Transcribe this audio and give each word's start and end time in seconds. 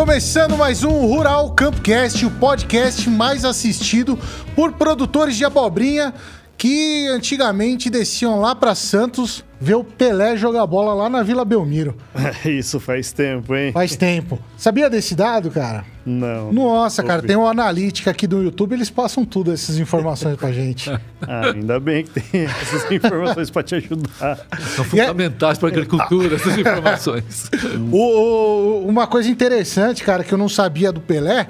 começando 0.00 0.56
mais 0.56 0.82
um 0.82 1.04
Rural 1.04 1.50
Campcast, 1.50 2.24
o 2.24 2.30
podcast 2.30 3.10
mais 3.10 3.44
assistido 3.44 4.18
por 4.56 4.72
produtores 4.72 5.36
de 5.36 5.44
abobrinha 5.44 6.14
que 6.60 7.06
antigamente 7.08 7.88
desciam 7.88 8.38
lá 8.38 8.54
para 8.54 8.74
Santos 8.74 9.42
ver 9.58 9.76
o 9.76 9.82
Pelé 9.84 10.36
jogar 10.36 10.66
bola 10.66 10.92
lá 10.92 11.08
na 11.08 11.22
Vila 11.22 11.42
Belmiro. 11.42 11.96
Isso 12.44 12.78
faz 12.78 13.12
tempo, 13.14 13.54
hein? 13.56 13.72
Faz 13.72 13.96
tempo. 13.96 14.38
Sabia 14.58 14.90
desse 14.90 15.14
dado, 15.14 15.50
cara? 15.50 15.86
Não. 16.04 16.52
Nossa, 16.52 17.02
cara, 17.02 17.22
tem 17.22 17.34
uma 17.34 17.50
analítica 17.50 18.10
aqui 18.10 18.26
do 18.26 18.42
YouTube, 18.42 18.74
eles 18.74 18.90
passam 18.90 19.24
tudo 19.24 19.50
essas 19.54 19.78
informações 19.78 20.36
pra 20.36 20.52
gente. 20.52 20.90
Ah, 21.26 21.50
ainda 21.54 21.78
bem 21.78 22.02
que 22.04 22.18
tem 22.20 22.44
essas 22.44 22.88
informações 22.92 23.50
para 23.50 23.62
te 23.62 23.74
ajudar. 23.76 24.38
São 24.74 24.84
fundamentais 24.84 25.58
para 25.58 25.68
a 25.68 25.70
agricultura, 25.70 26.34
essas 26.36 26.56
informações. 26.58 27.50
O- 27.92 27.96
o- 27.96 28.86
uma 28.88 29.06
coisa 29.06 29.28
interessante, 29.30 30.02
cara, 30.02 30.24
que 30.24 30.32
eu 30.32 30.38
não 30.38 30.48
sabia 30.48 30.90
do 30.90 30.98
Pelé, 31.00 31.46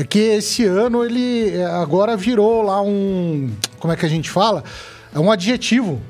é 0.00 0.04
que 0.04 0.18
esse 0.18 0.64
ano 0.64 1.04
ele 1.04 1.50
é, 1.56 1.64
agora 1.64 2.16
virou 2.16 2.62
lá 2.62 2.80
um. 2.80 3.50
Como 3.78 3.92
é 3.92 3.96
que 3.96 4.06
a 4.06 4.08
gente 4.08 4.30
fala? 4.30 4.62
É 5.14 5.18
um 5.18 5.30
adjetivo 5.30 6.00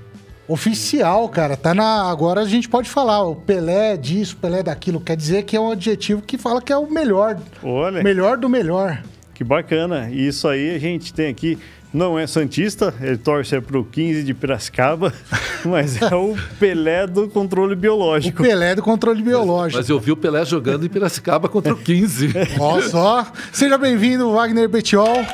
oficial, 0.47 1.28
cara. 1.28 1.56
Tá 1.56 1.74
na. 1.74 2.11
Agora 2.11 2.42
a 2.42 2.45
gente 2.45 2.69
pode 2.69 2.88
falar, 2.88 3.23
o 3.23 3.34
Pelé 3.34 3.97
disso, 3.97 4.37
Pelé 4.37 4.62
daquilo. 4.62 5.01
Quer 5.01 5.16
dizer 5.16 5.45
que 5.45 5.56
é 5.56 5.61
um 5.61 5.70
adjetivo 5.70 6.20
que 6.23 6.37
fala 6.37 6.61
que 6.61 6.73
é 6.73 6.77
o 6.77 6.91
melhor. 6.91 7.38
Olha, 7.62 8.02
Melhor 8.02 8.37
do 8.37 8.48
melhor. 8.48 9.02
que 9.34 9.45
bacana. 9.45 10.09
E 10.11 10.27
isso 10.27 10.48
aí 10.48 10.75
a 10.75 10.78
gente 10.78 11.12
tem 11.14 11.28
aqui. 11.28 11.59
Não 11.92 12.19
é 12.19 12.27
Santista, 12.27 12.95
ele 13.01 13.16
torce 13.16 13.59
para 13.62 13.78
o 13.78 13.84
15 13.84 14.23
de 14.23 14.34
Piracicaba, 14.34 15.12
mas 15.64 16.00
é 16.00 16.14
o 16.14 16.36
Pelé 16.61 17.06
do 17.06 17.28
controle 17.28 17.72
O 17.72 17.77
biológico. 17.77 18.42
Pelé 18.42 18.75
do 18.75 18.83
controle 18.83 19.22
biológico. 19.22 19.78
Mas 19.78 19.89
eu 19.89 19.98
vi 19.98 20.12
o 20.12 20.16
Pelé 20.16 20.44
jogando 20.44 20.84
em 20.84 20.89
Piracicaba 20.89 21.48
contra 21.48 21.72
o 21.72 21.77
15. 21.77 22.33
Ó, 22.61 22.81
só. 22.83 23.27
Seja 23.53 23.78
bem-vindo, 23.78 24.31
Wagner 24.33 24.69
Betiol, 24.69 25.25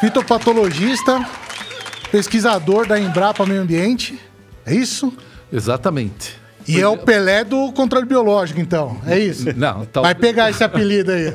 fitopatologista, 0.00 1.24
pesquisador 2.10 2.88
da 2.88 2.98
Embrapa 2.98 3.46
Meio 3.46 3.62
Ambiente. 3.62 4.18
É 4.66 4.74
isso? 4.74 5.12
Exatamente. 5.52 6.39
E 6.70 6.80
é 6.80 6.88
o 6.88 6.96
Pelé 6.96 7.44
do 7.44 7.72
controle 7.72 8.06
biológico, 8.06 8.60
então. 8.60 8.98
É 9.06 9.18
isso? 9.18 9.46
Não, 9.56 9.84
tal- 9.86 10.02
Vai 10.02 10.14
pegar 10.14 10.50
esse 10.50 10.62
apelido 10.62 11.10
aí. 11.10 11.32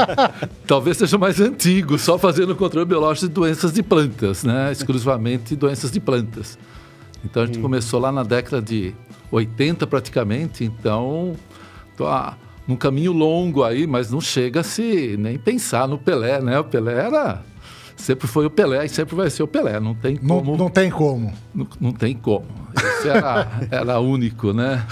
talvez 0.66 0.96
seja 0.96 1.16
mais 1.18 1.40
antigo, 1.40 1.98
só 1.98 2.18
fazendo 2.18 2.54
controle 2.54 2.86
biológico 2.86 3.28
de 3.28 3.32
doenças 3.32 3.72
de 3.72 3.82
plantas, 3.82 4.44
né? 4.44 4.70
Exclusivamente 4.72 5.56
doenças 5.56 5.90
de 5.90 6.00
plantas. 6.00 6.58
Então 7.24 7.42
a 7.42 7.46
gente 7.46 7.58
começou 7.58 7.98
lá 8.00 8.12
na 8.12 8.22
década 8.22 8.62
de 8.62 8.94
80 9.30 9.86
praticamente, 9.86 10.64
então 10.64 11.34
tô 11.96 12.06
ah, 12.06 12.36
num 12.68 12.76
caminho 12.76 13.12
longo 13.12 13.64
aí, 13.64 13.86
mas 13.86 14.10
não 14.10 14.20
chega 14.20 14.60
a 14.60 14.62
se 14.62 15.16
nem 15.18 15.38
pensar 15.38 15.88
no 15.88 15.98
Pelé, 15.98 16.40
né? 16.40 16.58
O 16.58 16.64
Pelé 16.64 16.94
era 16.94 17.42
sempre 17.96 18.26
foi 18.26 18.46
o 18.46 18.50
Pelé 18.50 18.84
e 18.84 18.88
sempre 18.88 19.14
vai 19.16 19.30
ser 19.30 19.42
o 19.42 19.48
Pelé, 19.48 19.80
não 19.80 19.94
tem 19.94 20.18
Não, 20.22 20.38
como, 20.38 20.56
não 20.56 20.68
tem 20.68 20.90
como. 20.90 21.32
não, 21.54 21.66
não 21.80 21.92
tem 21.92 22.14
como. 22.14 22.44
Esse 22.76 23.08
era, 23.08 23.48
era 23.70 24.00
único, 24.00 24.52
né? 24.52 24.84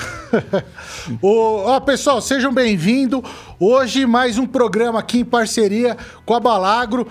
Ô, 1.21 1.65
ó, 1.67 1.81
pessoal, 1.81 2.21
sejam 2.21 2.53
bem-vindos. 2.53 3.21
Hoje 3.61 4.07
mais 4.07 4.39
um 4.39 4.47
programa 4.47 4.99
aqui 4.99 5.19
em 5.21 5.25
parceria 5.25 5.97
com 6.25 6.35
a 6.35 6.41
Balagro. 6.41 7.07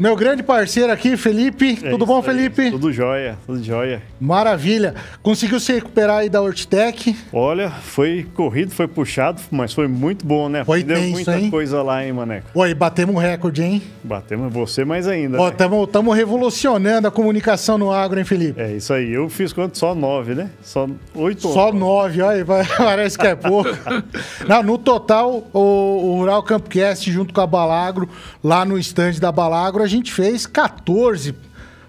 Meu 0.00 0.16
grande 0.16 0.42
parceiro 0.42 0.90
aqui, 0.90 1.14
Felipe. 1.14 1.78
É 1.84 1.90
Tudo 1.90 2.06
bom, 2.06 2.16
aí. 2.16 2.22
Felipe? 2.22 2.70
Tudo 2.70 2.90
jóia, 2.90 3.36
tudo 3.44 3.62
jóia. 3.62 4.00
Maravilha. 4.18 4.94
Conseguiu 5.22 5.60
se 5.60 5.74
recuperar 5.74 6.20
aí 6.20 6.30
da 6.30 6.40
Hortitec? 6.40 7.14
Olha, 7.30 7.68
foi 7.68 8.26
corrido, 8.32 8.70
foi 8.72 8.88
puxado, 8.88 9.42
mas 9.50 9.74
foi 9.74 9.86
muito 9.86 10.24
bom, 10.24 10.48
né? 10.48 10.64
Foi 10.64 10.82
Deu 10.82 10.96
tenso, 10.96 11.10
muita 11.10 11.38
hein? 11.38 11.50
coisa 11.50 11.82
lá, 11.82 12.02
hein, 12.02 12.14
Maneco? 12.14 12.46
Oi, 12.54 12.72
batemos 12.72 13.14
um 13.14 13.18
recorde, 13.18 13.62
hein? 13.62 13.82
Batemos 14.02 14.50
você 14.50 14.86
mais 14.86 15.06
ainda. 15.06 15.38
Ó, 15.38 15.48
né? 15.50 15.54
estamos 15.84 16.16
revolucionando 16.16 17.06
a 17.06 17.10
comunicação 17.10 17.76
no 17.76 17.92
agro, 17.92 18.18
hein, 18.18 18.24
Felipe? 18.24 18.58
É 18.58 18.72
isso 18.72 18.94
aí. 18.94 19.12
Eu 19.12 19.28
fiz 19.28 19.52
quanto? 19.52 19.76
Só 19.76 19.94
nove, 19.94 20.34
né? 20.34 20.48
Só 20.62 20.88
oito. 21.14 21.46
Só 21.46 21.70
nove, 21.74 22.22
olha, 22.22 22.42
vai- 22.46 22.64
parece 22.64 23.18
que 23.18 23.26
é 23.26 23.34
pouco. 23.34 23.68
Não, 24.48 24.62
no 24.62 24.78
total, 24.78 25.46
o, 25.52 25.58
o 25.60 26.14
Rural 26.20 26.42
Campcast, 26.42 27.12
junto 27.12 27.34
com 27.34 27.40
a 27.42 27.46
Balagro, 27.46 28.08
lá 28.42 28.64
no 28.64 28.78
estande 28.78 29.20
da 29.20 29.30
Balagro, 29.30 29.82
a 29.82 29.89
gente 29.90 30.12
fez 30.12 30.46
14. 30.46 31.34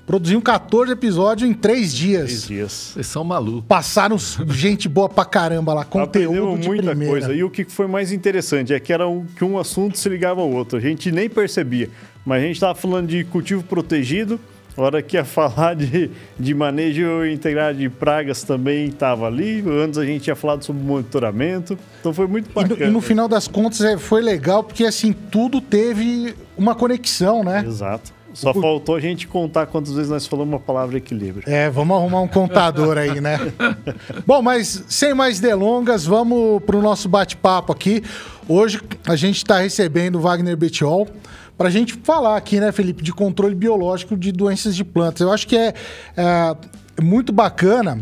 Produzimos 0.05 0.43
14 0.43 0.91
episódios 0.91 1.49
em 1.49 1.53
três 1.53 1.77
Três 1.77 1.93
dias. 1.93 2.47
dias. 2.47 2.71
Vocês 2.93 3.07
são 3.07 3.23
malucos. 3.23 3.63
Passaram 3.67 4.17
gente 4.49 4.89
boa 4.89 5.07
pra 5.07 5.23
caramba 5.23 5.73
lá, 5.73 5.85
conteúdo 5.85 6.33
Aprendemos 6.33 6.59
de 6.59 6.67
muita 6.67 6.89
primeira. 6.89 7.11
coisa. 7.11 7.33
E 7.33 7.43
o 7.43 7.49
que 7.49 7.63
foi 7.65 7.87
mais 7.87 8.11
interessante 8.11 8.73
é 8.73 8.79
que 8.79 8.91
era 8.91 9.07
um, 9.07 9.25
que 9.25 9.45
um 9.45 9.57
assunto 9.57 9.97
se 9.97 10.09
ligava 10.09 10.41
ao 10.41 10.49
outro. 10.51 10.77
A 10.77 10.81
gente 10.81 11.11
nem 11.11 11.29
percebia. 11.29 11.89
Mas 12.25 12.41
a 12.43 12.45
gente 12.45 12.55
estava 12.55 12.75
falando 12.75 13.07
de 13.07 13.23
cultivo 13.23 13.63
protegido. 13.63 14.39
Hora 14.77 15.01
que 15.01 15.17
ia 15.17 15.25
falar 15.25 15.75
de, 15.75 16.09
de 16.39 16.53
manejo 16.55 17.25
integrado 17.25 17.77
de 17.77 17.89
pragas 17.89 18.41
também 18.43 18.85
estava 18.85 19.27
ali. 19.27 19.63
Antes 19.67 19.99
a 19.99 20.05
gente 20.05 20.23
tinha 20.23 20.35
falado 20.35 20.63
sobre 20.63 20.81
monitoramento. 20.81 21.77
Então 21.99 22.13
foi 22.13 22.25
muito 22.25 22.49
E 22.49 22.53
bacana. 22.53 22.75
no, 22.79 22.85
e 22.85 22.89
no 22.89 23.01
final 23.01 23.27
das 23.27 23.47
contas 23.47 23.81
é, 23.81 23.97
foi 23.97 24.21
legal, 24.21 24.63
porque 24.63 24.85
assim, 24.85 25.11
tudo 25.13 25.59
teve 25.59 26.33
uma 26.57 26.73
conexão, 26.73 27.43
né? 27.43 27.63
Exato. 27.65 28.13
Só 28.33 28.53
faltou 28.53 28.95
a 28.95 28.99
gente 29.01 29.27
contar 29.27 29.65
quantas 29.65 29.91
vezes 29.93 30.09
nós 30.09 30.25
falamos 30.25 30.55
a 30.55 30.59
palavra 30.59 30.97
equilíbrio. 30.97 31.43
É, 31.45 31.69
vamos 31.69 31.97
arrumar 31.97 32.21
um 32.21 32.27
contador 32.29 32.97
aí, 32.97 33.19
né? 33.19 33.37
Bom, 34.25 34.41
mas 34.41 34.85
sem 34.87 35.13
mais 35.13 35.41
delongas, 35.41 36.05
vamos 36.05 36.63
para 36.63 36.77
o 36.77 36.81
nosso 36.81 37.09
bate-papo 37.09 37.73
aqui. 37.73 38.01
Hoje 38.47 38.79
a 39.05 39.17
gente 39.17 39.35
está 39.35 39.59
recebendo 39.59 40.15
o 40.15 40.21
Wagner 40.21 40.55
Betiol 40.55 41.09
para 41.57 41.67
a 41.67 41.71
gente 41.71 41.93
falar 42.03 42.37
aqui, 42.37 42.59
né, 42.59 42.71
Felipe, 42.71 43.03
de 43.03 43.13
controle 43.13 43.55
biológico 43.55 44.17
de 44.17 44.31
doenças 44.31 44.75
de 44.75 44.83
plantas. 44.83 45.21
Eu 45.21 45.31
acho 45.31 45.47
que 45.47 45.55
é, 45.55 45.73
é, 46.17 46.55
muito 47.01 47.31
bacana 47.31 47.99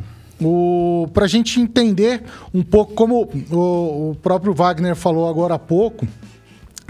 para 1.14 1.26
a 1.26 1.28
gente 1.28 1.59
entender 1.59 2.24
um 2.54 2.64
pouco, 2.64 2.94
como 2.94 3.30
o, 3.52 4.12
o 4.12 4.16
próprio 4.22 4.54
Wagner 4.54 4.96
falou 4.96 5.28
agora 5.30 5.56
há 5.56 5.59
pouco, 5.59 6.08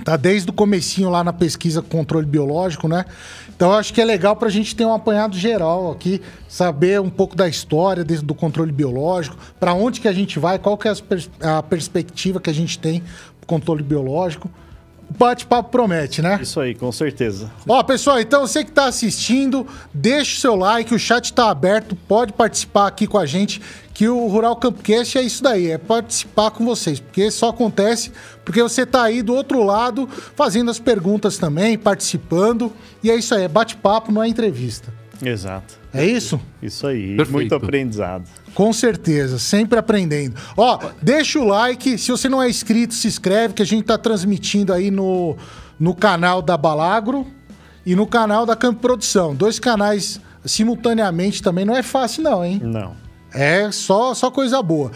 Tá 0.04 0.16
desde 0.16 0.50
o 0.50 0.54
comecinho 0.54 1.10
lá 1.10 1.24
na 1.24 1.34
pesquisa 1.34 1.82
controle 1.82 2.26
biológico, 2.26 2.88
né? 2.88 3.06
Então 3.56 3.72
eu 3.72 3.78
acho 3.78 3.94
que 3.94 4.02
é 4.02 4.06
legal 4.06 4.36
para 4.36 4.48
a 4.48 4.52
gente 4.52 4.76
ter 4.76 4.86
um 4.86 4.94
apanhado 4.94 5.38
geral 5.38 5.92
aqui, 5.92 6.22
saber 6.48 7.02
um 7.02 7.10
pouco 7.10 7.36
da 7.36 7.48
história 7.48 8.04
desde 8.04 8.26
do 8.26 8.34
controle 8.34 8.72
biológico, 8.72 9.38
para 9.60 9.74
onde 9.74 10.00
que 10.00 10.08
a 10.08 10.14
gente 10.14 10.40
vai, 10.40 10.58
qual 10.58 10.78
que 10.78 10.88
é 10.88 10.92
as 10.92 11.02
pers- 11.02 11.30
a 11.42 11.62
perspectiva 11.62 12.40
que 12.40 12.50
a 12.50 12.54
gente 12.54 12.80
tem 12.80 13.04
pro 13.40 13.48
controle 13.48 13.84
biológico. 13.84 14.50
O 15.10 15.18
bate-papo 15.18 15.70
promete, 15.70 16.22
né? 16.22 16.40
Isso 16.42 16.60
aí, 16.60 16.76
com 16.76 16.92
certeza. 16.92 17.52
Ó, 17.68 17.82
pessoal, 17.84 18.20
então 18.20 18.46
você 18.46 18.64
que 18.64 18.70
está 18.70 18.86
assistindo, 18.86 19.66
deixa 19.94 20.38
o 20.38 20.40
seu 20.40 20.56
like, 20.56 20.94
o 20.94 21.00
chat 21.00 21.26
está 21.26 21.50
aberto, 21.50 21.96
pode 21.96 22.34
participar 22.34 22.88
aqui 22.88 23.08
com 23.08 23.18
a 23.18 23.26
gente, 23.26 23.60
que 23.94 24.08
o 24.08 24.28
Rural 24.28 24.56
Campcast 24.56 25.18
é 25.18 25.24
isso 25.24 25.44
daí, 25.44 25.72
é 25.72 25.78
participar 25.78 26.52
com 26.52 26.64
vocês, 26.64 27.00
porque 27.00 27.30
só 27.32 27.50
acontece 27.50 28.12
porque 28.46 28.62
você 28.62 28.84
está 28.84 29.04
aí 29.04 29.22
do 29.22 29.34
outro 29.34 29.64
lado 29.64 30.08
fazendo 30.36 30.72
as 30.72 30.80
perguntas 30.80 31.38
também, 31.38 31.78
participando, 31.78 32.72
e 33.04 33.12
é 33.12 33.16
isso 33.16 33.36
aí, 33.36 33.44
é 33.44 33.48
bate-papo, 33.48 34.12
não 34.12 34.24
é 34.24 34.28
entrevista. 34.28 34.94
Exato. 35.22 35.78
É 35.94 36.06
isso? 36.06 36.40
Isso 36.62 36.88
aí. 36.88 37.18
Perfeito. 37.18 37.32
Muito 37.32 37.56
aprendizado. 37.56 38.24
Com 38.60 38.74
certeza, 38.74 39.40
sempre 39.40 39.80
aprendendo. 39.80 40.36
Ó, 40.58 40.78
deixa 41.02 41.40
o 41.40 41.46
like, 41.46 41.98
se 41.98 42.12
você 42.12 42.28
não 42.28 42.44
é 42.44 42.50
inscrito, 42.50 42.94
se 42.94 43.08
inscreve, 43.08 43.54
que 43.54 43.62
a 43.62 43.66
gente 43.66 43.86
tá 43.86 43.98
transmitindo 43.98 44.74
aí 44.74 44.92
no, 44.92 45.38
no 45.80 45.96
canal 45.96 46.42
da 46.42 46.58
Balagro 46.58 47.26
e 47.86 47.96
no 47.96 48.06
canal 48.06 48.46
da 48.46 48.58
Campo 48.58 48.82
Produção. 48.82 49.34
Dois 49.34 49.60
canais 49.60 50.20
simultaneamente 50.44 51.42
também 51.42 51.64
não 51.64 51.74
é 51.74 51.82
fácil 51.82 52.22
não, 52.24 52.44
hein? 52.44 52.60
Não. 52.62 52.92
É 53.34 53.72
só, 53.72 54.14
só 54.14 54.30
coisa 54.30 54.62
boa. 54.62 54.92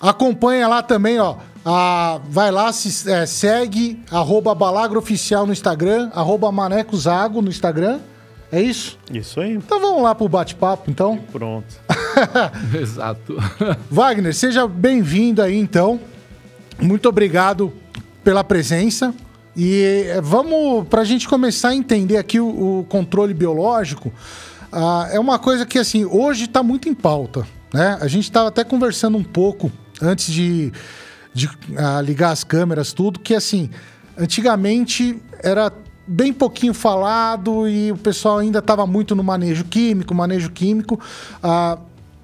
Acompanha 0.00 0.66
lá 0.66 0.82
também, 0.82 1.20
ó. 1.20 1.36
a- 1.64 2.18
vai 2.28 2.50
lá, 2.50 2.72
se, 2.72 3.08
é, 3.08 3.24
segue 3.24 4.02
arroba 4.10 4.52
Balagro 4.52 4.98
Oficial 4.98 5.46
no 5.46 5.52
Instagram, 5.52 6.10
arroba 6.12 6.50
Maneco 6.50 6.96
Zago 6.96 7.40
no 7.40 7.50
Instagram. 7.50 8.00
É 8.50 8.60
isso? 8.60 8.98
Isso 9.10 9.40
aí. 9.40 9.54
Então 9.54 9.80
vamos 9.80 10.02
lá 10.02 10.14
pro 10.14 10.28
bate-papo, 10.28 10.90
então. 10.90 11.18
Pronto. 11.32 11.66
Exato. 12.80 13.36
Wagner, 13.90 14.34
seja 14.34 14.66
bem-vindo 14.68 15.42
aí 15.42 15.56
então. 15.56 16.00
Muito 16.80 17.08
obrigado 17.08 17.72
pela 18.22 18.44
presença. 18.44 19.14
E 19.56 20.04
eh, 20.06 20.20
vamos, 20.20 20.86
para 20.88 21.00
a 21.00 21.04
gente 21.04 21.26
começar 21.28 21.70
a 21.70 21.74
entender 21.74 22.18
aqui 22.18 22.38
o, 22.38 22.80
o 22.80 22.84
controle 22.84 23.32
biológico, 23.32 24.12
ah, 24.70 25.08
é 25.10 25.18
uma 25.18 25.38
coisa 25.38 25.64
que 25.64 25.78
assim 25.78 26.04
hoje 26.04 26.44
está 26.44 26.62
muito 26.62 26.88
em 26.88 26.94
pauta. 26.94 27.46
Né? 27.72 27.98
A 28.00 28.06
gente 28.06 28.24
estava 28.24 28.48
até 28.48 28.62
conversando 28.62 29.16
um 29.16 29.24
pouco 29.24 29.72
antes 30.00 30.32
de, 30.32 30.72
de 31.32 31.48
ah, 31.76 32.00
ligar 32.02 32.30
as 32.30 32.44
câmeras, 32.44 32.92
tudo, 32.92 33.18
que 33.18 33.34
assim, 33.34 33.70
antigamente 34.18 35.20
era 35.42 35.72
bem 36.06 36.32
pouquinho 36.32 36.72
falado 36.72 37.68
e 37.68 37.90
o 37.92 37.96
pessoal 37.96 38.38
ainda 38.38 38.60
estava 38.60 38.86
muito 38.86 39.14
no 39.14 39.24
manejo 39.24 39.64
químico, 39.64 40.14
manejo 40.14 40.50
químico. 40.50 41.00
Ah, 41.42 41.78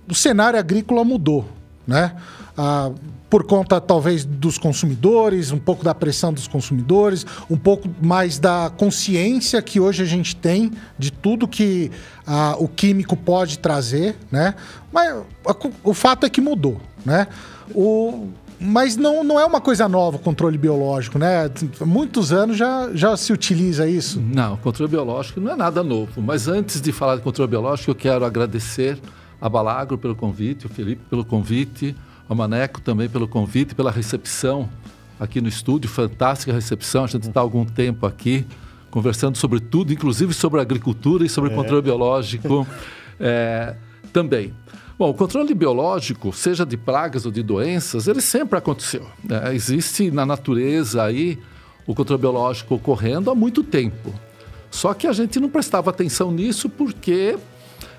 o 0.08 0.14
cenário 0.14 0.58
agrícola 0.58 1.04
mudou, 1.04 1.46
né? 1.86 2.14
Ah, 2.56 2.90
por 3.32 3.44
conta, 3.44 3.80
talvez, 3.80 4.26
dos 4.26 4.58
consumidores, 4.58 5.52
um 5.52 5.58
pouco 5.58 5.82
da 5.82 5.94
pressão 5.94 6.34
dos 6.34 6.46
consumidores, 6.46 7.24
um 7.48 7.56
pouco 7.56 7.88
mais 8.02 8.38
da 8.38 8.70
consciência 8.76 9.62
que 9.62 9.80
hoje 9.80 10.02
a 10.02 10.06
gente 10.06 10.36
tem 10.36 10.70
de 10.98 11.10
tudo 11.10 11.48
que 11.48 11.90
ah, 12.26 12.56
o 12.58 12.68
químico 12.68 13.16
pode 13.16 13.58
trazer, 13.58 14.16
né? 14.30 14.54
Mas 14.92 15.16
a, 15.46 15.56
o 15.82 15.94
fato 15.94 16.26
é 16.26 16.30
que 16.30 16.42
mudou, 16.42 16.78
né? 17.06 17.26
O, 17.74 18.28
mas 18.62 18.96
não, 18.96 19.24
não 19.24 19.38
é 19.38 19.44
uma 19.44 19.60
coisa 19.60 19.88
nova 19.88 20.16
o 20.16 20.20
controle 20.20 20.56
biológico, 20.56 21.18
né? 21.18 21.50
Há 21.80 21.84
muitos 21.84 22.32
anos 22.32 22.56
já, 22.56 22.90
já 22.94 23.16
se 23.16 23.32
utiliza 23.32 23.88
isso. 23.88 24.20
Não, 24.20 24.56
controle 24.56 24.90
biológico 24.90 25.40
não 25.40 25.52
é 25.52 25.56
nada 25.56 25.82
novo. 25.82 26.22
Mas 26.22 26.48
antes 26.48 26.80
de 26.80 26.92
falar 26.92 27.16
de 27.16 27.22
controle 27.22 27.50
biológico, 27.50 27.90
eu 27.90 27.94
quero 27.94 28.24
agradecer 28.24 28.98
a 29.40 29.48
Balagro 29.48 29.98
pelo 29.98 30.14
convite, 30.14 30.66
o 30.66 30.68
Felipe 30.68 31.02
pelo 31.10 31.24
convite, 31.24 31.96
a 32.28 32.34
Maneco 32.34 32.80
também 32.80 33.08
pelo 33.08 33.26
convite, 33.26 33.74
pela 33.74 33.90
recepção 33.90 34.68
aqui 35.18 35.40
no 35.40 35.48
estúdio, 35.48 35.90
fantástica 35.90 36.52
recepção. 36.52 37.04
A 37.04 37.08
gente 37.08 37.28
está 37.28 37.40
há 37.40 37.42
algum 37.42 37.64
tempo 37.64 38.06
aqui 38.06 38.46
conversando 38.90 39.36
sobre 39.36 39.58
tudo, 39.58 39.92
inclusive 39.92 40.32
sobre 40.34 40.60
agricultura 40.60 41.24
e 41.24 41.28
sobre 41.28 41.50
é. 41.50 41.54
controle 41.54 41.82
biológico 41.82 42.66
é, 43.18 43.74
também. 44.12 44.52
Bom, 44.98 45.10
o 45.10 45.14
controle 45.14 45.54
biológico, 45.54 46.32
seja 46.32 46.66
de 46.66 46.76
pragas 46.76 47.24
ou 47.24 47.32
de 47.32 47.42
doenças, 47.42 48.06
ele 48.06 48.20
sempre 48.20 48.58
aconteceu. 48.58 49.06
Né? 49.24 49.54
Existe 49.54 50.10
na 50.10 50.26
natureza 50.26 51.02
aí 51.02 51.38
o 51.86 51.94
controle 51.94 52.20
biológico 52.20 52.74
ocorrendo 52.74 53.30
há 53.30 53.34
muito 53.34 53.62
tempo. 53.62 54.12
Só 54.70 54.94
que 54.94 55.06
a 55.06 55.12
gente 55.12 55.40
não 55.40 55.48
prestava 55.48 55.90
atenção 55.90 56.30
nisso 56.30 56.68
porque 56.68 57.36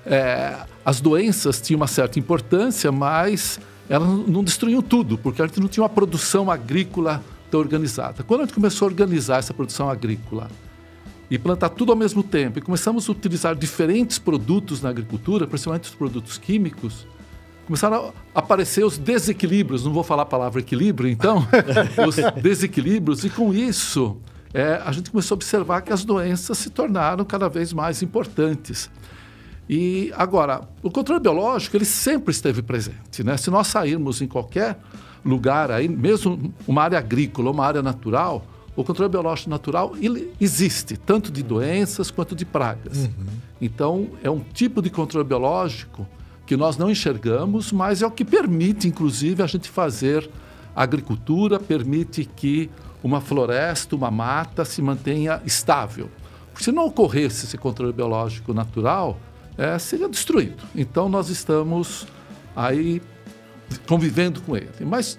é, 0.06 0.56
as 0.84 1.00
doenças 1.00 1.60
tinham 1.60 1.78
uma 1.78 1.86
certa 1.86 2.18
importância, 2.18 2.90
mas 2.90 3.60
elas 3.88 4.08
não 4.08 4.42
destruíam 4.42 4.82
tudo, 4.82 5.18
porque 5.18 5.42
a 5.42 5.46
gente 5.46 5.60
não 5.60 5.68
tinha 5.68 5.82
uma 5.82 5.88
produção 5.88 6.50
agrícola 6.50 7.22
tão 7.50 7.60
organizada. 7.60 8.22
Quando 8.22 8.40
a 8.40 8.44
gente 8.44 8.54
começou 8.54 8.86
a 8.86 8.90
organizar 8.90 9.38
essa 9.38 9.52
produção 9.52 9.88
agrícola 9.88 10.48
e 11.30 11.38
plantar 11.38 11.70
tudo 11.70 11.92
ao 11.92 11.96
mesmo 11.96 12.22
tempo, 12.22 12.58
e 12.58 12.62
começamos 12.62 13.08
a 13.08 13.12
utilizar 13.12 13.54
diferentes 13.54 14.18
produtos 14.18 14.82
na 14.82 14.90
agricultura, 14.90 15.46
principalmente 15.46 15.84
os 15.84 15.94
produtos 15.94 16.38
químicos, 16.38 17.06
começaram 17.66 18.12
a 18.34 18.38
aparecer 18.38 18.84
os 18.84 18.98
desequilíbrios. 18.98 19.84
Não 19.84 19.92
vou 19.92 20.04
falar 20.04 20.22
a 20.22 20.26
palavra 20.26 20.60
equilíbrio, 20.60 21.08
então, 21.08 21.46
os 22.06 22.16
desequilíbrios, 22.42 23.24
e 23.24 23.30
com 23.30 23.54
isso 23.54 24.18
é, 24.52 24.80
a 24.84 24.92
gente 24.92 25.10
começou 25.10 25.34
a 25.34 25.36
observar 25.36 25.80
que 25.80 25.92
as 25.92 26.04
doenças 26.04 26.56
se 26.58 26.70
tornaram 26.70 27.24
cada 27.24 27.48
vez 27.48 27.72
mais 27.72 28.02
importantes. 28.02 28.88
E 29.68 30.12
agora, 30.14 30.68
o 30.82 30.90
controle 30.90 31.20
biológico 31.20 31.76
ele 31.76 31.84
sempre 31.84 32.30
esteve 32.30 32.62
presente, 32.62 33.24
né? 33.24 33.36
Se 33.36 33.50
nós 33.50 33.66
sairmos 33.66 34.20
em 34.20 34.28
qualquer 34.28 34.78
lugar 35.24 35.70
aí, 35.70 35.88
mesmo 35.88 36.54
uma 36.68 36.82
área 36.82 36.98
agrícola, 36.98 37.50
uma 37.50 37.66
área 37.66 37.82
natural, 37.82 38.46
o 38.76 38.82
controle 38.82 39.10
biológico 39.10 39.50
natural 39.50 39.92
existe, 40.40 40.96
tanto 40.96 41.30
de 41.30 41.42
doenças 41.42 42.10
quanto 42.10 42.34
de 42.34 42.44
pragas. 42.44 43.04
Uhum. 43.04 43.26
Então, 43.60 44.08
é 44.22 44.28
um 44.28 44.40
tipo 44.40 44.82
de 44.82 44.90
controle 44.90 45.26
biológico 45.26 46.06
que 46.44 46.56
nós 46.56 46.76
não 46.76 46.90
enxergamos, 46.90 47.72
mas 47.72 48.02
é 48.02 48.06
o 48.06 48.10
que 48.10 48.24
permite, 48.24 48.88
inclusive, 48.88 49.42
a 49.42 49.46
gente 49.46 49.68
fazer 49.70 50.28
agricultura, 50.74 51.60
permite 51.60 52.24
que 52.24 52.68
uma 53.02 53.20
floresta, 53.20 53.94
uma 53.94 54.10
mata 54.10 54.64
se 54.64 54.82
mantenha 54.82 55.40
estável. 55.46 56.10
Porque 56.52 56.64
se 56.64 56.72
não 56.72 56.86
ocorresse 56.86 57.46
esse 57.46 57.56
controle 57.56 57.92
biológico 57.92 58.52
natural, 58.52 59.18
é, 59.56 59.78
seria 59.78 60.08
destruído. 60.08 60.62
Então, 60.74 61.08
nós 61.08 61.28
estamos 61.28 62.06
aí 62.56 63.00
convivendo 63.86 64.40
com 64.40 64.56
ele. 64.56 64.68
Mas 64.84 65.18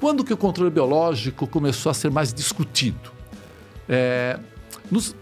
quando 0.00 0.24
que 0.24 0.32
o 0.32 0.36
controle 0.36 0.70
biológico 0.70 1.46
começou 1.46 1.90
a 1.90 1.94
ser 1.94 2.10
mais 2.10 2.32
discutido? 2.32 3.10
É, 3.88 4.38
nos, 4.90 5.14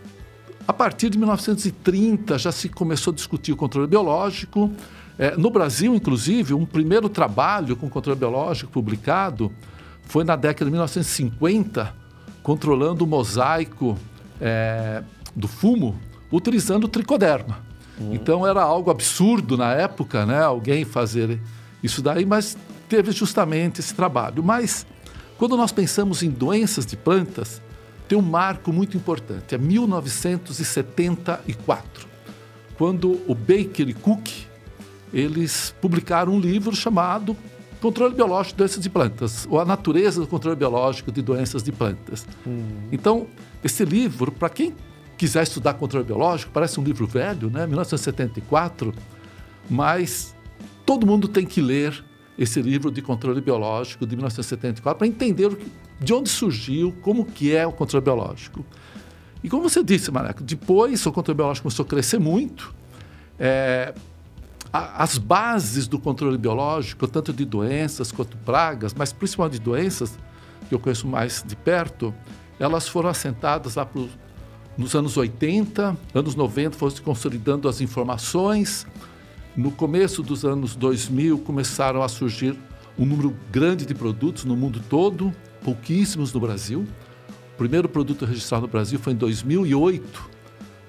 a 0.67 0.73
partir 0.73 1.11
de 1.11 1.19
1930 1.19 2.39
já 2.39 2.53
se 2.53 2.69
começou 2.69 3.13
a 3.13 3.15
discutir 3.15 3.53
o 3.53 3.57
controle 3.57 3.87
biológico. 3.87 4.71
É, 5.19 5.37
no 5.37 5.51
Brasil, 5.51 5.95
inclusive, 5.95 6.53
um 6.53 6.67
primeiro 6.67 7.09
trabalho 7.09 7.77
com 7.77 7.89
controle 7.89 8.19
biológico 8.19 8.71
publicado 8.71 9.51
foi 10.03 10.25
na 10.25 10.37
década 10.37 10.67
de 10.67 10.71
1950, 10.71 11.95
controlando 12.43 13.05
o 13.05 13.07
mosaico 13.07 13.99
é, 14.41 15.03
do 15.35 15.49
fumo 15.49 15.99
utilizando 16.31 16.89
tricoderma. 16.89 17.59
Uhum. 17.99 18.15
Então 18.15 18.47
era 18.47 18.63
algo 18.63 18.91
absurdo 18.91 19.57
na 19.57 19.73
época, 19.73 20.27
né? 20.27 20.43
Alguém 20.43 20.85
fazer 20.85 21.41
isso 21.83 22.03
daí, 22.03 22.27
mas 22.27 22.57
teve 22.89 23.13
justamente 23.13 23.81
esse 23.81 23.95
trabalho. 23.95 24.43
Mas, 24.43 24.87
quando 25.39 25.57
nós 25.57 25.71
pensamos 25.73 26.23
em 26.23 26.31
doenças 26.31 26.87
de 26.87 26.97
plantas, 26.97 27.61
tem 28.09 28.17
um 28.17 28.23
marco 28.23 28.73
muito 28.73 28.97
importante, 28.97 29.55
é 29.55 29.59
1974, 29.59 32.09
quando 32.79 33.21
o 33.27 33.35
Baker 33.35 33.89
e 33.89 33.95
Cook 33.95 34.29
eles 35.13 35.75
publicaram 35.81 36.35
um 36.35 36.41
livro 36.41 36.75
chamado 36.75 37.37
Controle 37.81 38.15
Biológico 38.15 38.55
de 38.55 38.59
Doenças 38.59 38.83
de 38.83 38.91
Plantas, 38.91 39.47
ou 39.49 39.61
A 39.61 39.65
Natureza 39.65 40.21
do 40.21 40.27
Controle 40.27 40.57
Biológico 40.57 41.13
de 41.13 41.23
Doenças 41.23 41.63
de 41.63 41.71
Plantas. 41.73 42.27
Hum. 42.47 42.67
Então, 42.91 43.27
esse 43.63 43.85
livro, 43.85 44.33
para 44.33 44.49
quem 44.49 44.75
quiser 45.17 45.43
estudar 45.43 45.75
controle 45.75 46.05
biológico, 46.05 46.53
parece 46.53 46.79
um 46.79 46.85
livro 46.85 47.07
velho, 47.07 47.51
né? 47.51 47.67
1974, 47.67 48.95
mas 49.69 50.35
todo 50.85 51.07
mundo 51.07 51.29
tem 51.29 51.47
que 51.47 51.61
ler 51.61 52.05
esse 52.39 52.61
livro 52.61 52.91
de 52.91 53.01
controle 53.01 53.41
biológico 53.41 54.07
de 54.07 54.15
1974 54.15 54.99
para 54.99 55.07
entender 55.07 55.55
que, 55.57 55.71
de 56.01 56.13
onde 56.13 56.29
surgiu, 56.29 56.95
como 57.03 57.25
que 57.25 57.55
é 57.55 57.67
o 57.67 57.73
controle 57.73 58.05
biológico. 58.05 58.65
E 59.43 59.49
como 59.49 59.69
você 59.69 59.83
disse, 59.83 60.11
Mareco, 60.11 60.43
depois 60.43 61.05
o 61.07 61.13
controle 61.13 61.37
biológico 61.37 61.65
começou 61.65 61.85
a 61.85 61.89
crescer 61.89 62.19
muito. 62.19 62.75
É, 63.39 63.95
a, 64.73 65.03
as 65.03 65.19
bases 65.19 65.87
do 65.87 65.99
controle 65.99 66.37
biológico, 66.37 67.07
tanto 67.07 67.33
de 67.33 67.45
doenças 67.45 68.13
quanto 68.13 68.37
pragas, 68.39 68.93
mas 68.93 69.13
principalmente 69.13 69.55
de 69.55 69.61
doenças, 69.61 70.19
que 70.69 70.75
eu 70.75 70.79
conheço 70.79 71.07
mais 71.07 71.43
de 71.47 71.57
perto, 71.57 72.15
elas 72.59 72.89
foram 72.89 73.09
assentadas 73.09 73.77
lá 73.77 73.87
pro, 73.87 74.09
nos 74.77 74.95
anos 74.95 75.17
80, 75.17 75.97
anos 76.15 76.35
90, 76.35 76.77
foram 76.77 76.95
se 76.95 77.01
consolidando 77.01 77.69
as 77.69 77.81
informações, 77.81 78.87
no 79.57 79.71
começo 79.71 80.23
dos 80.23 80.45
anos 80.45 80.77
2000, 80.77 81.39
começaram 81.39 82.03
a 82.03 82.09
surgir 82.09 82.57
um 82.99 83.07
número 83.07 83.35
grande 83.51 83.87
de 83.87 83.95
produtos 83.95 84.45
no 84.45 84.55
mundo 84.55 84.81
todo, 84.89 85.33
pouquíssimos 85.65 86.33
no 86.33 86.41
Brasil. 86.41 86.87
O 87.55 87.57
primeiro 87.57 87.89
produto 87.89 88.27
registrado 88.27 88.67
no 88.67 88.69
Brasil 88.69 88.99
foi 88.99 89.15
em 89.15 89.17
2008 89.17 90.31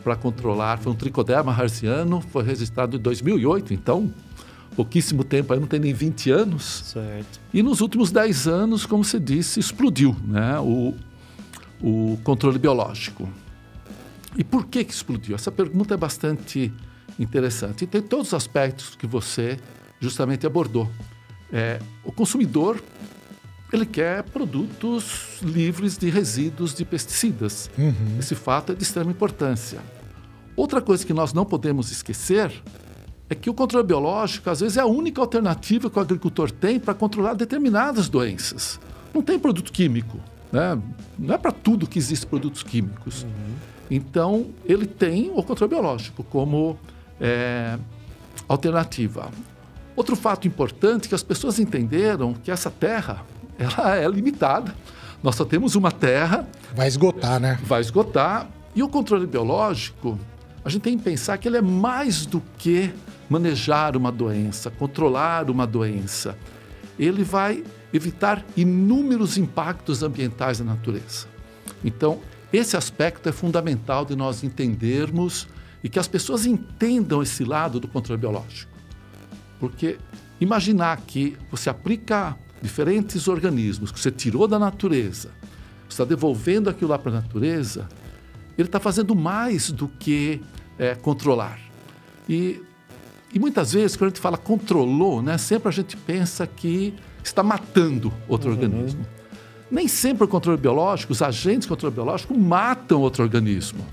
para 0.04 0.16
controlar, 0.16 0.78
foi 0.80 0.92
um 0.92 0.96
tricoderma 0.96 1.52
harziano, 1.52 2.22
foi 2.22 2.44
registrado 2.44 2.98
em 2.98 3.00
2008, 3.00 3.74
então 3.74 4.14
pouquíssimo 4.76 5.24
tempo, 5.24 5.54
aí 5.54 5.60
não 5.60 5.68
tem 5.68 5.80
nem 5.80 5.94
20 5.94 6.30
anos. 6.30 6.84
Certo. 6.94 7.40
E 7.54 7.64
nos 7.64 7.82
últimos 7.82 8.12
10 8.12 8.48
anos, 8.48 8.86
como 8.86 9.04
você 9.04 9.20
disse, 9.20 9.60
explodiu 9.60 10.16
né, 10.24 10.60
o, 10.60 10.94
o 11.82 12.20
controle 12.24 12.60
biológico. 12.60 13.28
E 14.38 14.44
por 14.44 14.68
que, 14.68 14.84
que 14.84 14.94
explodiu? 14.94 15.36
Essa 15.36 15.52
pergunta 15.52 15.96
é 15.96 15.98
bastante 15.98 16.72
interessante. 17.20 17.84
E 17.84 17.88
tem 17.88 18.02
todos 18.02 18.28
os 18.28 18.34
aspectos 18.34 18.96
que 18.96 19.08
você 19.08 19.58
justamente 20.00 20.46
abordou. 20.46 20.90
É, 21.52 21.80
o 22.04 22.12
consumidor 22.12 22.82
ele 23.72 23.86
quer 23.86 24.24
produtos 24.24 25.40
livres 25.42 25.98
de 25.98 26.10
resíduos 26.10 26.74
de 26.74 26.86
pesticidas. 26.86 27.70
Uhum. 27.78 28.18
Esse 28.18 28.34
fato 28.34 28.72
é 28.72 28.76
de 28.76 28.84
extrema 28.84 29.12
importância. 29.12 29.80
Outra 30.56 30.82
coisa 30.82 31.06
que 31.06 31.14
nós 31.14 31.34
não 31.34 31.46
podemos 31.46 31.92
esquecer 31.92 32.52
é 33.30 33.36
que 33.36 33.50
o 33.50 33.54
controle 33.54 33.86
biológico, 33.86 34.50
às 34.50 34.62
vezes, 34.62 34.78
é 34.78 34.82
a 34.82 34.86
única 34.86 35.20
alternativa 35.20 35.90
que 35.90 36.00
o 36.00 36.02
agricultor 36.02 36.50
tem 36.50 36.80
para 36.80 36.94
controlar 36.94 37.34
determinadas 37.34 38.08
doenças. 38.08 38.80
Não 39.14 39.22
tem 39.22 39.38
produto 39.38 39.72
químico. 39.72 40.18
Né? 40.52 40.82
Não 41.20 41.36
é 41.36 41.38
para 41.38 41.52
tudo 41.52 41.86
que 41.88 42.00
existe 42.00 42.26
produtos 42.26 42.64
químicos. 42.64 43.24
Uhum. 43.24 43.56
Então, 43.92 44.48
ele 44.66 44.86
tem 44.86 45.30
o 45.30 45.44
controle 45.44 45.70
biológico 45.70 46.24
como 46.24 46.80
é, 47.20 47.78
alternativa. 48.48 49.30
Outro 49.96 50.16
fato 50.16 50.48
importante 50.48 51.06
é 51.06 51.10
que 51.10 51.16
as 51.16 51.24
pessoas 51.24 51.60
entenderam 51.60 52.34
que 52.34 52.52
essa 52.52 52.70
terra 52.70 53.26
ela 53.58 53.96
é 53.96 54.08
limitada. 54.08 54.74
Nós 55.24 55.36
só 55.36 55.44
temos 55.44 55.76
uma 55.76 55.92
terra. 55.92 56.48
Vai 56.76 56.88
esgotar, 56.88 57.40
né? 57.40 57.60
Vai 57.64 57.82
esgotar. 57.82 58.48
E 58.76 58.84
o 58.84 58.88
controle 58.88 59.26
biológico, 59.26 60.20
a 60.64 60.70
gente 60.70 60.84
tem 60.84 60.98
que 60.98 61.04
pensar 61.04 61.38
que 61.38 61.48
ele 61.48 61.58
é 61.58 61.62
mais 61.62 62.26
do 62.26 62.42
que 62.58 62.94
manejar 63.28 63.98
uma 63.98 64.12
doença, 64.12 64.70
controlar 64.70 65.50
uma 65.50 65.66
doença. 65.66 66.38
Ele 67.00 67.24
vai 67.24 67.64
evitar 67.92 68.46
inúmeros 68.56 69.38
impactos 69.38 70.04
ambientais 70.04 70.60
na 70.60 70.66
natureza. 70.74 71.28
Então, 71.84 72.20
esse 72.52 72.78
aspecto 72.78 73.28
é 73.28 73.32
fundamental 73.32 74.06
de 74.06 74.16
nós 74.16 74.44
entendermos 74.44 75.48
e 75.84 75.90
que 75.90 76.00
as 76.00 76.08
pessoas 76.08 76.46
entendam 76.46 77.22
esse 77.22 77.44
lado 77.44 77.80
do 77.80 77.88
controle 77.88 78.20
biológico. 78.20 78.72
Porque 79.60 79.98
imaginar 80.40 80.98
que 81.02 81.38
você 81.50 81.70
aplica 81.70 82.38
diferentes 82.62 83.28
organismos 83.28 83.92
que 83.92 84.00
você 84.00 84.12
tirou 84.12 84.48
da 84.48 84.58
natureza, 84.58 85.30
você 85.88 86.02
está 86.02 86.06
devolvendo 86.06 86.70
aquilo 86.70 86.92
lá 86.92 87.00
para 87.00 87.12
a 87.12 87.16
natureza, 87.16 87.88
ele 88.58 88.68
está 88.68 88.80
fazendo 88.80 89.16
mais 89.16 89.72
do 89.72 89.88
que 89.88 90.42
é, 90.78 90.96
controlar. 90.96 91.60
E, 92.28 92.62
e 93.34 93.40
muitas 93.40 93.74
vezes, 93.74 93.96
quando 93.96 94.08
a 94.08 94.10
gente 94.10 94.22
fala 94.22 94.38
controlou, 94.38 95.22
né, 95.22 95.38
sempre 95.38 95.70
a 95.70 95.72
gente 95.72 95.96
pensa 95.96 96.48
que 96.48 96.94
está 97.24 97.44
matando 97.44 98.12
outro 98.28 98.50
uhum. 98.50 98.56
organismo. 98.56 99.06
Nem 99.70 99.88
sempre 99.88 100.24
o 100.24 100.28
controle 100.28 100.58
biológico, 100.58 101.12
os 101.12 101.22
agentes 101.22 101.62
de 101.62 101.68
controle 101.68 101.94
biológico 101.94 102.38
matam 102.38 103.02
outro 103.02 103.24
organismo. 103.24 103.86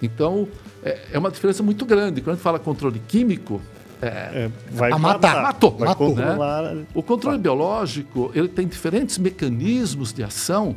Então, 0.00 0.46
é, 0.86 0.98
é 1.12 1.18
uma 1.18 1.30
diferença 1.30 1.62
muito 1.62 1.84
grande. 1.84 2.20
Quando 2.20 2.34
a 2.34 2.36
gente 2.36 2.42
fala 2.42 2.58
controle 2.60 3.00
químico, 3.08 3.60
é, 4.00 4.06
é, 4.06 4.50
vai 4.70 4.92
a 4.92 4.98
matar. 4.98 5.42
Matou. 5.42 5.72
Vai 5.72 5.88
matou 5.88 6.14
né? 6.14 6.86
O 6.94 7.02
controle 7.02 7.38
biológico 7.38 8.30
ele 8.34 8.48
tem 8.48 8.68
diferentes 8.68 9.18
mecanismos 9.18 10.12
de 10.12 10.22
ação 10.22 10.76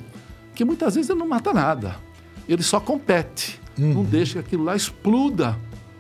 que 0.56 0.66
muitas 0.66 0.96
vezes 0.96 1.10
ele 1.10 1.20
não 1.20 1.28
mata 1.28 1.54
nada. 1.54 1.96
Ele 2.48 2.64
só 2.64 2.80
compete. 2.80 3.62
Uhum. 3.78 3.94
Não 3.94 4.04
deixa 4.04 4.34
que 4.34 4.40
aquilo 4.40 4.64
lá 4.64 4.76
exploda 4.76 5.56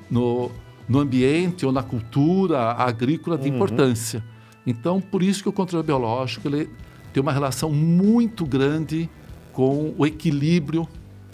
no, 0.09 0.51
no 0.87 0.99
ambiente 0.99 1.65
ou 1.65 1.71
na 1.71 1.83
cultura 1.83 2.71
agrícola 2.71 3.37
de 3.37 3.47
uhum. 3.47 3.55
importância. 3.55 4.23
Então, 4.65 4.99
por 4.99 5.21
isso 5.21 5.43
que 5.43 5.49
o 5.49 5.53
controle 5.53 5.85
biológico 5.85 6.47
ele 6.47 6.69
tem 7.13 7.21
uma 7.21 7.31
relação 7.31 7.71
muito 7.71 8.45
grande 8.45 9.09
com 9.53 9.93
o 9.97 10.05
equilíbrio, 10.05 10.87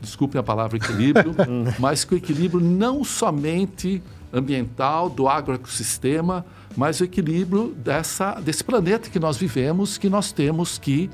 desculpem 0.06 0.40
a 0.40 0.44
palavra 0.44 0.78
equilíbrio, 0.78 1.36
mas 1.80 2.06
com 2.06 2.16
o 2.16 2.18
equilíbrio 2.18 2.62
não 2.62 3.04
somente 3.04 4.02
ambiental 4.32 5.10
do 5.10 5.28
agroecossistema, 5.28 6.46
mas 6.76 7.00
o 7.00 7.04
equilíbrio 7.04 7.74
dessa, 7.78 8.34
desse 8.34 8.64
planeta 8.64 9.10
que 9.10 9.20
nós 9.20 9.38
vivemos, 9.38 9.98
que 9.98 10.10
nós 10.10 10.32
temos 10.32 10.78
que 10.78 11.10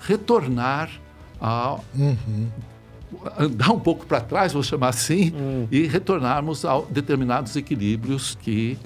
retornar 0.00 0.90
a 1.40 1.78
uhum. 1.94 2.48
andar 3.38 3.72
um 3.72 3.78
pouco 3.78 4.06
para 4.06 4.20
trás, 4.20 4.52
vou 4.52 4.62
chamar 4.62 4.88
assim, 4.88 5.30
uhum. 5.30 5.68
e 5.70 5.86
retornarmos 5.86 6.64
a 6.64 6.80
determinados 6.90 7.54
equilíbrios 7.54 8.36
que 8.40 8.78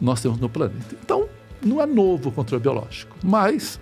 nós 0.00 0.20
temos 0.20 0.38
no 0.38 0.48
planeta. 0.48 0.96
Então, 1.04 1.28
não 1.62 1.80
é 1.80 1.86
novo 1.86 2.28
o 2.28 2.32
controle 2.32 2.62
biológico, 2.62 3.16
mas 3.22 3.80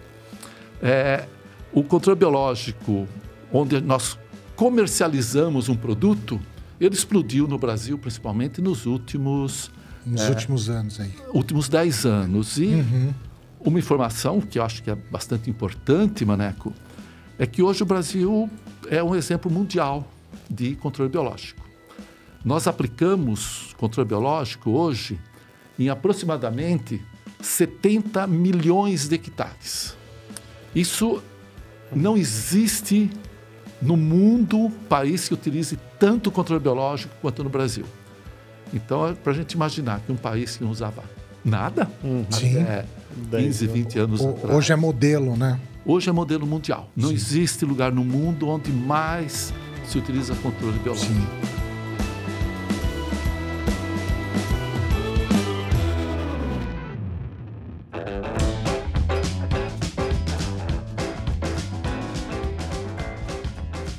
é, 0.82 1.26
o 1.72 1.82
controle 1.82 2.18
biológico, 2.18 3.08
onde 3.52 3.80
nós 3.80 4.18
comercializamos 4.56 5.68
um 5.68 5.76
produto, 5.76 6.40
ele 6.80 6.94
explodiu 6.94 7.46
no 7.46 7.58
Brasil, 7.58 7.98
principalmente 7.98 8.60
nos 8.60 8.86
últimos... 8.86 9.70
Nos 10.04 10.20
é, 10.22 10.28
últimos 10.30 10.68
anos 10.68 11.00
aí. 11.00 11.12
Últimos 11.32 11.68
10 11.68 12.06
anos. 12.06 12.58
E 12.58 12.66
uhum. 12.66 13.14
uma 13.60 13.78
informação 13.78 14.40
que 14.40 14.58
eu 14.58 14.62
acho 14.62 14.82
que 14.82 14.90
é 14.90 14.94
bastante 14.94 15.48
importante, 15.48 16.24
Maneco, 16.24 16.72
é 17.38 17.46
que 17.46 17.62
hoje 17.62 17.82
o 17.82 17.86
Brasil 17.86 18.50
é 18.88 19.02
um 19.02 19.14
exemplo 19.14 19.50
mundial 19.50 20.06
de 20.50 20.76
controle 20.76 21.10
biológico. 21.10 21.64
Nós 22.44 22.66
aplicamos 22.66 23.74
controle 23.78 24.08
biológico 24.08 24.70
hoje 24.70 25.18
em 25.78 25.88
aproximadamente 25.88 27.02
70 27.40 28.26
milhões 28.26 29.08
de 29.08 29.14
hectares. 29.14 29.96
Isso 30.74 31.22
não 31.94 32.16
existe 32.16 33.10
no 33.84 33.96
mundo 33.96 34.70
país 34.88 35.28
que 35.28 35.34
utilize 35.34 35.78
tanto 35.98 36.30
controle 36.30 36.62
biológico 36.62 37.14
quanto 37.20 37.44
no 37.44 37.50
Brasil. 37.50 37.84
Então, 38.72 39.08
é 39.08 39.12
para 39.12 39.32
a 39.32 39.34
gente 39.34 39.52
imaginar 39.52 40.00
que 40.00 40.10
um 40.10 40.16
país 40.16 40.56
que 40.56 40.64
não 40.64 40.70
usava 40.70 41.02
nada 41.44 41.88
uhum. 42.02 42.24
até 42.32 42.86
15, 43.30 43.66
20 43.66 43.98
anos 43.98 44.20
o, 44.20 44.30
atrás. 44.30 44.56
Hoje 44.56 44.72
é 44.72 44.76
modelo, 44.76 45.36
né? 45.36 45.60
Hoje 45.84 46.08
é 46.08 46.12
modelo 46.12 46.46
mundial. 46.46 46.90
Não 46.96 47.10
Sim. 47.10 47.14
existe 47.14 47.64
lugar 47.64 47.92
no 47.92 48.04
mundo 48.04 48.48
onde 48.48 48.72
mais 48.72 49.52
se 49.86 49.98
utiliza 49.98 50.34
controle 50.36 50.78
biológico. 50.78 51.12
Sim. 51.12 51.63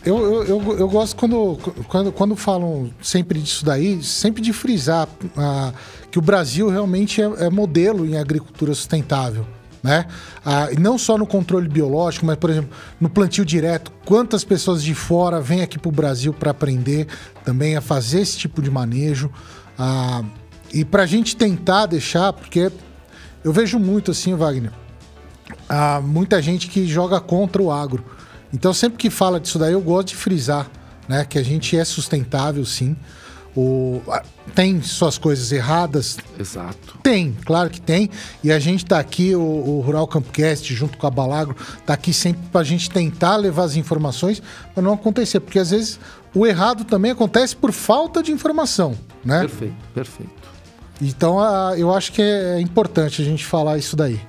Eu, 0.06 0.20
eu, 0.20 0.44
eu, 0.44 0.78
eu, 0.78 0.88
gosto 0.88 1.16
quando, 1.16 1.58
quando, 1.88 2.12
quando 2.12 2.36
falam 2.36 2.92
sempre 3.02 3.40
disso 3.40 3.66
daí, 3.66 4.04
sempre 4.04 4.40
de 4.40 4.54
frisar 4.54 5.08
ah, 5.36 5.74
que 6.12 6.20
o 6.20 6.22
Brasil 6.22 6.70
realmente 6.70 7.20
é, 7.20 7.26
é, 7.26 7.50
modelo 7.50 8.06
em 8.06 8.16
agricultura 8.16 8.76
sustentável. 8.76 9.48
Né? 9.82 10.06
Ah, 10.46 10.70
não 10.80 10.96
só 10.98 11.18
no 11.18 11.26
controle 11.26 11.68
biológico, 11.68 12.24
mas, 12.24 12.38
por 12.38 12.52
exemplo, 12.52 12.70
no 13.02 13.10
plantio 13.10 13.44
direto. 13.44 13.92
Quantas 14.06 14.44
pessoas 14.44 14.84
de 14.84 14.94
fora 14.94 15.42
vêm 15.42 15.62
aqui 15.62 15.80
para 15.80 15.90
o 15.90 15.92
Brasil 15.92 16.32
para 16.34 16.52
aprender 16.52 17.08
também 17.44 17.76
a 17.76 17.82
fazer 17.82 18.22
esse 18.22 18.38
tipo 18.38 18.62
de 18.62 18.70
manejo? 18.70 19.32
Ah, 19.78 20.24
e 20.72 20.86
para 20.86 21.02
a 21.02 21.08
gente 21.08 21.36
tentar 21.36 21.88
deixar, 21.88 22.32
porque 22.32 22.72
eu 23.44 23.52
vejo 23.52 23.80
muito 23.80 24.12
assim, 24.12 24.36
Wagner, 24.36 24.72
ah, 25.68 26.00
muita 26.00 26.40
gente 26.44 26.68
que 26.68 26.86
joga 26.86 27.20
contra 27.20 27.60
o 27.60 27.72
agro. 27.72 28.04
Então, 28.54 28.74
sempre 28.74 28.98
que 28.98 29.10
fala 29.10 29.40
disso 29.40 29.60
daí, 29.60 29.74
eu 29.74 29.82
gosto 29.82 30.10
de 30.10 30.16
frisar, 30.16 30.70
né? 31.08 31.26
Que 31.26 31.38
a 31.38 31.44
gente 31.44 31.78
é 31.78 31.84
sustentável, 31.84 32.66
sim. 32.66 32.96
O, 33.56 34.02
tem 34.54 34.82
suas 34.82 35.18
coisas 35.18 35.52
erradas? 35.52 36.18
Exato. 36.38 36.98
Tem, 37.02 37.36
claro 37.46 37.70
que 37.70 37.80
tem. 37.80 38.10
E 38.44 38.52
a 38.52 38.60
gente 38.60 38.84
está 38.84 39.00
aqui, 39.00 39.34
o, 39.34 39.40
o, 39.40 39.82
Rural 39.82 40.06
Campcast, 40.08 40.74
junto 40.76 40.98
com 40.98 41.08
a 41.08 41.10
Balagro, 41.10 41.56
está 41.80 41.94
aqui 41.94 42.14
sempre 42.14 42.42
para 42.52 42.62
a 42.62 42.64
gente 42.66 42.90
tentar 42.90 43.38
levar 43.38 43.64
as 43.64 43.78
informações 43.78 44.44
para 44.74 44.84
não 44.84 44.94
acontecer. 44.94 45.40
Porque 45.40 45.58
às 45.58 45.72
vezes 45.72 46.00
o 46.34 46.46
errado 46.46 46.84
também 46.84 47.12
acontece 47.12 47.56
por 47.56 47.72
falta 47.72 48.22
de 48.22 48.32
informação, 48.34 48.98
né? 49.24 49.40
Perfeito, 49.42 49.76
perfeito. 49.94 50.32
Então 51.02 51.40
eu 51.76 51.94
acho 51.94 52.12
que 52.12 52.22
é 52.22 52.60
importante 52.60 53.22
a 53.22 53.26
gente 53.26 53.46
falar 53.46 53.78
isso 53.78 53.96
daí. 53.96 54.20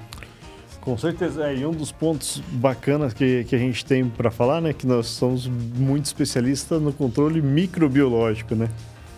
Com 0.87 0.97
certeza. 0.97 1.49
É, 1.49 1.57
e 1.57 1.67
um 1.67 1.73
dos 1.73 1.91
pontos 1.91 2.41
bacanas 2.53 3.13
que, 3.13 3.43
que 3.43 3.57
a 3.57 3.59
gente 3.59 3.85
tem 3.85 4.09
para 4.09 4.31
falar, 4.31 4.61
né, 4.61 4.73
que 4.73 4.87
nós 4.87 5.09
somos 5.09 5.49
muito 5.49 6.05
especialistas 6.05 6.81
no 6.81 6.93
controle 6.93 7.43
microbiológico, 7.43 8.55
né? 8.55 8.71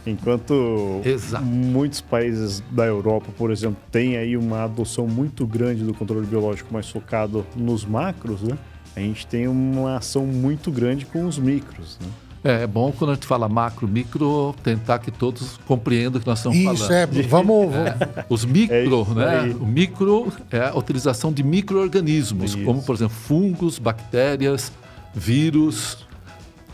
Enquanto 0.06 1.02
Exato. 1.04 1.44
muitos 1.44 2.00
países 2.00 2.62
da 2.70 2.87
Europa, 2.87 3.26
por 3.37 3.50
exemplo, 3.50 3.76
têm 3.92 4.16
aí 4.16 4.34
uma 4.34 4.64
adoção 4.64 5.06
muito 5.06 5.46
grande 5.46 5.84
do 5.84 5.92
controle 5.92 6.26
biológico 6.26 6.72
mais 6.72 6.88
focado 6.88 7.44
nos 7.54 7.84
macros, 7.84 8.42
né? 8.42 8.56
A 8.96 9.00
gente 9.00 9.26
tem 9.26 9.46
uma 9.46 9.98
ação 9.98 10.25
muito 10.25 10.72
grande 10.72 11.04
com 11.04 11.26
os 11.26 11.38
micros, 11.38 11.98
né? 12.00 12.08
É, 12.45 12.62
é 12.62 12.66
bom 12.66 12.92
quando 12.92 13.11
a 13.11 13.14
gente 13.14 13.26
fala 13.26 13.49
macro, 13.49 13.88
micro, 13.88 14.54
tentar 14.62 14.99
que 14.99 15.11
todos 15.11 15.59
compreendam 15.66 16.18
o 16.18 16.21
que 16.21 16.26
nós 16.26 16.38
estamos 16.38 16.57
Isso, 16.57 16.87
falando. 16.87 17.12
Isso, 17.12 17.21
é, 17.21 17.28
vamos... 17.28 17.75
É, 17.75 18.25
os 18.28 18.45
micro, 18.45 19.07
é 19.11 19.14
né? 19.14 19.57
O 19.61 19.66
micro 19.66 20.33
é 20.50 20.68
a 20.68 20.76
utilização 20.76 21.33
de 21.33 21.42
micro-organismos, 21.42 22.54
como, 22.54 22.83
por 22.83 22.95
exemplo, 22.95 23.16
fungos, 23.16 23.78
bactérias, 23.78 24.73
vírus, 25.12 26.07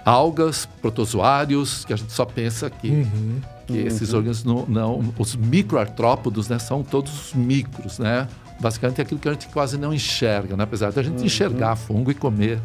algas, 0.05 0.69
protozoários, 0.83 1.85
que 1.85 1.93
a 1.93 1.97
gente 1.97 2.13
só 2.13 2.27
pensa 2.27 2.69
que, 2.69 2.91
uhum, 2.91 3.41
que 3.67 3.73
uhum. 3.73 3.87
esses 3.87 4.13
organismos 4.13 4.45
não, 4.45 4.67
não... 4.67 5.15
Os 5.19 5.35
microartrópodos, 5.35 6.49
né? 6.49 6.59
São 6.59 6.83
todos 6.83 7.33
micros, 7.33 7.99
né? 7.99 8.29
Basicamente 8.61 9.01
é 9.01 9.03
aquilo 9.03 9.19
que 9.19 9.29
a 9.29 9.33
gente 9.33 9.49
quase 9.49 9.79
não 9.79 9.95
enxerga, 9.95 10.57
né? 10.57 10.65
Apesar 10.65 10.93
de 10.93 11.01
a 11.01 11.03
gente 11.03 11.21
uhum. 11.21 11.25
enxergar 11.25 11.75
fungo 11.75 12.11
e 12.11 12.15
comer 12.15 12.61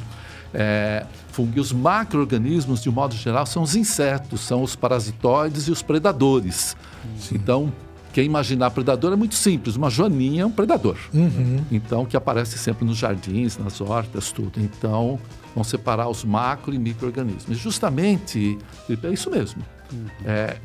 é, 0.54 1.06
fungo. 1.40 1.60
os 1.60 1.72
macro-organismos, 1.72 2.82
de 2.82 2.90
um 2.90 2.92
modo 2.92 3.16
geral, 3.16 3.46
são 3.46 3.64
os 3.64 3.76
insetos, 3.76 4.42
são 4.42 4.62
os 4.62 4.76
parasitoides 4.76 5.68
e 5.68 5.72
os 5.72 5.82
predadores. 5.82 6.76
Sim. 7.18 7.36
Então, 7.36 7.74
quem 8.12 8.26
imaginar 8.26 8.72
predador 8.72 9.14
é 9.14 9.16
muito 9.16 9.36
simples. 9.36 9.76
Uma 9.76 9.90
joaninha 9.90 10.44
é 10.44 10.46
um 10.46 10.52
predador. 10.52 10.98
Uhum. 11.14 11.64
Então, 11.72 12.06
que 12.06 12.18
aparece 12.18 12.58
sempre 12.58 12.86
nos 12.86 12.98
jardins, 12.98 13.58
nas 13.58 13.80
hortas, 13.80 14.32
tudo. 14.32 14.60
Então, 14.60 15.20
vão 15.56 15.64
separar 15.64 16.10
os 16.10 16.26
macro 16.26 16.74
e 16.74 16.80
micro-organismos. 16.80 17.58
Justamente, 17.58 18.58
é 18.90 19.10
isso 19.10 19.30
mesmo. 19.30 19.64
Uhum. 19.92 20.06
É, 20.26 20.58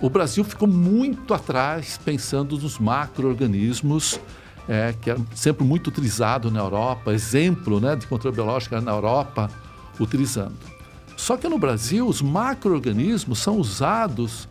o 0.00 0.10
Brasil 0.10 0.44
ficou 0.44 0.68
muito 0.68 1.32
atrás 1.34 1.98
pensando 2.04 2.58
nos 2.58 2.78
macro-organismos 2.78 4.20
é, 4.68 4.94
que 5.00 5.10
é 5.10 5.16
sempre 5.34 5.64
muito 5.64 5.88
utilizado 5.88 6.50
na 6.50 6.60
Europa, 6.60 7.12
exemplo 7.12 7.80
né, 7.80 7.96
de 7.96 8.06
controle 8.06 8.34
biológico 8.34 8.80
na 8.80 8.92
Europa 8.92 9.50
utilizando. 9.98 10.56
Só 11.16 11.36
que 11.36 11.48
no 11.48 11.58
Brasil, 11.58 12.06
os 12.06 12.22
macro-organismos 12.22 13.38
são 13.38 13.58
usados 13.58 14.48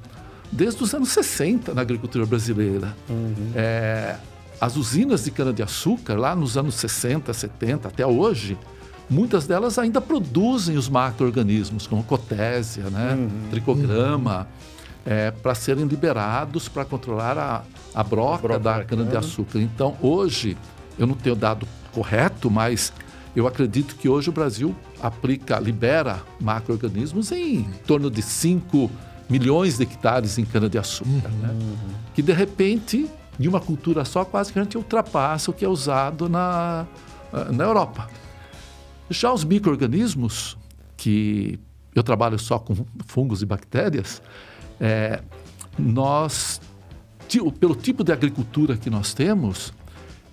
desde 0.51 0.84
os 0.84 0.94
anos 0.94 1.10
60 1.10 1.74
na 1.74 1.82
agricultura 1.82 2.25
brasileira. 2.25 2.96
Uhum. 3.10 3.51
É, 3.56 4.15
as 4.60 4.75
usinas 4.75 5.24
de 5.24 5.32
cana-de-açúcar, 5.32 6.15
lá 6.15 6.36
nos 6.36 6.58
anos 6.58 6.75
60, 6.75 7.34
70, 7.34 7.88
até 7.88 8.06
hoje, 8.06 8.58
muitas 9.10 9.48
delas 9.48 9.80
ainda 9.80 10.00
produzem 10.00 10.77
os 10.77 10.88
macro-organismos, 10.88 11.88
como 11.88 12.03
cotésia, 12.03 12.89
né, 12.89 13.15
uhum. 13.15 13.50
tricograma. 13.50 14.41
Uhum 14.41 14.72
é, 15.06 15.32
para 15.32 15.56
serem 15.56 15.86
liberados 15.86 16.68
para 16.68 16.86
controlar 16.86 17.38
a, 17.38 17.63
a 17.93 18.03
broca, 18.03 18.48
broca 18.48 18.60
da 18.60 18.83
cana-de-açúcar. 18.83 19.60
Então, 19.60 19.98
hoje, 20.01 20.57
eu 20.98 21.05
não 21.05 21.15
tenho 21.15 21.36
dado 21.36 21.67
correto, 21.93 22.50
mas 22.50 22.93
eu 23.36 23.48
acredito 23.48 23.95
que 23.95 24.10
hoje 24.10 24.29
o 24.29 24.31
Brasil 24.31 24.75
aplica, 25.01 25.60
libera 25.60 26.21
macro-organismos 26.39 27.31
em 27.31 27.63
torno 27.86 28.10
de 28.10 28.21
5 28.21 28.89
milhões 29.29 29.77
de 29.77 29.83
hectares 29.83 30.38
em 30.38 30.45
cana-de-açúcar. 30.45 31.29
Uhum. 31.29 31.38
Né? 31.41 31.55
Que, 32.13 32.21
de 32.21 32.33
repente, 32.33 33.10
em 33.39 33.48
uma 33.48 33.60
cultura 33.60 34.03
só, 34.03 34.25
quase 34.25 34.51
que 34.51 34.60
a 34.60 34.63
gente 34.63 34.77
ultrapassa 34.77 35.51
o 35.51 35.53
que 35.53 35.63
é 35.63 35.69
usado 35.69 36.27
na, 36.27 36.86
na 37.51 37.63
Europa. 37.63 38.10
Já 39.10 39.31
os 39.31 39.43
micro-organismos, 39.43 40.57
que 40.98 41.60
eu 41.95 42.03
trabalho 42.03 42.38
só 42.38 42.60
com 42.60 42.86
fungos 43.05 43.41
e 43.41 43.45
bactérias, 43.45 44.21
é, 44.79 45.21
nós, 45.77 46.62
pelo 47.59 47.75
tipo 47.75 48.03
de 48.03 48.11
agricultura 48.11 48.75
que 48.75 48.89
nós 48.89 49.13
temos, 49.13 49.73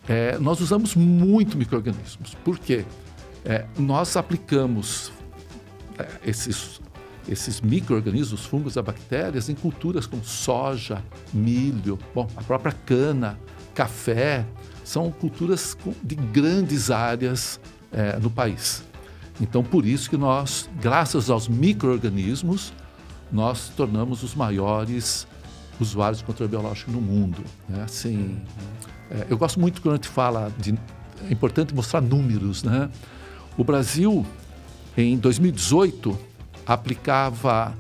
é, 0.09 0.39
nós 0.39 0.61
usamos 0.61 0.95
muito 0.95 1.57
micro-organismos. 1.57 2.35
Por 2.43 2.59
quê? 2.59 2.85
É, 3.45 3.67
nós 3.79 4.17
aplicamos 4.17 5.13
é, 5.99 6.09
esses, 6.27 6.81
esses 7.29 7.61
micro-organismos, 7.61 8.47
fungos 8.47 8.77
e 8.77 8.83
bactérias, 8.83 9.49
em 9.49 9.55
culturas 9.55 10.07
como 10.07 10.25
soja, 10.25 11.05
milho, 11.33 11.99
bom, 12.15 12.27
a 12.37 12.43
própria 12.43 12.73
cana, 12.73 13.39
café. 13.75 14.45
São 14.83 15.11
culturas 15.11 15.77
de 16.03 16.15
grandes 16.15 16.91
áreas 16.91 17.61
é, 17.93 18.19
no 18.19 18.31
país. 18.31 18.83
Então, 19.41 19.63
por 19.63 19.87
isso 19.87 20.11
que 20.11 20.17
nós, 20.17 20.69
graças 20.81 21.31
aos 21.31 21.47
micro-organismos, 21.47 22.73
nós 23.31 23.69
tornamos 23.77 24.23
os 24.23 24.35
maiores 24.35 25.27
usuários 25.83 26.19
de 26.19 26.25
controle 26.25 26.51
biológico 26.51 26.91
no 26.91 27.01
mundo. 27.01 27.43
Né? 27.69 27.83
Assim, 27.83 28.41
é, 29.11 29.27
eu 29.29 29.37
gosto 29.39 29.59
muito 29.61 29.81
quando 29.81 29.95
a 29.95 29.97
gente 29.97 30.09
fala 30.09 30.53
de. 30.59 30.79
É 31.29 31.33
importante 31.33 31.75
mostrar 31.75 32.01
números. 32.01 32.63
Né? 32.63 32.89
O 33.57 33.65
Brasil, 33.65 34.25
em 34.97 35.17
2018, 35.17 36.19
aplicava 36.67 37.75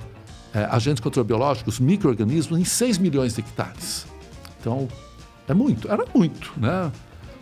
é, 0.52 0.64
agentes 0.64 0.97
de 0.97 1.02
controle 1.02 1.26
biológico, 1.26 1.69
os 1.69 1.78
micro-organismos, 1.78 2.59
em 2.59 2.64
6 2.64 2.99
milhões 2.99 3.35
de 3.35 3.40
hectares. 3.40 4.07
Então, 4.61 4.88
é 5.47 5.55
muito, 5.55 5.90
era 5.90 6.05
muito. 6.14 6.52
Né? 6.57 6.90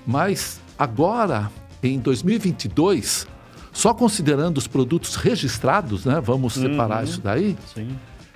Mas 0.07 0.61
agora, 0.79 1.51
em 1.83 1.99
2022, 1.99 3.27
só 3.73 3.93
considerando 3.93 4.59
os 4.59 4.67
produtos 4.67 5.17
registrados, 5.17 6.05
né, 6.05 6.21
vamos 6.21 6.55
separar 6.55 6.99
uhum. 6.99 7.05
isso 7.05 7.21
daí, 7.21 7.57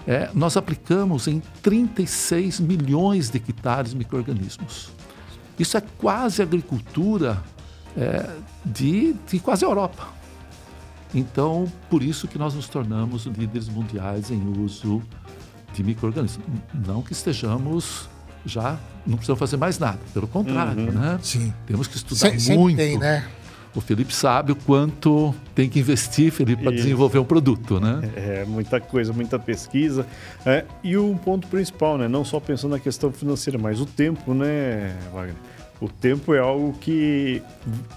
é, 0.06 0.30
nós 0.34 0.56
aplicamos 0.56 1.26
em 1.28 1.42
36 1.62 2.60
milhões 2.60 3.30
de 3.30 3.38
hectares 3.38 3.94
micro-organismos. 3.94 4.90
Isso 5.58 5.76
é 5.76 5.82
quase 5.98 6.42
agricultura 6.42 7.42
é, 7.96 8.28
de, 8.64 9.14
de 9.28 9.38
quase 9.40 9.64
a 9.64 9.68
Europa. 9.68 10.08
Então, 11.14 11.70
por 11.88 12.02
isso 12.02 12.28
que 12.28 12.38
nós 12.38 12.54
nos 12.54 12.68
tornamos 12.68 13.26
líderes 13.26 13.68
mundiais 13.68 14.30
em 14.30 14.42
uso 14.62 15.02
de 15.74 15.82
micro-organismos. 15.82 16.46
Não 16.72 17.02
que 17.02 17.12
estejamos 17.12 18.08
já, 18.44 18.78
não 19.06 19.16
precisamos 19.16 19.38
fazer 19.38 19.56
mais 19.56 19.78
nada, 19.78 19.98
pelo 20.14 20.26
contrário, 20.26 20.86
uhum. 20.86 20.92
né? 20.92 21.18
Sim. 21.22 21.52
Temos 21.66 21.86
que 21.86 21.96
estudar 21.96 22.38
Se, 22.38 22.56
muito. 22.56 22.76
Tem, 22.76 22.98
né? 22.98 23.28
O 23.74 23.80
Felipe 23.80 24.14
sabe 24.14 24.52
o 24.52 24.56
quanto 24.56 25.34
tem 25.54 25.68
que 25.68 25.78
investir, 25.78 26.32
Felipe, 26.32 26.62
para 26.62 26.72
desenvolver 26.72 27.18
um 27.18 27.24
produto, 27.24 27.78
né? 27.78 28.00
É, 28.16 28.44
muita 28.44 28.80
coisa, 28.80 29.12
muita 29.12 29.38
pesquisa. 29.38 30.06
É, 30.44 30.64
e 30.82 30.96
o 30.96 31.18
ponto 31.24 31.46
principal, 31.46 31.96
né? 31.96 32.08
Não 32.08 32.24
só 32.24 32.40
pensando 32.40 32.72
na 32.72 32.80
questão 32.80 33.12
financeira, 33.12 33.58
mas 33.58 33.80
o 33.80 33.86
tempo, 33.86 34.34
né, 34.34 34.96
Wagner? 35.12 35.36
O 35.80 35.88
tempo 35.88 36.34
é 36.34 36.38
algo 36.38 36.74
que 36.78 37.42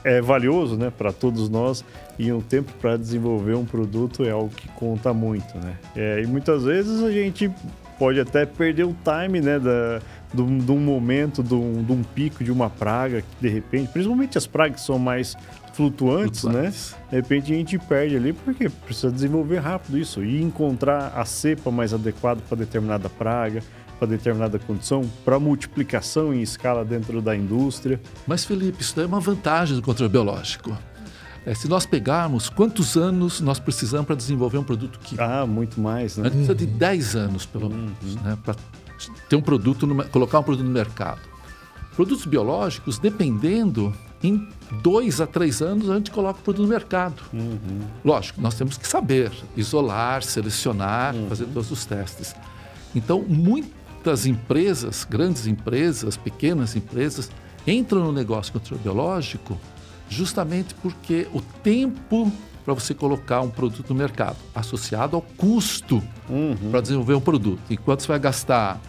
é 0.06 0.22
valioso, 0.22 0.78
né, 0.78 0.90
para 0.90 1.12
todos 1.12 1.50
nós 1.50 1.84
e 2.18 2.32
um 2.32 2.40
tempo 2.40 2.72
para 2.80 2.96
desenvolver 2.96 3.56
um 3.56 3.66
produto 3.66 4.24
é 4.24 4.32
algo 4.32 4.50
que 4.50 4.70
conta 4.70 5.14
muito, 5.14 5.58
né? 5.58 5.76
É, 5.94 6.22
e 6.24 6.26
muitas 6.26 6.64
vezes 6.64 7.04
a 7.04 7.12
gente 7.12 7.52
pode 8.00 8.22
até 8.22 8.46
perder 8.46 8.86
o 8.86 8.96
time, 9.04 9.42
né, 9.42 9.60
da, 9.60 10.00
de 10.34 10.72
um 10.72 10.80
momento, 10.80 11.44
de 11.44 11.54
um, 11.54 11.84
de 11.84 11.92
um, 11.92 12.04
pico 12.04 12.44
de 12.44 12.52
uma 12.52 12.70
praga, 12.70 13.22
que 13.22 13.28
de 13.42 13.50
repente, 13.50 13.90
principalmente 13.92 14.38
as 14.38 14.48
pragas 14.48 14.80
que 14.80 14.86
são 14.86 14.98
mais 14.98 15.36
flutuantes, 15.74 16.42
flutuantes, 16.42 16.94
né? 16.94 16.98
De 17.10 17.16
repente 17.16 17.52
a 17.52 17.56
gente 17.56 17.78
perde 17.80 18.16
ali 18.16 18.34
porque 18.34 18.70
precisa 18.70 19.12
desenvolver 19.12 19.60
rápido 19.60 19.98
isso 19.98 20.24
e 20.24 20.42
encontrar 20.42 21.14
a 21.16 21.26
cepa 21.26 21.70
mais 21.72 21.94
adequada 21.94 22.42
para 22.48 22.58
determinada 22.58 23.10
praga, 23.10 23.62
para 24.00 24.08
determinada 24.08 24.60
condição, 24.60 25.02
para 25.26 25.40
multiplicação 25.40 26.34
em 26.34 26.42
escala 26.42 26.86
dentro 26.86 27.22
da 27.22 27.36
indústria. 27.36 28.00
Mas 28.26 28.46
Felipe, 28.46 28.82
isso 28.82 28.96
daí 28.96 29.06
é 29.06 29.08
uma 29.08 29.20
vantagem 29.20 29.76
do 29.76 29.82
controle 29.82 30.12
biológico. 30.12 30.78
É, 31.46 31.54
se 31.54 31.68
nós 31.68 31.86
pegarmos 31.86 32.50
quantos 32.50 32.96
anos 32.96 33.42
nós 33.42 33.60
precisamos 33.60 34.06
para 34.06 34.16
desenvolver 34.16 34.58
um 34.58 34.64
produto 34.64 34.98
químico? 35.00 35.24
Ah, 35.24 35.46
muito 35.46 35.80
mais, 35.80 36.18
né? 36.18 36.24
A 36.24 36.30
gente 36.30 36.46
precisa 36.46 36.56
de 36.56 36.66
10 36.66 37.16
anos, 37.16 37.46
pelo 37.46 37.66
uhum. 37.66 37.76
menos, 37.76 38.16
né? 38.24 38.38
para 38.44 38.56
ter 39.28 39.36
um 39.36 39.42
produto, 39.42 39.86
no, 39.86 40.08
colocar 40.10 40.40
um 40.40 40.44
produto 40.44 40.66
no 40.66 40.72
mercado. 40.72 41.20
Produtos 41.96 42.26
biológicos, 42.26 42.98
dependendo 42.98 43.94
em 44.24 44.48
dois 44.82 45.20
a 45.20 45.28
três 45.28 45.62
anos 45.62 45.90
a 45.90 45.96
gente 45.96 46.12
coloca 46.12 46.40
o 46.40 46.44
produto 46.44 46.64
no 46.64 46.70
mercado. 46.70 47.22
Uhum. 47.34 47.82
Lógico, 48.04 48.42
nós 48.42 48.56
temos 48.56 48.78
que 48.78 48.88
saber 48.88 49.32
isolar, 49.56 50.24
selecionar, 50.24 51.14
uhum. 51.14 51.28
fazer 51.28 51.46
todos 51.46 51.70
os 51.70 51.86
testes. 51.86 52.36
Então, 52.96 53.24
muitas 53.28 54.26
empresas, 54.26 55.06
grandes 55.10 55.46
empresas, 55.46 56.16
pequenas 56.16 56.76
empresas, 56.76 57.30
entram 57.68 58.04
no 58.04 58.12
negócio 58.12 58.54
biológico 58.82 59.60
justamente 60.10 60.76
porque 60.76 61.28
o 61.34 61.42
tempo 61.42 62.32
para 62.64 62.74
você 62.74 62.94
colocar 62.94 63.42
um 63.42 63.50
produto 63.50 63.90
no 63.90 63.96
mercado, 63.96 64.38
associado 64.56 65.16
ao 65.16 65.22
custo 65.22 66.02
uhum. 66.30 66.72
para 66.72 66.82
desenvolver 66.82 67.16
um 67.16 67.22
produto. 67.22 67.62
Enquanto 67.70 68.02
você 68.02 68.08
vai 68.08 68.20
gastar, 68.20 68.80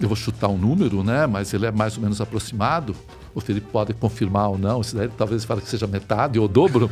eu 0.00 0.08
vou 0.08 0.16
chutar 0.16 0.48
um 0.48 0.56
número, 0.56 1.02
né, 1.02 1.26
mas 1.26 1.52
ele 1.52 1.66
é 1.66 1.70
mais 1.70 1.96
ou 1.96 2.02
menos 2.02 2.20
aproximado, 2.20 2.96
o 3.36 3.40
Felipe 3.40 3.68
pode 3.70 3.92
confirmar 3.92 4.48
ou 4.48 4.56
não, 4.56 4.80
isso 4.80 4.96
daí 4.96 5.08
talvez 5.08 5.44
fale 5.44 5.60
que 5.60 5.68
seja 5.68 5.86
metade 5.86 6.38
ou 6.38 6.46
o 6.46 6.48
dobro, 6.48 6.90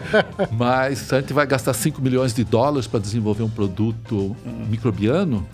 mas 0.52 1.10
a 1.10 1.22
gente 1.22 1.32
vai 1.32 1.46
gastar 1.46 1.72
5 1.72 2.02
milhões 2.02 2.34
de 2.34 2.44
dólares 2.44 2.86
para 2.86 3.00
desenvolver 3.00 3.42
um 3.42 3.48
produto 3.48 4.36
microbiano, 4.68 5.48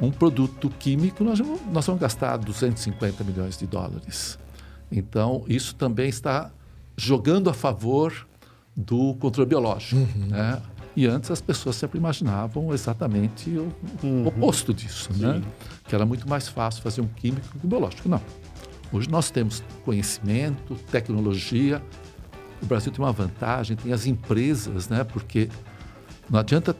um 0.00 0.10
produto 0.10 0.68
químico, 0.68 1.22
nós 1.22 1.38
vamos, 1.38 1.60
nós 1.72 1.86
vamos 1.86 2.00
gastar 2.00 2.36
250 2.36 3.22
milhões 3.22 3.56
de 3.56 3.64
dólares. 3.64 4.36
Então, 4.90 5.44
isso 5.46 5.76
também 5.76 6.08
está 6.08 6.50
jogando 6.96 7.48
a 7.48 7.54
favor 7.54 8.26
do 8.76 9.14
controle 9.14 9.48
biológico. 9.48 10.00
Uhum. 10.00 10.26
Né? 10.26 10.60
E 10.96 11.06
antes 11.06 11.30
as 11.30 11.40
pessoas 11.40 11.76
sempre 11.76 11.96
imaginavam 11.96 12.74
exatamente 12.74 13.50
o 13.50 13.72
uhum. 14.02 14.26
oposto 14.26 14.74
disso, 14.74 15.10
né? 15.16 15.40
que 15.86 15.94
era 15.94 16.04
muito 16.04 16.28
mais 16.28 16.48
fácil 16.48 16.82
fazer 16.82 17.02
um 17.02 17.06
químico 17.06 17.46
que 17.56 17.64
um 17.64 17.70
biológico. 17.70 18.08
Não. 18.08 18.20
Hoje 18.92 19.08
nós 19.10 19.30
temos 19.30 19.62
conhecimento, 19.84 20.74
tecnologia. 20.90 21.82
O 22.62 22.66
Brasil 22.66 22.92
tem 22.92 23.04
uma 23.04 23.12
vantagem, 23.12 23.76
tem 23.76 23.92
as 23.92 24.06
empresas, 24.06 24.88
né? 24.88 25.04
Porque 25.04 25.48
não 26.30 26.38
adianta 26.38 26.76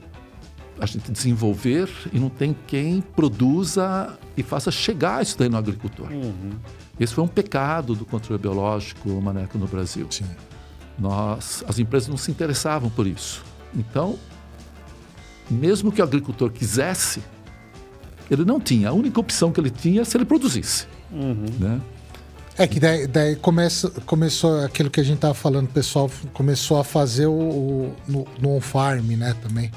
a 0.78 0.86
gente 0.86 1.10
desenvolver 1.10 1.88
e 2.12 2.18
não 2.18 2.28
tem 2.28 2.54
quem 2.66 3.00
produza 3.00 4.18
e 4.36 4.42
faça 4.42 4.70
chegar 4.70 5.22
isso 5.22 5.38
daí 5.38 5.48
no 5.48 5.56
agricultor. 5.56 6.10
Uhum. 6.10 6.50
Esse 6.98 7.14
foi 7.14 7.24
um 7.24 7.28
pecado 7.28 7.94
do 7.94 8.04
controle 8.04 8.40
biológico, 8.40 9.08
Maneco, 9.20 9.58
no 9.58 9.66
Brasil. 9.66 10.06
Sim. 10.10 10.26
Nós, 10.98 11.64
as 11.68 11.78
empresas 11.78 12.08
não 12.08 12.16
se 12.16 12.30
interessavam 12.30 12.88
por 12.90 13.06
isso. 13.06 13.44
Então, 13.74 14.18
mesmo 15.50 15.92
que 15.92 16.00
o 16.00 16.04
agricultor 16.04 16.50
quisesse, 16.50 17.22
ele 18.30 18.44
não 18.44 18.58
tinha. 18.60 18.90
A 18.90 18.92
única 18.92 19.20
opção 19.20 19.52
que 19.52 19.60
ele 19.60 19.70
tinha 19.70 20.02
é 20.02 20.04
se 20.04 20.16
ele 20.16 20.24
produzisse. 20.24 20.86
Uhum. 21.10 21.46
Né? 21.58 21.80
É 22.58 22.66
que 22.66 22.80
daí, 22.80 23.06
daí 23.06 23.36
começa, 23.36 23.90
começou 24.06 24.64
aquilo 24.64 24.88
que 24.88 24.98
a 24.98 25.04
gente 25.04 25.18
tava 25.18 25.34
falando, 25.34 25.66
o 25.66 25.72
pessoal 25.72 26.10
começou 26.32 26.78
a 26.78 26.84
fazer 26.84 27.26
o, 27.26 27.32
o 27.32 27.96
no, 28.08 28.26
no 28.40 28.56
on-farm, 28.56 29.10
né, 29.10 29.36
também, 29.42 29.70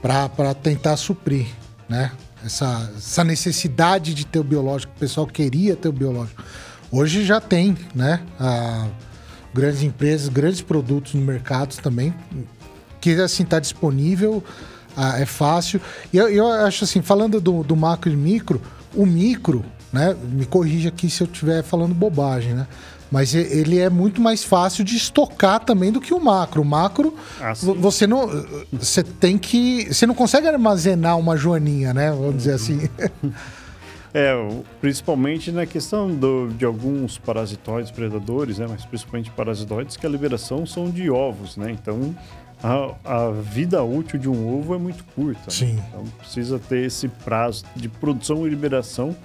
para 0.00 0.52
tentar 0.52 0.96
suprir, 0.96 1.46
né, 1.88 2.10
essa, 2.44 2.90
essa 2.96 3.22
necessidade 3.22 4.14
de 4.14 4.26
ter 4.26 4.40
o 4.40 4.44
biológico, 4.44 4.92
o 4.96 4.98
pessoal 4.98 5.28
queria 5.28 5.76
ter 5.76 5.88
o 5.88 5.92
biológico. 5.92 6.42
Hoje 6.90 7.24
já 7.24 7.40
tem, 7.40 7.76
né, 7.94 8.20
a, 8.38 8.88
grandes 9.54 9.84
empresas, 9.84 10.28
grandes 10.28 10.60
produtos 10.60 11.14
no 11.14 11.20
mercado 11.20 11.76
também, 11.80 12.12
que 13.00 13.14
assim, 13.20 13.44
tá 13.44 13.60
disponível, 13.60 14.42
a, 14.96 15.20
é 15.20 15.26
fácil. 15.26 15.80
E 16.12 16.16
eu, 16.16 16.28
eu 16.28 16.48
acho 16.48 16.82
assim, 16.82 17.00
falando 17.00 17.40
do, 17.40 17.62
do 17.62 17.76
macro 17.76 18.10
e 18.10 18.16
micro, 18.16 18.60
o 18.92 19.06
micro, 19.06 19.64
né? 19.92 20.16
Me 20.22 20.46
corrija 20.46 20.88
aqui 20.88 21.10
se 21.10 21.22
eu 21.22 21.26
estiver 21.26 21.62
falando 21.62 21.94
bobagem, 21.94 22.54
né? 22.54 22.66
Mas 23.10 23.34
ele 23.34 23.78
é 23.78 23.90
muito 23.90 24.22
mais 24.22 24.42
fácil 24.42 24.82
de 24.82 24.96
estocar 24.96 25.60
também 25.60 25.92
do 25.92 26.00
que 26.00 26.14
o 26.14 26.20
macro. 26.20 26.62
O 26.62 26.64
macro, 26.64 27.14
ah, 27.38 27.52
você 27.54 28.06
não. 28.06 28.26
Você 28.72 29.02
tem 29.02 29.36
que. 29.36 29.92
Você 29.92 30.06
não 30.06 30.14
consegue 30.14 30.48
armazenar 30.48 31.18
uma 31.18 31.36
joaninha, 31.36 31.92
né? 31.92 32.10
Vamos 32.10 32.38
dizer 32.38 32.54
assim. 32.54 32.88
É, 34.14 34.34
principalmente 34.78 35.50
na 35.50 35.64
questão 35.64 36.14
do, 36.14 36.48
de 36.48 36.66
alguns 36.66 37.16
parasitoides 37.16 37.90
predadores, 37.90 38.58
né? 38.58 38.66
Mas 38.68 38.84
principalmente 38.84 39.30
parasitoides 39.30 39.96
que 39.96 40.06
a 40.06 40.08
liberação 40.08 40.66
são 40.66 40.90
de 40.90 41.08
ovos, 41.08 41.56
né? 41.56 41.70
Então 41.70 42.14
a, 42.62 42.94
a 43.04 43.30
vida 43.30 43.82
útil 43.82 44.18
de 44.18 44.28
um 44.28 44.54
ovo 44.54 44.74
é 44.74 44.78
muito 44.78 45.02
curta. 45.14 45.40
Né? 45.46 45.50
Sim. 45.50 45.72
Né? 45.72 45.84
Então 45.88 46.04
precisa 46.18 46.58
ter 46.58 46.84
esse 46.84 47.08
prazo 47.08 47.64
de 47.74 47.88
produção 47.88 48.46
e 48.46 48.50
liberação 48.50 49.16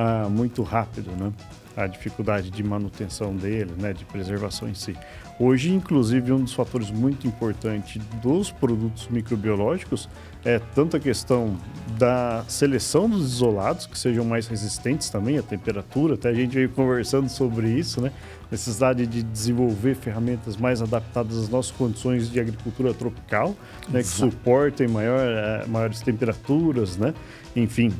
ah, 0.00 0.28
muito 0.28 0.62
rápido, 0.62 1.10
né? 1.10 1.32
A 1.76 1.88
dificuldade 1.88 2.52
de 2.52 2.62
manutenção 2.62 3.34
dele, 3.34 3.72
né? 3.76 3.92
De 3.92 4.04
preservação 4.04 4.68
em 4.68 4.74
si. 4.74 4.96
Hoje, 5.40 5.74
inclusive, 5.74 6.30
um 6.32 6.44
dos 6.44 6.52
fatores 6.52 6.88
muito 6.88 7.26
importantes 7.26 8.00
dos 8.22 8.52
produtos 8.52 9.08
microbiológicos 9.08 10.08
é 10.44 10.60
tanto 10.72 10.96
a 10.96 11.00
questão 11.00 11.56
da 11.98 12.44
seleção 12.46 13.10
dos 13.10 13.24
isolados, 13.24 13.86
que 13.86 13.98
sejam 13.98 14.24
mais 14.24 14.46
resistentes 14.46 15.10
também 15.10 15.36
à 15.36 15.42
temperatura, 15.42 16.14
até 16.14 16.28
a 16.28 16.34
gente 16.34 16.54
veio 16.54 16.68
conversando 16.68 17.28
sobre 17.28 17.68
isso, 17.68 18.00
né? 18.00 18.12
Necessidade 18.52 19.04
de 19.04 19.20
desenvolver 19.24 19.96
ferramentas 19.96 20.56
mais 20.56 20.80
adaptadas 20.80 21.36
às 21.36 21.48
nossas 21.48 21.72
condições 21.72 22.30
de 22.30 22.38
agricultura 22.38 22.94
tropical, 22.94 23.52
né? 23.88 24.00
Que 24.00 24.06
suportem 24.06 24.86
maior, 24.86 25.26
é, 25.26 25.66
maiores 25.66 26.00
temperaturas, 26.02 26.96
né? 26.96 27.12
Enfim, 27.56 27.92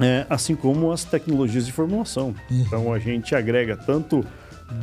é, 0.00 0.26
assim 0.28 0.54
como 0.54 0.92
as 0.92 1.04
tecnologias 1.04 1.66
de 1.66 1.72
formulação. 1.72 2.34
Uhum. 2.50 2.60
Então 2.66 2.92
a 2.92 2.98
gente 2.98 3.34
agrega 3.34 3.76
tanto 3.76 4.24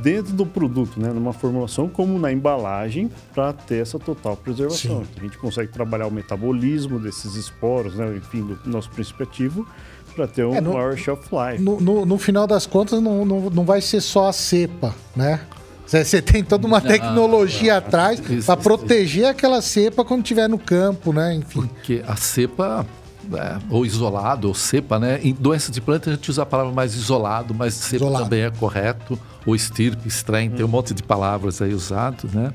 dentro 0.01 0.33
do 0.33 0.45
produto, 0.45 0.99
né, 0.99 1.09
numa 1.09 1.33
formulação 1.33 1.89
como 1.89 2.17
na 2.17 2.31
embalagem, 2.31 3.11
para 3.33 3.51
ter 3.51 3.81
essa 3.81 3.99
total 3.99 4.37
preservação. 4.37 5.01
Então, 5.01 5.07
a 5.17 5.25
gente 5.25 5.37
consegue 5.37 5.71
trabalhar 5.71 6.07
o 6.07 6.11
metabolismo 6.11 6.99
desses 6.99 7.35
esporos, 7.35 7.95
né, 7.95 8.15
enfim, 8.15 8.41
do 8.43 8.59
nosso 8.65 8.89
princípio 8.89 9.23
ativo, 9.23 9.67
para 10.15 10.27
ter 10.27 10.45
um 10.45 10.55
é, 10.55 10.61
no, 10.61 10.73
maior 10.73 10.95
shelf 10.95 11.27
life. 11.31 11.61
No, 11.61 11.81
no, 11.81 12.05
no, 12.05 12.17
final 12.17 12.47
das 12.47 12.65
contas, 12.65 13.01
não, 13.01 13.25
não, 13.25 13.49
não 13.49 13.65
vai 13.65 13.81
ser 13.81 13.99
só 13.99 14.29
a 14.29 14.33
cepa, 14.33 14.95
né? 15.15 15.41
Você 15.85 16.21
tem 16.21 16.43
toda 16.43 16.65
uma 16.65 16.81
tecnologia 16.81 17.77
atrás 17.77 18.19
para 18.45 18.57
proteger 18.57 19.25
aquela 19.25 19.61
cepa 19.61 20.03
quando 20.03 20.21
estiver 20.21 20.47
no 20.47 20.57
campo, 20.57 21.11
né? 21.11 21.35
Enfim. 21.35 21.61
Porque 21.67 22.01
a 22.07 22.15
cepa 22.15 22.85
é, 23.33 23.59
ou 23.69 23.85
isolado, 23.85 24.47
ou 24.47 24.53
cepa, 24.53 24.99
né? 24.99 25.19
Em 25.23 25.33
doenças 25.33 25.71
de 25.71 25.79
planta 25.79 26.09
a 26.09 26.13
gente 26.13 26.29
usa 26.29 26.43
a 26.43 26.45
palavra 26.45 26.73
mais 26.73 26.95
isolado, 26.95 27.53
mas 27.53 27.73
cepa 27.73 28.05
isolado. 28.05 28.23
também 28.25 28.41
é 28.41 28.51
correto. 28.51 29.19
Ou 29.45 29.55
estirpe, 29.55 30.07
estranho, 30.07 30.51
hum. 30.51 30.55
tem 30.55 30.65
um 30.65 30.69
monte 30.69 30.93
de 30.93 31.03
palavras 31.03 31.61
aí 31.61 31.73
usado, 31.73 32.29
né? 32.33 32.53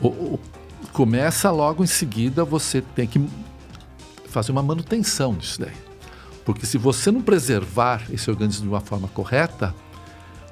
O, 0.00 0.08
o, 0.08 0.40
começa 0.92 1.50
logo 1.50 1.82
em 1.82 1.86
seguida, 1.86 2.44
você 2.44 2.80
tem 2.80 3.06
que 3.06 3.24
fazer 4.28 4.52
uma 4.52 4.62
manutenção 4.62 5.34
disso 5.34 5.60
daí. 5.60 5.76
Porque 6.44 6.64
se 6.64 6.78
você 6.78 7.10
não 7.10 7.20
preservar 7.20 8.02
esse 8.10 8.30
organismo 8.30 8.62
de 8.62 8.68
uma 8.68 8.80
forma 8.80 9.08
correta, 9.08 9.74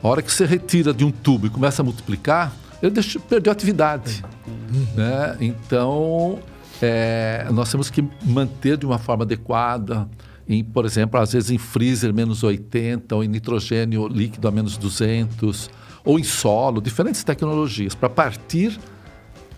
a 0.02 0.08
hora 0.08 0.20
que 0.20 0.30
você 0.30 0.44
retira 0.44 0.92
de 0.92 1.04
um 1.04 1.10
tubo 1.10 1.46
e 1.46 1.50
começa 1.50 1.82
a 1.82 1.84
multiplicar, 1.84 2.52
ele 2.82 2.92
deixa, 2.92 3.18
perdeu 3.18 3.50
a 3.50 3.54
atividade. 3.54 4.22
Uhum. 4.46 4.86
Né? 4.94 5.36
Então, 5.40 6.38
é, 6.82 7.46
nós 7.52 7.70
temos 7.70 7.90
que 7.90 8.04
manter 8.22 8.76
de 8.76 8.86
uma 8.86 8.98
forma 8.98 9.24
adequada, 9.24 10.08
em, 10.48 10.62
por 10.62 10.84
exemplo, 10.84 11.18
às 11.18 11.32
vezes 11.32 11.50
em 11.50 11.58
freezer 11.58 12.14
menos 12.14 12.42
80, 12.42 13.14
ou 13.14 13.24
em 13.24 13.28
nitrogênio 13.28 14.06
líquido 14.06 14.46
a 14.46 14.50
menos 14.50 14.76
200, 14.76 15.70
ou 16.04 16.18
em 16.18 16.24
solo, 16.24 16.80
diferentes 16.80 17.24
tecnologias, 17.24 17.94
para 17.94 18.08
partir 18.08 18.78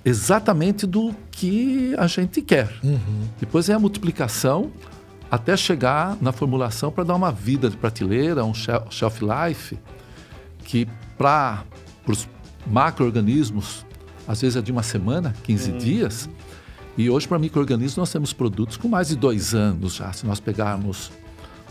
exatamente 0.05 0.87
do 0.87 1.15
que 1.31 1.95
a 1.99 2.07
gente 2.07 2.41
quer. 2.41 2.73
Uhum. 2.83 3.29
Depois 3.39 3.69
é 3.69 3.75
a 3.75 3.79
multiplicação 3.79 4.73
até 5.31 5.57
chegar 5.57 6.17
na 6.21 6.33
formulação 6.33 6.91
para 6.91 7.05
dar 7.05 7.15
uma 7.15 7.31
vida 7.31 7.69
de 7.69 7.77
prateleira, 7.77 8.45
um 8.45 8.55
shelf 8.55 9.21
life, 9.21 9.79
que 10.65 10.89
para 11.19 11.65
os 12.07 12.27
macro-organismos, 12.67 13.85
às 14.27 14.41
vezes 14.41 14.57
é 14.57 14.63
de 14.63 14.73
uma 14.73 14.83
semana, 14.83 15.35
15 15.43 15.71
uhum. 15.71 15.79
dias, 15.79 16.31
e 16.99 17.09
hoje, 17.09 17.29
para 17.29 17.39
micro-organismos, 17.39 17.97
nós 17.97 18.11
temos 18.11 18.33
produtos 18.33 18.77
com 18.77 18.89
mais 18.89 19.07
de 19.07 19.15
dois 19.15 19.55
anos 19.55 19.95
já. 19.95 20.13
Se 20.13 20.27
nós 20.27 20.41
pegarmos, 20.41 21.13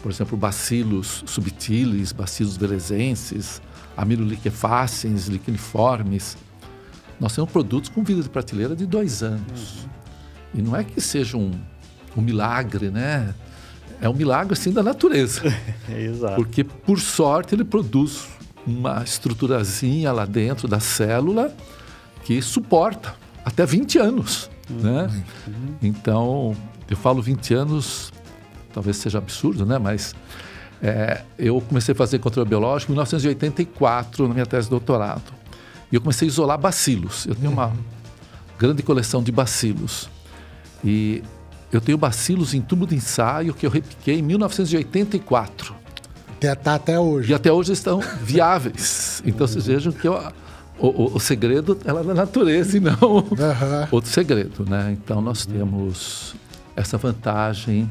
por 0.01 0.09
exemplo, 0.09 0.37
bacilos 0.37 1.21
subtilis, 1.27 2.13
bacilos 2.13 2.55
velezenses, 2.55 3.61
amiloliquefaciens, 3.97 5.27
liquiniformes, 5.27 6.37
nós 7.19 7.35
temos 7.35 7.51
produtos 7.51 7.89
com 7.89 8.05
vida 8.05 8.23
de 8.23 8.29
prateleira 8.29 8.73
de 8.73 8.85
dois 8.85 9.21
anos. 9.21 9.83
Uhum. 9.83 9.89
E 10.55 10.61
não 10.61 10.73
é 10.73 10.85
que 10.85 11.01
seja 11.01 11.35
um, 11.35 11.51
um 12.15 12.21
milagre, 12.21 12.89
né? 12.89 13.35
É 13.99 14.07
um 14.07 14.13
milagre, 14.13 14.53
assim, 14.53 14.71
da 14.71 14.81
natureza. 14.81 15.41
Exato. 15.91 16.35
Porque, 16.35 16.63
por 16.63 17.01
sorte, 17.01 17.53
ele 17.53 17.65
produz 17.65 18.29
uma 18.65 19.03
estruturazinha 19.03 20.09
lá 20.13 20.25
dentro 20.25 20.69
da 20.69 20.79
célula 20.79 21.53
que 22.23 22.41
suporta 22.41 23.26
até 23.47 23.65
20 23.65 23.97
anos. 23.97 24.49
Né? 24.69 25.10
Uhum. 25.47 25.75
Então, 25.81 26.55
eu 26.89 26.97
falo 26.97 27.21
20 27.21 27.53
anos, 27.53 28.12
talvez 28.73 28.97
seja 28.97 29.19
absurdo, 29.19 29.65
né? 29.65 29.79
mas 29.79 30.13
é, 30.83 31.21
eu 31.39 31.62
comecei 31.62 31.93
a 31.93 31.95
fazer 31.95 32.19
controle 32.19 32.49
biológico 32.49 32.91
em 32.91 32.95
1984, 32.95 34.27
na 34.27 34.33
minha 34.33 34.45
tese 34.45 34.65
de 34.65 34.71
doutorado. 34.71 35.33
E 35.89 35.95
eu 35.95 36.01
comecei 36.01 36.27
a 36.27 36.29
isolar 36.29 36.57
bacilos. 36.57 37.25
Eu 37.25 37.36
tenho 37.36 37.49
uma 37.49 37.71
grande 38.60 38.83
coleção 38.83 39.23
de 39.23 39.31
bacilos. 39.31 40.10
E 40.83 41.23
eu 41.71 41.79
tenho 41.79 41.97
bacilos 41.97 42.53
em 42.53 42.60
tubo 42.60 42.86
de 42.86 42.95
ensaio 42.95 43.53
que 43.53 43.65
eu 43.65 43.69
repiquei 43.69 44.19
em 44.19 44.21
1984. 44.21 45.73
Está 46.41 46.75
até 46.75 46.99
hoje. 46.99 47.31
E 47.31 47.33
até 47.33 47.49
hoje 47.49 47.71
estão 47.71 48.01
viáveis. 48.21 49.23
Então, 49.25 49.47
vocês 49.47 49.67
vejam 49.67 49.93
que 49.93 50.05
eu 50.05 50.19
o, 50.79 50.87
o, 50.87 51.15
o, 51.15 51.19
segredo 51.19 51.77
ela 51.85 52.01
é 52.01 52.03
da 52.03 52.13
natureza 52.13 52.77
e 52.77 52.79
não 52.79 52.97
uhum. 53.01 53.87
outro 53.91 54.09
segredo, 54.09 54.65
né? 54.69 54.91
Então 54.91 55.21
nós 55.21 55.45
temos 55.45 56.35
essa 56.75 56.97
vantagem. 56.97 57.89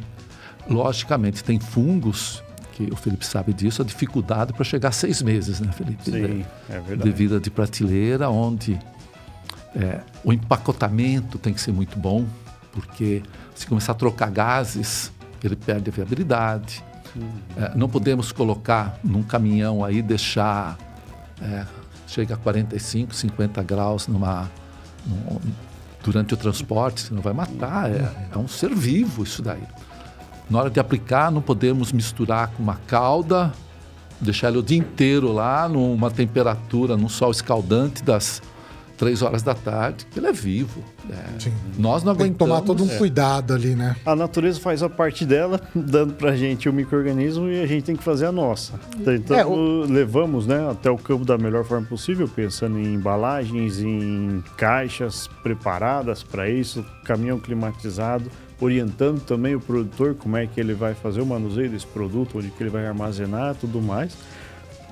Logicamente 0.68 1.44
tem 1.44 1.60
fungos 1.60 2.42
que 2.72 2.84
o 2.92 2.96
Felipe 2.96 3.24
sabe 3.24 3.54
disso, 3.54 3.80
a 3.80 3.84
dificuldade 3.84 4.52
para 4.52 4.64
chegar 4.64 4.90
a 4.90 4.92
seis 4.92 5.22
meses, 5.22 5.60
né, 5.60 5.72
Felipe? 5.72 6.04
Sim, 6.04 6.44
é 6.68 6.80
verdade. 6.80 7.02
De 7.02 7.10
vida 7.10 7.40
de 7.40 7.50
prateleira, 7.50 8.28
onde 8.28 8.78
é, 9.74 10.00
o 10.22 10.32
empacotamento 10.32 11.38
tem 11.38 11.54
que 11.54 11.60
ser 11.60 11.72
muito 11.72 11.98
bom, 11.98 12.26
porque 12.72 13.22
se 13.54 13.66
começar 13.66 13.92
a 13.92 13.94
trocar 13.94 14.30
gases, 14.30 15.10
ele 15.42 15.56
perde 15.56 15.88
a 15.88 15.92
viabilidade. 15.92 16.84
Uhum. 17.14 17.28
É, 17.56 17.72
não 17.74 17.88
podemos 17.88 18.30
colocar 18.30 18.98
num 19.02 19.22
caminhão 19.22 19.82
aí 19.82 20.02
deixar 20.02 20.76
é, 21.40 21.64
chega 22.06 22.34
a 22.34 22.36
45, 22.36 23.14
50 23.14 23.62
graus 23.62 24.06
numa, 24.06 24.50
num, 25.06 25.38
durante 26.02 26.34
o 26.34 26.36
transporte, 26.36 27.00
senão 27.00 27.20
vai 27.20 27.32
matar. 27.32 27.90
É, 27.90 28.28
é 28.34 28.38
um 28.38 28.48
ser 28.48 28.74
vivo 28.74 29.24
isso 29.24 29.42
daí. 29.42 29.62
Na 30.48 30.60
hora 30.60 30.70
de 30.70 30.78
aplicar, 30.78 31.30
não 31.30 31.42
podemos 31.42 31.92
misturar 31.92 32.48
com 32.48 32.62
uma 32.62 32.76
cauda, 32.86 33.52
deixar 34.20 34.48
ele 34.48 34.58
o 34.58 34.62
dia 34.62 34.78
inteiro 34.78 35.32
lá 35.32 35.68
numa 35.68 36.10
temperatura, 36.10 36.96
num 36.96 37.08
sol 37.08 37.32
escaldante 37.32 38.02
das 38.02 38.40
três 38.96 39.22
horas 39.22 39.42
da 39.42 39.54
tarde, 39.54 40.06
que 40.10 40.18
ele 40.18 40.26
é 40.26 40.32
vivo. 40.32 40.82
É. 41.10 41.50
Nós 41.78 42.02
não 42.02 42.14
Tem 42.14 42.26
aguentamos. 42.26 42.32
que 42.32 42.38
tomar 42.38 42.60
todo 42.62 42.84
um 42.84 42.90
é. 42.90 42.98
cuidado 42.98 43.54
ali, 43.54 43.74
né? 43.74 43.96
A 44.04 44.16
natureza 44.16 44.58
faz 44.60 44.82
a 44.82 44.88
parte 44.88 45.24
dela, 45.24 45.60
dando 45.74 46.14
pra 46.14 46.34
gente 46.34 46.68
o 46.68 46.72
microorganismo 46.72 47.48
e 47.48 47.62
a 47.62 47.66
gente 47.66 47.84
tem 47.84 47.96
que 47.96 48.02
fazer 48.02 48.26
a 48.26 48.32
nossa. 48.32 48.74
Então, 48.98 49.36
é, 49.36 49.44
o... 49.44 49.84
levamos 49.86 50.46
né, 50.46 50.68
até 50.70 50.90
o 50.90 50.96
campo 50.96 51.24
da 51.24 51.38
melhor 51.38 51.64
forma 51.64 51.86
possível, 51.86 52.28
pensando 52.28 52.78
em 52.78 52.94
embalagens, 52.94 53.80
em 53.80 54.42
caixas 54.56 55.28
preparadas 55.42 56.22
para 56.22 56.48
isso, 56.48 56.84
caminhão 57.04 57.38
climatizado, 57.38 58.30
orientando 58.60 59.20
também 59.20 59.54
o 59.54 59.60
produtor 59.60 60.14
como 60.14 60.36
é 60.36 60.46
que 60.46 60.58
ele 60.58 60.74
vai 60.74 60.94
fazer 60.94 61.20
o 61.20 61.26
manuseio 61.26 61.70
desse 61.70 61.86
produto, 61.86 62.38
onde 62.38 62.50
que 62.50 62.62
ele 62.62 62.70
vai 62.70 62.86
armazenar 62.86 63.54
tudo 63.54 63.80
mais, 63.82 64.16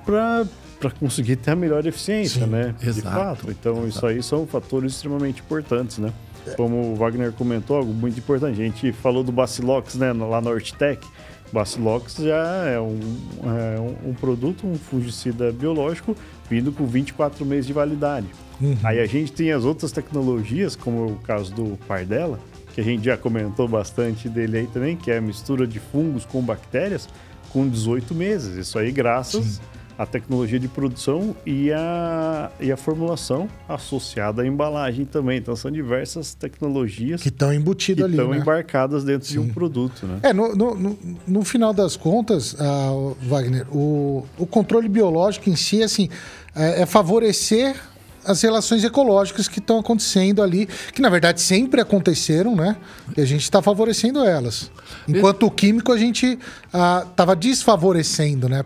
para 0.05 0.47
para 0.79 0.91
conseguir 0.91 1.37
ter 1.37 1.53
a 1.53 1.57
melhor 1.57 1.87
eficiência, 1.87 2.45
Sim, 2.45 2.51
né? 2.51 2.75
Exato, 2.83 2.95
de 2.95 3.03
fato. 3.03 3.51
Então, 3.51 3.73
exato. 3.73 3.89
isso 3.89 4.07
aí 4.07 4.23
são 4.23 4.47
fatores 4.47 4.95
extremamente 4.95 5.41
importantes, 5.41 5.99
né? 5.99 6.13
É. 6.47 6.51
Como 6.53 6.93
o 6.93 6.97
Wagner 6.97 7.33
comentou, 7.33 7.77
algo 7.77 7.93
muito 7.93 8.19
importante. 8.19 8.61
A 8.61 8.65
gente 8.65 8.93
falou 8.93 9.25
do 9.25 9.33
Bacillox, 9.33 9.95
né, 9.95 10.13
lá 10.13 10.41
na 10.41 10.51
Hortitec. 10.51 11.07
Bacillox 11.53 12.17
já 12.17 12.67
é 12.67 12.81
um, 12.81 12.99
é 13.45 13.81
um, 13.81 14.11
um, 14.11 14.15
produto, 14.15 14.67
um 14.67 14.75
fungicida 14.75 15.53
biológico, 15.53 16.17
vindo 16.51 16.73
com 16.73 16.85
24 16.85 17.47
meses 17.47 17.67
de 17.67 17.73
validade. 17.73 18.27
Uhum. 18.61 18.77
Aí 18.83 19.01
a 19.01 19.07
gente 19.07 19.33
tem 19.33 19.53
as 19.53 19.65
outras 19.65 19.93
tecnologias, 19.93 20.75
como 20.75 21.07
o 21.07 21.17
caso 21.17 21.55
do 21.55 21.79
Pardella, 21.87 22.39
que 22.75 22.81
a 22.81 22.85
gente 22.85 23.05
já 23.05 23.17
comentou 23.17 23.69
bastante 23.69 24.29
dele 24.29 24.59
aí 24.59 24.67
também, 24.67 24.97
que 24.97 25.11
é 25.11 25.19
a 25.19 25.21
mistura 25.21 25.67
de 25.67 25.79
fungos 25.79 26.25
com 26.25 26.43
bactérias, 26.43 27.09
com 27.51 27.69
18 27.69 28.15
meses. 28.15 28.57
Isso 28.57 28.79
aí 28.79 28.91
graças 28.91 29.45
Sim 29.45 29.74
a 29.97 30.05
tecnologia 30.05 30.59
de 30.59 30.67
produção 30.69 31.37
e 31.47 31.73
a, 31.73 32.51
e 32.61 32.73
a 32.73 32.77
formulação 32.77 33.49
associada 33.69 34.43
à 34.43 34.47
embalagem 34.47 35.05
também. 35.05 35.39
Então 35.39 35.55
são 35.55 35.71
diversas 35.71 36.35
tecnologias 36.35 37.23
que 37.23 37.29
estão 37.29 37.53
embutidas 37.53 38.05
ali. 38.05 38.15
estão 38.15 38.31
né? 38.31 38.39
embarcadas 38.39 39.05
dentro 39.05 39.27
Sim. 39.27 39.35
de 39.35 39.39
um 39.41 39.49
produto. 39.49 40.07
Né? 40.07 40.19
É, 40.23 40.33
no, 40.33 40.55
no, 40.55 40.75
no, 40.75 40.99
no 41.27 41.45
final 41.45 41.73
das 41.73 41.97
contas, 41.97 42.55
uh, 42.55 43.17
Wagner, 43.23 43.67
o, 43.71 44.27
o 44.37 44.47
controle 44.47 44.89
biológico 44.89 45.49
em 45.49 45.57
si 45.57 45.83
assim, 45.83 46.09
é, 46.55 46.83
é 46.83 46.87
favorecer 46.87 47.77
as 48.25 48.41
relações 48.43 48.83
ecológicas 48.83 49.49
que 49.49 49.59
estão 49.59 49.79
acontecendo 49.79 50.43
ali, 50.43 50.67
que 50.93 51.03
na 51.03 51.09
verdade 51.09 51.41
sempre 51.41 51.81
aconteceram, 51.81 52.57
né? 52.57 52.77
E 53.17 53.21
a 53.21 53.25
gente 53.25 53.43
está 53.43 53.61
favorecendo 53.61 54.25
elas. 54.25 54.71
Enquanto 55.07 55.47
o 55.47 55.51
químico 55.51 55.93
a 55.93 55.99
gente 55.99 56.39
estava 56.67 57.33
ah, 57.33 57.35
desfavorecendo, 57.35 58.49
né? 58.49 58.65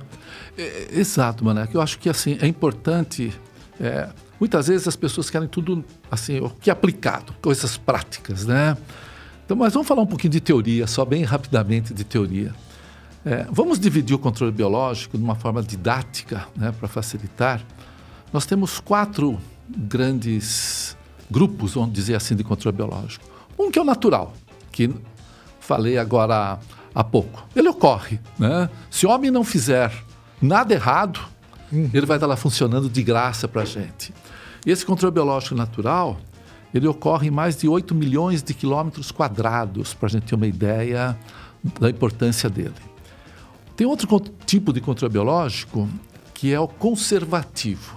É, 0.59 0.89
exato, 0.91 1.45
Mané. 1.45 1.69
Eu 1.73 1.81
acho 1.81 1.99
que 1.99 2.09
assim 2.09 2.37
é 2.41 2.47
importante. 2.47 3.33
É, 3.81 4.09
muitas 4.41 4.67
vezes 4.67 4.89
as 4.89 4.97
pessoas 4.97 5.31
querem 5.31 5.47
tudo 5.47 5.85
assim, 6.11 6.41
o 6.41 6.51
que 6.51 6.69
é 6.69 6.73
aplicado, 6.73 7.33
coisas 7.41 7.77
práticas, 7.77 8.45
né? 8.45 8.77
Então, 9.45 9.57
mas 9.57 9.73
vamos 9.73 9.87
falar 9.87 10.03
um 10.03 10.07
pouquinho 10.07 10.33
de 10.33 10.41
teoria, 10.41 10.87
só 10.87 11.05
bem 11.05 11.23
rapidamente 11.23 11.95
de 11.95 12.05
teoria. 12.05 12.53
É, 13.25 13.47
vamos 13.51 13.79
dividir 13.79 14.15
o 14.15 14.19
controle 14.19 14.53
biológico 14.53 15.17
de 15.17 15.23
uma 15.23 15.35
forma 15.35 15.63
didática, 15.63 16.47
né, 16.57 16.73
para 16.73 16.89
facilitar. 16.89 17.63
Nós 18.33 18.45
temos 18.45 18.79
quatro 18.81 19.39
grandes 19.69 20.97
grupos, 21.31 21.75
vamos 21.75 21.93
dizer 21.93 22.15
assim, 22.15 22.35
de 22.35 22.45
controle 22.45 22.77
biológico. 22.77 23.25
Um 23.59 23.71
que 23.71 23.79
é 23.79 23.83
o 23.83 23.85
natural, 23.85 24.35
que 24.71 24.91
falei 25.61 25.99
agora 25.99 26.59
há 26.95 27.05
pouco. 27.05 27.47
Ele 27.55 27.69
ocorre, 27.69 28.21
né? 28.39 28.69
Se 28.91 29.07
o 29.07 29.11
homem 29.11 29.31
não 29.31 29.45
fizer 29.45 29.93
nada 30.41 30.75
errado, 30.75 31.21
uhum. 31.73 31.91
ele 31.93 32.07
vai 32.07 32.17
estar 32.17 32.27
lá 32.27 32.37
funcionando 32.37 32.89
de 32.89 33.03
graça 33.03 33.49
para 33.49 33.63
a 33.63 33.65
gente. 33.65 34.13
Esse 34.67 34.85
controle 34.85 35.15
biológico 35.15 35.55
natural, 35.55 36.19
ele 36.73 36.87
ocorre 36.87 37.29
em 37.29 37.31
mais 37.31 37.57
de 37.57 37.69
8 37.69 37.95
milhões 37.95 38.43
de 38.43 38.53
quilômetros 38.55 39.11
quadrados, 39.11 39.95
para 39.95 40.07
a 40.07 40.11
gente 40.11 40.25
ter 40.25 40.35
uma 40.35 40.47
ideia 40.47 41.19
da 41.81 41.89
importância 41.89 42.49
dele. 42.49 42.75
Tem 43.77 43.87
outro 43.87 44.09
tipo 44.45 44.73
de 44.73 44.81
controle 44.81 45.13
biológico 45.13 45.89
que 46.35 46.53
é 46.53 46.61
o 46.61 46.69
conservativo. 46.69 47.97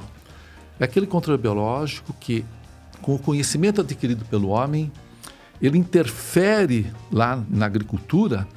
É 0.80 0.86
aquele 0.86 1.06
controle 1.06 1.39
biológico 1.39 2.12
que, 2.19 2.43
com 3.01 3.13
o 3.13 3.19
conhecimento 3.19 3.82
adquirido 3.82 4.25
pelo 4.25 4.49
homem, 4.49 4.91
ele 5.62 5.77
interfere 5.77 6.91
lá 7.12 7.43
na 7.47 7.67
agricultura 7.67 8.47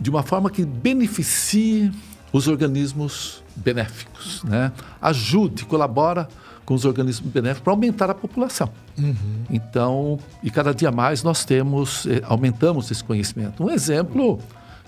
de 0.00 0.08
uma 0.08 0.22
forma 0.22 0.48
que 0.48 0.64
beneficie 0.64 1.92
os 2.32 2.48
organismos 2.48 3.42
benéficos, 3.54 4.42
né? 4.44 4.72
Ajude, 5.00 5.64
colabora 5.64 6.28
com 6.64 6.74
os 6.74 6.84
organismos 6.84 7.30
benéficos 7.30 7.64
para 7.64 7.72
aumentar 7.72 8.10
a 8.10 8.14
população. 8.14 8.70
Uhum. 8.98 9.14
Então, 9.50 10.18
e 10.42 10.50
cada 10.50 10.72
dia 10.72 10.90
mais 10.90 11.22
nós 11.22 11.44
temos, 11.44 12.06
eh, 12.06 12.22
aumentamos 12.24 12.90
esse 12.90 13.02
conhecimento. 13.02 13.62
Um 13.62 13.70
exemplo 13.70 14.38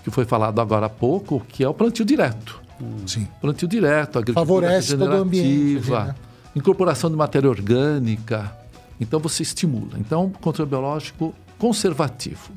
que 0.02 0.10
foi 0.10 0.24
falado 0.24 0.60
agora 0.60 0.86
há 0.86 0.90
pouco, 0.90 1.40
que 1.48 1.64
é 1.64 1.68
o 1.68 1.74
plantio 1.74 2.04
direto. 2.04 2.62
Sim. 3.06 3.28
Plantio 3.40 3.68
direto, 3.68 4.18
agricultura 4.18 4.66
Favorece 4.66 4.96
todo 4.96 5.10
o 5.10 5.16
ambiente. 5.16 5.90
Né? 5.90 6.14
Incorporação 6.54 7.10
de 7.10 7.16
matéria 7.16 7.48
orgânica. 7.48 8.56
Então 9.00 9.18
você 9.20 9.42
estimula. 9.42 9.98
Então, 9.98 10.30
controle 10.40 10.70
biológico 10.70 11.34
conservativo. 11.58 12.52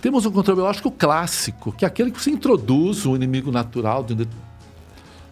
Temos 0.00 0.24
o 0.24 0.30
controle 0.30 0.60
biológico 0.60 0.90
clássico, 0.90 1.72
que 1.72 1.84
é 1.84 1.88
aquele 1.88 2.10
que 2.10 2.22
você 2.22 2.30
introduz 2.30 3.04
o 3.04 3.16
inimigo 3.16 3.50
natural 3.50 4.04
de 4.04 4.12
um, 4.12 4.16
de, 4.16 4.28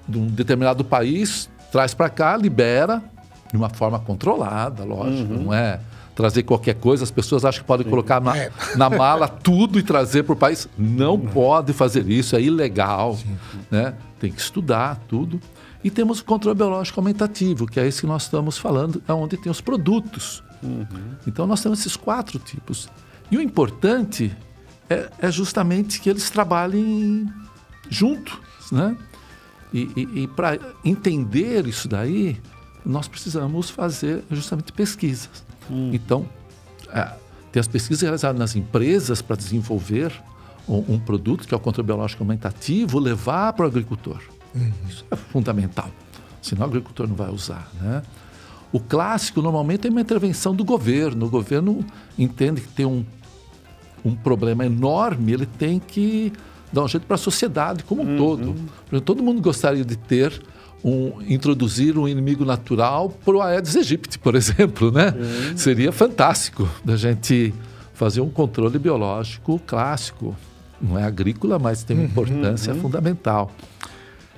de 0.08 0.18
um 0.18 0.26
determinado 0.26 0.84
país, 0.84 1.48
traz 1.70 1.94
para 1.94 2.08
cá, 2.08 2.36
libera 2.36 3.02
de 3.50 3.56
uma 3.56 3.68
forma 3.68 3.98
controlada, 3.98 4.84
lógico, 4.84 5.32
uhum. 5.32 5.44
não 5.44 5.54
é 5.54 5.80
trazer 6.16 6.42
qualquer 6.42 6.74
coisa. 6.74 7.04
As 7.04 7.10
pessoas 7.10 7.44
acham 7.44 7.60
que 7.60 7.66
podem 7.66 7.84
Sim. 7.84 7.90
colocar 7.90 8.20
na, 8.20 8.36
é. 8.36 8.50
na, 8.76 8.90
mala 8.90 9.28
tudo 9.28 9.78
e 9.78 9.82
trazer 9.82 10.24
para 10.24 10.32
o 10.32 10.36
país. 10.36 10.68
Não 10.76 11.12
uhum. 11.12 11.26
pode 11.28 11.72
fazer 11.72 12.08
isso, 12.08 12.34
é 12.34 12.40
ilegal. 12.40 13.16
Né? 13.70 13.94
Tem 14.18 14.32
que 14.32 14.40
estudar 14.40 14.98
tudo. 15.06 15.40
E 15.84 15.90
temos 15.90 16.20
o 16.20 16.24
controle 16.24 16.56
biológico 16.56 16.98
aumentativo, 16.98 17.66
que 17.66 17.78
é 17.78 17.86
esse 17.86 18.00
que 18.00 18.06
nós 18.06 18.22
estamos 18.22 18.58
falando, 18.58 19.00
é 19.06 19.12
onde 19.12 19.36
tem 19.36 19.52
os 19.52 19.60
produtos. 19.60 20.42
Uhum. 20.62 20.86
Então 21.26 21.46
nós 21.46 21.60
temos 21.60 21.78
esses 21.78 21.94
quatro 21.94 22.38
tipos. 22.38 22.88
E 23.30 23.36
o 23.36 23.40
importante 23.40 24.34
é, 24.88 25.10
é 25.18 25.30
justamente 25.30 26.00
que 26.00 26.08
eles 26.08 26.30
trabalhem 26.30 27.28
juntos, 27.88 28.38
né? 28.70 28.96
E, 29.72 29.90
e, 29.96 30.22
e 30.22 30.28
para 30.28 30.58
entender 30.84 31.66
isso 31.66 31.88
daí, 31.88 32.40
nós 32.84 33.08
precisamos 33.08 33.68
fazer 33.68 34.22
justamente 34.30 34.72
pesquisas. 34.72 35.44
Hum. 35.70 35.90
Então, 35.92 36.26
é, 36.88 37.12
tem 37.50 37.60
as 37.60 37.66
pesquisas 37.66 38.02
realizadas 38.02 38.38
nas 38.38 38.54
empresas 38.54 39.20
para 39.20 39.36
desenvolver 39.36 40.12
um, 40.68 40.94
um, 40.94 40.98
produto 40.98 41.46
que 41.46 41.54
é 41.54 41.56
o 41.56 41.60
controle 41.60 41.86
biológico 41.86 42.22
aumentativo, 42.22 42.98
levar 42.98 43.52
para 43.52 43.64
o 43.64 43.68
agricultor. 43.68 44.20
Uhum. 44.54 44.72
Isso 44.88 45.04
é 45.10 45.16
fundamental. 45.16 45.90
Senão 46.40 46.62
o 46.62 46.68
agricultor 46.68 47.08
não 47.08 47.16
vai 47.16 47.30
usar, 47.30 47.68
né? 47.80 48.02
O 48.72 48.80
clássico 48.80 49.40
normalmente 49.40 49.86
é 49.86 49.90
uma 49.90 50.00
intervenção 50.00 50.54
do 50.54 50.64
governo. 50.64 51.26
O 51.26 51.30
governo 51.30 51.84
entende 52.18 52.60
que 52.60 52.68
tem 52.68 52.84
um 52.84 53.04
um 54.06 54.14
problema 54.14 54.64
enorme, 54.64 55.32
ele 55.32 55.46
tem 55.46 55.80
que 55.80 56.32
dar 56.72 56.84
um 56.84 56.88
jeito 56.88 57.06
para 57.06 57.14
a 57.14 57.18
sociedade 57.18 57.84
como 57.84 58.02
um 58.02 58.10
uhum. 58.10 58.16
todo. 58.16 59.00
todo 59.00 59.22
mundo 59.22 59.40
gostaria 59.40 59.84
de 59.84 59.96
ter 59.96 60.40
um, 60.84 61.20
introduzir 61.22 61.98
um 61.98 62.06
inimigo 62.06 62.44
natural 62.44 63.10
para 63.24 63.34
o 63.34 63.42
Aedes 63.42 63.76
aegypti, 63.76 64.18
por 64.18 64.34
exemplo, 64.36 64.90
né? 64.92 65.12
Uhum. 65.16 65.56
Seria 65.56 65.90
fantástico 65.90 66.68
da 66.84 66.96
gente 66.96 67.52
fazer 67.94 68.20
um 68.20 68.30
controle 68.30 68.78
biológico 68.78 69.60
clássico. 69.66 70.36
Não 70.80 70.98
é 70.98 71.02
agrícola, 71.02 71.58
mas 71.58 71.82
tem 71.82 71.96
uma 71.96 72.04
uhum. 72.04 72.10
importância 72.10 72.72
uhum. 72.74 72.80
fundamental. 72.80 73.50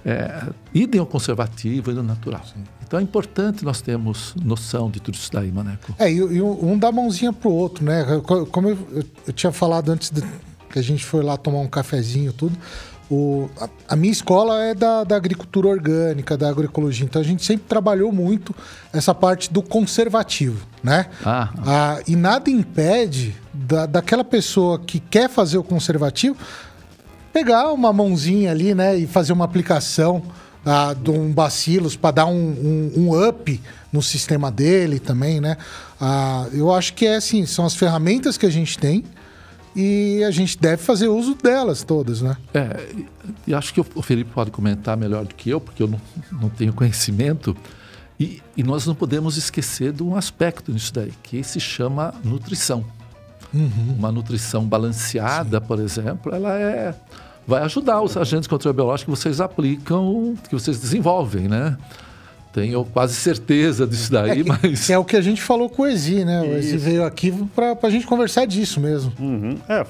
É, 0.05 0.47
idem 0.73 1.01
ao 1.01 1.07
conservativo 1.07 1.91
e 1.91 1.97
ao 1.97 2.03
natural. 2.03 2.43
Sim. 2.45 2.63
Então 2.89 2.99
é 2.99 3.03
importante 3.03 3.67
nós 3.67 3.83
termos 3.83 4.35
noção 4.43 4.91
de 4.91 4.99
tudo 4.99 5.15
isso 5.15 5.31
daí, 5.31 5.53
Maneco. 5.53 5.95
É, 5.99 6.11
e, 6.11 6.17
e 6.17 6.41
um 6.41 6.79
dá 6.79 6.91
mãozinha 6.91 7.35
pro 7.35 7.53
outro, 7.53 7.85
né? 7.85 8.03
Como 8.51 8.71
eu, 8.71 8.79
eu 9.27 9.33
tinha 9.35 9.53
falado 9.53 9.91
antes 9.91 10.09
de, 10.09 10.23
que 10.71 10.79
a 10.79 10.83
gente 10.83 11.05
foi 11.05 11.23
lá 11.23 11.37
tomar 11.37 11.59
um 11.59 11.69
cafezinho 11.69 12.33
tudo, 12.33 12.57
o, 13.11 13.51
a, 13.61 13.69
a, 13.89 13.97
minha 13.97 14.13
escola 14.13 14.63
é 14.65 14.75
da, 14.75 15.05
da, 15.05 15.17
agricultura 15.17 15.69
orgânica, 15.69 16.35
da 16.35 16.49
agroecologia, 16.49 17.05
então 17.05 17.21
a 17.21 17.25
gente 17.25 17.45
sempre 17.45 17.67
trabalhou 17.69 18.11
muito 18.11 18.55
essa 18.91 19.15
parte 19.15 19.53
do 19.53 19.63
conservativo, 19.63 20.67
né? 20.83 21.07
Ah. 21.25 21.51
ah 21.67 22.03
e 22.07 22.17
nada 22.17 22.51
impede 22.51 23.37
da, 23.53 23.85
daquela 23.85 24.25
pessoa 24.25 24.79
que 24.79 24.99
quer 24.99 25.29
fazer 25.29 25.59
o 25.59 25.63
conservativo 25.63 26.37
pegar 27.33 27.71
uma 27.71 27.93
mãozinha 27.93 28.51
ali, 28.51 28.75
né, 28.75 28.97
e 28.97 29.07
fazer 29.07 29.33
uma 29.33 29.45
aplicação 29.45 30.23
ah, 30.65 30.95
de 30.95 31.11
um 31.11 31.33
bacilos 31.33 31.97
para 31.97 32.11
dar 32.11 32.27
um, 32.27 32.35
um, 32.35 32.93
um, 32.97 33.29
up 33.29 33.61
no 33.93 34.03
sistema 34.03 34.51
dele 34.51 34.99
também, 34.99 35.41
né? 35.41 35.57
Ah, 36.01 36.47
eu 36.53 36.73
acho 36.73 36.95
que 36.95 37.07
é 37.07 37.17
assim, 37.17 37.47
são 37.47 37.65
as 37.65 37.75
ferramentas 37.75 38.37
que 38.37 38.47
a 38.47 38.51
gente 38.51 38.79
tem 38.79 39.05
e 39.75 40.23
a 40.25 40.31
gente 40.31 40.59
deve 40.59 40.83
fazer 40.83 41.09
uso 41.09 41.35
delas 41.35 41.83
todas, 41.83 42.21
né? 42.21 42.37
É, 42.53 42.87
e 43.47 43.55
acho 43.55 43.73
que 43.73 43.81
o 43.81 44.03
Felipe 44.03 44.31
pode 44.33 44.51
comentar 44.51 44.97
melhor 44.97 45.25
do 45.25 45.35
que 45.35 45.51
eu, 45.51 45.61
porque 45.61 45.83
eu 45.83 45.87
não, 45.87 46.01
não 46.33 46.49
tenho 46.49 46.73
conhecimento. 46.73 47.57
E, 48.19 48.43
e 48.57 48.65
nós 48.65 48.85
não 48.85 48.95
podemos 48.95 49.37
esquecer 49.37 49.93
de 49.93 50.03
um 50.03 50.17
aspecto 50.17 50.73
nisso 50.73 50.93
daí, 50.93 51.13
que 51.23 51.45
se 51.45 51.61
chama 51.61 52.13
nutrição. 52.25 52.85
Uhum. 53.55 53.95
Uma 53.97 54.11
nutrição 54.11 54.67
balanceada, 54.67 55.61
Sim. 55.61 55.67
por 55.67 55.79
exemplo, 55.79 56.35
ela 56.35 56.59
é 56.59 56.95
vai 57.49 57.63
ajudar 57.63 58.03
os 58.03 58.15
agentes 58.15 58.47
contra 58.47 58.71
biológicos 58.75 59.15
que 59.15 59.23
vocês 59.23 59.41
aplicam, 59.41 60.35
que 60.49 60.55
vocês 60.55 60.79
desenvolvem, 60.79 61.49
né? 61.49 61.79
Tenho 62.53 62.85
quase 62.85 63.15
certeza 63.15 63.87
disso 63.87 64.13
daí, 64.13 64.31
é 64.31 64.35
que, 64.37 64.45
mas. 64.45 64.91
É 64.91 64.99
o 64.99 65.05
que 65.05 65.17
a 65.17 65.21
gente 65.23 65.41
falou 65.41 65.71
com 65.71 65.83
o 65.83 65.87
Ezi, 65.87 66.27
né? 66.27 66.43
O 66.43 66.57
Ezi 66.57 66.77
veio 66.77 67.05
aqui 67.05 67.33
para 67.55 67.77
a 67.83 67.91
gente 67.91 68.07
conversar 68.07 68.45
disso 68.45 68.81
mesmo. 68.81 69.13
Uhum. 69.19 69.57
É, 69.67 69.87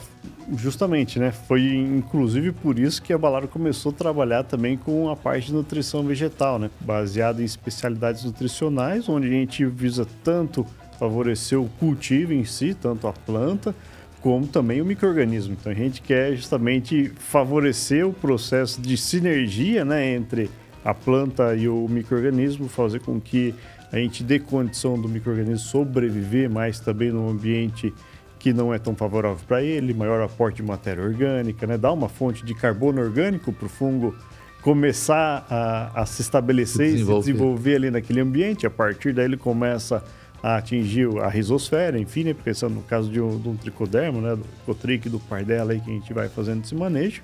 justamente, 0.57 1.19
né? 1.19 1.33
Foi 1.33 1.67
inclusive 1.67 2.53
por 2.53 2.79
isso 2.79 3.03
que 3.03 3.13
a 3.13 3.19
Balaro 3.19 3.49
começou 3.49 3.91
a 3.91 3.95
trabalhar 3.95 4.45
também 4.45 4.77
com 4.77 5.11
a 5.11 5.17
parte 5.17 5.49
de 5.49 5.55
nutrição 5.55 6.05
vegetal, 6.05 6.61
né? 6.61 6.71
Baseada 6.81 7.43
em 7.43 7.45
especialidades 7.45 8.23
nutricionais, 8.23 9.09
onde 9.09 9.27
a 9.27 9.31
gente 9.31 9.65
visa 9.67 10.07
tanto 10.23 10.65
favorecer 10.97 11.61
o 11.61 11.69
cultivo 11.81 12.33
em 12.33 12.45
si, 12.45 12.75
tanto 12.75 13.09
a 13.09 13.13
planta, 13.13 13.75
como 14.21 14.47
também 14.47 14.81
o 14.81 14.85
microorganismo. 14.85 15.57
Então 15.59 15.73
a 15.73 15.75
gente 15.75 16.03
quer 16.03 16.35
justamente 16.35 17.13
favorecer 17.19 18.07
o 18.07 18.13
processo 18.13 18.81
de 18.81 18.97
sinergia 18.97 19.85
né, 19.85 20.15
entre 20.15 20.51
a 20.85 20.95
planta 20.95 21.55
e 21.55 21.69
o 21.69 21.87
microorganismo, 21.89 22.69
fazer 22.69 23.01
com 23.01 23.21
que 23.21 23.55
a 23.93 23.97
gente 23.97 24.23
dê 24.23 24.39
condição 24.39 25.01
do 25.01 25.09
microorganismo 25.09 25.67
sobreviver, 25.67 26.51
mas 26.51 26.79
também 26.81 27.11
num 27.11 27.29
ambiente 27.29 27.93
que 28.39 28.53
não 28.53 28.73
é 28.73 28.79
tão 28.79 28.95
favorável 28.95 29.39
para 29.47 29.63
ele, 29.63 29.93
maior 29.93 30.23
aporte 30.23 30.57
de 30.57 30.63
matéria 30.63 31.03
orgânica, 31.03 31.67
né? 31.67 31.77
Dá 31.77 31.93
uma 31.93 32.09
fonte 32.09 32.45
de 32.45 32.55
carbono 32.55 33.01
orgânico 33.01 33.53
para 33.53 33.67
o 33.67 33.69
fungo 33.69 34.15
começar 34.63 35.47
a, 35.49 36.03
a 36.03 36.07
se 36.07 36.23
estabelecer 36.23 36.91
Se 36.91 36.97
e 36.97 37.05
se 37.05 37.05
desenvolver 37.05 37.77
ali 37.77 37.91
naquele 37.91 38.21
ambiente. 38.21 38.67
A 38.67 38.71
partir 38.71 39.13
daí 39.13 39.25
ele 39.25 39.37
começa 39.37 39.97
a 39.97 40.03
atingir 40.43 41.09
a 41.19 41.29
risosfera, 41.29 41.99
enfim, 41.99 42.25
né? 42.25 42.35
pensando 42.35 42.75
no 42.75 42.83
caso 42.83 43.11
de 43.11 43.21
um, 43.21 43.39
de 43.39 43.49
um 43.49 43.57
tricodermo, 43.57 44.21
né? 44.21 44.37
do 44.37 44.45
cotric 44.65 45.09
do 45.09 45.19
pardela 45.19 45.73
aí 45.73 45.81
que 45.81 45.91
a 45.91 45.95
gente 45.95 46.13
vai 46.13 46.29
fazendo 46.29 46.65
esse 46.65 46.75
manejo. 46.75 47.23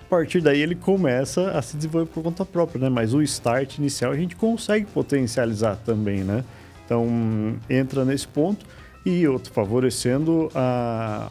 A 0.00 0.04
partir 0.08 0.40
daí 0.40 0.60
ele 0.60 0.74
começa 0.74 1.50
a 1.52 1.62
se 1.62 1.76
desenvolver 1.76 2.10
por 2.10 2.22
conta 2.22 2.44
própria, 2.44 2.82
né? 2.82 2.88
Mas 2.90 3.14
o 3.14 3.22
start 3.22 3.78
inicial 3.78 4.12
a 4.12 4.16
gente 4.16 4.36
consegue 4.36 4.84
potencializar 4.84 5.76
também, 5.76 6.22
né? 6.22 6.44
Então 6.84 7.08
entra 7.70 8.04
nesse 8.04 8.28
ponto 8.28 8.66
e 9.06 9.26
outro 9.26 9.50
favorecendo 9.52 10.50
a, 10.54 11.30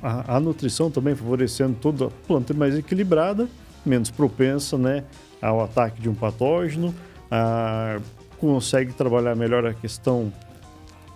a, 0.00 0.36
a 0.36 0.40
nutrição 0.40 0.92
também, 0.92 1.16
favorecendo 1.16 1.76
toda 1.80 2.06
a 2.06 2.10
planta 2.26 2.54
mais 2.54 2.78
equilibrada, 2.78 3.48
menos 3.84 4.10
propensa, 4.10 4.78
né? 4.78 5.02
Ao 5.42 5.60
ataque 5.60 6.00
de 6.00 6.08
um 6.08 6.14
patógeno, 6.14 6.94
a, 7.28 7.98
consegue 8.38 8.92
trabalhar 8.92 9.34
melhor 9.34 9.66
a 9.66 9.74
questão 9.74 10.32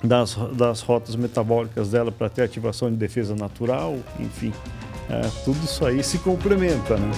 das, 0.03 0.37
das 0.55 0.81
rotas 0.81 1.17
metabólicas 1.17 1.91
dela 1.91 2.13
para 2.13 2.29
ter 2.29 2.43
ativação 2.43 2.91
de 2.91 2.97
defesa 2.97 3.35
natural, 3.35 3.99
enfim, 4.19 4.53
é, 5.09 5.23
tudo 5.45 5.59
isso 5.65 5.85
aí 5.85 6.03
se 6.03 6.19
complementa, 6.19 6.97
né? 6.97 7.11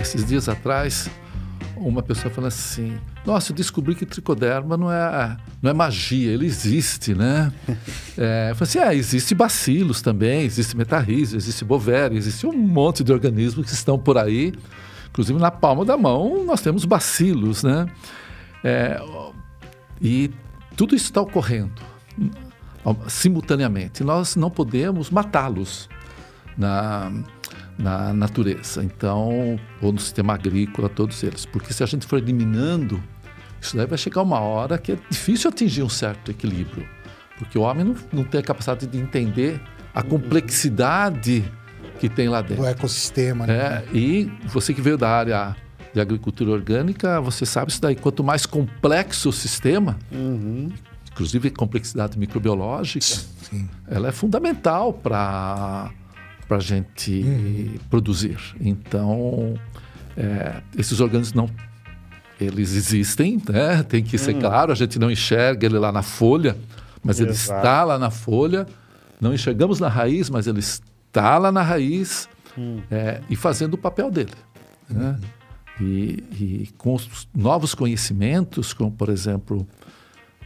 Esses 0.00 0.24
dias 0.24 0.48
atrás, 0.48 1.10
uma 1.80 2.02
pessoa 2.02 2.32
falou 2.32 2.48
assim: 2.48 2.98
Nossa, 3.24 3.52
eu 3.52 3.56
descobri 3.56 3.94
que 3.94 4.04
tricoderma 4.04 4.76
não 4.76 4.92
é, 4.92 5.36
não 5.62 5.70
é 5.70 5.74
magia, 5.74 6.32
ele 6.32 6.46
existe, 6.46 7.14
né? 7.14 7.52
é, 8.16 8.50
eu 8.50 8.56
falei 8.56 8.68
assim: 8.70 8.78
É, 8.78 8.94
existe 8.94 9.34
bacilos 9.34 10.02
também, 10.02 10.42
existe 10.42 10.76
metarrísio, 10.76 11.36
existe 11.36 11.64
bovéria, 11.64 12.16
existe 12.16 12.46
um 12.46 12.52
monte 12.52 13.02
de 13.02 13.12
organismos 13.12 13.66
que 13.66 13.72
estão 13.72 13.98
por 13.98 14.18
aí. 14.18 14.52
Inclusive 15.10 15.38
na 15.38 15.50
palma 15.50 15.84
da 15.84 15.96
mão 15.96 16.44
nós 16.44 16.60
temos 16.60 16.84
bacilos, 16.84 17.62
né? 17.62 17.86
É, 18.62 19.00
e 20.00 20.30
tudo 20.76 20.94
isso 20.94 21.06
está 21.06 21.20
ocorrendo 21.20 21.82
simultaneamente. 23.08 24.04
Nós 24.04 24.36
não 24.36 24.50
podemos 24.50 25.10
matá-los 25.10 25.88
na 26.56 27.12
na 27.78 28.12
natureza. 28.12 28.82
Então, 28.82 29.58
ou 29.80 29.92
no 29.92 30.00
sistema 30.00 30.34
agrícola, 30.34 30.88
todos 30.88 31.22
eles. 31.22 31.46
Porque 31.46 31.72
se 31.72 31.82
a 31.82 31.86
gente 31.86 32.06
for 32.06 32.18
eliminando, 32.18 33.02
isso 33.60 33.76
daí 33.76 33.86
vai 33.86 33.96
chegar 33.96 34.22
uma 34.22 34.40
hora 34.40 34.76
que 34.76 34.92
é 34.92 34.98
difícil 35.08 35.48
atingir 35.48 35.82
um 35.82 35.88
certo 35.88 36.30
equilíbrio. 36.30 36.86
Porque 37.38 37.56
o 37.56 37.62
homem 37.62 37.84
não, 37.84 37.96
não 38.12 38.24
tem 38.24 38.40
a 38.40 38.42
capacidade 38.42 38.86
de 38.86 38.98
entender 38.98 39.60
a 39.94 40.02
complexidade 40.02 41.44
que 42.00 42.08
tem 42.08 42.28
lá 42.28 42.42
dentro. 42.42 42.64
O 42.64 42.66
ecossistema, 42.66 43.46
né? 43.46 43.54
É, 43.54 43.96
e 43.96 44.30
você 44.46 44.74
que 44.74 44.80
veio 44.80 44.98
da 44.98 45.08
área 45.08 45.56
de 45.92 46.00
agricultura 46.00 46.50
orgânica, 46.50 47.20
você 47.20 47.46
sabe 47.46 47.70
isso 47.70 47.80
daí. 47.80 47.96
Quanto 47.96 48.22
mais 48.22 48.44
complexo 48.44 49.28
o 49.28 49.32
sistema, 49.32 49.98
uhum. 50.10 50.70
inclusive 51.12 51.50
complexidade 51.50 52.18
microbiológica, 52.18 53.04
Sim. 53.04 53.68
ela 53.86 54.08
é 54.08 54.12
fundamental 54.12 54.92
para 54.92 55.90
para 56.48 56.56
a 56.56 56.60
gente 56.60 57.12
uhum. 57.12 57.78
produzir. 57.90 58.38
Então, 58.58 59.54
é, 60.16 60.62
esses 60.76 60.98
organismos 60.98 61.34
não 61.34 61.50
eles 62.40 62.74
existem, 62.74 63.42
né? 63.48 63.82
tem 63.82 64.02
que 64.02 64.16
ser 64.16 64.34
uhum. 64.34 64.40
claro, 64.40 64.70
a 64.70 64.74
gente 64.74 64.96
não 64.96 65.10
enxerga 65.10 65.66
ele 65.66 65.76
lá 65.76 65.90
na 65.90 66.02
folha, 66.02 66.56
mas 67.02 67.18
Exato. 67.18 67.30
ele 67.30 67.36
está 67.36 67.84
lá 67.84 67.98
na 67.98 68.10
folha, 68.10 68.64
não 69.20 69.34
enxergamos 69.34 69.80
na 69.80 69.88
raiz, 69.88 70.30
mas 70.30 70.46
ele 70.46 70.60
está 70.60 71.36
lá 71.36 71.50
na 71.50 71.62
raiz 71.62 72.28
uhum. 72.56 72.80
é, 72.90 73.20
e 73.28 73.34
fazendo 73.34 73.74
o 73.74 73.78
papel 73.78 74.08
dele. 74.08 74.32
Né? 74.88 75.18
Uhum. 75.80 75.84
E, 75.86 76.24
e, 76.32 76.68
com 76.78 76.94
os 76.94 77.28
novos 77.34 77.74
conhecimentos, 77.74 78.72
como 78.72 78.90
por 78.90 79.08
exemplo 79.08 79.66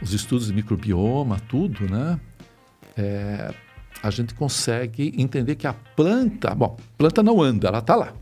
os 0.00 0.12
estudos 0.12 0.46
de 0.46 0.52
microbioma, 0.52 1.38
tudo, 1.48 1.88
né? 1.88 2.20
É, 2.96 3.54
a 4.02 4.10
gente 4.10 4.34
consegue 4.34 5.14
entender 5.16 5.54
que 5.54 5.66
a 5.66 5.72
planta, 5.72 6.54
bom, 6.54 6.76
planta 6.98 7.22
não 7.22 7.40
anda, 7.40 7.68
ela 7.68 7.78
está 7.78 7.94
lá. 7.94 8.12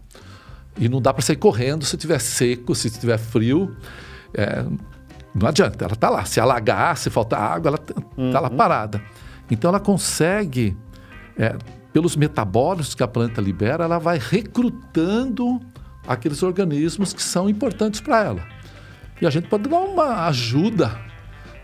E 0.78 0.88
não 0.88 1.00
dá 1.00 1.12
para 1.12 1.22
sair 1.22 1.36
correndo 1.36 1.84
se 1.84 1.96
estiver 1.96 2.20
seco, 2.20 2.74
se 2.74 2.88
estiver 2.88 3.18
frio. 3.18 3.74
É, 4.34 4.64
não 5.34 5.48
adianta, 5.48 5.84
ela 5.84 5.94
está 5.94 6.10
lá. 6.10 6.24
Se 6.24 6.38
alagar, 6.38 6.96
se 6.96 7.08
faltar 7.08 7.40
água, 7.40 7.68
ela 7.70 7.78
está 7.78 7.94
uhum. 8.16 8.30
lá 8.32 8.50
parada. 8.50 9.02
Então 9.50 9.70
ela 9.70 9.80
consegue, 9.80 10.76
é, 11.36 11.56
pelos 11.92 12.14
metabólicos 12.14 12.94
que 12.94 13.02
a 13.02 13.08
planta 13.08 13.40
libera, 13.40 13.84
ela 13.84 13.98
vai 13.98 14.18
recrutando 14.18 15.60
aqueles 16.06 16.42
organismos 16.42 17.12
que 17.12 17.22
são 17.22 17.48
importantes 17.48 18.00
para 18.00 18.22
ela. 18.22 18.44
E 19.20 19.26
a 19.26 19.30
gente 19.30 19.48
pode 19.48 19.68
dar 19.68 19.78
uma 19.78 20.26
ajuda 20.26 21.09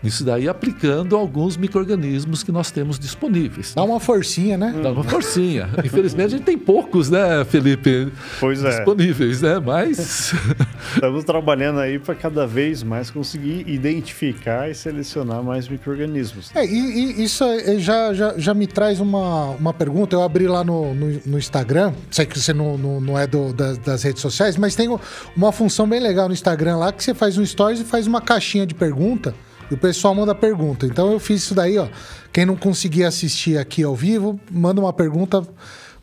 isso 0.03 0.23
daí 0.23 0.47
aplicando 0.47 1.15
alguns 1.15 1.57
micro-organismos 1.57 2.43
que 2.43 2.51
nós 2.51 2.69
temos 2.71 2.99
disponíveis. 2.99 3.73
Dá 3.73 3.83
uma 3.83 3.99
forcinha, 3.99 4.57
né? 4.57 4.73
Dá 4.81 4.91
uma 4.91 5.03
forcinha. 5.03 5.69
Infelizmente 5.83 6.25
a 6.25 6.37
gente 6.37 6.43
tem 6.43 6.57
poucos, 6.57 7.09
né, 7.09 7.43
Felipe? 7.45 8.11
Pois 8.39 8.63
é. 8.63 8.69
Disponíveis, 8.69 9.41
né? 9.41 9.59
Mas. 9.59 10.33
Estamos 10.93 11.23
trabalhando 11.23 11.79
aí 11.79 11.97
para 11.97 12.15
cada 12.15 12.45
vez 12.45 12.83
mais 12.83 13.09
conseguir 13.09 13.63
identificar 13.67 14.69
e 14.69 14.75
selecionar 14.75 15.43
mais 15.43 15.67
micro-organismos. 15.67 16.51
É, 16.55 16.65
e, 16.65 17.19
e, 17.19 17.23
isso 17.23 17.43
já, 17.79 18.13
já, 18.13 18.37
já 18.37 18.53
me 18.53 18.67
traz 18.67 18.99
uma, 18.99 19.51
uma 19.51 19.73
pergunta. 19.73 20.15
Eu 20.15 20.21
abri 20.21 20.47
lá 20.47 20.63
no, 20.63 20.93
no, 20.93 21.21
no 21.25 21.37
Instagram, 21.37 21.93
sei 22.11 22.25
que 22.25 22.39
você 22.39 22.53
não, 22.53 22.77
não, 22.77 23.01
não 23.01 23.19
é 23.19 23.25
do, 23.25 23.51
das, 23.51 23.77
das 23.79 24.03
redes 24.03 24.21
sociais, 24.21 24.57
mas 24.57 24.75
tem 24.75 24.87
uma 25.35 25.51
função 25.51 25.87
bem 25.87 25.99
legal 25.99 26.27
no 26.27 26.33
Instagram 26.33 26.77
lá 26.77 26.91
que 26.91 27.03
você 27.03 27.13
faz 27.13 27.37
um 27.37 27.45
stories 27.45 27.79
e 27.79 27.83
faz 27.83 28.05
uma 28.07 28.21
caixinha 28.21 28.65
de 28.65 28.75
pergunta. 28.75 29.33
E 29.69 29.73
o 29.73 29.77
pessoal 29.77 30.15
manda 30.15 30.33
pergunta. 30.33 30.85
Então 30.85 31.11
eu 31.11 31.19
fiz 31.19 31.43
isso 31.43 31.55
daí, 31.55 31.77
ó. 31.77 31.87
Quem 32.31 32.45
não 32.45 32.55
conseguir 32.55 33.03
assistir 33.03 33.57
aqui 33.57 33.83
ao 33.83 33.95
vivo, 33.95 34.39
manda 34.51 34.79
uma 34.79 34.93
pergunta 34.93 35.45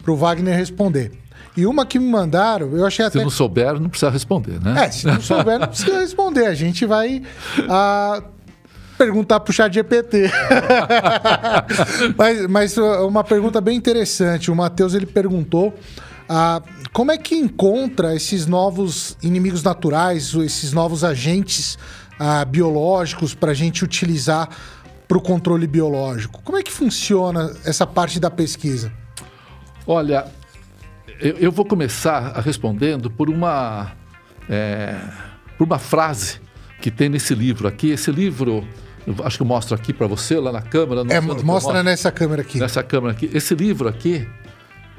pro 0.03 0.17
Wagner 0.17 0.57
responder. 0.57 1.13
E 1.57 1.67
uma 1.67 1.87
que 1.87 1.99
me 1.99 2.11
mandaram, 2.11 2.77
eu 2.77 2.85
achei 2.85 3.05
até. 3.05 3.19
Se 3.19 3.25
não 3.25 3.31
souber, 3.31 3.79
não 3.79 3.89
precisa 3.89 4.11
responder, 4.11 4.61
né? 4.61 4.87
É, 4.87 4.91
se 4.91 5.07
não 5.07 5.21
souber, 5.21 5.59
não 5.59 5.69
precisa 5.69 6.01
responder. 6.01 6.47
A 6.47 6.55
gente 6.55 6.85
vai 6.85 7.23
a, 7.69 8.23
perguntar 8.99 9.41
pro 9.41 9.53
chat 9.53 9.73
GPT. 9.73 10.31
mas, 12.19 12.47
mas 12.49 12.77
uma 12.77 13.23
pergunta 13.23 13.61
bem 13.61 13.77
interessante. 13.77 14.51
O 14.51 14.57
Matheus 14.57 14.95
ele 14.95 15.07
perguntou. 15.07 15.73
Ah, 16.29 16.63
como 16.93 17.13
é 17.13 17.19
que 17.19 17.35
encontra 17.35 18.15
esses 18.15 18.47
novos 18.47 19.17
inimigos 19.23 19.63
naturais, 19.63 20.33
esses 20.35 20.73
novos 20.73 21.05
agentes 21.05 21.77
ah, 22.19 22.45
biológicos 22.45 23.35
para 23.35 23.51
a 23.51 23.55
gente 23.55 23.85
utilizar 23.85 24.49
para 25.07 25.19
o 25.19 25.21
controle 25.21 25.67
biológico. 25.67 26.41
Como 26.43 26.59
é 26.59 26.63
que 26.63 26.73
funciona 26.73 27.55
essa 27.65 27.87
parte 27.87 28.19
da 28.19 28.31
pesquisa? 28.31 28.93
Olha, 29.87 30.27
eu, 31.21 31.37
eu 31.37 31.53
vou 31.53 31.65
começar 31.65 32.41
respondendo 32.41 33.11
por 33.11 33.29
uma, 33.29 33.93
é, 34.49 34.99
por 35.59 35.65
uma 35.65 35.79
frase 35.79 36.41
que 36.81 36.91
tem 36.91 37.09
nesse 37.09 37.35
livro 37.35 37.69
aqui. 37.69 37.91
Esse 37.91 38.11
livro, 38.11 38.67
acho 39.25 39.37
que 39.37 39.43
eu 39.43 39.47
mostro 39.47 39.75
aqui 39.75 39.93
para 39.93 40.07
você 40.07 40.39
lá 40.39 40.53
na 40.53 40.63
câmera. 40.63 41.03
É, 41.09 41.21
mostra 41.21 41.83
nessa 41.83 42.11
câmera 42.11 42.43
aqui. 42.43 42.59
Nessa 42.59 42.83
câmera 42.83 43.13
aqui. 43.13 43.31
Esse 43.33 43.55
livro 43.55 43.89
aqui, 43.89 44.27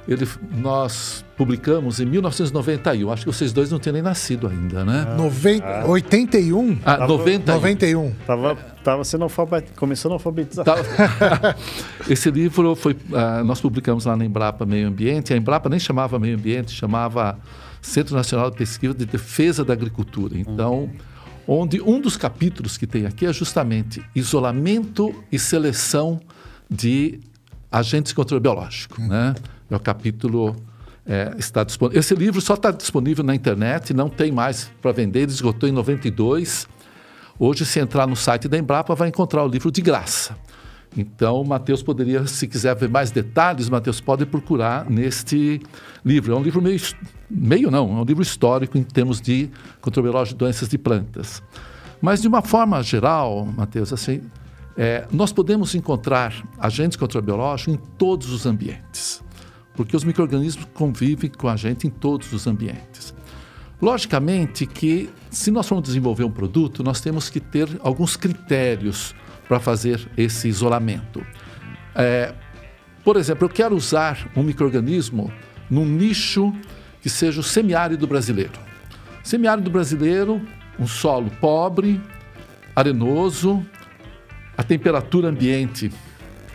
ele, 0.08 0.28
nós 0.52 1.26
publicamos 1.36 2.00
em 2.00 2.06
1991. 2.06 3.12
Acho 3.12 3.26
que 3.26 3.34
vocês 3.34 3.52
dois 3.52 3.72
não 3.72 3.80
tinham 3.80 3.94
nem 3.94 4.02
nascido 4.02 4.48
ainda, 4.48 4.86
né? 4.86 5.06
Ah, 5.08 5.16
Noven... 5.16 5.62
ah. 5.64 5.86
81? 5.88 6.78
Ah, 6.86 6.98
tava, 6.98 7.08
91. 7.08 7.56
91. 7.56 8.12
Tava, 8.26 8.56
tava 8.84 9.04
sendo 9.04 9.24
alfabet... 9.24 9.72
começando 9.76 10.12
a 10.12 10.16
alfabetizar. 10.16 10.64
Tava... 10.64 10.86
Esse 12.08 12.30
livro 12.30 12.76
foi, 12.76 12.94
uh, 12.94 13.44
nós 13.44 13.60
publicamos 13.60 14.06
lá 14.06 14.16
na 14.16 14.24
Embrapa 14.24 14.66
Meio 14.66 14.88
Ambiente. 14.88 15.34
A 15.34 15.38
Embrapa 15.38 15.70
nem 15.70 15.80
chamava 15.80 16.20
Meio 16.20 16.38
Ambiente, 16.38 16.72
chamava 16.72 17.40
Centro 17.82 18.16
Nacional 18.16 18.52
de 18.52 18.58
Pesquisa 18.58 18.94
de 18.94 19.06
Defesa 19.06 19.66
da 19.66 19.74
Agricultura. 19.74 20.38
Então, 20.38 20.84
hum. 20.84 20.90
onde 21.48 21.82
um 21.82 22.00
dos 22.00 22.16
capítulos 22.16 22.78
que 22.78 22.86
tem 22.86 23.08
aqui 23.08 23.26
é 23.26 23.34
justamente 23.34 24.04
isolamento 24.16 25.16
e 25.32 25.40
seleção 25.40 26.20
de 26.70 27.20
agentes 27.72 28.12
de 28.12 28.16
controle 28.16 28.42
biológico, 28.42 29.02
né? 29.02 29.34
É 29.70 29.76
o 29.76 29.80
capítulo 29.80 30.56
é, 31.06 31.36
está 31.38 31.64
disponível. 31.64 32.00
Esse 32.00 32.16
livro 32.16 32.42
só 32.42 32.56
está 32.56 32.72
disponível 32.72 33.24
na 33.24 33.36
internet, 33.36 33.94
não 33.94 34.10
tem 34.10 34.32
mais 34.32 34.72
para 34.82 34.92
vender, 34.92 35.22
ele 35.22 35.32
esgotou 35.32 35.68
em 35.68 35.72
92. 35.72 36.68
Hoje, 37.38 37.66
se 37.66 37.80
entrar 37.80 38.08
no 38.08 38.16
site 38.16 38.48
da 38.48 38.58
Embrapa, 38.58 38.96
vai 38.96 39.10
encontrar 39.10 39.44
o 39.44 39.48
livro 39.48 39.72
de 39.72 39.82
graça. 39.82 40.38
Então, 40.98 41.42
o 41.42 41.46
Matheus 41.46 41.84
poderia, 41.84 42.26
se 42.26 42.48
quiser 42.48 42.74
ver 42.76 42.90
mais 42.90 43.12
detalhes, 43.12 43.68
Matheus 43.68 44.00
pode 44.00 44.26
procurar 44.26 44.90
neste 44.90 45.62
livro. 46.04 46.34
É 46.34 46.38
um 46.38 46.42
livro 46.42 46.62
meio, 46.62 46.80
meio 47.30 47.70
não, 47.70 47.98
é 47.98 48.02
um 48.02 48.04
livro 48.06 48.24
histórico 48.24 48.78
em 48.78 48.84
termos 48.84 49.20
de 49.20 49.50
controle 49.82 50.30
de 50.30 50.36
doenças 50.36 50.70
de 50.70 50.78
plantas. 50.78 51.44
Mas, 52.02 52.22
de 52.22 52.28
uma 52.28 52.42
forma 52.42 52.82
geral, 52.82 53.46
Matheus, 53.46 53.92
assim, 53.92 54.22
é, 54.78 55.06
nós 55.12 55.34
podemos 55.34 55.76
encontrar 55.76 56.34
agentes 56.58 56.98
controbiológicos 56.98 57.74
em 57.74 57.78
todos 57.98 58.30
os 58.32 58.46
ambientes, 58.46 59.22
porque 59.76 59.96
os 59.96 60.04
micro-organismos 60.04 60.66
convivem 60.74 61.30
com 61.30 61.48
a 61.48 61.56
gente 61.56 61.88
em 61.88 61.90
todos 61.90 62.32
os 62.34 62.48
ambientes. 62.48 63.14
Logicamente 63.82 64.66
que, 64.66 65.10
se 65.30 65.52
nós 65.52 65.68
formos 65.68 65.88
desenvolver 65.88 66.24
um 66.24 66.32
produto, 66.32 66.84
nós 66.84 67.02
temos 67.02 67.30
que 67.30 67.40
ter 67.40 67.68
alguns 67.82 68.16
critérios 68.16 69.14
para 69.48 69.60
fazer 69.60 70.08
esse 70.18 70.48
isolamento. 70.48 71.26
É, 71.94 72.34
por 73.04 73.18
exemplo, 73.18 73.46
eu 73.46 73.50
quero 73.50 73.76
usar 73.76 74.30
um 74.36 74.44
microorganismo 74.44 75.32
num 75.70 75.86
nicho 75.86 76.54
que 77.02 77.10
seja 77.10 77.42
o 77.42 77.44
semiárido 77.44 78.08
brasileiro. 78.08 78.60
Semiárido 79.24 79.70
brasileiro, 79.70 80.42
um 80.80 80.88
solo 80.88 81.30
pobre, 81.40 82.02
arenoso, 82.76 83.66
a 84.58 84.64
temperatura 84.64 85.30
ambiente 85.30 85.92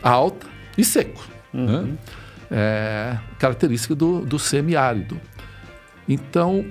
alta 0.02 0.46
e 0.76 0.84
seco. 0.84 1.24
Uhum. 1.52 1.82
Né? 1.82 1.98
É 2.50 3.18
característica 3.38 3.94
do, 3.94 4.20
do 4.20 4.38
semiárido. 4.38 5.20
Então, 6.08 6.64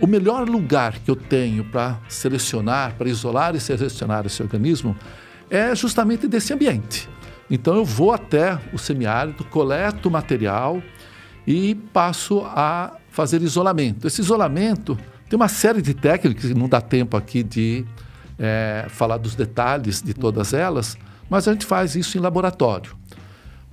o 0.00 0.06
melhor 0.06 0.48
lugar 0.48 0.98
que 0.98 1.10
eu 1.10 1.16
tenho 1.16 1.64
para 1.64 1.98
selecionar, 2.08 2.94
para 2.94 3.08
isolar 3.08 3.54
e 3.54 3.60
selecionar 3.60 4.26
esse 4.26 4.42
organismo 4.42 4.96
é 5.50 5.74
justamente 5.74 6.26
desse 6.26 6.52
ambiente. 6.52 7.08
Então 7.50 7.76
eu 7.76 7.84
vou 7.84 8.12
até 8.12 8.58
o 8.72 8.78
semiárido, 8.78 9.44
coleto 9.44 10.08
o 10.08 10.12
material 10.12 10.82
e 11.46 11.74
passo 11.74 12.42
a 12.44 12.96
fazer 13.10 13.42
isolamento. 13.42 14.06
Esse 14.06 14.20
isolamento 14.20 14.98
tem 15.28 15.36
uma 15.36 15.48
série 15.48 15.82
de 15.82 15.94
técnicas 15.94 16.50
não 16.50 16.68
dá 16.68 16.80
tempo 16.80 17.16
aqui 17.16 17.42
de 17.42 17.84
é, 18.38 18.86
falar 18.88 19.18
dos 19.18 19.34
detalhes 19.34 20.02
de 20.02 20.14
todas 20.14 20.52
elas, 20.52 20.96
mas 21.28 21.46
a 21.46 21.52
gente 21.52 21.66
faz 21.66 21.94
isso 21.94 22.18
em 22.18 22.20
laboratório. 22.20 22.96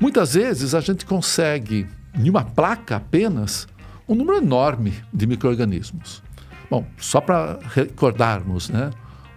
Muitas 0.02 0.34
vezes 0.34 0.74
a 0.74 0.80
gente 0.80 1.06
consegue, 1.06 1.88
em 2.16 2.28
uma 2.28 2.44
placa 2.44 2.96
apenas, 2.96 3.68
um 4.10 4.16
número 4.16 4.40
enorme 4.40 4.96
de 5.14 5.28
micro-organismos. 5.28 6.24
Bom, 6.72 6.84
só 6.98 7.22
para 7.22 7.60
recordarmos, 7.76 8.68
né? 8.68 8.90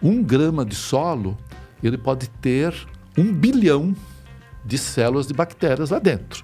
Um 0.02 0.22
grama 0.22 0.64
de 0.64 0.74
solo, 0.74 1.36
ele 1.82 1.98
pode 1.98 2.30
ter 2.40 2.74
um 3.16 3.30
bilhão 3.30 3.94
de 4.64 4.78
células 4.78 5.26
de 5.26 5.34
bactérias 5.34 5.90
lá 5.90 5.98
dentro. 5.98 6.42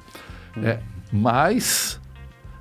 É, 0.62 0.80
mais 1.10 1.98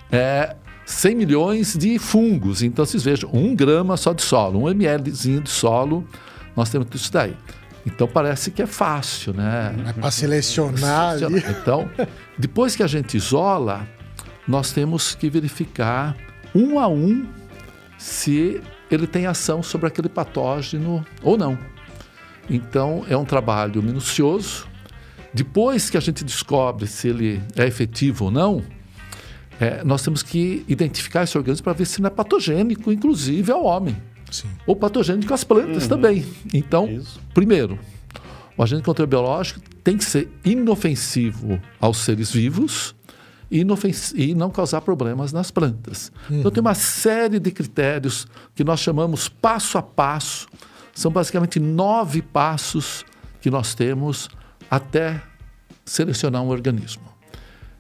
é, 0.10 0.56
100 0.86 1.16
milhões 1.16 1.76
de 1.76 2.00
fungos. 2.00 2.64
Então, 2.64 2.86
vocês 2.86 3.04
vejam, 3.04 3.30
um 3.34 3.54
grama 3.54 3.98
só 3.98 4.14
de 4.14 4.22
solo, 4.22 4.64
um 4.64 4.74
mlzinho 4.74 5.42
de 5.42 5.50
solo, 5.50 6.08
nós 6.56 6.70
temos 6.70 6.88
tudo 6.88 7.02
isso 7.02 7.12
daí. 7.12 7.36
Então 7.86 8.08
parece 8.08 8.52
que 8.52 8.62
é 8.62 8.68
fácil, 8.68 9.34
né? 9.34 9.76
É 9.88 9.94
para 9.94 10.12
selecionar. 10.12 11.18
Então, 11.50 11.90
depois 12.38 12.76
que 12.76 12.84
a 12.84 12.88
gente 12.88 13.18
isola, 13.18 13.88
nós 14.48 14.72
temos 14.72 15.16
que 15.16 15.30
verificar 15.30 16.16
um 16.54 16.80
a 16.80 16.88
um 16.88 17.26
se 17.98 18.62
ele 18.90 19.06
tem 19.06 19.28
ação 19.28 19.62
sobre 19.62 19.88
aquele 19.88 20.10
patógeno 20.10 21.06
ou 21.22 21.38
não. 21.38 21.58
Então, 22.50 23.06
é 23.08 23.16
um 23.16 23.26
trabalho 23.26 23.82
minucioso. 23.84 24.68
Depois 25.34 25.90
que 25.90 25.98
a 25.98 26.00
gente 26.00 26.24
descobre 26.24 26.88
se 26.88 27.08
ele 27.10 27.42
é 27.56 27.68
efetivo 27.68 28.26
ou 28.26 28.32
não, 28.32 28.64
é, 29.60 29.84
nós 29.84 30.02
temos 30.02 30.24
que 30.24 30.66
identificar 30.68 31.24
esse 31.24 31.38
organismo 31.38 31.64
para 31.64 31.74
ver 31.74 31.86
se 31.86 32.02
não 32.02 32.08
é 32.08 32.10
patogênico, 32.10 32.92
inclusive 32.92 33.52
ao 33.52 33.64
homem. 33.64 33.96
Sim. 34.32 34.50
Ou 34.66 34.76
patogênico 34.76 35.34
às 35.34 35.44
plantas 35.44 35.84
uhum. 35.84 35.90
também. 35.90 36.26
Então, 36.54 36.88
Isso. 36.88 37.20
primeiro, 37.34 37.80
o 38.58 38.64
agente 38.64 38.84
contra-biológico 38.84 39.60
tem 39.84 39.98
que 39.98 40.06
ser 40.06 40.30
inofensivo 40.44 41.60
aos 41.80 41.98
seres 42.00 42.32
vivos 42.32 42.96
e, 43.50 43.66
e 44.16 44.36
não 44.36 44.50
causar 44.50 44.82
problemas 44.82 45.32
nas 45.32 45.50
plantas. 45.50 46.12
Uhum. 46.30 46.40
Então, 46.40 46.52
tem 46.52 46.62
uma 46.62 46.76
série 46.76 47.40
de 47.40 47.52
critérios 47.52 48.28
que 48.54 48.64
nós 48.64 48.80
chamamos 48.80 49.28
passo 49.28 49.78
a 49.78 49.82
passo. 49.82 50.48
São 50.94 51.12
basicamente 51.12 51.60
nove 51.60 52.22
passos 52.22 53.06
que 53.42 53.50
nós 53.50 53.74
temos 53.74 54.30
até 54.70 55.22
selecionar 55.86 56.44
um 56.44 56.50
organismo. 56.50 57.04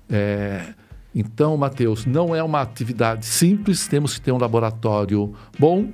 É, 0.09 0.73
então, 1.13 1.55
Mateus, 1.57 2.05
não 2.05 2.35
é 2.35 2.41
uma 2.41 2.61
atividade 2.61 3.25
simples, 3.25 3.87
temos 3.87 4.15
que 4.15 4.21
ter 4.21 4.31
um 4.31 4.37
laboratório 4.37 5.33
bom, 5.57 5.91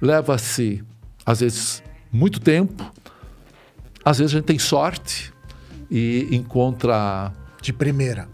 leva-se, 0.00 0.82
às 1.24 1.40
vezes, 1.40 1.82
muito 2.12 2.40
tempo, 2.40 2.90
às 4.04 4.18
vezes 4.18 4.34
a 4.34 4.38
gente 4.38 4.46
tem 4.46 4.58
sorte 4.58 5.32
e 5.90 6.28
encontra 6.32 7.32
de 7.60 7.72
primeira. 7.72 8.28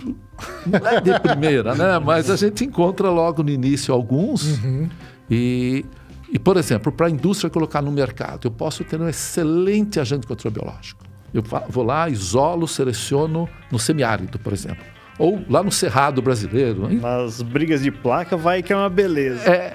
Não 0.67 0.87
é 0.87 1.01
de 1.01 1.19
primeira, 1.21 1.75
né? 1.75 1.99
Mas 1.99 2.31
a 2.31 2.37
gente 2.37 2.65
encontra 2.65 3.11
logo 3.11 3.43
no 3.43 3.51
início 3.51 3.95
alguns. 3.95 4.59
Uhum. 4.63 4.89
E, 5.31 5.85
e, 6.33 6.39
por 6.39 6.57
exemplo, 6.57 6.93
para 6.93 7.07
a 7.07 7.11
indústria 7.11 7.49
colocar 7.49 7.81
no 7.81 7.91
mercado, 7.91 8.47
eu 8.49 8.51
posso 8.51 8.85
ter 8.85 9.01
um 9.01 9.09
excelente 9.09 9.99
agente 9.99 10.27
controbiológico. 10.27 11.03
Eu 11.33 11.43
vou 11.69 11.83
lá, 11.83 12.09
isolo, 12.09 12.69
seleciono 12.69 13.49
no 13.71 13.79
semiárido, 13.79 14.39
por 14.39 14.53
exemplo. 14.53 14.85
Ou 15.19 15.45
lá 15.49 15.63
no 15.63 15.71
Cerrado 15.71 16.21
brasileiro. 16.23 16.91
Hein? 16.91 16.99
Nas 16.99 17.43
brigas 17.43 17.83
de 17.83 17.91
placa 17.91 18.37
vai 18.37 18.63
que 18.63 18.73
é 18.73 18.77
uma 18.77 18.89
beleza. 18.89 19.49
É. 19.49 19.75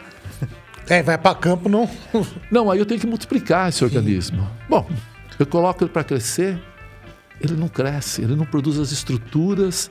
É, 0.90 1.04
vai 1.04 1.18
para 1.18 1.36
campo 1.36 1.70
não. 1.70 1.88
não, 2.52 2.72
aí 2.72 2.80
eu 2.80 2.86
tenho 2.86 3.00
que 3.00 3.06
multiplicar 3.06 3.70
esse 3.70 3.84
organismo. 3.84 4.50
Bom, 4.68 4.90
eu 5.38 5.46
coloco 5.46 5.84
ele 5.84 5.92
para 5.92 6.04
crescer, 6.04 6.60
ele 7.40 7.54
não 7.54 7.68
cresce, 7.68 8.24
ele 8.24 8.36
não 8.36 8.46
produz 8.46 8.80
as 8.80 8.92
estruturas 8.92 9.90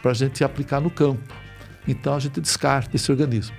para 0.00 0.12
a 0.12 0.14
gente 0.14 0.42
aplicar 0.42 0.80
no 0.80 0.90
campo. 0.90 1.34
Então 1.86 2.14
a 2.14 2.18
gente 2.18 2.40
descarta 2.40 2.96
esse 2.96 3.10
organismo. 3.10 3.54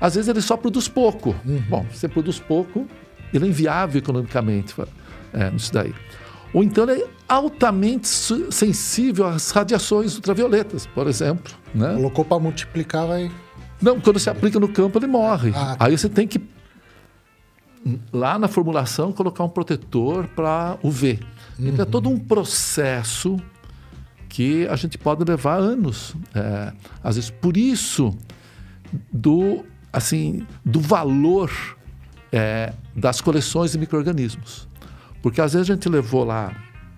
Às 0.00 0.14
vezes 0.14 0.28
ele 0.28 0.40
só 0.40 0.56
produz 0.56 0.86
pouco. 0.86 1.34
Uhum. 1.44 1.62
Bom, 1.68 1.86
você 1.92 2.06
produz 2.06 2.38
pouco, 2.38 2.86
ele 3.34 3.44
é 3.44 3.48
inviável 3.48 3.98
economicamente 3.98 4.74
é, 5.32 5.50
nisso 5.50 5.72
daí. 5.72 5.92
Ou 6.54 6.62
então 6.62 6.88
ele 6.88 7.02
é 7.02 7.06
altamente 7.28 8.08
sensível 8.08 9.26
às 9.26 9.50
radiações 9.50 10.14
ultravioletas, 10.14 10.86
por 10.86 11.06
exemplo. 11.06 11.52
Né? 11.74 11.94
Colocou 11.94 12.24
para 12.24 12.38
multiplicar, 12.38 13.06
vai. 13.06 13.30
Não, 13.80 14.00
quando 14.00 14.18
se 14.18 14.28
aplica 14.28 14.58
no 14.58 14.68
campo, 14.68 14.98
ele 14.98 15.06
morre. 15.06 15.52
Ah, 15.54 15.76
tá. 15.76 15.86
Aí 15.86 15.96
você 15.96 16.08
tem 16.08 16.26
que, 16.26 16.40
lá 18.12 18.38
na 18.38 18.48
formulação, 18.48 19.12
colocar 19.12 19.44
um 19.44 19.48
protetor 19.48 20.26
para 20.28 20.78
UV. 20.82 21.20
Uhum. 21.58 21.68
Então 21.68 21.82
é 21.84 21.86
todo 21.86 22.08
um 22.08 22.18
processo 22.18 23.36
que 24.28 24.66
a 24.68 24.76
gente 24.76 24.98
pode 24.98 25.24
levar 25.24 25.56
anos. 25.56 26.14
É, 26.34 26.72
às 27.02 27.16
vezes, 27.16 27.30
por 27.30 27.56
isso, 27.56 28.16
do, 29.12 29.64
assim, 29.92 30.46
do 30.64 30.80
valor 30.80 31.50
é, 32.32 32.72
das 32.94 33.20
coleções 33.20 33.72
de 33.72 33.78
micro-organismos. 33.78 34.68
Porque 35.22 35.40
às 35.40 35.52
vezes 35.52 35.68
a 35.68 35.74
gente 35.74 35.88
levou 35.88 36.24
lá, 36.24 36.52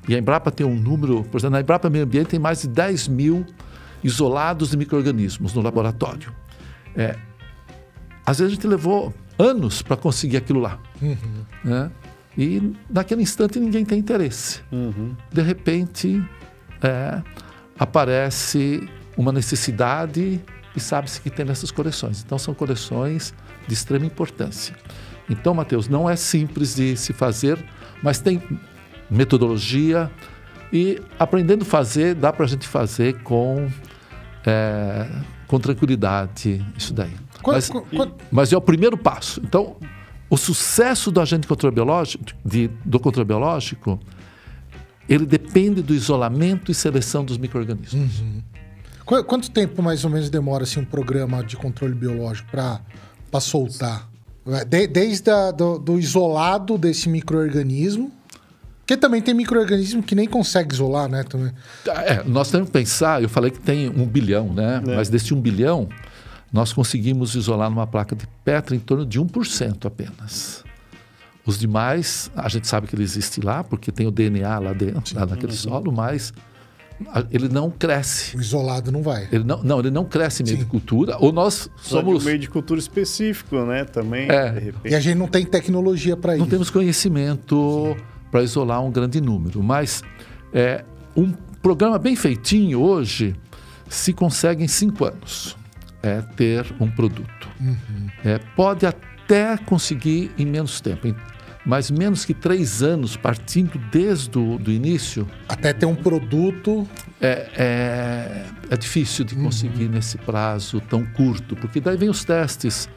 e 0.08 0.14
a 0.14 0.18
Embrapa 0.18 0.50
tem 0.50 0.66
um 0.66 0.74
número, 0.74 1.24
por 1.24 1.38
exemplo, 1.38 1.52
na 1.52 1.60
Embrapa 1.60 1.88
Meio 1.88 2.04
Ambiente 2.04 2.28
tem 2.28 2.40
mais 2.40 2.62
de 2.62 2.68
10 2.68 3.08
mil 3.08 3.46
isolados 4.02 4.70
de 4.70 4.76
micro-organismos 4.76 5.54
no 5.54 5.62
laboratório. 5.62 6.32
É, 7.00 7.16
às 8.26 8.38
vezes 8.38 8.52
a 8.52 8.54
gente 8.54 8.66
levou 8.66 9.14
anos 9.38 9.80
para 9.80 9.96
conseguir 9.96 10.36
aquilo 10.36 10.60
lá. 10.60 10.78
Uhum. 11.00 11.16
Né? 11.64 11.90
E 12.36 12.72
naquele 12.90 13.22
instante 13.22 13.58
ninguém 13.58 13.84
tem 13.84 13.98
interesse. 13.98 14.60
Uhum. 14.70 15.16
De 15.32 15.40
repente 15.40 16.22
é, 16.82 17.22
aparece 17.78 18.86
uma 19.16 19.32
necessidade 19.32 20.40
e 20.76 20.80
sabe-se 20.80 21.20
que 21.22 21.30
tem 21.30 21.44
nessas 21.44 21.70
coleções. 21.70 22.22
Então 22.22 22.38
são 22.38 22.52
coleções 22.52 23.32
de 23.66 23.72
extrema 23.72 24.04
importância. 24.04 24.76
Então, 25.28 25.54
Mateus, 25.54 25.88
não 25.88 26.10
é 26.10 26.16
simples 26.16 26.74
de 26.74 26.96
se 26.96 27.12
fazer, 27.12 27.58
mas 28.02 28.18
tem 28.18 28.42
metodologia 29.08 30.10
e 30.72 31.00
aprendendo 31.18 31.62
a 31.62 31.64
fazer, 31.64 32.14
dá 32.14 32.32
para 32.32 32.44
a 32.44 32.48
gente 32.48 32.66
fazer 32.66 33.22
com, 33.22 33.68
é, 34.44 35.06
com 35.50 35.58
tranquilidade 35.58 36.64
isso 36.78 36.94
daí. 36.94 37.10
Quando, 37.42 37.56
mas, 37.56 37.68
quando... 37.68 38.14
mas, 38.30 38.52
é 38.52 38.56
o 38.56 38.60
primeiro 38.60 38.96
passo. 38.96 39.40
Então, 39.44 39.74
o 40.30 40.36
sucesso 40.36 41.10
do 41.10 41.20
agente 41.20 41.44
controbiológico, 41.44 42.24
de, 42.44 42.68
do 42.84 43.00
controbiológico, 43.00 43.98
ele 45.08 45.26
depende 45.26 45.82
do 45.82 45.92
isolamento 45.92 46.70
e 46.70 46.74
seleção 46.74 47.24
dos 47.24 47.36
micro-organismos. 47.36 48.20
Uhum. 48.20 48.42
Quanto 49.24 49.50
tempo 49.50 49.82
mais 49.82 50.04
ou 50.04 50.10
menos 50.10 50.30
demora 50.30 50.62
assim, 50.62 50.78
um 50.78 50.84
programa 50.84 51.42
de 51.42 51.56
controle 51.56 51.94
biológico 51.94 52.48
para 52.48 53.40
soltar? 53.40 54.08
De, 54.68 54.86
desde 54.86 55.32
a, 55.32 55.50
do, 55.50 55.80
do, 55.80 55.98
isolado 55.98 56.78
desse 56.78 57.08
microorganismo. 57.08 58.12
Porque 58.90 59.00
também 59.00 59.22
tem 59.22 59.32
microorganismo 59.32 60.02
que 60.02 60.16
nem 60.16 60.26
consegue 60.26 60.74
isolar, 60.74 61.08
né? 61.08 61.22
Também. 61.22 61.52
É, 61.86 62.24
nós 62.24 62.50
temos 62.50 62.66
que 62.66 62.72
pensar, 62.72 63.22
eu 63.22 63.28
falei 63.28 63.52
que 63.52 63.60
tem 63.60 63.88
um 63.88 64.04
bilhão, 64.04 64.52
né? 64.52 64.82
É. 64.84 64.96
Mas 64.96 65.08
desse 65.08 65.32
um 65.32 65.40
bilhão, 65.40 65.88
nós 66.52 66.72
conseguimos 66.72 67.36
isolar 67.36 67.70
numa 67.70 67.86
placa 67.86 68.16
de 68.16 68.26
Petra 68.44 68.74
em 68.74 68.80
torno 68.80 69.06
de 69.06 69.20
1% 69.20 69.86
apenas. 69.86 70.64
Os 71.46 71.56
demais, 71.56 72.32
a 72.34 72.48
gente 72.48 72.66
sabe 72.66 72.88
que 72.88 72.96
ele 72.96 73.04
existe 73.04 73.40
lá, 73.40 73.62
porque 73.62 73.92
tem 73.92 74.08
o 74.08 74.10
DNA 74.10 74.58
lá 74.58 74.72
dentro, 74.72 75.16
lá 75.16 75.24
naquele 75.24 75.52
solo, 75.52 75.92
mas 75.92 76.32
ele 77.30 77.48
não 77.48 77.70
cresce. 77.70 78.36
O 78.36 78.40
isolado 78.40 78.90
não 78.90 79.04
vai. 79.04 79.28
Ele 79.30 79.44
não, 79.44 79.62
não, 79.62 79.78
ele 79.78 79.92
não 79.92 80.04
cresce 80.04 80.42
em 80.42 80.46
meio 80.46 80.56
Sim. 80.58 80.64
de 80.64 80.68
cultura. 80.68 81.16
Ou 81.20 81.30
nós 81.30 81.70
Somos... 81.76 82.24
um 82.24 82.26
meio 82.26 82.40
de 82.40 82.50
cultura 82.50 82.80
específico, 82.80 83.54
né? 83.64 83.84
Também, 83.84 84.28
É. 84.28 84.50
de 84.50 84.58
E 84.58 84.60
repente. 84.64 84.94
a 84.96 84.98
gente 85.00 85.16
não 85.16 85.28
tem 85.28 85.46
tecnologia 85.46 86.16
para 86.16 86.32
isso. 86.34 86.42
Não 86.42 86.50
temos 86.50 86.70
conhecimento 86.70 87.96
para 88.30 88.42
isolar 88.42 88.82
um 88.82 88.90
grande 88.90 89.20
número, 89.20 89.62
mas 89.62 90.02
é, 90.52 90.84
um 91.16 91.32
programa 91.62 91.98
bem 91.98 92.14
feitinho 92.16 92.80
hoje 92.80 93.34
se 93.88 94.12
consegue 94.12 94.62
em 94.64 94.68
cinco 94.68 95.04
anos 95.04 95.56
é, 96.02 96.20
ter 96.36 96.64
um 96.80 96.90
produto. 96.90 97.48
É, 98.24 98.38
pode 98.56 98.86
até 98.86 99.56
conseguir 99.58 100.30
em 100.38 100.46
menos 100.46 100.80
tempo, 100.80 101.06
em- 101.08 101.14
mas 101.66 101.90
menos 101.90 102.24
que 102.24 102.32
três 102.32 102.82
anos, 102.82 103.16
partindo 103.16 103.78
desde 103.92 104.38
o 104.38 104.56
do 104.58 104.72
início, 104.72 105.26
Até 105.48 105.72
ter 105.74 105.84
um 105.86 105.94
produto. 105.94 106.88
é, 107.20 107.50
é, 107.54 108.46
é 108.70 108.76
difícil 108.78 109.24
de 109.26 109.34
conseguir 109.34 109.88
nesse 109.88 110.16
prazo 110.16 110.80
tão 110.88 111.04
curto, 111.04 111.54
porque 111.56 111.78
daí 111.80 111.96
vem 111.98 112.08
os 112.08 112.24
testes 112.24 112.88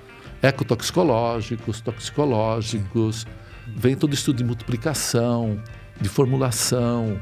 ecotoxicológicos, 0.41 1.81
toxicológicos, 1.81 3.27
vem 3.67 3.95
todo 3.95 4.13
estudo 4.13 4.37
de 4.37 4.43
multiplicação, 4.43 5.61
de 5.99 6.09
formulação, 6.09 7.19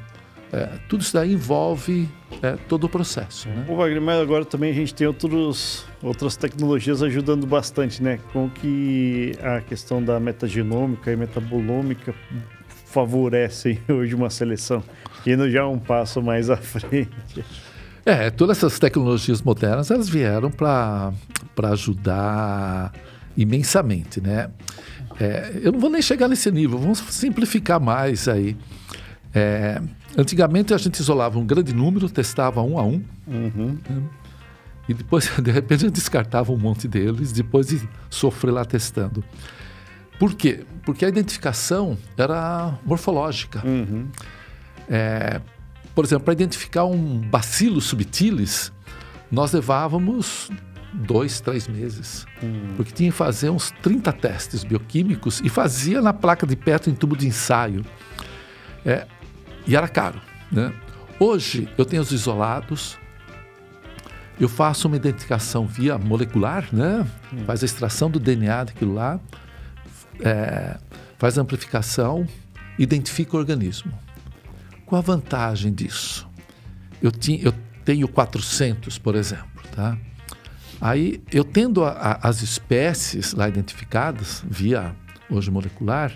é, 0.53 0.67
tudo 0.89 1.01
isso 1.01 1.13
daí 1.13 1.33
envolve 1.33 2.09
é, 2.41 2.57
todo 2.67 2.83
o 2.83 2.89
processo. 2.89 3.47
Né? 3.47 3.65
Wagner, 3.69 4.01
mas 4.01 4.19
agora 4.19 4.43
também 4.43 4.71
a 4.71 4.73
gente 4.73 4.93
tem 4.93 5.07
outros, 5.07 5.85
outras 6.03 6.35
tecnologias 6.35 7.01
ajudando 7.01 7.47
bastante, 7.47 8.03
né? 8.03 8.19
Com 8.33 8.49
que 8.49 9.31
a 9.41 9.61
questão 9.61 10.03
da 10.03 10.19
metagenômica 10.19 11.09
e 11.09 11.15
metabolômica 11.15 12.13
favorecem 12.85 13.79
hoje 13.87 14.13
uma 14.13 14.29
seleção. 14.29 14.83
Indo 15.25 15.49
já 15.49 15.65
um 15.65 15.79
passo 15.79 16.21
mais 16.21 16.49
à 16.49 16.57
frente. 16.57 17.45
É, 18.05 18.29
todas 18.29 18.57
essas 18.57 18.77
tecnologias 18.77 19.41
modernas 19.41 19.89
elas 19.89 20.09
vieram 20.09 20.51
para 20.51 21.13
ajudar 21.71 22.91
imensamente, 23.37 24.19
né? 24.19 24.49
É, 25.21 25.59
eu 25.61 25.71
não 25.71 25.79
vou 25.79 25.89
nem 25.91 26.01
chegar 26.01 26.27
nesse 26.27 26.49
nível, 26.49 26.79
vamos 26.79 26.97
simplificar 26.97 27.79
mais 27.79 28.27
aí. 28.27 28.57
É, 29.31 29.79
antigamente 30.17 30.73
a 30.73 30.77
gente 30.79 30.99
isolava 30.99 31.37
um 31.37 31.45
grande 31.45 31.75
número, 31.75 32.09
testava 32.09 32.63
um 32.63 32.79
a 32.79 32.83
um, 32.83 33.03
Uhum. 33.27 33.77
e 34.89 34.95
depois, 34.95 35.29
de 35.41 35.51
repente, 35.51 35.85
a 35.85 35.87
gente 35.87 35.93
descartava 35.95 36.51
um 36.51 36.57
monte 36.57 36.87
deles, 36.87 37.31
depois 37.31 37.67
de 37.67 37.87
sofrer 38.09 38.49
lá 38.51 38.65
testando. 38.65 39.23
Por 40.17 40.33
quê? 40.33 40.65
Porque 40.83 41.05
a 41.05 41.09
identificação 41.09 41.95
era 42.17 42.79
morfológica. 42.83 43.61
Uhum. 43.63 44.07
É, 44.89 45.39
por 45.93 46.03
exemplo, 46.03 46.25
para 46.25 46.33
identificar 46.33 46.85
um 46.85 47.19
bacilo 47.19 47.79
subtilis, 47.79 48.71
nós 49.31 49.51
levávamos 49.51 50.49
dois, 50.93 51.39
três 51.39 51.67
meses. 51.67 52.25
Porque 52.75 52.91
tinha 52.91 53.11
que 53.11 53.17
fazer 53.17 53.49
uns 53.49 53.71
30 53.81 54.11
testes 54.13 54.63
bioquímicos 54.63 55.41
e 55.43 55.49
fazia 55.49 56.01
na 56.01 56.13
placa 56.13 56.45
de 56.45 56.55
Petri 56.55 56.91
em 56.91 56.95
tubo 56.95 57.15
de 57.15 57.27
ensaio. 57.27 57.85
É, 58.85 59.07
e 59.65 59.75
era 59.75 59.87
caro. 59.87 60.21
Né? 60.51 60.73
Hoje, 61.19 61.69
eu 61.77 61.85
tenho 61.85 62.01
os 62.01 62.11
isolados, 62.11 62.97
eu 64.39 64.49
faço 64.49 64.87
uma 64.87 64.97
identificação 64.97 65.65
via 65.67 65.97
molecular, 65.97 66.67
né? 66.73 67.07
faz 67.45 67.61
a 67.61 67.65
extração 67.65 68.09
do 68.09 68.19
DNA 68.19 68.65
daquilo 68.65 68.93
lá, 68.93 69.19
é, 70.19 70.77
faz 71.17 71.37
a 71.37 71.41
amplificação, 71.41 72.27
identifica 72.77 73.35
o 73.35 73.39
organismo. 73.39 73.93
Qual 74.85 74.99
a 74.99 75.03
vantagem 75.03 75.71
disso? 75.71 76.27
Eu, 77.01 77.11
tinha, 77.11 77.41
eu 77.43 77.53
tenho 77.85 78.07
400, 78.07 78.97
por 78.97 79.15
exemplo, 79.15 79.61
tá? 79.75 79.97
Aí, 80.81 81.21
eu 81.31 81.43
tendo 81.43 81.83
a- 81.85 81.91
a- 81.91 82.27
as 82.29 82.41
espécies 82.41 83.33
lá 83.33 83.47
identificadas, 83.47 84.43
via 84.49 84.95
hoje 85.29 85.51
molecular, 85.51 86.11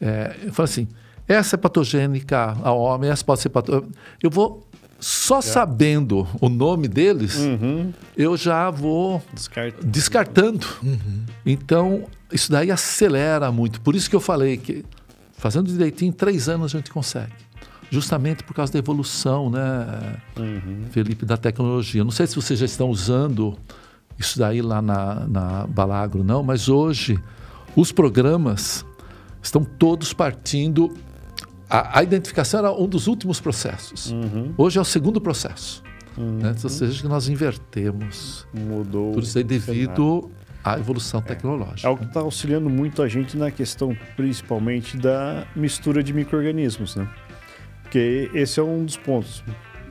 é, 0.00 0.36
eu 0.44 0.52
falo 0.52 0.64
assim, 0.64 0.86
essa 1.26 1.56
é 1.56 1.58
patogênica 1.58 2.56
a 2.62 2.70
homem, 2.72 3.10
essa 3.10 3.24
pode 3.24 3.40
ser 3.40 3.48
patogênica. 3.48 3.90
Eu 4.22 4.30
vou, 4.30 4.64
só 5.00 5.40
sabendo 5.40 6.26
o 6.40 6.48
nome 6.48 6.86
deles, 6.86 7.36
Uhum. 7.36 7.92
eu 8.16 8.36
já 8.36 8.70
vou 8.70 9.22
Descarta. 9.34 9.84
descartando. 9.84 10.66
Então, 11.44 12.04
isso 12.32 12.50
daí 12.52 12.70
acelera 12.70 13.50
muito. 13.50 13.80
Por 13.80 13.94
isso 13.96 14.08
que 14.08 14.14
eu 14.16 14.20
falei 14.20 14.56
que 14.56 14.84
fazendo 15.36 15.70
direitinho, 15.72 16.10
em 16.10 16.12
três 16.12 16.48
anos 16.48 16.74
a 16.74 16.78
gente 16.78 16.90
consegue. 16.90 17.32
Justamente 17.90 18.44
por 18.44 18.54
causa 18.54 18.72
da 18.72 18.78
evolução, 18.78 19.50
né, 19.50 20.16
Felipe, 20.90 21.26
da 21.26 21.36
tecnologia. 21.36 22.04
Não 22.04 22.12
sei 22.12 22.26
se 22.26 22.36
vocês 22.36 22.58
já 22.58 22.66
estão 22.66 22.88
usando 22.88 23.58
isso 24.16 24.38
daí 24.38 24.62
lá 24.62 24.80
na, 24.80 25.26
na 25.26 25.66
Balagro, 25.66 26.22
não, 26.22 26.42
mas 26.42 26.68
hoje 26.68 27.18
os 27.74 27.90
programas 27.90 28.84
estão 29.42 29.64
todos 29.64 30.12
partindo. 30.12 30.94
A, 31.68 31.98
a 31.98 32.02
identificação 32.02 32.60
era 32.60 32.72
um 32.72 32.86
dos 32.86 33.06
últimos 33.06 33.40
processos. 33.40 34.14
Hoje 34.56 34.78
é 34.78 34.80
o 34.80 34.84
segundo 34.84 35.20
processo. 35.20 35.82
Né? 36.16 36.54
Ou 36.62 36.70
seja, 36.70 37.02
que 37.02 37.08
nós 37.08 37.28
invertemos. 37.28 38.46
Mudou. 38.52 39.12
Tudo 39.12 39.24
isso 39.24 39.38
aí 39.38 39.44
o 39.44 39.46
devido 39.46 40.30
à 40.62 40.78
evolução 40.78 41.22
tecnológica. 41.22 41.86
É 41.86 41.88
algo 41.88 42.02
que 42.02 42.08
está 42.08 42.20
auxiliando 42.20 42.68
muito 42.68 43.02
a 43.02 43.08
gente 43.08 43.36
na 43.36 43.50
questão, 43.50 43.96
principalmente, 44.16 44.96
da 44.96 45.46
mistura 45.56 46.02
de 46.02 46.12
micro-organismos, 46.12 46.96
né? 46.96 47.08
Porque 47.90 48.30
esse 48.32 48.60
é 48.60 48.62
um 48.62 48.84
dos 48.84 48.96
pontos. 48.96 49.42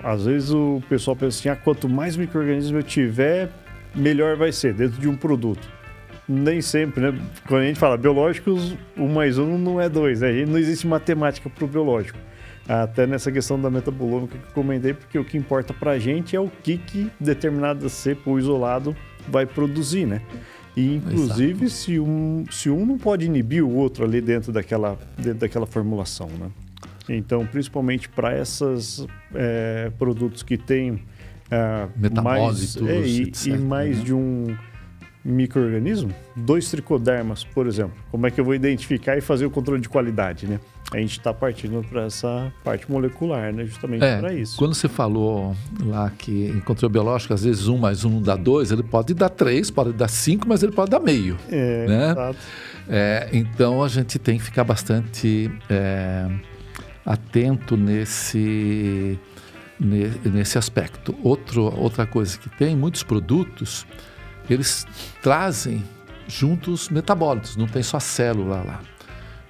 Às 0.01 0.23
vezes 0.23 0.51
o 0.51 0.81
pessoal 0.87 1.17
pensa 1.17 1.37
assim, 1.37 1.49
ah, 1.49 1.55
quanto 1.57 1.89
mais 1.89 2.15
micro-organismos 2.15 2.73
eu 2.73 2.81
tiver, 2.81 3.49
melhor 3.93 4.37
vai 4.37 4.53
ser 4.53 4.73
dentro 4.73 5.01
de 5.01 5.09
um 5.09 5.17
produto. 5.17 5.67
Nem 6.25 6.61
sempre, 6.61 7.01
né? 7.01 7.19
Quando 7.45 7.63
a 7.63 7.65
gente 7.65 7.77
fala 7.77 7.97
biológicos, 7.97 8.73
um 8.95 9.09
mais 9.09 9.37
um 9.37 9.57
não 9.57 9.81
é 9.81 9.89
dois, 9.89 10.21
né? 10.21 10.45
Não 10.45 10.57
existe 10.57 10.87
matemática 10.87 11.49
para 11.49 11.65
o 11.65 11.67
biológico. 11.67 12.17
Até 12.65 13.05
nessa 13.05 13.33
questão 13.33 13.59
da 13.61 13.69
metabolômica 13.69 14.37
que 14.37 14.45
eu 14.45 14.53
comentei, 14.53 14.93
porque 14.93 15.19
o 15.19 15.25
que 15.25 15.37
importa 15.37 15.73
para 15.73 15.91
a 15.91 15.99
gente 15.99 16.37
é 16.37 16.39
o 16.39 16.47
que, 16.47 16.77
que 16.77 17.11
determinada 17.19 17.89
cepa 17.89 18.29
ou 18.29 18.39
isolado 18.39 18.95
vai 19.27 19.45
produzir, 19.45 20.05
né? 20.05 20.21
E 20.77 20.95
inclusive 20.95 21.69
se 21.69 21.99
um, 21.99 22.45
se 22.49 22.69
um 22.69 22.85
não 22.85 22.97
pode 22.97 23.25
inibir 23.25 23.65
o 23.65 23.75
outro 23.75 24.05
ali 24.05 24.21
dentro 24.21 24.53
daquela, 24.53 24.97
dentro 25.17 25.39
daquela 25.39 25.65
formulação, 25.65 26.29
né? 26.39 26.49
Então, 27.09 27.45
principalmente 27.45 28.07
para 28.07 28.39
esses 28.39 29.05
produtos 29.97 30.43
que 30.43 30.57
têm 30.57 31.01
é, 31.51 31.87
mais, 32.21 32.77
é, 32.77 33.01
e, 33.01 33.21
etc, 33.23 33.47
e 33.47 33.57
mais 33.57 33.97
né? 33.97 34.03
de 34.03 34.13
um 34.13 34.55
microorganismo, 35.23 36.13
dois 36.35 36.69
tricodermas, 36.69 37.43
por 37.43 37.67
exemplo. 37.67 37.93
Como 38.09 38.25
é 38.25 38.31
que 38.31 38.39
eu 38.39 38.45
vou 38.45 38.55
identificar 38.55 39.17
e 39.17 39.21
fazer 39.21 39.45
o 39.45 39.51
controle 39.51 39.81
de 39.81 39.89
qualidade, 39.89 40.47
né? 40.47 40.59
A 40.91 40.97
gente 40.97 41.11
está 41.19 41.33
partindo 41.33 41.85
para 41.87 42.05
essa 42.05 42.51
parte 42.63 42.89
molecular, 42.89 43.53
né? 43.53 43.65
Justamente 43.65 43.99
para 43.99 44.33
É, 44.33 44.39
isso. 44.39 44.57
quando 44.57 44.73
você 44.73 44.87
falou 44.87 45.55
lá 45.83 46.11
que 46.17 46.47
em 46.47 46.59
controle 46.61 46.91
biológico, 46.91 47.33
às 47.33 47.43
vezes 47.43 47.67
um 47.67 47.77
mais 47.77 48.05
um 48.05 48.21
dá 48.21 48.35
dois, 48.35 48.71
ele 48.71 48.81
pode 48.81 49.13
dar 49.13 49.29
três, 49.29 49.69
pode 49.69 49.91
dar 49.93 50.07
cinco, 50.07 50.47
mas 50.47 50.63
ele 50.63 50.71
pode 50.71 50.89
dar 50.89 50.99
meio. 50.99 51.37
É, 51.49 51.85
né? 51.85 52.35
É, 52.87 53.29
então 53.33 53.83
a 53.83 53.87
gente 53.87 54.17
tem 54.17 54.37
que 54.37 54.43
ficar 54.43 54.63
bastante 54.63 55.51
é, 55.69 56.27
atento 57.09 57.75
nesse, 57.75 59.17
ne- 59.79 60.11
nesse 60.25 60.57
aspecto. 60.57 61.15
Outro, 61.23 61.63
outra 61.75 62.05
coisa 62.05 62.37
que 62.37 62.49
tem, 62.49 62.75
muitos 62.75 63.01
produtos, 63.03 63.85
eles 64.49 64.85
trazem 65.21 65.83
juntos 66.27 66.89
metabólitos, 66.89 67.55
não 67.55 67.65
tem 67.67 67.81
só 67.81 67.97
a 67.97 67.99
célula 67.99 68.61
lá. 68.63 68.81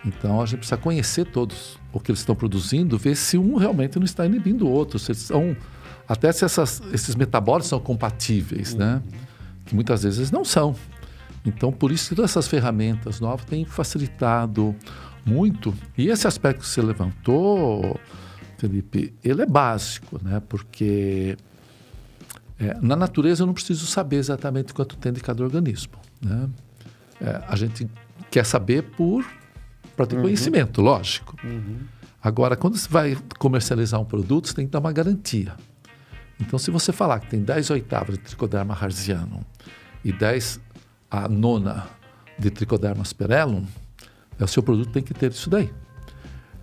Então 0.06 0.42
a 0.42 0.46
gente 0.46 0.60
precisa 0.60 0.78
conhecer 0.78 1.26
todos 1.26 1.78
o 1.92 2.00
que 2.00 2.10
eles 2.12 2.20
estão 2.22 2.34
produzindo, 2.34 2.98
ver 2.98 3.16
se 3.16 3.38
um 3.38 3.58
realmente 3.58 3.98
não 4.00 4.06
está 4.06 4.26
inibindo 4.26 4.66
o 4.66 4.70
outro, 4.70 4.98
se 4.98 5.12
eles 5.12 5.22
são, 5.24 5.58
até 6.08 6.32
se 6.32 6.46
essas- 6.46 6.82
esses 6.94 7.16
metabólitos 7.16 7.68
são 7.68 7.80
compatíveis, 7.82 8.74
né? 8.74 9.02
Que 9.66 9.76
muitas 9.76 10.04
vezes 10.04 10.32
não 10.32 10.46
são. 10.46 10.74
Então, 11.46 11.72
por 11.72 11.92
isso 11.92 12.10
que 12.10 12.16
todas 12.16 12.32
essas 12.32 12.48
ferramentas 12.48 13.20
novas 13.20 13.44
têm 13.46 13.66
facilitado 13.66 14.74
muito. 15.26 15.74
E 15.98 16.08
esse 16.08 16.28
aspecto 16.28 16.62
que 16.62 16.68
você 16.68 16.82
levantou, 16.82 18.00
Felipe, 18.58 19.14
ele 19.24 19.42
é 19.42 19.46
básico, 19.46 20.20
né? 20.24 20.42
Porque 20.48 21.38
é, 22.60 22.78
na 22.82 22.96
natureza 22.96 23.44
eu 23.44 23.48
não 23.48 23.54
preciso 23.54 23.86
saber 23.86 24.18
exatamente 24.18 24.74
quanto 24.74 24.98
tem 24.98 25.14
de 25.14 25.22
cada 25.22 25.44
organismo, 25.44 25.94
né? 26.22 26.50
É, 27.22 27.42
a 27.48 27.56
gente 27.56 27.90
quer 28.32 28.46
saber 28.46 28.84
por 28.84 29.26
para 29.96 30.06
ter 30.06 30.22
conhecimento, 30.22 30.82
lógico. 30.82 31.36
Agora, 32.24 32.56
quando 32.56 32.78
você 32.78 32.88
vai 32.88 33.18
comercializar 33.38 34.00
um 34.00 34.06
produto, 34.06 34.48
você 34.48 34.54
tem 34.54 34.66
que 34.66 34.72
dar 34.72 34.80
uma 34.80 34.94
garantia. 34.94 35.54
Então, 36.40 36.58
se 36.58 36.72
você 36.72 36.94
falar 36.94 37.20
que 37.20 37.28
tem 37.28 37.42
10 37.42 37.70
oitavas 37.72 38.18
de 38.18 38.24
tricoderma 38.24 38.74
harzianum 38.74 39.42
e 40.04 40.14
10 40.14 40.62
a 41.12 41.28
nona 41.28 41.88
de 42.38 42.50
tricoderma 42.50 43.02
asperellum, 43.02 43.66
é, 43.66 43.79
o 44.44 44.48
seu 44.48 44.64
produto 44.64 44.90
tem 44.92 45.04
que 45.04 45.14
ter 45.14 45.32
isso 45.32 45.50
daí. 45.50 45.72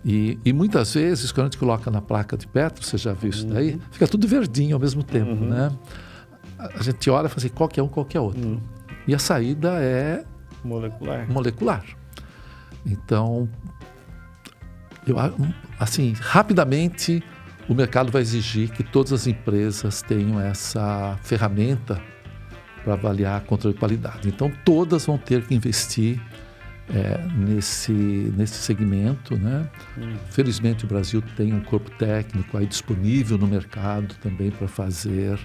E, 0.05 0.39
e, 0.45 0.53
muitas 0.53 0.93
vezes, 0.93 1.31
quando 1.31 1.47
a 1.47 1.49
gente 1.49 1.57
coloca 1.57 1.91
na 1.91 2.01
placa 2.01 2.37
de 2.37 2.47
Petro, 2.47 2.85
você 2.85 2.97
já 2.97 3.13
viu 3.13 3.29
isso 3.29 3.45
daí, 3.45 3.73
uhum. 3.73 3.79
fica 3.91 4.07
tudo 4.07 4.27
verdinho 4.27 4.75
ao 4.75 4.79
mesmo 4.79 5.03
tempo, 5.03 5.31
uhum. 5.31 5.49
né? 5.49 5.71
A 6.57 6.81
gente 6.81 7.09
olha 7.09 7.25
e 7.25 7.29
fala 7.29 7.39
assim, 7.39 7.49
qualquer 7.49 7.81
um, 7.81 7.87
qualquer 7.87 8.19
outro. 8.19 8.41
Uhum. 8.41 8.61
E 9.07 9.13
a 9.13 9.19
saída 9.19 9.73
é... 9.81 10.23
Molecular. 10.63 11.29
Molecular. 11.29 11.83
Então, 12.85 13.49
eu, 15.05 15.17
assim, 15.79 16.13
rapidamente 16.19 17.21
o 17.67 17.73
mercado 17.73 18.11
vai 18.11 18.21
exigir 18.21 18.69
que 18.71 18.83
todas 18.83 19.11
as 19.11 19.27
empresas 19.27 20.01
tenham 20.01 20.39
essa 20.39 21.17
ferramenta 21.21 22.01
para 22.83 22.93
avaliar 22.93 23.41
controle 23.41 23.73
de 23.73 23.79
qualidade. 23.79 24.29
Então, 24.29 24.49
todas 24.63 25.05
vão 25.05 25.17
ter 25.17 25.45
que 25.45 25.53
investir 25.53 26.21
é, 26.89 27.17
nesse, 27.35 27.91
nesse 27.91 28.55
segmento. 28.55 29.37
Né? 29.37 29.69
Hum. 29.97 30.15
Felizmente, 30.29 30.85
o 30.85 30.87
Brasil 30.87 31.21
tem 31.35 31.53
um 31.53 31.61
corpo 31.61 31.89
técnico 31.91 32.57
aí 32.57 32.65
disponível 32.65 33.37
no 33.37 33.47
mercado 33.47 34.15
também 34.21 34.51
para 34.51 34.67
fazer. 34.67 35.39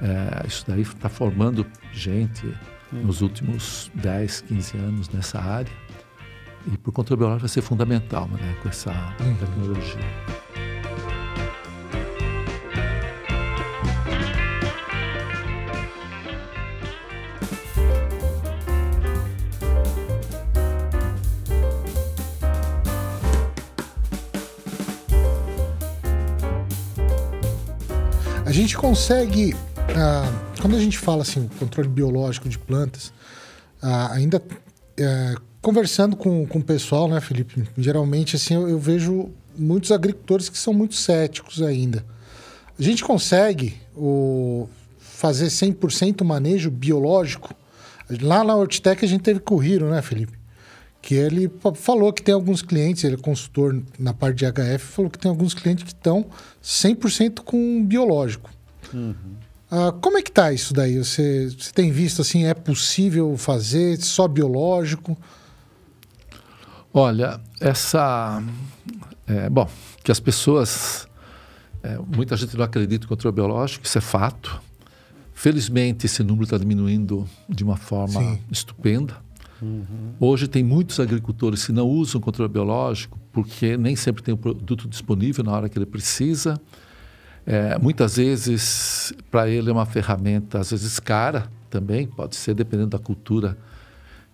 É, 0.00 0.46
isso 0.46 0.64
daí 0.66 0.82
está 0.82 1.08
formando 1.08 1.66
gente 1.92 2.46
hum. 2.92 3.04
nos 3.04 3.20
últimos 3.22 3.90
10, 3.94 4.42
15 4.42 4.78
anos 4.78 5.08
nessa 5.10 5.40
área. 5.40 5.72
E 6.66 6.76
para 6.76 6.90
o 6.90 6.92
controle 6.92 7.18
biológico 7.18 7.46
vai 7.46 7.48
ser 7.48 7.62
fundamental 7.62 8.28
né, 8.28 8.56
com 8.62 8.68
essa 8.68 8.92
hum. 9.20 9.36
tecnologia. 9.38 10.41
Gente 28.72 28.80
consegue, 28.80 29.54
ah, 29.94 30.32
quando 30.58 30.76
a 30.76 30.80
gente 30.80 30.96
fala 30.96 31.20
assim, 31.20 31.46
controle 31.58 31.90
biológico 31.90 32.48
de 32.48 32.58
plantas, 32.58 33.12
ah, 33.82 34.14
ainda 34.14 34.42
eh, 34.96 35.34
conversando 35.60 36.16
com, 36.16 36.46
com 36.46 36.58
o 36.58 36.62
pessoal, 36.62 37.06
né, 37.06 37.20
Felipe? 37.20 37.68
Geralmente, 37.76 38.36
assim, 38.36 38.54
eu, 38.54 38.66
eu 38.66 38.78
vejo 38.78 39.28
muitos 39.58 39.92
agricultores 39.92 40.48
que 40.48 40.56
são 40.56 40.72
muito 40.72 40.94
céticos 40.94 41.60
ainda. 41.60 42.02
A 42.78 42.82
gente 42.82 43.04
consegue 43.04 43.76
o, 43.94 44.66
fazer 44.98 45.48
100% 45.48 46.24
manejo 46.24 46.70
biológico? 46.70 47.54
Lá 48.22 48.42
na 48.42 48.56
Hortitec 48.56 49.04
a 49.04 49.08
gente 49.08 49.20
teve 49.20 49.40
com 49.40 49.56
o 49.56 49.62
Hiro, 49.62 49.90
né, 49.90 50.00
Felipe? 50.00 50.38
Que 51.02 51.14
ele 51.14 51.52
falou 51.74 52.10
que 52.10 52.22
tem 52.22 52.34
alguns 52.34 52.62
clientes, 52.62 53.04
ele 53.04 53.16
é 53.16 53.18
consultor 53.18 53.82
na 53.98 54.14
parte 54.14 54.38
de 54.38 54.46
HF, 54.46 54.78
falou 54.78 55.10
que 55.10 55.18
tem 55.18 55.28
alguns 55.28 55.52
clientes 55.52 55.84
que 55.84 55.92
estão 55.92 56.24
100% 56.62 57.40
com 57.40 57.84
biológico. 57.84 58.48
Uhum. 58.92 59.14
Ah, 59.70 59.90
como 60.02 60.18
é 60.18 60.22
que 60.22 60.30
tá 60.30 60.52
isso 60.52 60.74
daí? 60.74 60.98
Você, 60.98 61.48
você 61.48 61.72
tem 61.72 61.90
visto 61.90 62.20
assim, 62.20 62.44
é 62.44 62.52
possível 62.52 63.36
fazer 63.38 63.98
só 64.02 64.28
biológico? 64.28 65.16
Olha, 66.92 67.40
essa. 67.58 68.42
É, 69.26 69.48
bom, 69.48 69.66
que 70.04 70.12
as 70.12 70.20
pessoas. 70.20 71.08
É, 71.82 71.98
muita 72.14 72.36
gente 72.36 72.56
não 72.56 72.64
acredita 72.64 73.06
em 73.06 73.08
controle 73.08 73.34
biológico, 73.34 73.86
isso 73.86 73.96
é 73.96 74.00
fato. 74.00 74.60
Felizmente, 75.32 76.06
esse 76.06 76.22
número 76.22 76.44
está 76.44 76.58
diminuindo 76.58 77.26
de 77.48 77.64
uma 77.64 77.76
forma 77.76 78.20
Sim. 78.20 78.38
estupenda. 78.50 79.16
Uhum. 79.60 80.12
Hoje, 80.20 80.46
tem 80.48 80.62
muitos 80.62 81.00
agricultores 81.00 81.64
que 81.64 81.72
não 81.72 81.88
usam 81.88 82.20
controle 82.20 82.52
biológico 82.52 83.18
porque 83.32 83.76
nem 83.76 83.96
sempre 83.96 84.22
tem 84.22 84.34
o 84.34 84.36
produto 84.36 84.86
disponível 84.86 85.42
na 85.42 85.52
hora 85.52 85.68
que 85.68 85.78
ele 85.78 85.86
precisa. 85.86 86.60
É, 87.46 87.78
muitas 87.78 88.16
vezes, 88.16 89.12
para 89.30 89.48
ele 89.48 89.68
é 89.68 89.72
uma 89.72 89.86
ferramenta, 89.86 90.60
às 90.60 90.70
vezes 90.70 91.00
cara 91.00 91.50
também, 91.68 92.06
pode 92.06 92.36
ser, 92.36 92.54
dependendo 92.54 92.90
da 92.90 92.98
cultura 92.98 93.56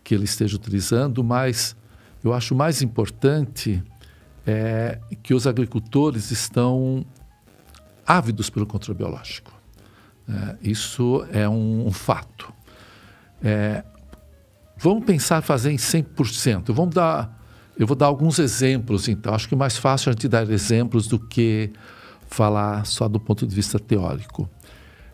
que 0.05 0.15
ele 0.15 0.25
esteja 0.25 0.57
utilizando, 0.57 1.23
mas 1.25 1.77
eu 2.23 2.33
acho 2.35 2.55
mais 2.55 2.83
importante 2.83 3.83
é 4.47 4.99
que 5.23 5.35
os 5.35 5.47
agricultores 5.47 6.31
estão 6.31 7.05
ávidos 8.07 8.49
pelo 8.49 8.67
controle 8.67 8.97
biológico. 8.97 9.53
É, 10.27 10.57
isso 10.63 11.27
é 11.31 11.47
um, 11.47 11.87
um 11.87 11.93
fato. 11.93 12.51
É, 13.43 13.85
vamos 14.77 15.05
pensar 15.05 15.43
fazer 15.43 15.71
em 15.71 15.77
100%. 15.77 16.73
Vamos 16.73 16.95
dar, 16.95 17.39
eu 17.79 17.87
vou 17.87 17.95
dar 17.95 18.07
alguns 18.07 18.39
exemplos, 18.39 19.09
então. 19.09 19.35
Acho 19.35 19.47
que 19.47 19.55
é 19.55 19.59
mais 19.59 19.77
fácil 19.77 20.09
a 20.09 20.13
gente 20.13 20.29
dar 20.29 20.49
exemplos 20.51 21.07
do 21.07 21.19
que 21.19 21.71
falar 22.29 22.87
só 22.87 23.09
do 23.09 23.19
ponto 23.19 23.47
de 23.47 23.55
vista 23.55 23.79
teórico. 23.79 24.49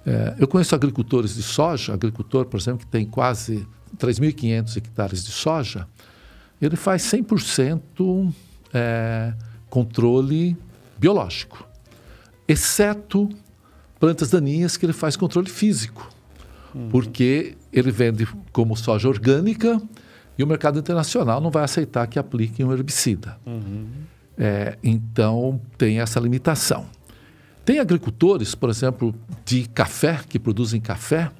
É, 0.04 0.34
eu 0.38 0.46
conheço 0.46 0.74
agricultores 0.74 1.34
de 1.34 1.42
soja, 1.42 1.94
agricultor, 1.94 2.44
por 2.44 2.60
exemplo, 2.60 2.80
que 2.80 2.86
tem 2.86 3.06
quase 3.06 3.66
3.500 3.96 4.76
hectares 4.76 5.24
de 5.24 5.30
soja, 5.30 5.88
ele 6.60 6.76
faz 6.76 7.02
100% 7.02 8.32
é, 8.72 9.32
controle 9.70 10.56
biológico, 10.98 11.66
exceto 12.46 13.28
plantas 13.98 14.30
daninhas 14.30 14.76
que 14.76 14.84
ele 14.84 14.92
faz 14.92 15.16
controle 15.16 15.48
físico, 15.48 16.10
uhum. 16.74 16.88
porque 16.90 17.56
ele 17.72 17.90
vende 17.90 18.26
como 18.52 18.76
soja 18.76 19.08
orgânica 19.08 19.80
e 20.36 20.42
o 20.42 20.46
mercado 20.46 20.78
internacional 20.78 21.40
não 21.40 21.50
vai 21.50 21.64
aceitar 21.64 22.06
que 22.06 22.18
aplique 22.18 22.62
um 22.62 22.72
herbicida. 22.72 23.38
Uhum. 23.46 23.86
É, 24.36 24.76
então 24.82 25.60
tem 25.78 26.00
essa 26.00 26.18
limitação. 26.18 26.86
Tem 27.64 27.78
agricultores, 27.78 28.54
por 28.54 28.68
exemplo, 28.68 29.14
de 29.44 29.66
café, 29.68 30.20
que 30.28 30.38
produzem 30.38 30.80
café, 30.80 31.30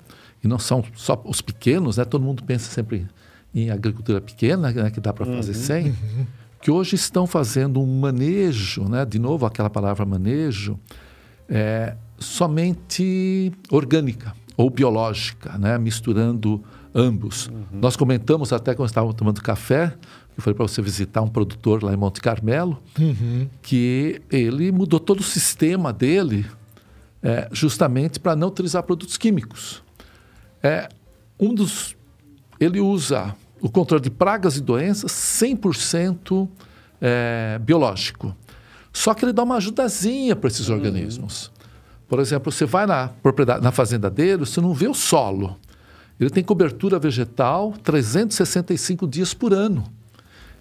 e 0.43 0.49
não 0.49 0.59
são 0.59 0.85
só 0.95 1.21
os 1.25 1.41
pequenos, 1.41 1.97
né? 1.97 2.05
todo 2.05 2.23
mundo 2.23 2.43
pensa 2.43 2.71
sempre 2.71 3.07
em 3.55 3.71
agricultura 3.71 4.21
pequena, 4.21 4.73
né, 4.73 4.91
que 4.91 5.01
dá 5.01 5.13
para 5.13 5.25
fazer 5.25 5.53
uhum, 5.53 5.63
100, 5.63 5.87
uhum. 5.87 6.27
que 6.61 6.71
hoje 6.71 6.97
estão 6.97 7.27
fazendo 7.27 7.81
um 7.81 8.01
manejo, 8.01 8.85
né, 8.89 9.05
de 9.05 9.19
novo 9.19 9.47
aquela 9.47 9.71
palavra 9.71 10.05
manejo, 10.05 10.79
é, 11.49 11.95
somente 12.19 13.53
orgânica 13.71 14.35
ou 14.57 14.71
biológica, 14.71 15.59
né, 15.59 15.77
misturando 15.79 16.63
ambos. 16.95 17.49
Uhum. 17.49 17.81
Nós 17.81 17.97
comentamos 17.97 18.53
até 18.53 18.75
quando 18.75 18.89
estávamos 18.89 19.17
tomando 19.17 19.43
café, 19.43 19.95
eu 20.37 20.43
falei 20.43 20.57
para 20.57 20.67
você 20.67 20.83
visitar 20.83 21.23
um 21.23 21.29
produtor 21.29 21.83
lá 21.83 21.93
em 21.93 21.97
Monte 21.97 22.21
Carmelo, 22.21 22.81
uhum. 22.99 23.49
que 23.63 24.21
ele 24.31 24.71
mudou 24.73 24.99
todo 24.99 25.21
o 25.21 25.23
sistema 25.25 25.93
dele 25.93 26.47
é, 27.23 27.49
justamente 27.53 28.21
para 28.21 28.37
não 28.37 28.49
utilizar 28.49 28.83
produtos 28.83 29.17
químicos. 29.17 29.83
É, 30.63 30.89
um 31.39 31.55
dos, 31.55 31.97
ele 32.61 32.81
usa 32.81 33.35
o 33.61 33.71
controle 33.71 34.03
de 34.03 34.11
pragas 34.11 34.57
e 34.57 34.61
doenças 34.61 35.11
100% 35.13 36.49
é, 37.01 37.59
biológico. 37.63 38.37
Só 38.93 39.15
que 39.15 39.25
ele 39.25 39.33
dá 39.33 39.43
uma 39.43 39.57
ajudazinha 39.57 40.37
para 40.37 40.49
esses 40.49 40.69
uhum. 40.69 40.77
organismos. 40.77 41.51
Por 42.09 42.21
exemplo, 42.21 42.53
você 42.53 42.65
vai 42.65 42.87
na 42.87 43.09
propriedade, 43.09 43.63
na 43.63 43.73
fazenda 43.73 44.11
dele, 44.11 44.45
você 44.45 44.61
não 44.61 44.75
vê 44.75 44.89
o 44.89 44.95
solo. 44.95 45.57
Ele 46.19 46.31
tem 46.31 46.45
cobertura 46.45 46.99
vegetal 46.99 47.73
365 47.83 49.07
dias 49.07 49.35
por 49.35 49.53
ano. 49.53 49.85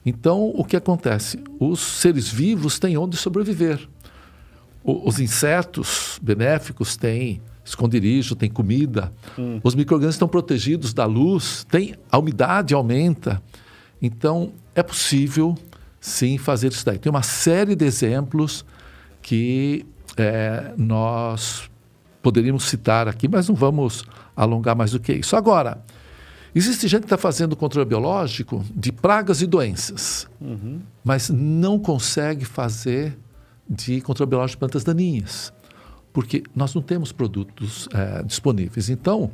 Então, 0.06 0.52
o 0.56 0.64
que 0.66 0.76
acontece? 0.76 1.40
Os 1.60 1.80
seres 1.80 2.28
vivos 2.28 2.80
têm 2.80 2.98
onde 2.98 3.16
sobreviver. 3.16 3.88
O, 4.84 5.08
os 5.08 5.20
insetos 5.20 6.20
benéficos 6.22 6.98
têm 6.98 7.42
esconderijo, 7.64 8.36
tem 8.36 8.50
comida. 8.50 9.14
Hum. 9.38 9.60
Os 9.64 9.76
micro-organismos 9.76 10.16
estão 10.16 10.28
protegidos 10.28 10.94
da 10.94 11.06
luz, 11.06 11.66
tem, 11.70 11.96
a 12.12 12.18
umidade 12.18 12.74
aumenta. 12.74 13.42
Então, 14.02 14.52
é 14.76 14.84
possível, 14.84 15.56
sim, 16.02 16.38
fazer 16.38 16.74
isso 16.74 16.86
daí. 16.86 16.98
Tem 16.98 17.10
uma 17.10 17.24
série 17.24 17.76
de 17.76 17.86
exemplos 17.86 18.66
que 19.22 19.86
é, 20.18 20.74
nós 20.78 21.70
poderíamos 22.22 22.66
citar 22.66 23.08
aqui, 23.08 23.28
mas 23.28 23.48
não 23.48 23.56
vamos 23.56 24.04
alongar 24.36 24.76
mais 24.76 24.92
do 24.92 25.00
que 25.00 25.14
isso. 25.14 25.36
Agora, 25.36 25.84
existe 26.56 26.88
gente 26.88 27.02
que 27.02 27.06
está 27.06 27.18
fazendo 27.18 27.56
controle 27.56 27.88
biológico 27.88 28.64
de 28.76 28.92
pragas 28.92 29.42
e 29.42 29.48
doenças, 29.48 30.28
uhum. 30.40 30.80
mas 31.04 31.30
não 31.30 31.78
consegue 31.78 32.46
fazer 32.46 33.18
de 33.70 34.02
controle 34.02 34.30
biológico 34.30 34.58
de 34.58 34.60
plantas 34.60 34.84
daninhas 34.84 35.54
porque 36.14 36.44
nós 36.56 36.74
não 36.76 36.82
temos 36.82 37.12
produtos 37.12 37.90
é, 37.92 38.24
disponíveis. 38.24 38.88
Então, 38.90 39.32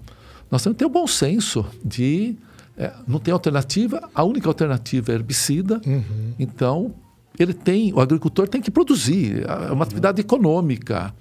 nós 0.49 0.63
temos 0.63 0.75
que 0.75 0.80
ter 0.80 0.86
o 0.86 0.89
bom 0.89 1.05
senso 1.05 1.65
de 1.84 2.38
é, 2.77 2.93
não 3.05 3.19
tem 3.19 3.34
alternativa, 3.34 4.09
a 4.15 4.23
única 4.23 4.47
alternativa 4.47 5.11
é 5.11 5.15
herbicida. 5.15 5.82
Uhum. 5.86 6.34
Então, 6.39 6.95
ele 7.40 7.54
tem, 7.54 7.94
o 7.94 8.02
agricultor 8.02 8.48
tem 8.50 8.62
que 8.62 8.70
produzir, 8.70 9.46
é 9.48 9.72
uma 9.72 9.86
atividade 9.86 10.20
econômica, 10.20 11.14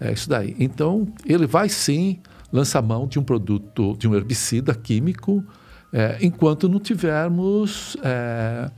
é 0.00 0.12
isso 0.12 0.28
daí. 0.28 0.56
Então, 0.58 1.06
ele 1.26 1.46
vai 1.46 1.68
sim 1.68 2.18
lançar 2.50 2.80
mão 2.80 3.06
de 3.06 3.18
um 3.18 3.22
produto, 3.22 3.94
de 3.98 4.08
um 4.08 4.14
herbicida 4.14 4.74
químico, 4.74 5.44
é, 5.92 6.18
enquanto 6.22 6.68
não 6.68 6.80
tivermos 6.80 7.96
é, 8.02 8.70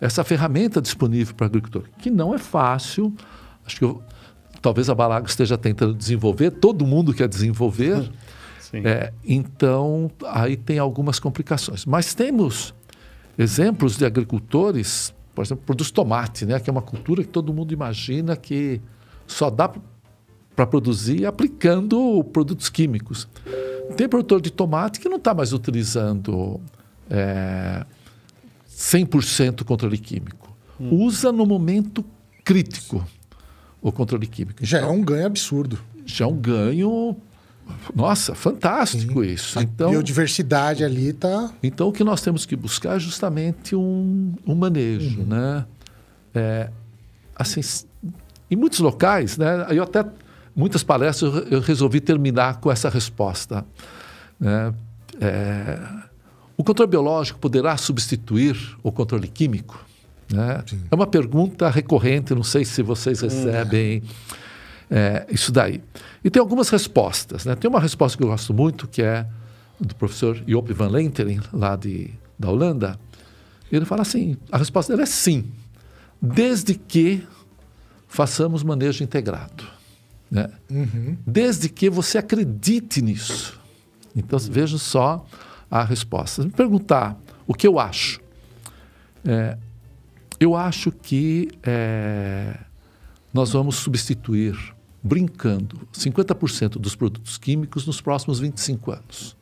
essa 0.00 0.24
ferramenta 0.24 0.80
disponível 0.80 1.34
para 1.34 1.44
o 1.44 1.46
agricultor, 1.46 1.84
que 1.98 2.10
não 2.10 2.34
é 2.34 2.38
fácil. 2.38 3.14
Acho 3.64 3.76
que 3.76 3.84
eu, 3.84 4.02
talvez 4.62 4.88
a 4.88 4.94
Balago 4.94 5.26
esteja 5.26 5.58
tentando 5.58 5.94
desenvolver, 5.94 6.50
todo 6.50 6.86
mundo 6.86 7.12
quer 7.12 7.28
desenvolver. 7.28 8.10
É, 8.84 9.12
então, 9.24 10.10
aí 10.26 10.54
tem 10.54 10.78
algumas 10.78 11.18
complicações. 11.18 11.86
Mas 11.86 12.12
temos 12.12 12.74
exemplos 13.38 13.96
de 13.96 14.04
agricultores, 14.04 15.14
por 15.36 15.44
exemplo, 15.44 15.64
produz 15.66 15.90
tomate, 15.90 16.46
né, 16.46 16.58
que 16.58 16.70
é 16.70 16.72
uma 16.72 16.80
cultura 16.80 17.22
que 17.22 17.28
todo 17.28 17.52
mundo 17.52 17.70
imagina 17.74 18.34
que 18.34 18.80
só 19.26 19.50
dá 19.50 19.70
para 20.56 20.66
produzir 20.66 21.26
aplicando 21.26 22.24
produtos 22.32 22.70
químicos. 22.70 23.28
Tem 23.98 24.08
produtor 24.08 24.40
de 24.40 24.50
tomate 24.50 24.98
que 24.98 25.10
não 25.10 25.18
está 25.18 25.34
mais 25.34 25.52
utilizando 25.52 26.58
é, 27.10 27.84
100% 28.66 29.62
controle 29.64 29.98
químico. 29.98 30.56
Hum. 30.80 31.04
Usa 31.04 31.30
no 31.30 31.44
momento 31.44 32.02
crítico 32.42 33.06
o 33.82 33.92
controle 33.92 34.26
químico. 34.26 34.64
Já 34.64 34.78
é 34.78 34.80
então, 34.80 34.94
é 34.94 34.96
um 34.96 35.04
ganho 35.04 35.26
absurdo. 35.26 35.78
Já 36.06 36.24
é 36.24 36.28
um 36.28 36.36
ganho. 36.36 37.14
Nossa, 37.94 38.34
fantástico 38.34 39.24
Sim. 39.24 39.30
isso. 39.30 39.60
Então, 39.60 39.88
a 39.88 39.90
biodiversidade 39.90 40.84
ali 40.84 41.08
está. 41.08 41.52
Então, 41.62 41.88
o 41.88 41.92
que 41.92 42.04
nós 42.04 42.20
temos 42.20 42.46
que 42.46 42.56
buscar 42.56 42.96
é 42.96 42.98
justamente 42.98 43.74
um, 43.74 44.34
um 44.46 44.54
manejo. 44.54 45.20
Uhum. 45.20 45.26
Né? 45.26 45.66
É, 46.34 46.70
assim, 47.34 47.60
em 48.50 48.56
muitos 48.56 48.78
locais, 48.80 49.36
né, 49.36 49.66
eu 49.70 49.82
até 49.82 50.04
muitas 50.54 50.82
palestras 50.82 51.46
eu 51.50 51.60
resolvi 51.60 52.00
terminar 52.00 52.60
com 52.60 52.70
essa 52.70 52.88
resposta. 52.88 53.64
Né? 54.38 54.72
É, 55.20 55.78
o 56.56 56.64
controle 56.64 56.90
biológico 56.90 57.38
poderá 57.38 57.76
substituir 57.76 58.56
o 58.82 58.90
controle 58.90 59.28
químico? 59.28 59.84
Né? 60.32 60.64
É 60.90 60.94
uma 60.94 61.06
pergunta 61.06 61.68
recorrente, 61.68 62.34
não 62.34 62.42
sei 62.42 62.64
se 62.64 62.82
vocês 62.82 63.20
recebem 63.20 64.02
é, 64.90 65.26
isso 65.30 65.50
daí. 65.52 65.82
E 66.24 66.30
tem 66.30 66.40
algumas 66.40 66.68
respostas. 66.68 67.44
Né? 67.44 67.54
Tem 67.54 67.68
uma 67.68 67.80
resposta 67.80 68.16
que 68.16 68.24
eu 68.24 68.28
gosto 68.28 68.54
muito, 68.54 68.86
que 68.86 69.02
é 69.02 69.26
do 69.78 69.94
professor 69.94 70.42
Joop 70.46 70.72
van 70.72 70.88
Lenteren, 70.88 71.40
lá 71.52 71.76
de, 71.76 72.10
da 72.38 72.50
Holanda. 72.50 72.98
Ele 73.70 73.84
fala 73.84 74.02
assim: 74.02 74.36
a 74.50 74.58
resposta 74.58 74.92
dele 74.92 75.02
é 75.02 75.06
sim, 75.06 75.50
desde 76.20 76.74
que 76.74 77.26
façamos 78.08 78.62
manejo 78.62 79.02
integrado. 79.02 79.64
Né? 80.30 80.50
Uhum. 80.70 81.16
Desde 81.26 81.68
que 81.68 81.88
você 81.90 82.18
acredite 82.18 83.02
nisso. 83.02 83.60
Então, 84.14 84.38
veja 84.38 84.78
só 84.78 85.26
a 85.70 85.84
resposta. 85.84 86.42
Me 86.42 86.50
perguntar 86.50 87.18
o 87.46 87.54
que 87.54 87.66
eu 87.66 87.78
acho, 87.78 88.20
é, 89.24 89.58
eu 90.38 90.54
acho 90.54 90.90
que 90.90 91.48
é, 91.62 92.56
nós 93.32 93.52
vamos 93.52 93.76
substituir, 93.76 94.56
brincando, 95.06 95.80
50% 95.94 96.78
dos 96.78 96.94
produtos 96.94 97.38
químicos 97.38 97.86
nos 97.86 98.00
próximos 98.00 98.40
25 98.40 98.90
anos. 98.92 99.36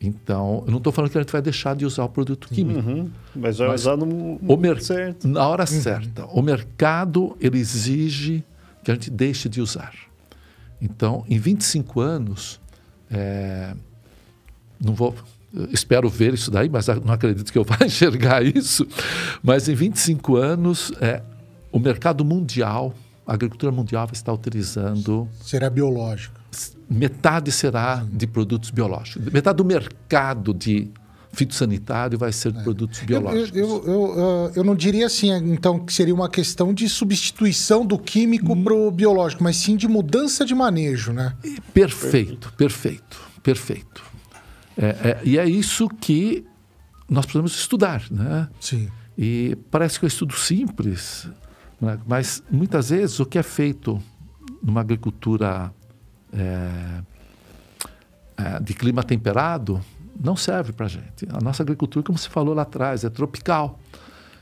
Então, 0.00 0.62
eu 0.66 0.70
não 0.70 0.78
estou 0.78 0.92
falando 0.92 1.10
que 1.10 1.16
a 1.16 1.22
gente 1.22 1.32
vai 1.32 1.40
deixar 1.40 1.74
de 1.74 1.86
usar 1.86 2.04
o 2.04 2.08
produto 2.08 2.48
químico. 2.48 2.86
Uhum, 2.86 3.10
mas 3.34 3.58
vai 3.58 3.74
usar 3.74 3.96
no, 3.96 4.38
no 4.40 4.56
mer- 4.56 4.82
certo. 4.82 5.26
na 5.26 5.46
hora 5.48 5.62
uhum. 5.62 5.80
certa. 5.80 6.26
O 6.26 6.42
mercado 6.42 7.36
ele 7.40 7.58
exige 7.58 8.44
que 8.82 8.90
a 8.90 8.94
gente 8.94 9.10
deixe 9.10 9.48
de 9.48 9.62
usar. 9.62 9.94
Então, 10.80 11.24
em 11.28 11.38
25 11.38 12.00
anos, 12.00 12.60
é, 13.10 13.74
não 14.78 14.94
vou, 14.94 15.14
espero 15.70 16.08
ver 16.10 16.34
isso 16.34 16.50
daí, 16.50 16.68
mas 16.68 16.86
não 16.86 17.14
acredito 17.14 17.50
que 17.50 17.56
eu 17.56 17.64
vá 17.64 17.78
enxergar 17.86 18.44
isso. 18.44 18.86
Mas 19.42 19.68
em 19.68 19.74
25 19.74 20.36
anos, 20.36 20.92
é, 21.00 21.22
o 21.72 21.78
mercado 21.78 22.24
mundial, 22.24 22.94
a 23.26 23.34
agricultura 23.34 23.72
mundial 23.72 24.06
vai 24.06 24.14
estar 24.14 24.32
utilizando. 24.32 25.28
Será 25.42 25.70
biológico. 25.70 26.38
Metade 26.88 27.50
será 27.50 28.04
de 28.10 28.26
produtos 28.26 28.70
biológicos. 28.70 29.32
Metade 29.32 29.56
do 29.56 29.64
mercado 29.64 30.52
de 30.52 30.90
fitossanitário 31.32 32.18
vai 32.18 32.32
ser 32.32 32.52
de 32.52 32.60
é. 32.60 32.62
produtos 32.62 33.00
biológicos. 33.00 33.58
Eu, 33.58 33.84
eu, 33.84 34.18
eu, 34.18 34.52
eu, 34.56 34.64
não 34.64 34.74
diria 34.74 35.06
assim, 35.06 35.30
então, 35.52 35.80
que 35.80 35.92
seria 35.92 36.14
uma 36.14 36.28
questão 36.28 36.72
de 36.72 36.88
substituição 36.88 37.84
do 37.84 37.98
químico 37.98 38.52
hum. 38.52 38.62
para 38.62 38.74
o 38.74 38.90
biológico, 38.90 39.42
mas 39.42 39.56
sim 39.56 39.76
de 39.76 39.88
mudança 39.88 40.44
de 40.44 40.54
manejo, 40.54 41.12
né? 41.12 41.34
Perfeito, 41.72 42.52
perfeito, 42.56 43.20
perfeito. 43.42 44.02
É, 44.76 44.86
é, 44.86 45.20
e 45.24 45.38
é 45.38 45.48
isso 45.48 45.88
que 45.88 46.44
nós 47.08 47.24
precisamos 47.24 47.54
estudar, 47.54 48.04
né? 48.10 48.48
Sim. 48.60 48.88
E 49.16 49.56
parece 49.70 49.98
que 49.98 50.04
é 50.04 50.06
um 50.06 50.08
estudo 50.08 50.34
simples, 50.34 51.28
né? 51.84 51.98
mas 52.06 52.42
muitas 52.50 52.90
vezes 52.90 53.20
o 53.20 53.26
que 53.26 53.38
é 53.38 53.42
feito 53.42 54.00
numa 54.62 54.80
agricultura 54.80 55.72
é, 56.32 57.02
é 58.36 58.60
de 58.60 58.74
clima 58.74 59.02
temperado 59.02 59.80
não 60.22 60.36
serve 60.36 60.72
para 60.72 60.86
a 60.86 60.88
gente. 60.88 61.26
A 61.30 61.40
nossa 61.40 61.62
agricultura, 61.62 62.04
como 62.04 62.16
você 62.16 62.28
falou 62.28 62.54
lá 62.54 62.62
atrás, 62.62 63.04
é 63.04 63.10
tropical. 63.10 63.78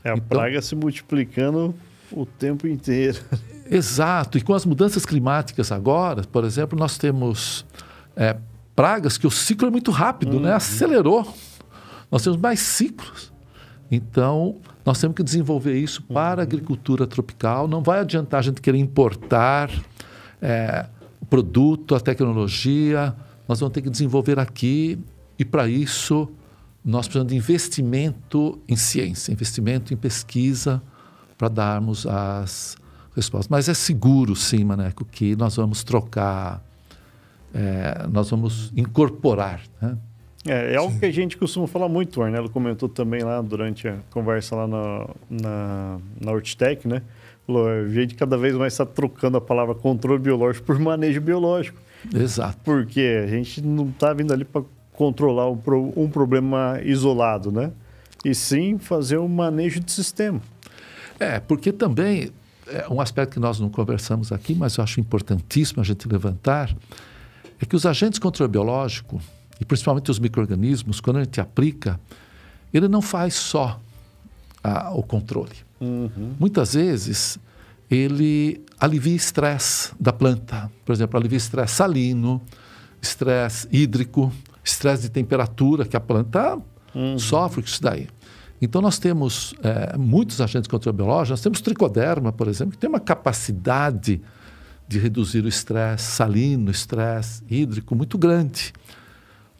É 0.03 0.11
a 0.11 0.13
então, 0.13 0.27
praga 0.27 0.61
se 0.61 0.75
multiplicando 0.75 1.73
o 2.11 2.25
tempo 2.25 2.67
inteiro. 2.67 3.19
Exato. 3.69 4.37
E 4.37 4.41
com 4.41 4.53
as 4.53 4.65
mudanças 4.65 5.05
climáticas 5.05 5.71
agora, 5.71 6.23
por 6.23 6.43
exemplo, 6.43 6.77
nós 6.77 6.97
temos 6.97 7.65
é, 8.15 8.37
pragas 8.75 9.17
que 9.17 9.25
o 9.25 9.31
ciclo 9.31 9.67
é 9.67 9.71
muito 9.71 9.91
rápido, 9.91 10.33
né? 10.33 10.37
uhum. 10.37 10.43
né? 10.43 10.53
Acelerou. 10.53 11.33
Nós 12.11 12.23
temos 12.23 12.39
mais 12.39 12.59
ciclos. 12.59 13.31
Então, 13.89 14.57
nós 14.85 14.99
temos 14.99 15.15
que 15.15 15.23
desenvolver 15.23 15.77
isso 15.77 16.01
para 16.03 16.41
a 16.41 16.43
agricultura 16.43 17.07
tropical. 17.07 17.67
Não 17.67 17.81
vai 17.81 17.99
adiantar 17.99 18.39
a 18.39 18.43
gente 18.43 18.61
querer 18.61 18.77
importar 18.77 19.71
é, 20.41 20.85
o 21.21 21.25
produto, 21.25 21.95
a 21.95 21.99
tecnologia. 21.99 23.15
Nós 23.47 23.59
vamos 23.59 23.73
ter 23.73 23.81
que 23.81 23.89
desenvolver 23.89 24.39
aqui 24.39 24.99
e, 25.39 25.45
para 25.45 25.67
isso, 25.67 26.29
nós 26.83 27.07
precisamos 27.07 27.31
de 27.31 27.37
investimento 27.37 28.59
em 28.67 28.75
ciência, 28.75 29.31
investimento 29.31 29.93
em 29.93 29.97
pesquisa 29.97 30.81
para 31.37 31.47
darmos 31.47 32.05
as 32.05 32.75
respostas. 33.15 33.47
Mas 33.47 33.69
é 33.69 33.73
seguro, 33.73 34.35
sim, 34.35 34.63
Maneco, 34.63 35.05
que 35.05 35.35
nós 35.35 35.55
vamos 35.55 35.83
trocar 35.83 36.61
é, 37.53 38.07
nós 38.11 38.29
vamos 38.29 38.73
incorporar. 38.75 39.61
Né? 39.81 39.95
É, 40.45 40.73
é 40.73 40.75
algo 40.75 40.97
que 40.99 41.05
a 41.05 41.11
gente 41.11 41.37
costuma 41.37 41.67
falar 41.67 41.87
muito, 41.87 42.19
o 42.19 42.23
Arnelo 42.23 42.49
comentou 42.49 42.89
também 42.89 43.21
lá 43.21 43.41
durante 43.41 43.87
a 43.87 43.97
conversa 44.11 44.55
lá 44.55 44.67
na, 44.67 45.09
na, 45.29 45.99
na 46.19 46.31
Hortitec, 46.31 46.87
né? 46.87 47.01
Falou, 47.47 47.67
a 47.67 47.87
gente 47.89 48.15
cada 48.15 48.37
vez 48.37 48.55
mais 48.55 48.73
está 48.73 48.85
trocando 48.85 49.37
a 49.37 49.41
palavra 49.41 49.75
controle 49.75 50.19
biológico 50.19 50.65
por 50.65 50.79
manejo 50.79 51.19
biológico. 51.21 51.79
Exato. 52.13 52.57
Porque 52.63 53.21
a 53.23 53.27
gente 53.27 53.61
não 53.61 53.89
está 53.89 54.13
vindo 54.13 54.33
ali 54.33 54.45
para 54.45 54.63
controlar 54.93 55.49
um, 55.49 55.59
um 55.95 56.09
problema 56.09 56.79
isolado, 56.83 57.51
né? 57.51 57.71
E 58.23 58.33
sim 58.33 58.77
fazer 58.77 59.17
um 59.17 59.27
manejo 59.27 59.79
de 59.79 59.91
sistema. 59.91 60.41
É, 61.19 61.39
porque 61.39 61.71
também, 61.71 62.31
é 62.67 62.87
um 62.89 63.01
aspecto 63.01 63.33
que 63.33 63.39
nós 63.39 63.59
não 63.59 63.69
conversamos 63.69 64.31
aqui, 64.31 64.55
mas 64.55 64.77
eu 64.77 64.83
acho 64.83 64.99
importantíssimo 64.99 65.81
a 65.81 65.83
gente 65.83 66.07
levantar, 66.07 66.73
é 67.61 67.65
que 67.65 67.75
os 67.75 67.85
agentes 67.85 68.19
controle 68.19 68.51
biológico, 68.51 69.21
e 69.63 69.65
principalmente 69.65 70.11
os 70.11 70.19
micro-organismos, 70.19 70.99
quando 70.99 71.17
a 71.17 71.23
gente 71.23 71.39
aplica, 71.39 71.97
ele 72.73 72.89
não 72.89 73.01
faz 73.01 73.33
só 73.33 73.79
a, 74.61 74.91
o 74.93 75.01
controle. 75.01 75.55
Uhum. 75.79 76.33
Muitas 76.37 76.73
vezes, 76.73 77.39
ele 77.89 78.61
alivia 78.77 79.15
estresse 79.15 79.93
da 79.97 80.11
planta. 80.11 80.69
Por 80.83 80.91
exemplo, 80.91 81.17
alivia 81.17 81.37
estresse 81.37 81.75
salino, 81.75 82.41
estresse 83.01 83.65
hídrico, 83.71 84.33
estresse 84.61 85.03
de 85.03 85.09
temperatura, 85.11 85.85
que 85.85 85.95
a 85.95 86.01
planta 86.01 86.59
uhum. 86.93 87.17
sofre 87.17 87.61
com 87.61 87.67
isso 87.69 87.81
daí. 87.81 88.09
Então, 88.61 88.81
nós 88.81 88.99
temos 88.99 89.55
é, 89.63 89.97
muitos 89.97 90.41
agentes 90.41 90.67
controle 90.67 90.97
biológico. 90.97 91.31
Nós 91.31 91.41
temos 91.41 91.61
tricoderma, 91.61 92.33
por 92.33 92.49
exemplo, 92.49 92.73
que 92.73 92.77
tem 92.77 92.89
uma 92.89 92.99
capacidade 92.99 94.21
de 94.89 94.99
reduzir 94.99 95.45
o 95.45 95.47
estresse 95.47 96.11
salino, 96.11 96.69
estresse 96.69 97.41
hídrico 97.49 97.95
muito 97.95 98.17
grande. 98.17 98.73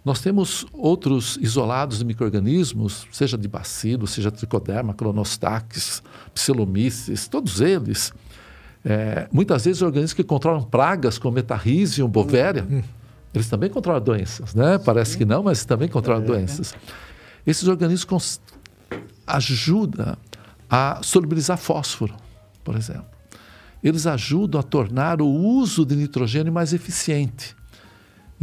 Nós 0.03 0.19
temos 0.19 0.65
outros 0.73 1.37
isolados 1.41 1.99
de 1.99 2.05
micro-organismos, 2.05 3.07
seja 3.11 3.37
de 3.37 3.47
bacilo, 3.47 4.05
seja 4.05 4.29
tricoderma, 4.29 4.93
cronostax, 4.93 6.03
psilomices, 6.33 7.27
todos 7.27 7.61
eles. 7.61 8.11
É, 8.83 9.29
muitas 9.31 9.63
vezes 9.63 9.81
organismos 9.81 10.13
que 10.13 10.23
controlam 10.23 10.63
pragas 10.63 11.17
como 11.17 11.35
metarrhizium, 11.35 12.09
bovéria, 12.09 12.67
hum. 12.69 12.81
eles 13.33 13.47
também 13.47 13.69
controlam 13.69 14.01
doenças, 14.01 14.53
né? 14.53 14.77
Parece 14.77 15.17
que 15.17 15.23
não, 15.23 15.41
mas 15.41 15.63
também 15.63 15.87
controlam 15.87 16.23
é. 16.23 16.25
doenças. 16.25 16.75
Esses 17.47 17.67
organismos 17.67 18.41
ajudam 19.25 20.17
a 20.69 20.99
solubilizar 21.01 21.57
fósforo, 21.57 22.13
por 22.61 22.75
exemplo 22.75 23.13
eles 23.83 24.07
ajudam 24.07 24.61
a 24.61 24.63
tornar 24.63 25.21
o 25.21 25.27
uso 25.27 25.85
de 25.85 25.95
nitrogênio 25.95 26.53
mais 26.53 26.73
eficiente. 26.73 27.53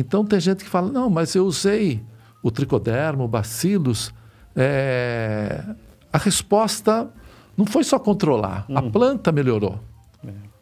Então 0.01 0.24
tem 0.24 0.40
gente 0.40 0.64
que 0.64 0.70
fala, 0.70 0.90
não, 0.90 1.11
mas 1.11 1.34
eu 1.34 1.44
usei 1.44 2.03
o 2.42 2.51
tricoderma, 2.51 3.22
o 3.22 3.28
bacillus, 3.28 4.14
é, 4.57 5.62
a 6.11 6.16
resposta 6.16 7.11
não 7.55 7.66
foi 7.66 7.84
só 7.84 7.98
controlar, 7.98 8.64
a 8.74 8.80
planta 8.80 9.30
melhorou. 9.30 9.78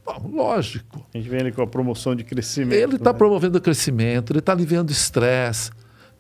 Bom, 0.05 0.31
lógico. 0.33 1.07
A 1.15 1.19
gente 1.19 1.29
vem 1.29 1.41
ali 1.41 1.53
com 1.53 1.63
a 1.63 1.67
promoção 1.67 2.17
de 2.17 2.25
crescimento. 2.25 2.73
Ele 2.73 2.97
está 2.97 3.13
né? 3.13 3.19
promovendo 3.19 3.59
o 3.59 3.61
crescimento, 3.61 4.33
ele 4.33 4.41
está 4.41 4.53
aliviando 4.53 4.89
o 4.89 4.93
estresse. 4.93 5.71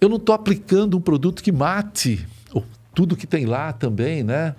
Eu 0.01 0.09
não 0.09 0.16
estou 0.16 0.35
aplicando 0.35 0.97
um 0.97 1.01
produto 1.01 1.43
que 1.43 1.51
mate 1.51 2.25
ou 2.53 2.64
tudo 2.95 3.16
que 3.16 3.27
tem 3.27 3.47
lá 3.47 3.73
também, 3.73 4.23
né? 4.23 4.55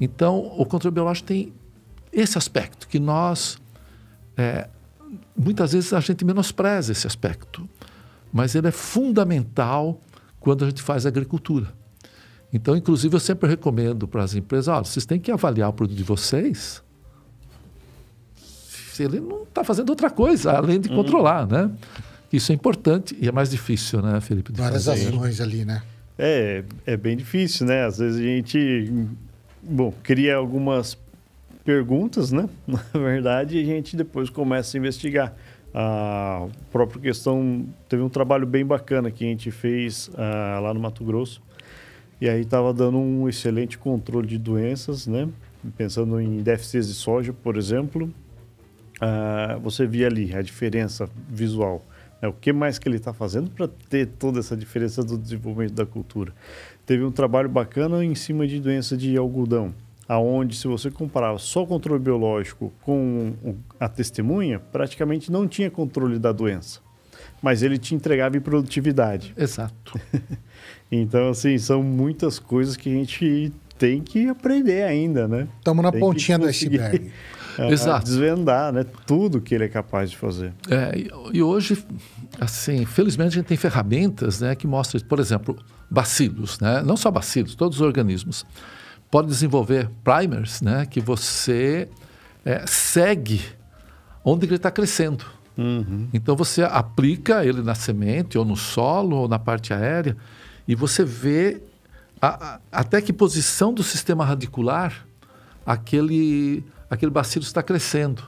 Então, 0.00 0.38
o 0.56 0.64
controle 0.64 0.94
biológico 0.94 1.28
tem 1.28 1.52
esse 2.10 2.38
aspecto 2.38 2.88
que 2.88 2.98
nós 2.98 3.58
é, 4.36 4.68
muitas 5.36 5.72
vezes 5.72 5.92
a 5.92 6.00
gente 6.00 6.24
menospreza 6.24 6.92
esse 6.92 7.06
aspecto, 7.06 7.68
mas 8.32 8.54
ele 8.54 8.68
é 8.68 8.72
fundamental 8.72 10.00
quando 10.40 10.64
a 10.64 10.68
gente 10.68 10.82
faz 10.82 11.06
agricultura. 11.06 11.68
Então, 12.52 12.76
inclusive, 12.76 13.14
eu 13.14 13.20
sempre 13.20 13.48
recomendo 13.48 14.06
para 14.06 14.22
as 14.22 14.34
empresas: 14.34 14.68
olha, 14.68 14.84
vocês 14.84 15.06
têm 15.06 15.18
que 15.18 15.30
avaliar 15.30 15.68
o 15.70 15.72
produto 15.72 15.96
de 15.96 16.04
vocês 16.04 16.82
se 18.92 19.02
ele 19.04 19.20
não 19.20 19.44
está 19.44 19.64
fazendo 19.64 19.88
outra 19.90 20.10
coisa 20.10 20.52
além 20.52 20.78
de 20.78 20.88
controlar, 20.90 21.46
né? 21.46 21.70
Isso 22.30 22.52
é 22.52 22.54
importante 22.54 23.16
e 23.20 23.28
é 23.28 23.32
mais 23.32 23.50
difícil, 23.50 24.02
né, 24.02 24.20
Felipe? 24.20 24.52
de 24.52 24.60
Várias 24.60 24.84
fazer. 24.84 25.08
ações 25.08 25.40
ali, 25.40 25.64
né? 25.64 25.82
É, 26.18 26.62
é 26.86 26.96
bem 26.96 27.16
difícil, 27.16 27.66
né? 27.66 27.84
Às 27.84 27.98
vezes 27.98 28.20
a 28.20 28.22
gente, 28.22 28.92
bom, 29.62 29.92
cria 30.02 30.36
algumas 30.36 30.96
perguntas, 31.64 32.32
né? 32.32 32.48
Na 32.66 33.00
verdade, 33.00 33.58
a 33.58 33.64
gente 33.64 33.96
depois 33.96 34.28
começa 34.28 34.76
a 34.76 34.78
investigar. 34.78 35.34
A 35.74 36.48
própria 36.70 37.00
questão, 37.00 37.66
teve 37.88 38.02
um 38.02 38.08
trabalho 38.08 38.46
bem 38.46 38.64
bacana 38.64 39.10
que 39.10 39.24
a 39.24 39.28
gente 39.28 39.50
fez 39.50 40.10
ah, 40.16 40.60
lá 40.60 40.74
no 40.74 40.80
Mato 40.80 41.04
Grosso. 41.04 41.42
E 42.20 42.28
aí 42.28 42.42
estava 42.42 42.72
dando 42.72 42.98
um 42.98 43.28
excelente 43.28 43.78
controle 43.78 44.26
de 44.28 44.38
doenças, 44.38 45.06
né? 45.06 45.28
Pensando 45.76 46.20
em 46.20 46.42
déficits 46.42 46.88
de 46.88 46.94
soja, 46.94 47.32
por 47.32 47.56
exemplo. 47.56 48.12
Ah, 49.00 49.58
você 49.62 49.86
via 49.86 50.06
ali 50.06 50.34
a 50.34 50.42
diferença 50.42 51.08
visual. 51.28 51.84
né? 52.20 52.28
O 52.28 52.32
que 52.32 52.52
mais 52.52 52.78
que 52.78 52.86
ele 52.88 52.96
está 52.96 53.12
fazendo 53.12 53.50
para 53.50 53.66
ter 53.66 54.06
toda 54.06 54.38
essa 54.38 54.56
diferença 54.56 55.02
do 55.02 55.18
desenvolvimento 55.18 55.72
da 55.72 55.86
cultura? 55.86 56.32
Teve 56.86 57.02
um 57.02 57.10
trabalho 57.10 57.48
bacana 57.48 58.04
em 58.04 58.14
cima 58.14 58.46
de 58.46 58.60
doença 58.60 58.96
de 58.96 59.16
algodão, 59.16 59.74
aonde 60.08 60.56
se 60.56 60.66
você 60.66 60.90
comparava 60.90 61.38
só 61.38 61.62
o 61.62 61.66
controle 61.66 62.02
biológico 62.02 62.72
com 62.82 63.34
a 63.78 63.88
testemunha, 63.88 64.58
praticamente 64.58 65.30
não 65.30 65.46
tinha 65.46 65.70
controle 65.70 66.18
da 66.18 66.32
doença, 66.32 66.80
mas 67.40 67.62
ele 67.62 67.78
te 67.78 67.94
entregava 67.94 68.36
em 68.36 68.40
produtividade. 68.40 69.34
Exato. 69.36 69.98
Então, 70.94 71.30
assim, 71.30 71.56
são 71.56 71.82
muitas 71.82 72.38
coisas 72.38 72.76
que 72.76 72.90
a 72.90 72.92
gente 72.92 73.50
tem 73.78 74.02
que 74.02 74.28
aprender 74.28 74.82
ainda, 74.82 75.26
né? 75.26 75.48
Estamos 75.58 75.82
na 75.82 75.90
Tem 75.90 75.98
pontinha 75.98 76.38
do 76.38 76.44
iceberg. 76.44 77.10
Exato. 77.70 78.04
Desvendar, 78.04 78.72
né? 78.72 78.84
Tudo 79.06 79.40
que 79.40 79.54
ele 79.54 79.64
é 79.64 79.68
capaz 79.68 80.10
de 80.10 80.16
fazer. 80.16 80.52
É, 80.68 80.98
e, 80.98 81.10
e 81.32 81.42
hoje, 81.42 81.82
assim, 82.38 82.84
felizmente 82.84 83.28
a 83.28 83.40
gente 83.40 83.46
tem 83.46 83.56
ferramentas 83.56 84.40
né, 84.40 84.54
que 84.54 84.66
mostram, 84.66 85.00
por 85.02 85.18
exemplo, 85.18 85.58
bacilos, 85.90 86.60
né? 86.60 86.82
não 86.82 86.96
só 86.96 87.10
bacilos, 87.10 87.54
todos 87.54 87.80
os 87.80 87.86
organismos. 87.86 88.46
Pode 89.12 89.28
desenvolver 89.28 89.88
primers 90.02 90.62
né, 90.62 90.86
que 90.86 90.98
você 91.00 91.86
é, 92.44 92.64
segue 92.66 93.42
onde 94.24 94.46
ele 94.46 94.56
está 94.56 94.70
crescendo. 94.70 95.24
Então 96.14 96.34
você 96.34 96.62
aplica 96.62 97.44
ele 97.44 97.60
na 97.62 97.74
semente, 97.74 98.38
ou 98.38 98.44
no 98.44 98.56
solo, 98.56 99.16
ou 99.16 99.28
na 99.28 99.38
parte 99.38 99.74
aérea, 99.74 100.16
e 100.66 100.74
você 100.74 101.04
vê 101.04 101.62
a- 102.20 102.54
a- 102.54 102.60
até 102.72 103.02
que 103.02 103.12
posição 103.12 103.74
do 103.74 103.82
sistema 103.82 104.24
radicular 104.24 105.06
aquele, 105.66 106.64
aquele 106.88 107.10
bacilo 107.10 107.44
está 107.44 107.62
crescendo. 107.62 108.22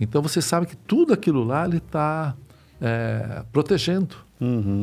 Então 0.00 0.20
você 0.20 0.42
sabe 0.42 0.66
que 0.66 0.76
tudo 0.76 1.12
aquilo 1.14 1.44
lá 1.44 1.64
ele 1.64 1.76
está 1.78 2.34
é, 2.80 3.42
protegendo. 3.52 4.16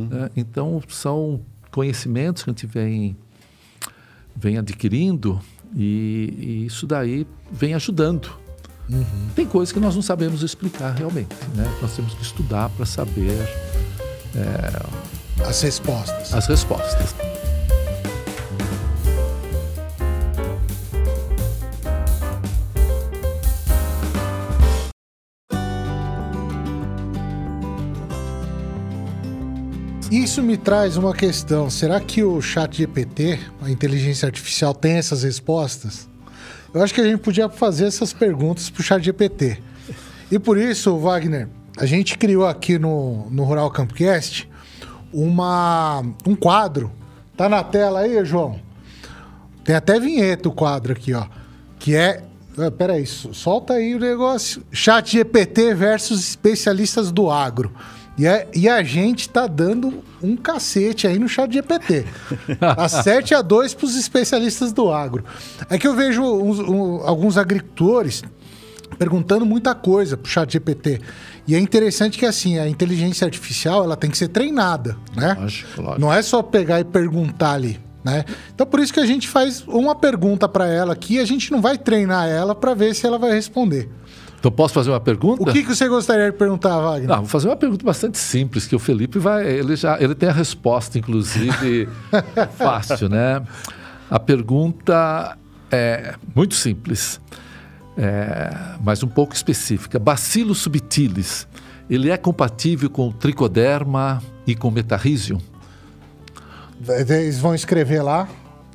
né? 0.10 0.30
Então 0.36 0.82
são 0.88 1.42
conhecimentos 1.72 2.44
que 2.44 2.50
a 2.50 2.54
gente 2.54 2.68
vem, 2.68 3.16
vem 4.36 4.58
adquirindo 4.58 5.40
e, 5.76 6.34
e 6.38 6.66
isso 6.66 6.86
daí 6.86 7.26
vem 7.52 7.74
ajudando. 7.74 8.30
Tem 9.36 9.46
coisas 9.46 9.72
que 9.72 9.80
nós 9.80 9.96
não 9.96 10.02
sabemos 10.02 10.44
explicar 10.44 10.92
realmente. 10.92 11.34
Né? 11.56 11.66
Nós 11.82 11.96
temos 11.96 12.14
que 12.14 12.22
estudar 12.22 12.70
para 12.70 12.86
saber 12.86 13.48
As 15.48 15.62
respostas. 15.62 16.34
as 16.34 16.48
respostas. 16.48 17.16
Isso 30.12 30.42
me 30.44 30.56
traz 30.56 30.98
uma 30.98 31.14
questão. 31.14 31.70
Será 31.70 32.00
que 32.00 32.24
o 32.24 32.42
chat 32.42 32.78
GPT, 32.78 33.40
a 33.62 33.70
inteligência 33.70 34.28
artificial, 34.28 34.74
tem 34.74 34.94
essas 34.94 35.24
respostas? 35.24 36.08
Eu 36.74 36.84
acho 36.84 36.94
que 36.94 37.02
a 37.02 37.04
gente 37.06 37.20
podia 37.20 37.50
fazer 37.50 37.86
essas 37.86 38.14
perguntas 38.14 38.70
para 38.70 38.82
o 38.82 38.84
chat 38.84 39.04
GPT. 39.04 39.58
E 40.32 40.38
por 40.38 40.58
isso, 40.58 40.98
Wagner, 40.98 41.48
a 41.78 41.86
gente 41.86 42.18
criou 42.18 42.46
aqui 42.46 42.78
no, 42.78 43.30
no 43.30 43.44
Rural 43.44 43.70
Campcast 43.72 44.50
uma, 45.12 46.04
um 46.26 46.36
quadro. 46.36 46.92
Tá 47.36 47.50
na 47.50 47.64
tela 47.64 48.02
aí, 48.02 48.24
João? 48.24 48.60
Tem 49.64 49.76
até 49.76 50.00
vinheta 50.00 50.50
o 50.50 50.52
quadro 50.52 50.94
aqui, 50.94 51.14
ó. 51.14 51.26
Que 51.80 51.96
é. 51.96 52.24
ah, 52.58 52.70
Peraí, 52.72 53.06
so- 53.06 53.34
solta 53.34 53.74
aí 53.74 53.96
o 53.96 54.00
negócio. 54.00 54.64
Chat 54.72 55.12
GPT 55.14 55.74
versus 55.74 56.20
especialistas 56.30 57.12
do 57.12 57.32
agro. 57.32 57.74
E, 58.18 58.26
é- 58.26 58.48
e 58.56 58.70
a 58.70 58.82
gente 58.82 59.28
tá 59.30 59.46
dando 59.46 60.02
um 60.24 60.38
cacete 60.38 61.06
aí 61.06 61.20
no 61.20 61.28
chat 61.28 61.52
GPT. 61.52 62.06
Tá 62.60 62.88
7 62.90 63.36
a 63.36 63.42
2 63.42 63.74
para 63.74 63.86
os 63.86 63.96
especialistas 63.96 64.72
do 64.72 64.92
agro. 64.92 65.24
É 65.70 65.78
que 65.78 65.86
eu 65.88 65.94
vejo 65.96 66.22
uns- 66.24 66.60
um- 66.60 67.02
alguns 67.06 67.38
agricultores 67.38 68.24
perguntando 68.98 69.46
muita 69.46 69.76
coisa 69.76 70.16
pro 70.16 70.30
chat 70.32 70.52
GPT. 70.54 71.02
E 71.48 71.54
é 71.56 71.60
interessante 71.60 72.18
que 72.18 72.26
assim, 72.26 72.58
a 72.58 72.68
inteligência 72.68 73.26
artificial, 73.26 73.84
ela 73.84 73.96
tem 73.98 74.10
que 74.10 74.18
ser 74.18 74.30
treinada, 74.30 74.98
né? 75.16 75.36
Lógico, 75.40 75.82
lógico. 75.82 76.00
Não 76.02 76.14
é 76.14 76.22
só 76.22 76.42
pegar 76.42 76.80
e 76.80 76.84
perguntar 76.86 77.52
ali, 77.54 77.80
né? 78.04 78.24
Então 78.54 78.66
por 78.66 78.80
isso 78.80 78.94
que 78.94 79.00
a 79.00 79.06
gente 79.06 79.28
faz 79.28 79.64
uma 79.68 79.94
pergunta 79.96 80.48
para 80.48 80.68
ela 80.68 80.94
aqui, 80.94 81.20
a 81.20 81.26
gente 81.26 81.52
não 81.52 81.62
vai 81.62 81.78
treinar 81.78 82.28
ela 82.30 82.56
para 82.56 82.74
ver 82.74 82.96
se 82.96 83.06
ela 83.06 83.18
vai 83.20 83.34
responder. 83.34 83.90
Então 84.46 84.54
posso 84.54 84.76
fazer 84.76 84.92
uma 84.92 85.00
pergunta? 85.00 85.42
O 85.42 85.52
que, 85.52 85.64
que 85.64 85.76
você 85.76 85.90
gostaria 85.90 86.32
de 86.32 86.38
perguntar, 86.38 86.80
Wagner? 86.80 87.10
Não, 87.10 87.18
vou 87.18 87.26
fazer 87.26 87.48
uma 87.48 87.56
pergunta 87.56 87.84
bastante 87.84 88.20
simples, 88.20 88.68
que 88.68 88.76
o 88.76 88.80
Felipe 88.80 89.18
vai. 89.18 89.44
Ele 89.44 89.76
já 89.76 90.00
ele 90.00 90.14
tem 90.14 90.30
a 90.30 90.32
resposta, 90.32 91.00
inclusive, 91.00 91.90
fácil, 92.56 93.10
né? 93.10 93.42
A 94.08 94.20
pergunta 94.20 95.36
é 95.72 96.14
muito 96.36 96.54
simples, 96.54 97.20
é, 97.98 98.56
mas 98.84 99.02
um 99.02 99.08
pouco 99.08 99.34
específica. 99.34 99.98
Bacillus 99.98 100.60
subtilis, 100.60 101.48
ele 101.90 102.12
é 102.12 102.18
compatível 102.18 102.88
com 102.88 103.12
tricoderma 103.12 104.22
e 104.46 104.54
com 104.54 104.70
metarrhizium? 104.70 105.40
Eles 106.88 107.40
vão 107.40 107.56
escrever 107.56 108.04
lá, 108.04 108.28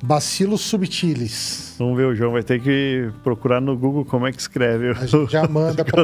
Bacillus 0.03 0.61
subtilis. 0.61 1.75
Vamos 1.77 1.95
ver, 1.97 2.05
o 2.05 2.15
João 2.15 2.31
vai 2.31 2.41
ter 2.43 2.59
que 2.59 3.09
procurar 3.23 3.61
no 3.61 3.77
Google 3.77 4.03
como 4.03 4.25
é 4.27 4.31
que 4.31 4.39
escreve. 4.41 4.89
A 4.89 5.05
gente 5.05 5.31
já 5.31 5.45
manda 5.49 5.85
pra 5.85 6.01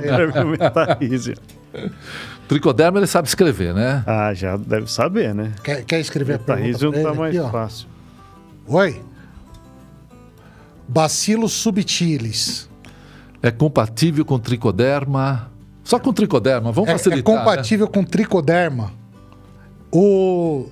ele. 1.02 1.36
Tricoderma 2.48 3.00
ele 3.00 3.08
sabe 3.08 3.28
escrever, 3.28 3.74
né? 3.74 4.04
Ah, 4.06 4.34
já 4.34 4.56
deve 4.56 4.92
saber, 4.92 5.34
né? 5.34 5.54
Quer, 5.64 5.84
quer 5.84 6.00
escrever 6.00 6.36
a 6.36 6.40
pergunta 6.40 6.80
pra 6.80 6.92
tá 7.04 7.10
ele 7.10 7.18
mais 7.18 7.38
aqui, 7.38 7.52
fácil. 7.52 7.88
Oi? 8.68 9.02
Bacillus 10.88 11.52
subtilis. 11.54 12.70
É 13.42 13.52
compatível 13.52 14.24
com 14.24 14.40
tricoderma. 14.40 15.52
Só 15.84 16.00
com 16.00 16.12
tricoderma, 16.14 16.72
vamos 16.72 16.90
É, 16.90 16.94
facilitar. 16.94 17.34
é 17.34 17.38
compatível 17.38 17.88
com 17.88 18.04
tricoderma. 18.04 18.92
O, 19.92 20.68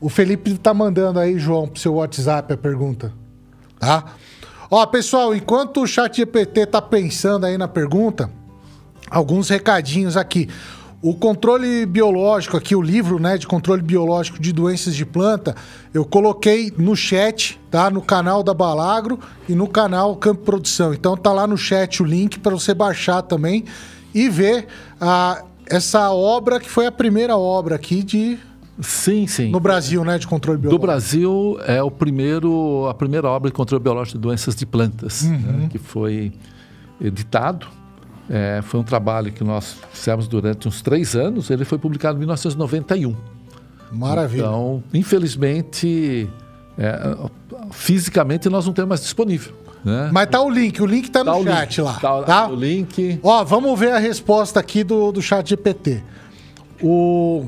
o 0.00 0.08
Felipe 0.08 0.56
tá 0.56 0.72
mandando 0.72 1.18
aí, 1.18 1.38
João, 1.38 1.68
pro 1.68 1.80
seu 1.80 1.94
WhatsApp 1.94 2.52
a 2.54 2.56
pergunta. 2.56 3.12
Tá? 3.78 4.04
Ó, 4.70 4.84
pessoal, 4.86 5.34
enquanto 5.34 5.82
o 5.82 5.86
chat 5.86 6.16
GPT 6.16 6.66
tá 6.66 6.80
pensando 6.80 7.44
aí 7.44 7.58
na 7.58 7.68
pergunta, 7.68 8.30
alguns 9.10 9.48
recadinhos 9.48 10.16
aqui. 10.16 10.48
O 11.02 11.14
controle 11.14 11.86
biológico 11.86 12.56
aqui, 12.56 12.76
o 12.76 12.82
livro, 12.82 13.18
né, 13.18 13.38
de 13.38 13.46
controle 13.46 13.80
biológico 13.82 14.38
de 14.38 14.52
doenças 14.52 14.94
de 14.94 15.04
planta, 15.04 15.56
eu 15.94 16.04
coloquei 16.04 16.72
no 16.76 16.94
chat, 16.94 17.58
tá? 17.70 17.90
No 17.90 18.02
canal 18.02 18.42
da 18.42 18.52
Balagro 18.52 19.18
e 19.48 19.54
no 19.54 19.66
canal 19.66 20.14
Campo 20.16 20.42
Produção. 20.42 20.92
Então 20.92 21.16
tá 21.16 21.32
lá 21.32 21.46
no 21.46 21.56
chat 21.56 22.02
o 22.02 22.06
link 22.06 22.38
para 22.38 22.52
você 22.52 22.74
baixar 22.74 23.22
também 23.22 23.64
e 24.14 24.28
ver 24.28 24.66
ah, 25.00 25.42
essa 25.66 26.10
obra 26.10 26.60
que 26.60 26.68
foi 26.68 26.86
a 26.86 26.92
primeira 26.92 27.34
obra 27.36 27.76
aqui 27.76 28.02
de 28.02 28.38
Sim, 28.80 29.26
sim. 29.26 29.50
No 29.50 29.60
Brasil, 29.60 30.04
né, 30.04 30.18
de 30.18 30.26
controle 30.26 30.58
Do 30.58 30.62
biológico. 30.62 30.86
Brasil 30.86 31.58
é 31.66 31.82
o 31.82 31.90
primeiro, 31.90 32.86
a 32.88 32.94
primeira 32.94 33.28
obra 33.28 33.50
de 33.50 33.54
controle 33.54 33.82
biológico 33.82 34.18
de 34.18 34.22
doenças 34.22 34.54
de 34.54 34.64
plantas, 34.66 35.22
né, 35.22 35.68
que 35.70 35.78
foi 35.78 36.32
editado. 37.00 37.66
É, 38.28 38.60
foi 38.62 38.78
um 38.78 38.84
trabalho 38.84 39.32
que 39.32 39.42
nós 39.42 39.76
fizemos 39.92 40.28
durante 40.28 40.68
uns 40.68 40.80
três 40.82 41.16
anos. 41.16 41.50
Ele 41.50 41.64
foi 41.64 41.78
publicado 41.78 42.16
em 42.16 42.20
1991. 42.20 43.16
Maravilha. 43.90 44.42
Então, 44.42 44.82
infelizmente, 44.94 46.28
é, 46.78 47.16
fisicamente 47.72 48.48
nós 48.48 48.66
não 48.66 48.72
temos 48.72 48.88
mais 48.88 49.00
disponível. 49.00 49.52
Né? 49.84 50.10
Mas 50.12 50.28
tá 50.28 50.40
o 50.40 50.50
link, 50.50 50.80
o 50.80 50.86
link 50.86 51.10
tá 51.10 51.20
no 51.20 51.32
Tá 51.32 51.36
o 51.36 51.44
chat 51.44 51.68
link, 51.78 51.80
lá. 51.80 51.94
Tá, 51.94 52.22
Tá, 52.22 52.48
o 52.48 52.54
link. 52.54 53.18
Ó, 53.22 53.44
vamos 53.44 53.78
ver 53.78 53.92
a 53.92 53.98
resposta 53.98 54.60
aqui 54.60 54.84
do, 54.84 55.10
do 55.10 55.20
chat 55.22 55.48
GPT. 55.48 56.02
O 56.82 57.46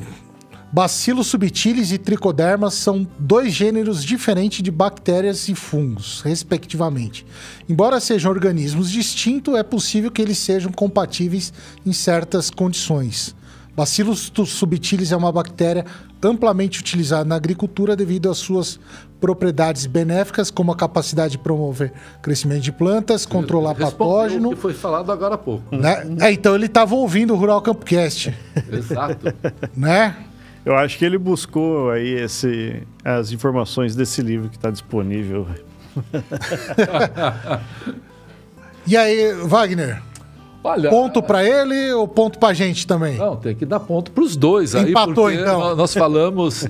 Bacillus 0.72 1.26
subtilis 1.26 1.92
e 1.92 1.98
Trichodermas 1.98 2.72
são 2.72 3.06
dois 3.18 3.52
gêneros 3.52 4.02
diferentes 4.02 4.62
de 4.62 4.70
bactérias 4.70 5.46
e 5.50 5.54
fungos, 5.54 6.22
respectivamente. 6.22 7.26
Embora 7.68 8.00
sejam 8.00 8.32
organismos 8.32 8.90
distintos, 8.90 9.54
é 9.54 9.62
possível 9.62 10.10
que 10.10 10.22
eles 10.22 10.38
sejam 10.38 10.72
compatíveis 10.72 11.52
em 11.84 11.92
certas 11.92 12.48
condições. 12.48 13.36
Bacillus 13.76 14.32
subtilis 14.46 15.12
é 15.12 15.16
uma 15.16 15.30
bactéria 15.30 15.84
amplamente 16.22 16.80
utilizada 16.80 17.24
na 17.26 17.36
agricultura 17.36 17.94
devido 17.94 18.30
às 18.30 18.38
suas 18.38 18.80
propriedades 19.20 19.84
benéficas, 19.84 20.50
como 20.50 20.72
a 20.72 20.76
capacidade 20.76 21.32
de 21.32 21.38
promover 21.38 21.92
crescimento 22.22 22.62
de 22.62 22.72
plantas, 22.72 23.26
controlar 23.26 23.74
Respondeu 23.74 23.98
patógeno. 23.98 24.48
O 24.48 24.54
que 24.54 24.60
foi 24.60 24.72
falado 24.72 25.12
agora 25.12 25.34
há 25.34 25.38
pouco. 25.38 25.76
Né? 25.76 26.16
É, 26.20 26.32
então 26.32 26.54
ele 26.54 26.66
estava 26.66 26.94
ouvindo 26.94 27.34
o 27.34 27.36
Rural 27.36 27.60
Campcast, 27.60 28.34
Exato. 28.72 29.34
né? 29.76 30.16
Eu 30.64 30.76
acho 30.76 30.96
que 30.98 31.04
ele 31.04 31.18
buscou 31.18 31.90
aí 31.90 32.08
esse, 32.20 32.82
as 33.04 33.32
informações 33.32 33.96
desse 33.96 34.22
livro 34.22 34.48
que 34.48 34.56
está 34.56 34.70
disponível. 34.70 35.46
E 38.84 38.96
aí, 38.96 39.32
Wagner, 39.44 40.02
Olha, 40.64 40.90
ponto 40.90 41.22
pra 41.22 41.44
ele 41.44 41.92
ou 41.92 42.06
ponto 42.08 42.38
pra 42.38 42.52
gente 42.52 42.84
também? 42.86 43.16
Não, 43.16 43.36
tem 43.36 43.54
que 43.54 43.64
dar 43.64 43.78
ponto 43.78 44.10
para 44.10 44.24
os 44.24 44.34
dois. 44.36 44.74
Aí, 44.74 44.90
Empatou, 44.90 45.26
porque 45.26 45.40
então. 45.40 45.60
nó- 45.60 45.76
Nós 45.76 45.94
falamos 45.94 46.66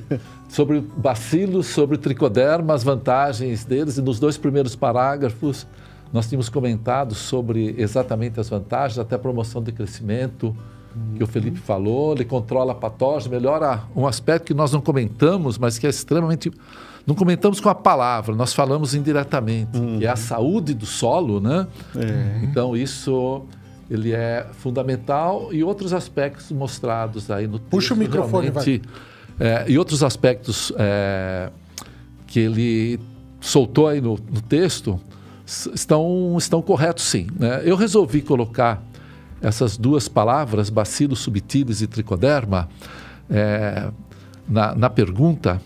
sobre 0.49 0.81
bacilos, 0.97 1.69
sobre 1.69 1.97
tricoderma, 1.97 2.75
as 2.75 2.83
vantagens 2.85 3.65
deles, 3.65 3.97
e 3.97 4.03
nos 4.03 4.21
dois 4.21 4.37
primeiros 4.37 4.77
parágrafos 4.77 5.67
nós 6.13 6.29
tínhamos 6.29 6.51
comentado 6.51 7.15
sobre 7.15 7.75
exatamente 7.79 8.39
as 8.39 8.51
vantagens, 8.51 8.99
até 8.99 9.15
a 9.15 9.19
promoção 9.19 9.63
de 9.63 9.73
crescimento, 9.73 10.55
que 11.17 11.23
o 11.23 11.27
Felipe 11.27 11.59
falou, 11.59 12.13
ele 12.13 12.25
controla 12.25 12.75
patógeno, 12.75 13.35
melhora 13.35 13.83
um 13.95 14.07
aspecto 14.07 14.47
que 14.47 14.55
nós 14.55 14.73
não 14.73 14.81
comentamos, 14.81 15.59
mas 15.59 15.79
que 15.79 15.87
é 15.87 15.91
extremamente. 15.91 16.51
Não 17.05 17.17
comentamos 17.17 17.61
com 17.61 17.69
a 17.69 17.75
palavra, 17.75 18.35
nós 18.35 18.55
falamos 18.55 18.95
indiretamente, 18.95 19.81
que 19.99 20.07
é 20.07 20.09
a 20.09 20.15
saúde 20.15 20.73
do 20.73 20.87
solo, 20.87 21.41
né? 21.41 21.67
Então, 22.45 22.77
isso 22.77 23.43
ele 23.91 24.13
é 24.13 24.47
fundamental 24.53 25.49
e 25.53 25.65
outros 25.65 25.93
aspectos 25.93 26.51
mostrados 26.53 27.31
aí 27.31 27.47
no 27.47 27.59
texto. 27.59 27.71
Puxa 27.71 27.95
o 27.95 27.97
microfone, 27.97 28.51
realmente, 28.51 28.83
é, 29.39 29.65
e 29.69 29.77
outros 29.77 30.03
aspectos 30.03 30.73
é, 30.79 31.51
que 32.27 32.39
ele 32.39 33.01
soltou 33.41 33.89
aí 33.89 34.01
no, 34.01 34.19
no 34.31 34.41
texto 34.41 34.99
estão, 35.45 36.37
estão 36.39 36.63
corretos, 36.63 37.05
sim. 37.05 37.27
né? 37.39 37.63
Eu 37.65 37.77
resolvi 37.77 38.23
colocar 38.23 38.83
essas 39.43 39.77
duas 39.77 40.09
palavras, 40.09 40.71
bacillus 40.71 41.19
subtilis 41.19 41.83
e 41.83 41.87
tricoderma, 41.87 42.69
é, 43.29 43.91
na, 44.49 44.75
na 44.75 44.89
pergunta 44.91 45.61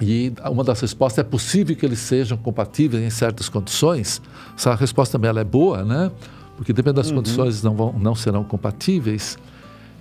e 0.00 0.32
uma 0.50 0.62
das 0.62 0.80
respostas 0.80 1.24
é 1.24 1.28
possível 1.28 1.74
que 1.74 1.84
eles 1.84 1.98
sejam 1.98 2.38
compatíveis 2.38 3.02
em 3.02 3.10
certas 3.10 3.48
condições. 3.48 4.22
Essa 4.56 4.74
resposta 4.74 5.18
também 5.18 5.28
ela 5.28 5.40
é 5.40 5.44
boa, 5.44 5.84
né? 5.84 6.10
Porque 6.56 6.72
dependendo 6.72 7.02
das 7.02 7.10
condições 7.10 7.62
não, 7.62 7.74
vão, 7.74 7.92
não 7.98 8.14
serão 8.14 8.44
compatíveis. 8.44 9.36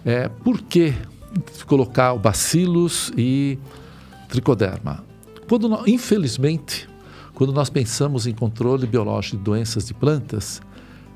É, 0.05 0.27
por 0.29 0.61
que 0.61 0.93
colocar 1.65 2.13
o 2.13 2.19
bacillus 2.19 3.11
e 3.17 3.57
tricoderma? 4.29 5.03
Quando 5.49 5.67
nó- 5.67 5.83
infelizmente, 5.87 6.87
quando 7.33 7.51
nós 7.51 7.69
pensamos 7.69 8.27
em 8.27 8.33
controle 8.33 8.85
biológico 8.85 9.37
de 9.37 9.43
doenças 9.43 9.87
de 9.87 9.93
plantas, 9.93 10.61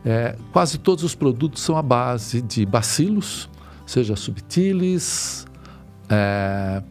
é, 0.06 0.36
quase 0.52 0.78
todos 0.78 1.04
os 1.04 1.14
produtos 1.16 1.62
são 1.62 1.78
à 1.78 1.82
base 1.82 2.42
de 2.42 2.66
bacilos, 2.66 3.50
seja 3.86 4.16
subtilis, 4.16 5.46
é, 6.10 6.82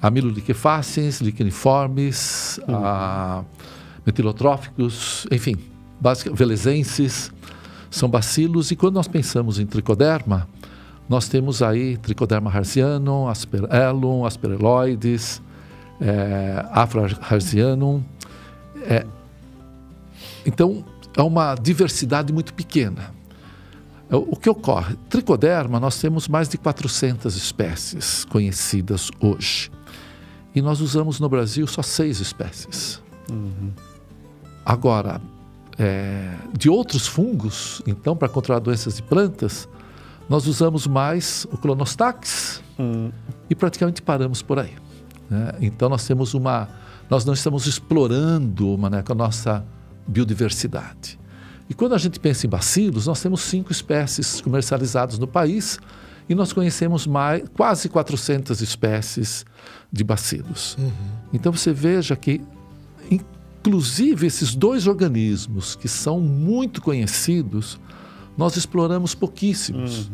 amiloliquefaces, 0.00 1.20
liqueniformes, 1.20 2.58
a- 2.68 3.44
metilotróficos, 4.04 5.26
enfim, 5.30 5.54
basic, 6.00 6.30
velezenses, 6.34 7.30
são 7.90 8.08
bacilos. 8.08 8.70
E 8.72 8.76
quando 8.76 8.94
nós 8.94 9.06
pensamos 9.06 9.60
em 9.60 9.66
tricoderma, 9.66 10.48
nós 11.08 11.28
temos 11.28 11.62
aí 11.62 11.96
tricoderma 11.98 12.50
harzianum, 12.50 13.28
asperellum, 13.28 14.24
aspereloides, 14.24 15.40
é, 16.00 16.64
afraharzianum. 16.72 18.02
É, 18.82 19.06
então, 20.44 20.84
é 21.16 21.22
uma 21.22 21.54
diversidade 21.54 22.32
muito 22.32 22.54
pequena. 22.54 23.12
É, 24.10 24.16
O 24.16 24.36
que 24.36 24.48
ocorre? 24.48 24.96
Tricoderma, 25.08 25.78
nós 25.80 25.98
temos 26.00 26.28
mais 26.28 26.48
de 26.48 26.58
400 26.58 27.36
espécies 27.36 28.24
conhecidas 28.24 29.10
hoje. 29.20 29.70
E 30.54 30.60
nós 30.60 30.80
usamos 30.80 31.18
no 31.18 31.28
Brasil 31.28 31.66
só 31.66 31.80
seis 31.82 32.20
espécies. 32.20 33.00
Agora, 34.64 35.20
é, 35.78 36.34
de 36.56 36.68
outros 36.68 37.06
fungos, 37.06 37.80
então, 37.86 38.14
para 38.16 38.28
controlar 38.28 38.60
doenças 38.60 38.96
de 38.96 39.02
plantas, 39.02 39.68
nós 40.28 40.46
usamos 40.46 40.86
mais 40.86 41.46
o 41.50 41.56
clonostax 41.56 42.62
e 43.48 43.54
praticamente 43.54 44.02
paramos 44.02 44.42
por 44.42 44.58
aí. 44.58 44.74
né? 45.30 45.52
Então, 45.60 45.88
nós 45.88 46.06
temos 46.06 46.34
uma. 46.34 46.68
Nós 47.08 47.24
não 47.24 47.32
estamos 47.34 47.66
explorando 47.66 48.76
Mané, 48.78 49.02
com 49.02 49.12
a 49.12 49.16
nossa 49.16 49.64
biodiversidade. 50.06 51.18
E 51.68 51.74
quando 51.74 51.94
a 51.94 51.98
gente 51.98 52.20
pensa 52.20 52.46
em 52.46 52.50
bacilos, 52.50 53.06
nós 53.06 53.22
temos 53.22 53.40
cinco 53.42 53.72
espécies 53.72 54.40
comercializadas 54.40 55.18
no 55.18 55.26
país 55.26 55.78
e 56.28 56.34
nós 56.34 56.52
conhecemos 56.52 57.06
mais, 57.06 57.42
quase 57.56 57.88
400 57.88 58.60
espécies 58.60 59.44
de 59.90 60.04
bacilos. 60.04 60.76
Então 61.32 61.52
você 61.52 61.72
veja 61.72 62.14
que, 62.16 62.40
inclusive, 63.10 64.26
esses 64.26 64.54
dois 64.54 64.86
organismos 64.86 65.74
que 65.74 65.88
são 65.88 66.20
muito 66.20 66.80
conhecidos, 66.82 67.80
nós 68.36 68.56
exploramos 68.56 69.14
pouquíssimos. 69.14 70.10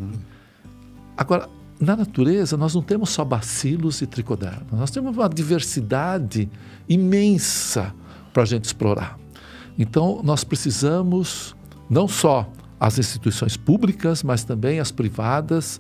Agora, 1.17 1.49
na 1.81 1.97
natureza, 1.97 2.57
nós 2.57 2.75
não 2.75 2.83
temos 2.83 3.11
só 3.11 3.25
bacilos 3.25 4.03
e 4.03 4.07
tricoderma, 4.07 4.67
nós 4.73 4.91
temos 4.91 5.17
uma 5.17 5.29
diversidade 5.29 6.49
imensa 6.89 7.95
para 8.33 8.43
a 8.43 8.47
gente 8.47 8.65
explorar. 8.65 9.19
Então, 9.79 10.21
nós 10.25 10.43
precisamos, 10.43 11.55
não 11.89 12.09
só 12.09 12.51
as 12.81 12.99
instituições 12.99 13.57
públicas, 13.57 14.23
mas 14.23 14.45
também 14.45 14.81
as 14.81 14.91
privadas, 14.91 15.79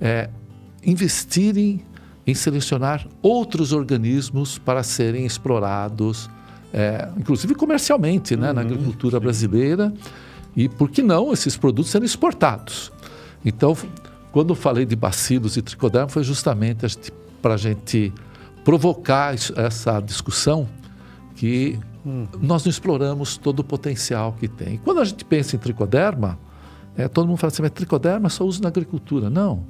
é, 0.00 0.30
investirem 0.84 1.84
em 2.26 2.34
selecionar 2.34 3.06
outros 3.22 3.72
organismos 3.72 4.58
para 4.58 4.82
serem 4.82 5.24
explorados, 5.24 6.28
é, 6.72 7.08
inclusive 7.16 7.54
comercialmente, 7.54 8.36
né, 8.36 8.52
na 8.52 8.62
agricultura 8.62 9.20
brasileira, 9.20 9.92
e 10.56 10.68
por 10.68 10.90
que 10.90 11.02
não 11.02 11.32
esses 11.32 11.56
produtos 11.56 11.90
serem 11.90 12.06
exportados. 12.06 12.90
Então, 13.44 13.76
quando 14.32 14.50
eu 14.50 14.56
falei 14.56 14.84
de 14.84 14.96
bacilos 14.96 15.56
e 15.56 15.62
tricoderma, 15.62 16.08
foi 16.08 16.24
justamente 16.24 16.86
para 17.40 17.54
a 17.54 17.56
gente 17.56 18.12
provocar 18.64 19.34
essa 19.34 20.00
discussão 20.00 20.68
que 21.36 21.78
nós 22.40 22.64
não 22.64 22.70
exploramos 22.70 23.36
todo 23.36 23.60
o 23.60 23.64
potencial 23.64 24.34
que 24.38 24.46
tem. 24.48 24.74
E 24.74 24.78
quando 24.78 25.00
a 25.00 25.04
gente 25.04 25.24
pensa 25.24 25.56
em 25.56 25.58
tricoderma, 25.58 26.38
é, 26.96 27.08
todo 27.08 27.26
mundo 27.26 27.36
fala 27.38 27.52
assim, 27.52 27.62
mas 27.62 27.72
tricoderma 27.72 28.28
só 28.28 28.44
usa 28.44 28.60
na 28.62 28.68
agricultura. 28.68 29.28
Não. 29.28 29.64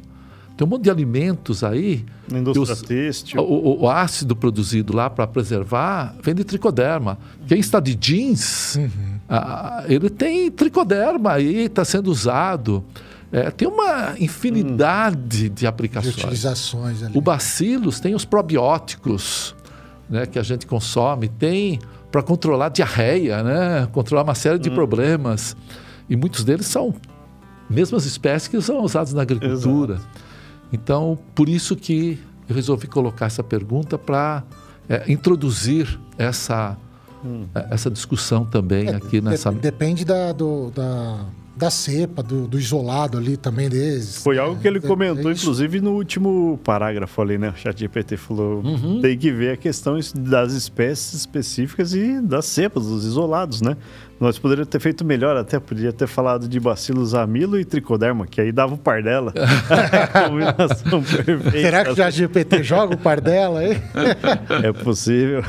Tem 0.56 0.66
um 0.66 0.70
monte 0.70 0.84
de 0.84 0.90
alimentos 0.90 1.62
aí. 1.64 2.04
Na 2.30 2.38
indústria 2.38 2.72
os- 2.74 2.82
têxtil. 2.82 3.40
o, 3.42 3.82
o- 3.84 3.88
ácido 3.90 4.34
produzido 4.36 4.94
lá 4.96 5.10
para 5.10 5.26
preservar 5.26 6.14
vem 6.22 6.34
de 6.34 6.44
tricoderma. 6.44 7.18
Quem 7.46 7.58
está 7.58 7.78
de 7.80 7.94
jeans, 7.94 8.78
ah, 9.28 9.84
ele 9.86 10.08
tem 10.08 10.50
tricoderma 10.50 11.32
aí, 11.32 11.64
está 11.64 11.84
sendo 11.84 12.10
usado. 12.10 12.82
É, 13.32 13.50
tem 13.50 13.66
uma 13.68 14.14
infinidade 14.18 15.48
de 15.48 15.48
De 15.50 15.66
aplicações. 15.66 16.14
utilizações 16.16 17.02
ali. 17.02 17.16
O 17.18 17.20
bacilos 17.20 18.00
tem 18.00 18.14
os 18.14 18.24
probióticos 18.24 19.54
né, 20.08 20.24
que 20.26 20.38
a 20.38 20.42
gente 20.42 20.66
consome, 20.66 21.28
tem 21.28 21.80
para 22.10 22.22
controlar 22.22 22.68
diarreia, 22.70 23.42
né, 23.42 23.88
controlar 23.92 24.22
uma 24.22 24.34
série 24.34 24.58
de 24.58 24.70
problemas. 24.70 25.56
E 26.08 26.16
muitos 26.16 26.44
deles 26.44 26.66
são 26.66 26.94
mesmas 27.68 28.06
espécies 28.06 28.48
que 28.48 28.60
são 28.60 28.82
usadas 28.82 29.12
na 29.12 29.22
agricultura. 29.22 29.98
Então, 30.72 31.18
por 31.34 31.48
isso 31.48 31.76
que 31.76 32.18
eu 32.48 32.54
resolvi 32.54 32.86
colocar 32.86 33.26
essa 33.26 33.42
pergunta 33.42 33.98
para 33.98 34.44
é, 34.88 35.10
introduzir 35.10 35.98
essa, 36.16 36.76
hum. 37.24 37.46
essa 37.70 37.90
discussão 37.90 38.44
também 38.44 38.88
é, 38.88 38.96
aqui 38.96 39.20
nessa. 39.20 39.50
Depende 39.52 40.04
da, 40.04 40.32
do, 40.32 40.70
da, 40.70 41.24
da 41.56 41.70
cepa, 41.70 42.22
do, 42.22 42.46
do, 42.46 42.58
isolado 42.58 43.16
ali 43.16 43.36
também 43.36 43.68
deles. 43.68 44.22
Foi 44.22 44.38
algo 44.38 44.60
que 44.60 44.68
ele 44.68 44.78
é, 44.78 44.80
comentou, 44.80 45.30
é 45.30 45.34
inclusive, 45.34 45.80
no 45.80 45.92
último 45.92 46.60
parágrafo 46.62 47.22
ali, 47.22 47.38
né? 47.38 47.48
O 47.48 47.56
chat 47.56 47.78
GPT 47.78 48.18
falou: 48.18 48.62
uhum. 48.62 49.00
tem 49.00 49.16
que 49.16 49.32
ver 49.32 49.52
a 49.52 49.56
questão 49.56 49.98
das 50.14 50.52
espécies 50.52 51.14
específicas 51.14 51.94
e 51.94 52.20
das 52.20 52.44
cepas, 52.44 52.84
dos 52.84 53.04
isolados, 53.04 53.62
né? 53.62 53.76
Nós 54.18 54.38
poderíamos 54.38 54.70
ter 54.70 54.80
feito 54.80 55.04
melhor, 55.04 55.36
até 55.36 55.60
podia 55.60 55.92
ter 55.92 56.06
falado 56.06 56.48
de 56.48 56.58
bacilos 56.58 57.14
amilo 57.14 57.58
e 57.60 57.64
tricoderma, 57.64 58.26
que 58.26 58.40
aí 58.40 58.50
dava 58.50 58.74
o 58.74 58.78
par 58.78 59.02
dela. 59.02 59.32
combinação 60.28 61.02
perfeita. 61.02 61.50
Será 61.50 61.84
que 61.84 61.94
já 61.94 62.08
GPT 62.10 62.62
joga 62.62 62.94
o 62.94 62.98
par 62.98 63.20
dela 63.20 63.60
aí? 63.60 63.80
é 64.64 64.72
possível. 64.72 65.42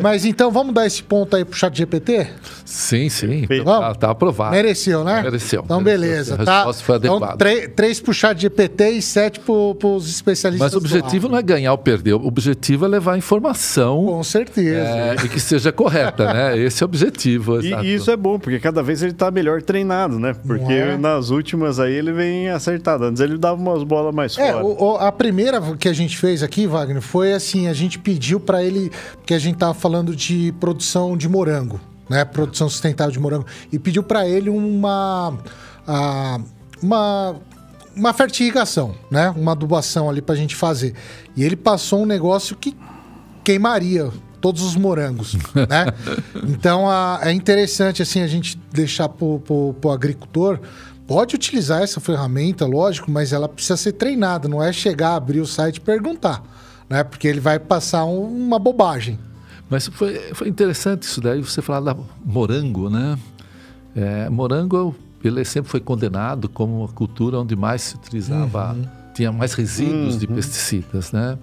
mas 0.00 0.24
então 0.24 0.50
vamos 0.50 0.74
dar 0.74 0.86
esse 0.86 1.02
ponto 1.02 1.36
aí 1.36 1.44
pro 1.44 1.58
chat 1.58 1.76
GPT? 1.76 2.28
Sim, 2.64 3.08
sim. 3.08 3.46
Tá, 3.64 3.94
tá, 3.94 4.10
aprovado. 4.10 4.52
Mereceu, 4.52 5.04
né? 5.04 5.22
Mereceu. 5.22 5.62
Então, 5.64 5.82
beleza. 5.82 6.34
A 6.34 6.44
tá. 6.44 6.56
resposta 6.56 6.84
foi 6.84 6.96
então, 6.96 7.16
adequada. 7.16 7.50
Então, 7.50 7.74
três 7.76 8.00
pro 8.00 8.14
chat 8.14 8.40
GPT 8.40 8.90
e 8.90 9.02
sete 9.02 9.40
pro, 9.40 9.74
pros 9.74 10.08
especialistas. 10.08 10.66
Mas 10.66 10.74
o 10.74 10.78
objetivo 10.78 11.28
não 11.28 11.38
é 11.38 11.42
ganhar 11.42 11.72
ou 11.72 11.78
perder. 11.78 12.14
O 12.14 12.26
objetivo 12.26 12.86
é 12.86 12.88
levar 12.88 13.16
informação. 13.18 14.04
Com 14.06 14.24
certeza. 14.24 14.88
É, 14.88 15.16
e 15.24 15.28
que 15.28 15.38
seja 15.38 15.70
correta, 15.70 16.32
né? 16.32 16.58
Esse 16.58 16.82
é 16.82 16.84
o 16.84 16.88
objetivo. 16.88 17.60
E, 17.60 17.94
isso 17.94 18.05
isso 18.06 18.10
é 18.12 18.16
bom, 18.16 18.38
porque 18.38 18.60
cada 18.60 18.84
vez 18.84 19.02
ele 19.02 19.12
tá 19.12 19.32
melhor 19.32 19.60
treinado, 19.60 20.20
né? 20.20 20.32
Porque 20.32 20.72
é? 20.72 20.96
nas 20.96 21.30
últimas 21.30 21.80
aí 21.80 21.92
ele 21.92 22.12
vem 22.12 22.48
acertado. 22.48 23.04
Antes 23.04 23.20
ele 23.20 23.36
dava 23.36 23.60
umas 23.60 23.82
bolas 23.82 24.14
mais 24.14 24.38
é, 24.38 24.52
fora. 24.52 24.64
O, 24.64 24.96
a 24.96 25.10
primeira 25.10 25.60
que 25.76 25.88
a 25.88 25.92
gente 25.92 26.16
fez 26.16 26.40
aqui, 26.40 26.68
Wagner, 26.68 27.02
foi 27.02 27.32
assim: 27.32 27.66
a 27.66 27.72
gente 27.72 27.98
pediu 27.98 28.38
para 28.38 28.62
ele, 28.62 28.92
que 29.24 29.34
a 29.34 29.38
gente 29.40 29.58
tava 29.58 29.74
falando 29.74 30.14
de 30.14 30.54
produção 30.60 31.16
de 31.16 31.28
morango, 31.28 31.80
né? 32.08 32.24
Produção 32.24 32.68
sustentável 32.68 33.12
de 33.12 33.18
morango. 33.18 33.46
E 33.72 33.78
pediu 33.78 34.04
para 34.04 34.28
ele 34.28 34.50
uma. 34.50 35.36
A, 35.84 36.38
uma 36.80 37.34
uma 37.96 38.12
fertirrigação, 38.12 38.94
né? 39.10 39.30
Uma 39.30 39.52
adubação 39.52 40.08
ali 40.08 40.20
para 40.22 40.34
a 40.34 40.38
gente 40.38 40.54
fazer. 40.54 40.94
E 41.34 41.42
ele 41.42 41.56
passou 41.56 42.02
um 42.02 42.06
negócio 42.06 42.54
que 42.54 42.76
queimaria 43.42 44.12
todos 44.46 44.62
os 44.62 44.76
morangos, 44.76 45.34
né? 45.68 45.92
Então 46.44 46.88
a, 46.88 47.18
é 47.22 47.32
interessante 47.32 48.00
assim 48.00 48.20
a 48.20 48.28
gente 48.28 48.56
deixar 48.72 49.08
para 49.08 49.24
o 49.26 49.90
agricultor 49.90 50.60
pode 51.04 51.34
utilizar 51.34 51.82
essa 51.82 51.98
ferramenta, 51.98 52.64
lógico, 52.64 53.10
mas 53.10 53.32
ela 53.32 53.48
precisa 53.48 53.76
ser 53.76 53.92
treinada, 53.92 54.48
não 54.48 54.62
é 54.62 54.72
chegar, 54.72 55.16
abrir 55.16 55.40
o 55.40 55.46
site 55.46 55.78
e 55.78 55.80
perguntar, 55.80 56.44
né? 56.88 57.02
Porque 57.02 57.26
ele 57.26 57.40
vai 57.40 57.58
passar 57.58 58.04
um, 58.04 58.22
uma 58.22 58.56
bobagem. 58.56 59.18
Mas 59.68 59.88
foi, 59.88 60.14
foi 60.32 60.48
interessante 60.48 61.02
isso 61.02 61.20
daí, 61.20 61.40
você 61.40 61.60
falar 61.60 61.80
da 61.80 61.96
morango, 62.24 62.88
né? 62.88 63.18
É, 63.96 64.28
morango, 64.30 64.94
ele 65.24 65.44
sempre 65.44 65.68
foi 65.68 65.80
condenado 65.80 66.48
como 66.48 66.82
uma 66.82 66.88
cultura 66.88 67.40
onde 67.40 67.56
mais 67.56 67.82
se 67.82 67.96
utilizava, 67.96 68.74
uhum. 68.74 68.84
tinha 69.12 69.32
mais 69.32 69.54
resíduos 69.54 70.14
uhum. 70.14 70.20
de 70.20 70.26
pesticidas, 70.28 71.10
né? 71.10 71.36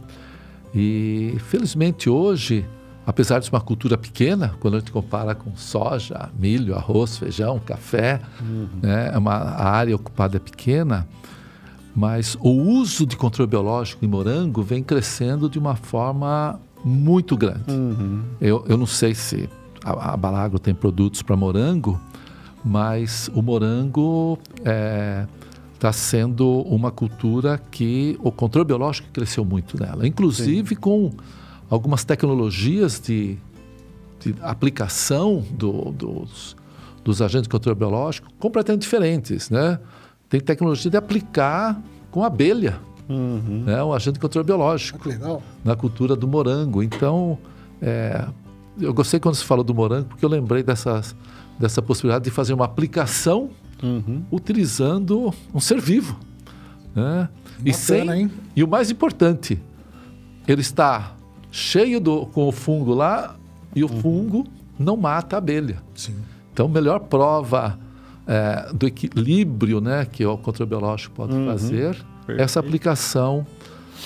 E 0.73 1.35
felizmente 1.49 2.09
hoje 2.09 2.65
apesar 3.05 3.39
de 3.39 3.45
ser 3.45 3.51
uma 3.53 3.61
cultura 3.61 3.97
pequena, 3.97 4.55
quando 4.59 4.75
a 4.75 4.79
gente 4.79 4.91
compara 4.91 5.35
com 5.35 5.55
soja, 5.55 6.29
milho, 6.37 6.75
arroz, 6.75 7.17
feijão, 7.17 7.59
café, 7.59 8.21
uhum. 8.41 8.67
né, 8.81 9.11
é 9.13 9.17
uma, 9.17 9.33
a 9.33 9.69
área 9.69 9.95
ocupada 9.95 10.37
é 10.37 10.39
pequena, 10.39 11.07
mas 11.95 12.35
o 12.39 12.49
uso 12.49 13.05
de 13.05 13.15
controle 13.15 13.49
biológico 13.49 14.03
em 14.03 14.07
morango 14.07 14.63
vem 14.63 14.81
crescendo 14.81 15.49
de 15.49 15.59
uma 15.59 15.75
forma 15.75 16.59
muito 16.83 17.37
grande. 17.37 17.71
Uhum. 17.71 18.23
Eu, 18.41 18.65
eu 18.67 18.77
não 18.77 18.87
sei 18.87 19.13
se 19.13 19.49
a, 19.83 20.13
a 20.13 20.17
Balagro 20.17 20.57
tem 20.57 20.73
produtos 20.73 21.21
para 21.21 21.35
morango, 21.35 21.99
mas 22.63 23.29
o 23.33 23.41
morango 23.41 24.39
está 24.57 24.71
é, 24.71 25.27
tá 25.77 25.91
sendo 25.91 26.61
uma 26.61 26.89
cultura 26.89 27.61
que 27.69 28.17
o 28.23 28.31
controle 28.31 28.65
biológico 28.65 29.09
cresceu 29.11 29.43
muito 29.43 29.79
nela, 29.79 30.07
inclusive 30.07 30.69
Sim. 30.69 30.75
com 30.75 31.11
algumas 31.73 32.03
tecnologias 32.03 32.99
de, 32.99 33.35
de 34.19 34.35
aplicação 34.41 35.43
do, 35.51 35.91
dos, 35.91 36.55
dos 37.03 37.19
agentes 37.19 37.43
de 37.43 37.49
controle 37.49 37.77
biológico 37.77 38.31
completamente 38.37 38.83
diferentes, 38.83 39.49
né? 39.49 39.79
Tem 40.29 40.39
tecnologia 40.39 40.91
de 40.91 40.97
aplicar 40.97 41.81
com 42.11 42.23
abelha, 42.23 42.79
uhum. 43.09 43.63
né? 43.65 43.83
Um 43.83 43.91
agente 43.91 44.13
de 44.13 44.19
controle 44.19 44.45
biológico. 44.45 44.99
Ah, 45.03 45.07
legal. 45.07 45.43
Na 45.65 45.75
cultura 45.75 46.15
do 46.15 46.27
morango. 46.27 46.83
Então, 46.83 47.39
é, 47.81 48.23
eu 48.79 48.93
gostei 48.93 49.19
quando 49.19 49.33
você 49.33 49.43
falou 49.43 49.63
do 49.63 49.73
morango, 49.73 50.09
porque 50.09 50.23
eu 50.23 50.29
lembrei 50.29 50.61
dessas, 50.61 51.15
dessa 51.57 51.81
possibilidade 51.81 52.25
de 52.25 52.31
fazer 52.31 52.53
uma 52.53 52.65
aplicação 52.65 53.49
uhum. 53.81 54.23
utilizando 54.31 55.33
um 55.51 55.59
ser 55.59 55.81
vivo. 55.81 56.19
Né? 56.95 57.03
Bacana, 57.03 57.29
e, 57.65 57.73
sem, 57.73 58.11
hein? 58.11 58.31
e 58.55 58.63
o 58.63 58.67
mais 58.67 58.91
importante, 58.91 59.59
ele 60.47 60.61
está 60.61 61.15
cheio 61.53 61.99
do, 61.99 62.25
com 62.25 62.47
o 62.47 62.51
fungo 62.51 62.95
lá 62.95 63.35
e 63.75 63.83
o 63.83 63.87
uhum. 63.89 64.01
fungo 64.01 64.47
não 64.77 64.97
mata 64.97 65.35
a 65.35 65.37
abelha. 65.37 65.77
Sim. 65.93 66.15
Então, 66.51 66.67
melhor 66.67 66.99
prova 67.01 67.77
é, 68.27 68.71
do 68.73 68.87
equilíbrio 68.87 69.79
né, 69.79 70.07
que 70.11 70.25
o 70.25 70.35
controle 70.35 70.67
biológico 70.67 71.13
pode 71.15 71.33
uhum. 71.33 71.45
fazer 71.45 71.95
Perfeito. 72.25 72.41
essa 72.41 72.59
aplicação 72.59 73.45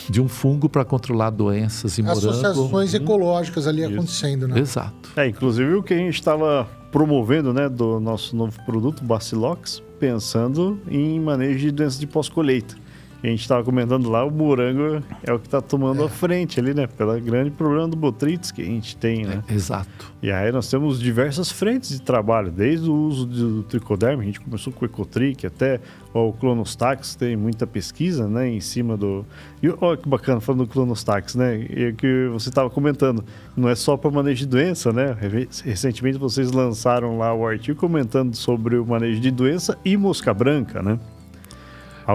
de 0.10 0.22
um 0.22 0.28
fungo 0.28 0.68
para 0.68 0.84
controlar 0.84 1.30
doenças 1.30 1.98
morango. 2.00 2.18
Associações 2.18 2.94
uhum. 2.94 3.00
ecológicas 3.02 3.66
ali 3.66 3.82
Isso. 3.82 3.94
acontecendo, 3.94 4.48
né? 4.48 4.60
Exato. 4.60 5.10
É, 5.16 5.26
inclusive 5.26 5.74
o 5.76 5.82
que 5.82 5.94
a 5.94 5.98
gente 5.98 6.16
estava 6.16 6.68
promovendo, 6.92 7.54
né, 7.54 7.70
do 7.70 7.98
nosso 8.02 8.36
novo 8.36 8.58
produto, 8.66 9.06
Bacilox, 9.06 9.82
pensando 9.98 10.80
em 10.90 11.18
manejo 11.18 11.60
de 11.60 11.72
doenças 11.72 12.00
de 12.00 12.08
pós-colheita 12.08 12.76
a 13.24 13.28
gente 13.28 13.42
estava 13.42 13.64
comentando 13.64 14.10
lá, 14.10 14.24
o 14.24 14.32
morango 14.32 15.04
é 15.24 15.34
o 15.34 15.40
que 15.40 15.48
está 15.48 15.60
tomando 15.60 16.04
é. 16.04 16.06
a 16.06 16.10
frente 16.10 16.60
ali, 16.60 16.74
né? 16.74 16.86
Pelo 16.86 17.20
grande 17.20 17.50
problema 17.50 17.88
do 17.88 17.98
botritis 17.98 18.52
que 18.52 18.62
a 18.62 18.66
gente 18.66 18.96
tem, 18.96 19.26
né? 19.26 19.44
É, 19.48 19.54
exato. 19.54 20.14
E 20.22 20.32
aí 20.32 20.52
nós 20.52 20.70
temos 20.70 21.00
diversas 21.00 21.52
frentes 21.52 21.90
de 21.90 22.02
trabalho, 22.02 22.52
desde 22.52 22.90
o 22.90 22.94
uso 22.94 23.26
do 23.26 23.64
tricoderma, 23.64 24.22
a 24.22 24.26
gente 24.26 24.40
começou 24.40 24.72
com 24.72 24.86
o 24.86 24.88
Ecotric, 24.88 25.46
até 25.48 25.80
o 26.14 26.32
Clonostax, 26.34 27.16
tem 27.16 27.36
muita 27.36 27.66
pesquisa, 27.66 28.28
né? 28.28 28.50
Em 28.50 28.60
cima 28.60 28.96
do... 28.96 29.26
E 29.62 29.70
olha 29.82 29.98
que 29.98 30.08
bacana, 30.08 30.40
falando 30.40 30.66
do 30.66 30.72
Clonostax, 30.72 31.36
né? 31.36 31.58
E 31.58 31.94
que 31.94 32.30
você 32.32 32.50
estava 32.50 32.70
comentando, 32.70 33.24
não 33.56 33.68
é 33.68 33.76
só 33.76 33.98
para 33.98 34.12
manejo 34.12 34.40
de 34.40 34.48
doença, 34.48 34.92
né? 34.94 35.16
Recentemente 35.64 36.18
vocês 36.18 36.52
lançaram 36.52 37.18
lá 37.18 37.34
o 37.34 37.46
artigo 37.46 37.80
comentando 37.80 38.36
sobre 38.36 38.78
o 38.78 38.86
manejo 38.86 39.20
de 39.20 39.32
doença 39.32 39.78
e 39.84 39.98
mosca 39.98 40.34
branca, 40.34 40.82
né? 40.82 41.00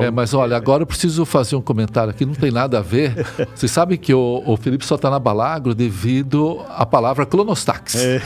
É, 0.00 0.10
mas 0.10 0.32
olha, 0.32 0.56
agora 0.56 0.82
eu 0.82 0.86
preciso 0.86 1.24
fazer 1.26 1.54
um 1.54 1.60
comentário 1.60 2.10
aqui, 2.10 2.24
não 2.24 2.34
tem 2.34 2.50
nada 2.50 2.78
a 2.78 2.80
ver. 2.80 3.26
Vocês 3.54 3.70
sabem 3.70 3.98
que 3.98 4.14
o, 4.14 4.42
o 4.46 4.56
Felipe 4.56 4.86
só 4.86 4.94
está 4.94 5.10
na 5.10 5.18
Balagro 5.18 5.74
devido 5.74 6.60
à 6.70 6.86
palavra 6.86 7.26
clonostax. 7.26 7.96
É. 7.96 8.22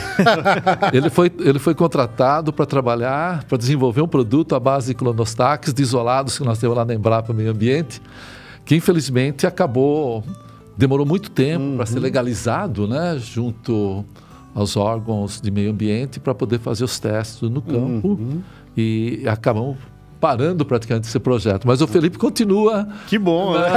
ele, 0.95 1.11
foi, 1.11 1.33
ele 1.41 1.59
foi 1.59 1.75
contratado 1.75 2.53
para 2.53 2.67
trabalhar, 2.67 3.45
para 3.45 3.59
desenvolver 3.59 4.01
um 4.01 4.09
produto 4.09 4.55
à 4.55 4.61
base 4.61 4.89
de 4.89 4.95
clonostax, 4.95 5.75
de 5.75 5.83
isolados 5.83 6.39
que 6.39 6.45
nós 6.45 6.59
temos 6.59 6.77
lá 6.77 6.85
na 6.85 6.95
Embrapa 6.95 7.33
Meio 7.33 7.51
Ambiente, 7.51 8.01
que 8.65 8.77
infelizmente 8.77 9.47
acabou, 9.47 10.23
demorou 10.77 11.05
muito 11.05 11.31
tempo 11.31 11.65
uhum. 11.65 11.77
para 11.77 11.87
ser 11.87 11.99
legalizado, 11.99 12.87
né, 12.87 13.19
junto 13.19 14.05
aos 14.55 14.77
órgãos 14.77 15.41
de 15.41 15.51
meio 15.51 15.71
ambiente 15.71 16.19
para 16.19 16.35
poder 16.35 16.59
fazer 16.59 16.83
os 16.85 16.99
testes 16.99 17.43
no 17.51 17.61
campo 17.61 18.09
uhum. 18.09 18.41
e 18.75 19.23
acabamos 19.29 19.77
parando 20.21 20.65
praticamente 20.65 21.09
esse 21.09 21.19
projeto. 21.19 21.67
Mas 21.67 21.81
o 21.81 21.87
Felipe 21.87 22.19
continua. 22.19 22.87
Que 23.07 23.19
bom, 23.19 23.55
na, 23.55 23.61
né? 23.61 23.69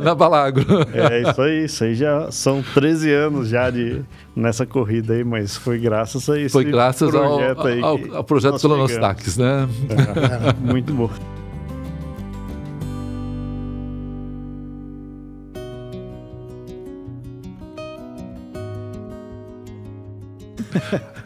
na 0.02 0.14
Balagro. 0.14 0.64
É 0.92 1.22
isso 1.22 1.42
aí, 1.42 1.64
isso 1.64 1.84
aí 1.84 1.94
já 1.94 2.30
são 2.30 2.62
13 2.74 3.12
anos 3.12 3.48
já 3.48 3.70
de, 3.70 4.02
nessa 4.34 4.66
corrida 4.66 5.14
aí, 5.14 5.24
mas 5.24 5.56
foi 5.56 5.78
graças 5.78 6.28
a 6.28 6.38
esse 6.38 6.52
foi 6.52 6.64
graças 6.64 7.10
projeto 7.10 7.60
ao, 7.60 7.66
aí. 7.66 7.80
Ao, 7.80 8.16
ao 8.16 8.24
projeto 8.24 8.60
Colonostax, 8.60 9.36
né? 9.36 9.68
É, 9.88 10.72
muito 10.72 10.92
bom. 10.92 11.10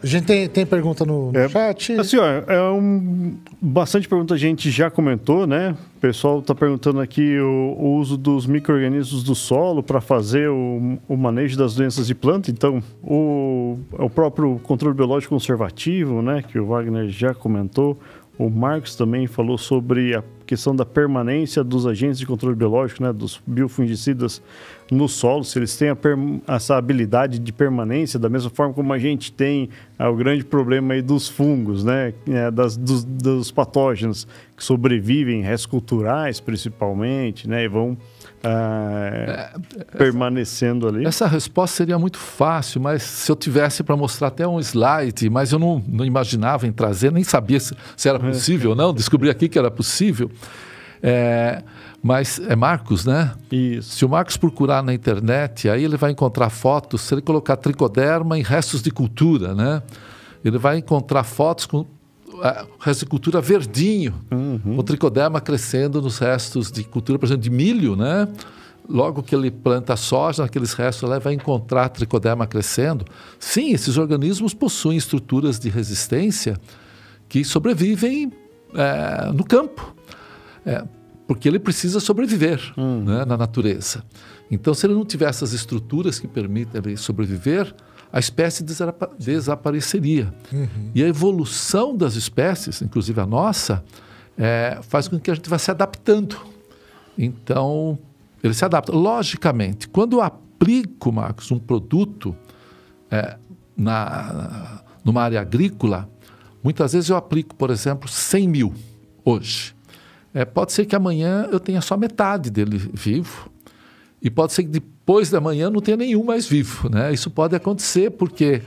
A 0.03 0.05
gente 0.05 0.25
tem, 0.25 0.49
tem 0.49 0.65
pergunta 0.65 1.05
no, 1.05 1.31
no 1.31 1.39
é, 1.39 1.47
chat? 1.47 1.93
Assim, 1.93 2.17
ó, 2.17 2.25
é 2.25 2.61
um, 2.71 3.37
bastante 3.61 4.07
pergunta 4.07 4.33
a 4.33 4.37
gente 4.37 4.69
já 4.69 4.89
comentou, 4.89 5.47
né? 5.47 5.75
O 5.95 5.99
pessoal 5.99 6.39
está 6.39 6.53
perguntando 6.53 6.99
aqui 6.99 7.39
o, 7.39 7.75
o, 7.79 7.95
uso 7.95 8.17
dos 8.17 8.45
micro-organismos 8.45 9.23
do 9.23 9.33
solo 9.33 9.81
para 9.81 10.01
fazer 10.01 10.49
o, 10.49 10.99
o, 11.07 11.15
manejo 11.15 11.57
das 11.57 11.75
doenças 11.75 12.07
de 12.07 12.13
planta. 12.13 12.51
Então, 12.51 12.83
o, 13.01 13.79
o 13.93 14.09
próprio 14.09 14.59
controle 14.63 14.95
biológico 14.95 15.33
conservativo, 15.33 16.21
né? 16.21 16.41
Que 16.41 16.59
o 16.59 16.67
Wagner 16.67 17.07
já 17.07 17.33
comentou. 17.33 17.97
O 18.37 18.49
Marcos 18.49 18.95
também 18.95 19.27
falou 19.27 19.57
sobre 19.57 20.15
a 20.15 20.23
questão 20.45 20.75
da 20.75 20.85
permanência 20.85 21.63
dos 21.63 21.85
agentes 21.87 22.19
de 22.19 22.25
controle 22.25 22.55
biológico, 22.55 23.03
né, 23.03 23.11
dos 23.11 23.41
biofungicidas 23.45 24.41
no 24.91 25.07
solo, 25.07 25.43
se 25.43 25.57
eles 25.57 25.75
têm 25.75 25.89
essa 26.47 26.75
habilidade 26.75 27.39
de 27.39 27.51
permanência, 27.51 28.19
da 28.19 28.29
mesma 28.29 28.49
forma 28.49 28.73
como 28.73 28.93
a 28.93 28.99
gente 28.99 29.31
tem 29.31 29.69
ah, 29.97 30.09
o 30.09 30.15
grande 30.15 30.43
problema 30.43 30.93
aí 30.93 31.01
dos 31.01 31.27
fungos, 31.27 31.83
né, 31.83 32.13
é, 32.27 32.51
das, 32.51 32.77
dos, 32.77 33.03
dos, 33.03 33.51
patógenos 33.51 34.27
que 34.55 34.63
sobrevivem, 34.63 35.41
restos 35.41 35.65
culturais 35.65 36.39
principalmente, 36.39 37.47
né, 37.47 37.63
e 37.63 37.67
vão 37.67 37.97
ah, 38.43 39.51
é, 39.77 39.97
permanecendo 39.97 40.87
ali. 40.87 41.05
Essa 41.05 41.25
resposta 41.25 41.77
seria 41.77 41.97
muito 41.97 42.17
fácil, 42.17 42.81
mas 42.81 43.01
se 43.01 43.31
eu 43.31 43.35
tivesse 43.35 43.83
para 43.83 43.95
mostrar 43.95 44.27
até 44.27 44.45
um 44.45 44.59
slide, 44.59 45.29
mas 45.29 45.53
eu 45.53 45.59
não, 45.59 45.81
não 45.87 46.03
imaginava 46.03 46.67
em 46.67 46.71
trazer, 46.71 47.11
nem 47.11 47.23
sabia 47.23 47.59
se, 47.59 47.73
se 47.95 48.09
era 48.09 48.19
possível 48.19 48.71
ou 48.71 48.75
não, 48.75 48.93
descobri 48.93 49.29
aqui 49.29 49.47
que 49.47 49.57
era 49.57 49.71
possível. 49.71 50.29
É, 51.01 51.63
mas 52.01 52.39
é 52.47 52.55
Marcos, 52.55 53.05
né? 53.05 53.31
Isso. 53.49 53.95
Se 53.95 54.05
o 54.05 54.09
Marcos 54.09 54.35
procurar 54.35 54.83
na 54.83 54.93
internet, 54.93 55.69
aí 55.69 55.83
ele 55.83 55.95
vai 55.95 56.11
encontrar 56.11 56.49
fotos, 56.49 56.99
se 57.01 57.13
ele 57.13 57.21
colocar 57.21 57.55
tricoderma 57.55 58.37
em 58.37 58.41
restos 58.41 58.81
de 58.81 58.91
cultura, 58.91 59.55
né? 59.55 59.81
Ele 60.43 60.57
vai 60.57 60.77
encontrar 60.77 61.23
fotos 61.23 61.65
com 61.65 61.85
é, 62.43 62.65
restos 62.77 62.99
de 62.99 63.05
cultura 63.05 63.39
verdinho, 63.39 64.13
uhum. 64.29 64.77
o 64.77 64.83
tricoderma 64.83 65.39
crescendo 65.39 66.01
nos 66.01 66.17
restos 66.17 66.69
de 66.69 66.83
cultura, 66.83 67.17
por 67.17 67.25
exemplo, 67.25 67.41
de 67.41 67.49
milho, 67.49 67.95
né? 67.95 68.27
Logo 68.89 69.23
que 69.23 69.33
ele 69.33 69.49
planta 69.49 69.95
soja, 69.95 70.43
naqueles 70.43 70.73
restos, 70.73 71.09
ele 71.09 71.19
vai 71.21 71.33
encontrar 71.33 71.87
tricoderma 71.87 72.45
crescendo. 72.45 73.05
Sim, 73.39 73.71
esses 73.71 73.97
organismos 73.97 74.53
possuem 74.53 74.97
estruturas 74.97 75.57
de 75.57 75.69
resistência 75.69 76.59
que 77.29 77.45
sobrevivem 77.45 78.33
é, 78.75 79.31
no 79.31 79.45
campo. 79.45 79.95
É, 80.65 80.83
porque 81.25 81.47
ele 81.47 81.59
precisa 81.59 82.01
sobreviver 82.01 82.59
hum. 82.77 83.05
né, 83.05 83.23
na 83.23 83.37
natureza. 83.37 84.03
Então, 84.51 84.73
se 84.73 84.85
ele 84.85 84.93
não 84.93 85.05
tiver 85.05 85.29
essas 85.29 85.53
estruturas 85.53 86.19
que 86.19 86.27
permitem 86.27 86.81
ele 86.83 86.97
sobreviver, 86.97 87.73
a 88.13 88.19
espécie 88.19 88.63
desapa 88.63 89.09
desapareceria. 89.17 90.31
Uhum. 90.51 90.91
E 90.93 91.03
a 91.03 91.07
evolução 91.07 91.97
das 91.97 92.13
espécies, 92.13 92.79
inclusive 92.79 93.19
a 93.19 93.25
nossa, 93.25 93.83
é, 94.37 94.77
faz 94.83 95.07
com 95.07 95.19
que 95.19 95.31
a 95.31 95.33
gente 95.33 95.49
vá 95.49 95.57
se 95.57 95.71
adaptando. 95.71 96.37
Então, 97.17 97.97
ele 98.43 98.53
se 98.53 98.63
adapta. 98.63 98.91
Logicamente, 98.91 99.87
quando 99.87 100.17
eu 100.17 100.21
aplico, 100.21 101.11
Marcos, 101.11 101.49
um 101.51 101.57
produto 101.57 102.35
é, 103.09 103.35
na, 103.75 104.83
numa 105.03 105.23
área 105.23 105.41
agrícola, 105.41 106.07
muitas 106.63 106.93
vezes 106.93 107.09
eu 107.09 107.17
aplico, 107.17 107.55
por 107.55 107.71
exemplo, 107.71 108.07
100 108.07 108.47
mil 108.47 108.73
hoje. 109.25 109.75
É, 110.35 110.45
pode 110.45 110.71
ser 110.71 110.85
que 110.85 110.95
amanhã 110.95 111.49
eu 111.51 111.59
tenha 111.59 111.81
só 111.81 111.97
metade 111.97 112.51
dele 112.51 112.77
vivo, 112.77 113.49
e 114.21 114.29
pode 114.29 114.53
ser 114.53 114.63
que 114.63 114.69
depois 115.05 115.29
da 115.29 115.41
manhã 115.41 115.69
não 115.69 115.81
tenha 115.81 115.97
nenhum 115.97 116.23
mais 116.23 116.47
vivo. 116.47 116.89
Né? 116.89 117.13
Isso 117.13 117.29
pode 117.29 117.53
acontecer 117.53 118.09
porque, 118.11 118.61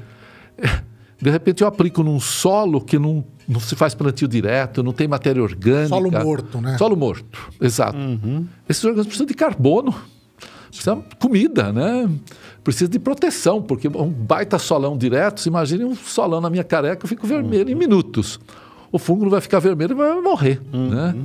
de 1.21 1.31
repente, 1.31 1.63
eu 1.63 1.67
aplico 1.67 2.03
num 2.03 2.21
solo 2.21 2.79
que 2.79 2.99
não, 2.99 3.25
não 3.49 3.59
se 3.59 3.75
faz 3.75 3.95
plantio 3.95 4.29
direto, 4.29 4.83
não 4.83 4.93
tem 4.93 5.09
matéria 5.09 5.43
orgânica. 5.43 5.89
Solo 5.89 6.11
morto, 6.11 6.61
né? 6.61 6.77
Solo 6.77 6.95
morto, 6.97 7.51
exato. 7.59 7.97
Uhum. 7.97 8.47
Esses 8.69 8.85
organismos 8.85 9.07
precisam 9.07 9.27
de 9.27 9.33
carbono, 9.33 9.95
precisam 10.69 11.03
de 11.09 11.17
comida, 11.17 11.73
né? 11.73 12.07
Precisa 12.63 12.91
de 12.91 12.99
proteção, 12.99 13.63
porque 13.63 13.89
um 13.89 14.11
baita 14.11 14.59
solão 14.59 14.95
direto, 14.99 15.41
se 15.41 15.49
imagine 15.49 15.85
um 15.85 15.97
solão 15.97 16.43
na 16.43 16.51
minha 16.51 16.65
careca, 16.65 17.03
eu 17.03 17.09
fico 17.09 17.27
vermelho 17.27 17.65
uhum. 17.65 17.73
em 17.73 17.75
minutos. 17.75 18.39
O 18.93 18.99
fungo 18.99 19.25
não 19.25 19.31
vai 19.31 19.41
ficar 19.41 19.59
vermelho 19.59 19.93
e 19.93 19.95
vai 19.95 20.21
morrer, 20.21 20.61
uhum. 20.71 20.91
né? 20.91 21.17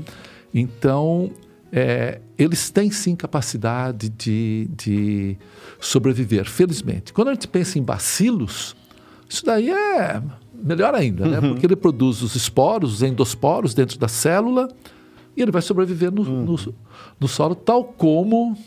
Então, 0.53 1.31
é, 1.71 2.19
eles 2.37 2.69
têm 2.69 2.91
sim 2.91 3.15
capacidade 3.15 4.09
de, 4.09 4.67
de 4.75 5.37
sobreviver, 5.79 6.45
felizmente. 6.45 7.13
Quando 7.13 7.29
a 7.29 7.33
gente 7.33 7.47
pensa 7.47 7.79
em 7.79 7.83
bacilos, 7.83 8.75
isso 9.29 9.45
daí 9.45 9.69
é 9.69 10.21
melhor 10.53 10.93
ainda, 10.93 11.25
né? 11.25 11.37
uhum. 11.37 11.41
né? 11.41 11.49
Porque 11.49 11.65
ele 11.65 11.75
produz 11.75 12.21
os 12.21 12.35
esporos, 12.35 12.95
os 12.95 13.03
endosporos 13.03 13.73
dentro 13.73 13.97
da 13.97 14.07
célula 14.07 14.67
e 15.35 15.41
ele 15.41 15.51
vai 15.51 15.61
sobreviver 15.61 16.11
no, 16.11 16.23
uhum. 16.23 16.43
no, 16.43 16.75
no 17.19 17.27
solo, 17.27 17.55
tal 17.55 17.83
como 17.83 18.57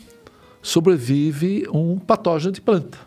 sobrevive 0.61 1.67
um 1.71 1.99
patógeno 1.99 2.51
de 2.51 2.59
planta. 2.59 2.97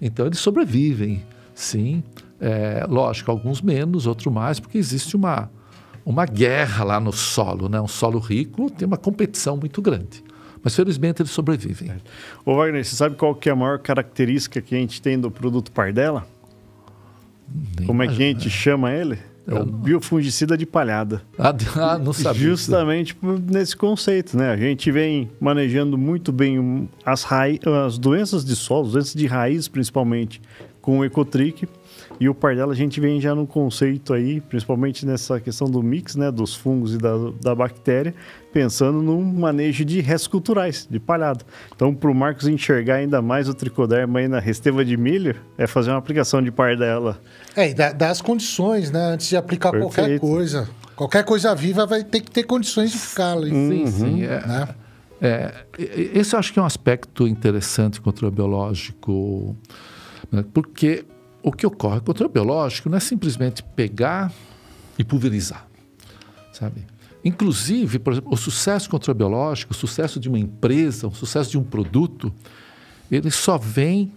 Então, 0.00 0.26
eles 0.26 0.38
sobrevivem, 0.38 1.24
sim. 1.54 2.02
É, 2.38 2.86
lógico, 2.88 3.30
alguns 3.30 3.60
menos, 3.60 4.06
outros 4.06 4.32
mais, 4.32 4.60
porque 4.60 4.78
existe 4.78 5.16
uma, 5.16 5.50
uma 6.04 6.26
guerra 6.26 6.84
lá 6.84 7.00
no 7.00 7.12
solo, 7.12 7.68
né? 7.68 7.80
Um 7.80 7.88
solo 7.88 8.18
rico 8.18 8.70
tem 8.70 8.86
uma 8.86 8.96
competição 8.96 9.56
muito 9.56 9.80
grande. 9.82 10.22
Mas 10.62 10.76
felizmente 10.76 11.22
eles 11.22 11.32
sobrevivem. 11.32 11.92
Ô 12.44 12.56
Wagner, 12.56 12.84
você 12.84 12.94
sabe 12.94 13.16
qual 13.16 13.34
que 13.34 13.48
é 13.48 13.52
a 13.52 13.56
maior 13.56 13.78
característica 13.78 14.60
que 14.60 14.74
a 14.74 14.78
gente 14.78 15.00
tem 15.00 15.18
do 15.18 15.30
produto 15.30 15.72
Pardela? 15.72 16.26
Nem 17.78 17.86
Como 17.86 18.02
é 18.02 18.06
que 18.06 18.12
a 18.12 18.26
gente 18.26 18.50
chama 18.50 18.92
ele? 18.92 19.18
É 19.46 19.54
o 19.54 19.64
biofungicida 19.64 20.56
de 20.56 20.66
palhada. 20.66 21.22
Ah, 21.38 21.54
ah 21.76 21.98
não 21.98 22.12
sabia. 22.12 22.40
Justamente 22.40 23.16
nesse 23.50 23.74
conceito, 23.74 24.36
né? 24.36 24.52
A 24.52 24.56
gente 24.56 24.92
vem 24.92 25.30
manejando 25.40 25.96
muito 25.96 26.30
bem 26.30 26.88
as, 27.04 27.26
as 27.86 27.98
doenças 27.98 28.44
de 28.44 28.54
solo, 28.54 28.86
as 28.86 28.92
doenças 28.92 29.14
de 29.14 29.26
raiz 29.26 29.66
principalmente, 29.66 30.40
com 30.80 30.98
o 30.98 31.04
Ecotric 31.04 31.66
e 32.20 32.28
o 32.28 32.34
Pardella 32.34 32.72
a 32.72 32.76
gente 32.76 33.00
vem 33.00 33.18
já 33.18 33.34
no 33.34 33.46
conceito 33.46 34.12
aí, 34.12 34.42
principalmente 34.42 35.06
nessa 35.06 35.40
questão 35.40 35.70
do 35.70 35.82
mix, 35.82 36.16
né, 36.16 36.30
dos 36.30 36.54
fungos 36.54 36.94
e 36.94 36.98
da, 36.98 37.14
da 37.40 37.54
bactéria, 37.54 38.14
pensando 38.52 39.00
num 39.00 39.22
manejo 39.22 39.86
de 39.86 40.02
restos 40.02 40.28
culturais, 40.28 40.86
de 40.88 41.00
palhada. 41.00 41.42
Então, 41.74 41.94
para 41.94 42.10
o 42.10 42.14
Marcos 42.14 42.46
enxergar 42.46 42.96
ainda 42.96 43.22
mais 43.22 43.48
o 43.48 43.54
tricoderma 43.54 44.18
aí 44.18 44.28
na 44.28 44.38
resteva 44.38 44.84
de 44.84 44.98
milho, 44.98 45.34
é 45.56 45.66
fazer 45.66 45.90
uma 45.90 45.96
aplicação 45.96 46.42
de 46.42 46.50
Pardella. 46.50 47.18
É, 47.56 47.70
e 47.70 47.74
dá, 47.74 47.90
dá 47.90 48.10
as 48.10 48.20
condições, 48.20 48.90
né, 48.90 49.14
antes 49.14 49.26
de 49.30 49.36
aplicar 49.38 49.70
Perfeito. 49.70 49.94
qualquer 49.94 50.20
coisa. 50.20 50.68
Qualquer 50.94 51.24
coisa 51.24 51.54
viva 51.54 51.86
vai 51.86 52.04
ter 52.04 52.20
que 52.20 52.30
ter 52.30 52.42
condições 52.42 52.92
de 52.92 52.98
ficar 52.98 53.32
ali. 53.32 53.48
Sim, 53.48 53.86
sim. 53.86 54.24
É, 54.24 54.46
né? 54.46 54.68
é, 55.22 55.54
esse 55.78 56.34
eu 56.34 56.38
acho 56.38 56.52
que 56.52 56.58
é 56.58 56.62
um 56.62 56.66
aspecto 56.66 57.26
interessante 57.26 57.98
contra 57.98 58.28
o 58.28 58.30
biológico, 58.30 59.56
né, 60.30 60.44
porque 60.52 61.06
o 61.42 61.52
que 61.52 61.66
ocorre 61.66 61.96
com 61.96 62.02
o 62.02 62.06
controle 62.06 62.32
biológico 62.32 62.88
não 62.88 62.96
é 62.96 63.00
simplesmente 63.00 63.62
pegar 63.62 64.32
e 64.98 65.04
pulverizar, 65.04 65.66
sabe? 66.52 66.84
Inclusive, 67.24 67.98
por 67.98 68.12
exemplo, 68.14 68.32
o 68.32 68.36
sucesso 68.36 68.88
contra 68.88 69.12
biológico, 69.12 69.72
o 69.72 69.76
sucesso 69.76 70.18
de 70.18 70.28
uma 70.28 70.38
empresa, 70.38 71.06
o 71.06 71.14
sucesso 71.14 71.50
de 71.50 71.58
um 71.58 71.62
produto, 71.62 72.32
ele 73.10 73.30
só 73.30 73.58
vem 73.58 74.12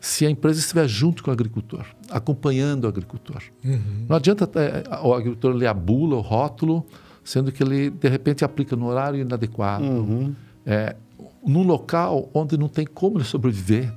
se 0.00 0.24
a 0.24 0.30
empresa 0.30 0.60
estiver 0.60 0.86
junto 0.86 1.22
com 1.22 1.30
o 1.30 1.32
agricultor, 1.32 1.84
acompanhando 2.10 2.84
o 2.84 2.88
agricultor. 2.88 3.42
Uhum. 3.64 4.06
Não 4.08 4.16
adianta 4.16 4.48
é, 4.60 4.84
o 5.02 5.12
agricultor 5.12 5.54
ler 5.54 5.66
a 5.66 5.74
bula, 5.74 6.16
o 6.16 6.20
rótulo, 6.20 6.86
sendo 7.24 7.50
que 7.50 7.62
ele, 7.62 7.90
de 7.90 8.08
repente, 8.08 8.44
aplica 8.44 8.76
no 8.76 8.86
horário 8.86 9.20
inadequado, 9.20 9.84
uhum. 9.84 10.34
é, 10.64 10.94
num 11.44 11.64
local 11.64 12.30
onde 12.32 12.56
não 12.56 12.68
tem 12.68 12.86
como 12.86 13.18
ele 13.18 13.24
sobreviver. 13.24 13.92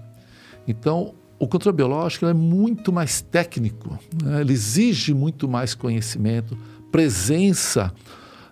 Então, 0.68 1.14
o 1.40 1.48
controle 1.48 1.78
biológico 1.78 2.26
é 2.26 2.34
muito 2.34 2.92
mais 2.92 3.22
técnico, 3.22 3.98
né? 4.22 4.42
ele 4.42 4.52
exige 4.52 5.14
muito 5.14 5.48
mais 5.48 5.74
conhecimento, 5.74 6.58
presença 6.92 7.94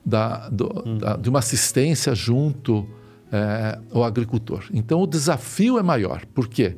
da, 0.05 0.47
do, 0.47 0.83
hum. 0.85 0.97
da, 0.97 1.17
de 1.17 1.29
uma 1.29 1.39
assistência 1.39 2.15
junto 2.15 2.87
é, 3.29 3.77
ao 3.91 4.05
agricultor. 4.05 4.63
Então 4.73 5.01
o 5.01 5.07
desafio 5.07 5.77
é 5.77 5.83
maior, 5.83 6.25
por 6.27 6.47
quê? 6.47 6.77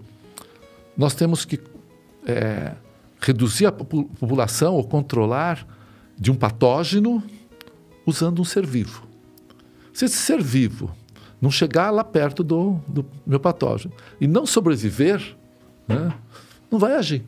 Nós 0.97 1.13
temos 1.13 1.45
que 1.45 1.59
é, 2.25 2.73
reduzir 3.21 3.67
a 3.67 3.71
população 3.71 4.75
ou 4.75 4.83
controlar 4.83 5.65
de 6.17 6.31
um 6.31 6.35
patógeno 6.35 7.23
usando 8.05 8.41
um 8.41 8.45
ser 8.45 8.65
vivo. 8.65 9.07
Se 9.93 10.05
esse 10.05 10.17
ser 10.17 10.41
vivo 10.41 10.91
não 11.39 11.51
chegar 11.51 11.91
lá 11.91 12.03
perto 12.03 12.43
do, 12.43 12.79
do 12.87 13.05
meu 13.25 13.39
patógeno 13.39 13.93
e 14.19 14.27
não 14.27 14.45
sobreviver, 14.45 15.37
né? 15.89 16.13
não 16.69 16.79
vai 16.79 16.95
agir. 16.95 17.23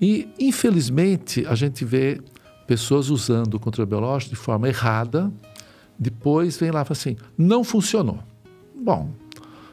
E, 0.00 0.28
infelizmente, 0.38 1.46
a 1.46 1.54
gente 1.54 1.84
vê 1.84 2.20
pessoas 2.66 3.10
usando 3.10 3.54
o 3.54 3.60
controle 3.60 3.88
biológico 3.88 4.34
de 4.34 4.40
forma 4.40 4.68
errada, 4.68 5.30
depois 5.98 6.56
vem 6.56 6.70
lá 6.70 6.82
e 6.82 6.84
fala 6.84 6.92
assim, 6.92 7.16
não 7.36 7.62
funcionou. 7.62 8.18
Bom, 8.74 9.10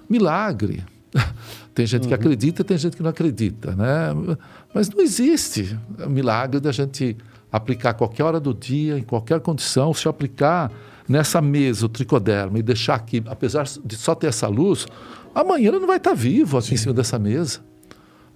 milagre. 0.10 0.84
tem 1.74 1.86
gente 1.86 2.04
uhum. 2.04 2.10
que 2.10 2.14
acredita, 2.14 2.64
tem 2.64 2.78
gente 2.78 2.96
que 2.96 3.04
não 3.04 3.10
acredita, 3.10 3.76
né? 3.76 4.38
Mas 4.74 4.90
não 4.90 5.02
existe 5.02 5.78
milagre 6.08 6.60
da 6.60 6.72
gente 6.72 7.18
aplicar 7.52 7.90
a 7.90 7.94
qualquer 7.94 8.24
hora 8.24 8.40
do 8.40 8.54
dia, 8.54 8.98
em 8.98 9.04
qualquer 9.04 9.40
condição, 9.42 9.94
se 9.94 10.06
eu 10.06 10.10
aplicar 10.10 10.72
nessa 11.08 11.42
mesa 11.42 11.86
o 11.86 11.90
tricoderma 11.90 12.58
e 12.60 12.64
deixar 12.64 12.96
aqui, 12.96 13.22
apesar 13.26 13.66
de 13.84 13.96
só 13.98 14.16
ter 14.16 14.28
essa 14.28 14.48
luz, 14.48 14.88
amanhã 15.36 15.70
ele 15.70 15.80
não 15.80 15.88
vai 15.88 15.98
estar 15.98 16.14
vivo 16.14 16.58
aqui 16.58 16.70
Sim. 16.70 16.74
em 16.76 16.78
cima 16.78 16.94
dessa 16.94 17.20
mesa. 17.20 17.60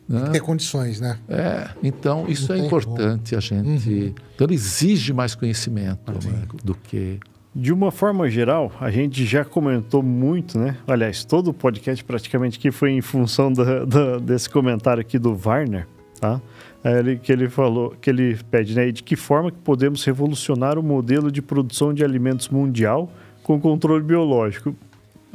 Né? 0.08 0.30
Ter 0.32 0.40
condições, 0.40 1.02
né? 1.02 1.18
É, 1.28 1.68
então 1.84 2.26
isso 2.28 2.54
Não 2.54 2.62
é 2.62 2.66
importante 2.66 3.30
como. 3.32 3.38
a 3.38 3.42
gente. 3.42 3.90
Uhum. 3.90 4.14
Então 4.36 4.46
ele 4.46 4.54
exige 4.54 5.12
mais 5.14 5.34
conhecimento 5.34 6.12
né, 6.12 6.44
do 6.64 6.76
que. 6.76 7.20
De 7.54 7.72
uma 7.72 7.90
forma 7.90 8.30
geral, 8.30 8.72
a 8.82 8.92
gente 8.92 9.26
já 9.26 9.46
comentou 9.46 10.04
muito, 10.04 10.60
né? 10.60 10.76
Aliás, 10.86 11.24
todo 11.24 11.48
o 11.50 11.54
podcast 11.54 12.04
praticamente 12.04 12.60
que 12.60 12.70
foi 12.70 12.92
em 12.92 13.02
função 13.02 13.52
da, 13.52 13.86
da, 13.86 14.18
desse 14.18 14.50
comentário 14.50 15.00
aqui 15.00 15.18
do 15.18 15.40
Warner, 15.44 15.88
tá? 16.20 16.42
É 16.84 17.00
ele, 17.00 17.18
que 17.18 17.32
ele 17.32 17.50
falou, 17.50 17.96
que 18.00 18.10
ele 18.10 18.38
pede, 18.52 18.76
né? 18.76 18.92
De 18.92 19.02
que 19.02 19.16
forma 19.16 19.52
que 19.52 19.58
podemos 19.58 20.04
revolucionar 20.04 20.78
o 20.78 20.84
modelo 20.84 21.32
de 21.32 21.42
produção 21.42 21.94
de 21.94 22.04
alimentos 22.04 22.50
mundial 22.50 23.10
com 23.42 23.60
controle 23.60 24.04
biológico? 24.04 24.76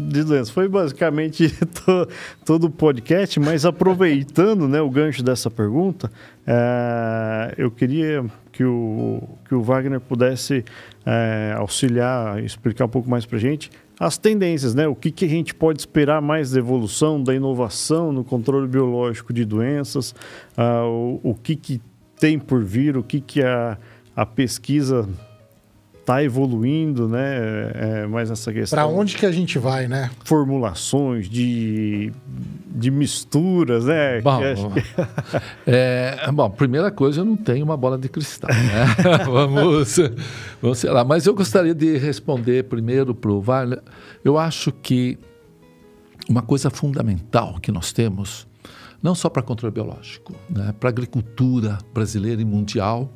De 0.01 0.24
doença. 0.24 0.52
Foi 0.52 0.68
basicamente 0.68 1.48
to, 1.85 2.09
todo 2.44 2.64
o 2.64 2.70
podcast, 2.70 3.39
mas 3.39 3.64
aproveitando 3.64 4.66
né, 4.66 4.81
o 4.81 4.90
gancho 4.90 5.22
dessa 5.22 5.51
pergunta, 5.51 6.10
é, 6.47 7.55
eu 7.59 7.70
queria 7.70 8.24
que 8.52 8.64
o, 8.64 9.22
que 9.47 9.55
o 9.55 9.62
Wagner 9.62 10.01
pudesse 10.01 10.64
é, 11.06 11.55
auxiliar, 11.56 12.43
explicar 12.43 12.86
um 12.86 12.89
pouco 12.89 13.09
mais 13.09 13.24
para 13.24 13.36
a 13.36 13.40
gente 13.40 13.70
as 14.01 14.16
tendências, 14.16 14.74
né? 14.74 14.89
O 14.89 14.94
que, 14.94 15.10
que 15.10 15.27
a 15.27 15.28
gente 15.28 15.55
pode 15.55 15.81
esperar 15.81 16.22
mais 16.22 16.52
da 16.52 16.59
evolução, 16.59 17.22
da 17.22 17.35
inovação 17.35 18.10
no 18.10 18.24
controle 18.24 18.66
biológico 18.66 19.31
de 19.31 19.44
doenças, 19.44 20.14
uh, 20.56 21.20
o, 21.22 21.32
o 21.32 21.35
que, 21.35 21.55
que 21.55 21.82
tem 22.18 22.39
por 22.39 22.64
vir, 22.64 22.97
o 22.97 23.02
que, 23.02 23.20
que 23.20 23.43
a, 23.43 23.77
a 24.16 24.24
pesquisa 24.24 25.06
está 26.11 26.24
evoluindo, 26.24 27.09
né? 27.09 27.70
É, 27.74 28.07
mais 28.07 28.31
essa 28.31 28.53
questão. 28.53 28.77
Para 28.77 28.87
onde 28.87 29.16
que 29.16 29.24
a 29.24 29.31
gente 29.31 29.59
vai, 29.59 29.87
né? 29.87 30.11
Formulações 30.24 31.28
de, 31.28 32.12
de 32.66 32.91
misturas, 32.91 33.85
né? 33.85 34.20
Bom, 34.20 34.41
é, 35.66 36.31
bom, 36.32 36.51
primeira 36.51 36.91
coisa, 36.91 37.20
eu 37.20 37.24
não 37.24 37.37
tenho 37.37 37.65
uma 37.65 37.77
bola 37.77 37.97
de 37.97 38.09
cristal, 38.09 38.51
né? 38.51 39.23
vamos, 39.24 39.97
vamos 40.61 40.78
sei 40.78 40.91
lá. 40.91 41.05
Mas 41.05 41.27
eu 41.27 41.35
gostaria 41.35 41.74
de 41.74 41.97
responder 41.97 42.65
primeiro 42.65 43.15
para 43.15 43.31
o 43.31 43.41
Vale. 43.41 43.78
Eu 44.24 44.37
acho 44.37 44.73
que 44.73 45.16
uma 46.28 46.43
coisa 46.43 46.70
fundamental 46.70 47.59
que 47.61 47.70
nós 47.70 47.93
temos, 47.93 48.47
não 49.03 49.15
só 49.15 49.28
para 49.28 49.43
controle 49.43 49.73
biológico, 49.73 50.35
né? 50.49 50.74
para 50.78 50.89
a 50.89 50.91
agricultura 50.91 51.78
brasileira 51.95 52.43
e 52.43 52.45
mundial, 52.45 53.12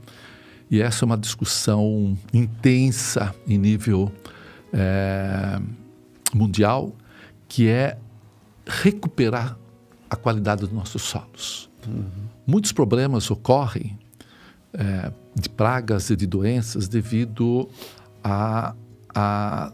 e 0.71 0.81
essa 0.81 1.05
é 1.05 1.07
uma 1.07 1.19
discussão 1.19 2.17
intensa 2.33 3.35
em 3.47 3.59
nível 3.59 4.11
é, 4.73 5.61
mundial, 6.35 6.93
que 7.49 7.69
é 7.69 7.99
recuperar 8.67 9.57
a 10.09 10.17
qualidade 10.17 10.63
dos 10.63 10.73
nossos 10.73 11.03
solos. 11.03 11.71
Uhum. 11.87 12.05
Muitos 12.47 12.73
problemas 12.73 13.31
ocorrem 13.31 13.99
é, 14.73 15.13
de 15.35 15.49
pragas 15.49 16.11
e 16.11 16.17
de 16.17 16.27
doenças 16.27 16.89
devido 16.89 17.69
à 18.23 18.75
a, 19.15 19.69
a, 19.69 19.73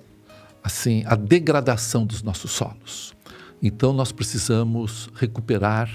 assim, 0.62 1.02
a 1.06 1.14
degradação 1.14 2.04
dos 2.04 2.22
nossos 2.22 2.50
solos. 2.50 3.14
Então, 3.62 3.92
nós 3.92 4.12
precisamos 4.12 5.08
recuperar 5.14 5.90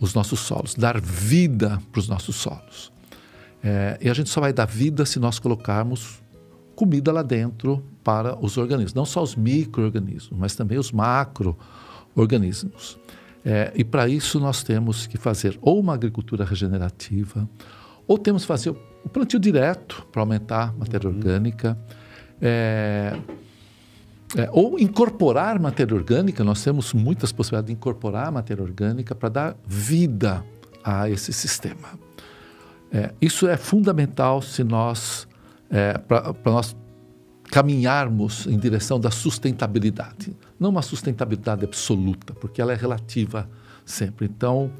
os 0.00 0.14
nossos 0.14 0.40
solos, 0.40 0.74
dar 0.74 1.00
vida 1.00 1.80
para 1.92 1.98
os 1.98 2.08
nossos 2.08 2.36
solos. 2.36 2.89
É, 3.62 3.98
e 4.00 4.08
a 4.08 4.14
gente 4.14 4.30
só 4.30 4.40
vai 4.40 4.52
dar 4.52 4.66
vida 4.66 5.04
se 5.04 5.18
nós 5.18 5.38
colocarmos 5.38 6.22
comida 6.74 7.12
lá 7.12 7.22
dentro 7.22 7.84
para 8.02 8.42
os 8.42 8.56
organismos, 8.56 8.94
não 8.94 9.04
só 9.04 9.22
os 9.22 9.36
micro-organismos, 9.36 10.38
mas 10.38 10.54
também 10.54 10.78
os 10.78 10.90
macro-organismos. 10.90 12.98
É, 13.44 13.70
e 13.74 13.84
para 13.84 14.08
isso 14.08 14.40
nós 14.40 14.62
temos 14.62 15.06
que 15.06 15.18
fazer 15.18 15.58
ou 15.60 15.78
uma 15.78 15.92
agricultura 15.94 16.44
regenerativa, 16.44 17.48
ou 18.06 18.18
temos 18.18 18.42
que 18.42 18.48
fazer 18.48 18.70
o 18.70 19.08
plantio 19.08 19.38
direto 19.38 20.06
para 20.10 20.22
aumentar 20.22 20.70
a 20.70 20.72
matéria 20.72 21.08
uhum. 21.08 21.16
orgânica, 21.16 21.78
é, 22.40 23.16
é, 24.36 24.48
ou 24.52 24.78
incorporar 24.78 25.58
matéria 25.58 25.94
orgânica. 25.94 26.44
Nós 26.44 26.62
temos 26.62 26.94
muitas 26.94 27.32
possibilidades 27.32 27.66
de 27.66 27.72
incorporar 27.72 28.30
matéria 28.30 28.62
orgânica 28.62 29.14
para 29.14 29.28
dar 29.28 29.56
vida 29.66 30.44
a 30.84 31.10
esse 31.10 31.32
sistema. 31.32 31.98
É, 32.92 33.12
isso 33.20 33.46
é 33.46 33.56
fundamental 33.56 34.42
se 34.42 34.64
nós, 34.64 35.28
é, 35.70 35.96
para 35.98 36.34
nós 36.44 36.76
caminharmos 37.44 38.46
em 38.46 38.58
direção 38.58 38.98
da 38.98 39.10
sustentabilidade. 39.10 40.36
Não 40.58 40.70
uma 40.70 40.82
sustentabilidade 40.82 41.64
absoluta, 41.64 42.34
porque 42.34 42.60
ela 42.60 42.72
é 42.72 42.76
relativa 42.76 43.48
sempre. 43.84 44.26
Então, 44.26 44.72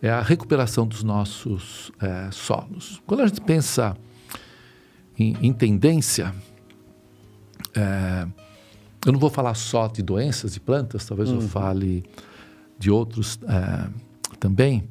é 0.00 0.10
a 0.10 0.20
recuperação 0.20 0.86
dos 0.86 1.02
nossos 1.02 1.90
é, 2.00 2.30
solos. 2.30 3.02
Quando 3.06 3.20
a 3.20 3.26
gente 3.26 3.40
pensa 3.40 3.96
em, 5.18 5.36
em 5.40 5.52
tendência, 5.52 6.34
é, 7.74 8.26
eu 9.04 9.12
não 9.12 9.18
vou 9.18 9.30
falar 9.30 9.54
só 9.54 9.86
de 9.86 10.02
doenças 10.02 10.54
de 10.54 10.60
plantas, 10.60 11.06
talvez 11.06 11.30
uhum. 11.30 11.36
eu 11.36 11.42
fale 11.42 12.04
de 12.78 12.90
outros 12.90 13.38
é, 13.48 13.88
também 14.38 14.88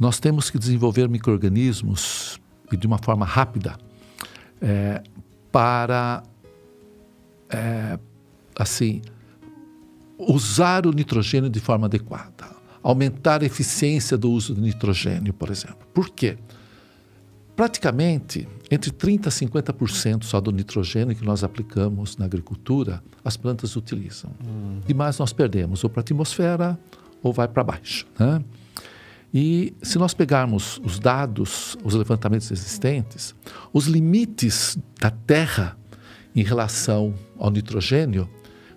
nós 0.00 0.18
temos 0.18 0.48
que 0.48 0.58
desenvolver 0.58 1.06
micro-organismos 1.10 2.40
e 2.72 2.76
de 2.76 2.86
uma 2.86 2.96
forma 2.96 3.26
rápida 3.26 3.76
é, 4.58 5.02
para 5.52 6.22
é, 7.50 7.98
assim 8.58 9.02
usar 10.16 10.86
o 10.86 10.92
nitrogênio 10.92 11.50
de 11.50 11.60
forma 11.60 11.86
adequada, 11.86 12.48
aumentar 12.82 13.42
a 13.42 13.44
eficiência 13.44 14.16
do 14.16 14.30
uso 14.30 14.54
do 14.54 14.62
nitrogênio, 14.62 15.34
por 15.34 15.50
exemplo. 15.50 15.86
Por 15.92 16.08
quê? 16.08 16.38
Praticamente 17.54 18.48
entre 18.70 18.90
30% 18.90 19.26
a 19.26 19.30
50% 19.30 20.24
só 20.24 20.40
do 20.40 20.50
nitrogênio 20.50 21.14
que 21.14 21.24
nós 21.24 21.44
aplicamos 21.44 22.16
na 22.16 22.24
agricultura, 22.24 23.02
as 23.22 23.36
plantas 23.36 23.76
utilizam. 23.76 24.30
Hum. 24.42 24.80
Demais 24.86 25.18
nós 25.18 25.32
perdemos 25.32 25.84
ou 25.84 25.90
para 25.90 26.00
a 26.00 26.02
atmosfera 26.02 26.78
ou 27.22 27.34
vai 27.34 27.48
para 27.48 27.62
baixo. 27.62 28.06
Né? 28.18 28.42
E 29.32 29.74
se 29.82 29.98
nós 29.98 30.12
pegarmos 30.12 30.80
os 30.84 30.98
dados, 30.98 31.76
os 31.84 31.94
levantamentos 31.94 32.50
existentes, 32.50 33.34
os 33.72 33.86
limites 33.86 34.76
da 35.00 35.10
Terra 35.10 35.76
em 36.34 36.42
relação 36.42 37.14
ao 37.38 37.50
nitrogênio, 37.50 38.28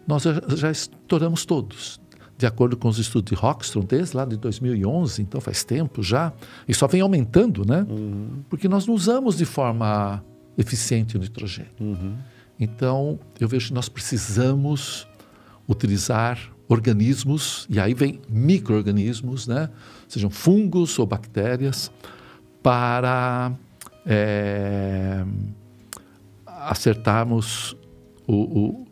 nós 0.07 0.23
já, 0.55 0.71
estouramos 0.71 1.45
todos. 1.45 1.99
De 2.38 2.45
acordo 2.45 2.75
com 2.75 2.88
os 2.88 2.97
estudos 2.99 3.30
de 3.30 3.35
Rockstrom, 3.39 3.84
desde 3.84 4.17
lá 4.17 4.25
de 4.25 4.35
2011, 4.38 5.21
então 5.21 5.39
faz 5.39 5.63
tempo 5.63 6.03
já, 6.03 6.34
e 6.67 6.73
só 6.73 6.88
vem 6.88 7.01
aumentando, 7.01 7.63
né? 7.65 7.85
Uhum. 7.89 8.43
Porque 8.49 8.67
nós 8.67 8.85
não 8.85 8.93
usamos 8.93 9.38
de 9.38 9.45
forma 9.45 10.23
eficiente 10.57 11.15
o 11.15 11.19
nitrogênio. 11.19 11.71
Uhum. 11.80 12.15
Então, 12.59 13.19
eu 13.39 13.47
vejo 13.47 13.67
que 13.67 13.73
nós 13.73 13.88
precisamos 13.88 15.07
utilizar 15.67 16.38
organismos, 16.67 17.67
e 17.69 17.80
aí 17.80 17.93
vem 17.93 18.19
micro-organismos, 18.30 19.47
né? 19.47 19.69
Sejam 20.14 20.30
fungos 20.30 20.98
ou 20.99 21.06
bactérias, 21.06 21.91
para 22.61 23.52
é, 24.06 25.23
acertarmos 26.45 27.76
o, 28.27 28.35
o 28.35 28.88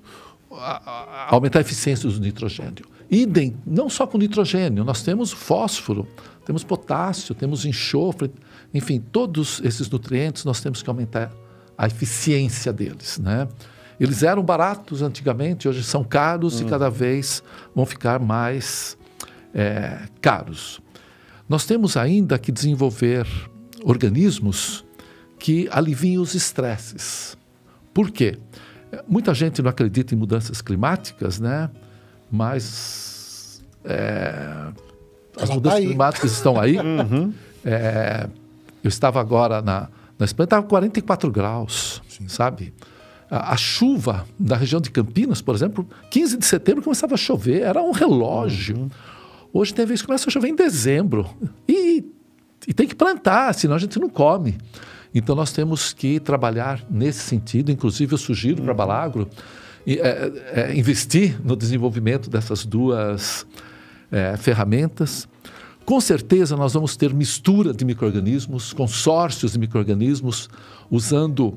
a, 0.53 1.27
a 1.29 1.35
aumentar 1.35 1.59
a 1.59 1.61
eficiência 1.61 2.09
do 2.09 2.19
nitrogênio. 2.19 2.85
Idem, 3.09 3.55
não 3.65 3.89
só 3.89 4.07
com 4.07 4.17
nitrogênio, 4.17 4.83
nós 4.83 5.03
temos 5.03 5.31
fósforo, 5.31 6.07
temos 6.45 6.63
potássio, 6.63 7.35
temos 7.35 7.65
enxofre, 7.65 8.31
enfim, 8.73 8.99
todos 8.99 9.61
esses 9.63 9.89
nutrientes 9.89 10.45
nós 10.45 10.61
temos 10.61 10.81
que 10.81 10.89
aumentar 10.89 11.31
a 11.77 11.87
eficiência 11.87 12.71
deles, 12.71 13.19
né? 13.19 13.47
Eles 13.99 14.23
eram 14.23 14.41
baratos 14.41 15.03
antigamente, 15.03 15.67
hoje 15.67 15.83
são 15.83 16.03
caros 16.03 16.59
e 16.59 16.65
cada 16.65 16.89
vez 16.89 17.43
vão 17.75 17.85
ficar 17.85 18.19
mais 18.19 18.97
é, 19.53 20.07
caros. 20.19 20.81
Nós 21.51 21.65
temos 21.65 21.97
ainda 21.97 22.39
que 22.39 22.49
desenvolver 22.49 23.27
organismos 23.83 24.85
que 25.37 25.67
aliviem 25.69 26.17
os 26.17 26.33
estresses. 26.33 27.37
Por 27.93 28.09
quê? 28.09 28.37
Muita 29.05 29.33
gente 29.33 29.61
não 29.61 29.69
acredita 29.69 30.15
em 30.15 30.17
mudanças 30.17 30.61
climáticas, 30.61 31.41
né? 31.41 31.69
Mas 32.31 33.61
é, 33.83 34.71
as 35.35 35.49
tá 35.49 35.53
mudanças 35.53 35.79
tá 35.81 35.85
climáticas 35.85 36.31
estão 36.31 36.57
aí. 36.57 36.77
Uhum. 36.79 37.33
É, 37.65 38.29
eu 38.81 38.87
estava 38.87 39.19
agora 39.19 39.61
na, 39.61 39.89
na 40.17 40.23
Espanha, 40.23 40.45
estava 40.45 40.65
44 40.65 41.29
graus, 41.29 42.01
Sim. 42.07 42.29
sabe? 42.29 42.73
A, 43.29 43.51
a, 43.51 43.57
chuva 43.57 44.25
da 44.39 44.55
região 44.55 44.79
de 44.79 44.89
Campinas, 44.89 45.41
por 45.41 45.53
exemplo, 45.53 45.85
15 46.11 46.37
de 46.37 46.45
setembro 46.45 46.81
começava 46.81 47.15
a 47.15 47.17
chover, 47.17 47.63
era 47.63 47.83
um 47.83 47.91
relógio. 47.91 48.77
Uhum. 48.77 48.89
Hoje 49.53 49.73
tem 49.73 49.85
vez 49.85 50.01
que 50.01 50.07
começa 50.07 50.29
a 50.29 50.31
chover 50.31 50.49
em 50.49 50.55
dezembro. 50.55 51.29
E, 51.67 52.03
e 52.67 52.73
tem 52.73 52.87
que 52.87 52.95
plantar, 52.95 53.53
senão 53.53 53.75
a 53.75 53.79
gente 53.79 53.99
não 53.99 54.09
come. 54.09 54.57
Então 55.13 55.35
nós 55.35 55.51
temos 55.51 55.93
que 55.93 56.19
trabalhar 56.19 56.83
nesse 56.89 57.19
sentido. 57.19 57.71
Inclusive, 57.71 58.13
eu 58.13 58.17
sugiro 58.17 58.59
uhum. 58.59 58.65
para 58.65 58.73
Balagro 58.73 59.27
é, 59.85 60.31
é, 60.53 60.75
investir 60.75 61.39
no 61.43 61.55
desenvolvimento 61.55 62.29
dessas 62.29 62.65
duas 62.65 63.45
é, 64.11 64.37
ferramentas. 64.37 65.27
Com 65.83 65.99
certeza 65.99 66.55
nós 66.55 66.73
vamos 66.73 66.95
ter 66.95 67.13
mistura 67.13 67.73
de 67.73 67.83
micro-organismos, 67.83 68.71
consórcios 68.71 69.53
de 69.53 69.59
micro-organismos, 69.59 70.49
usando, 70.89 71.55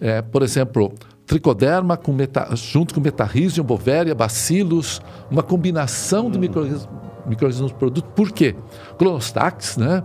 é, 0.00 0.22
por 0.22 0.42
exemplo, 0.42 0.92
tricoderma 1.26 1.96
com 1.96 2.12
meta, 2.12 2.48
junto 2.54 2.94
com 2.94 3.00
metarrhizium, 3.00 3.64
bovéria, 3.64 4.14
bacilos, 4.14 5.02
uma 5.30 5.42
combinação 5.42 6.30
de 6.30 6.38
micro-organismos 6.38 6.88
micro 7.26 7.78
produto. 7.78 8.06
Por 8.14 8.30
quê? 8.30 8.54
Clonostax, 8.98 9.76
né? 9.76 10.04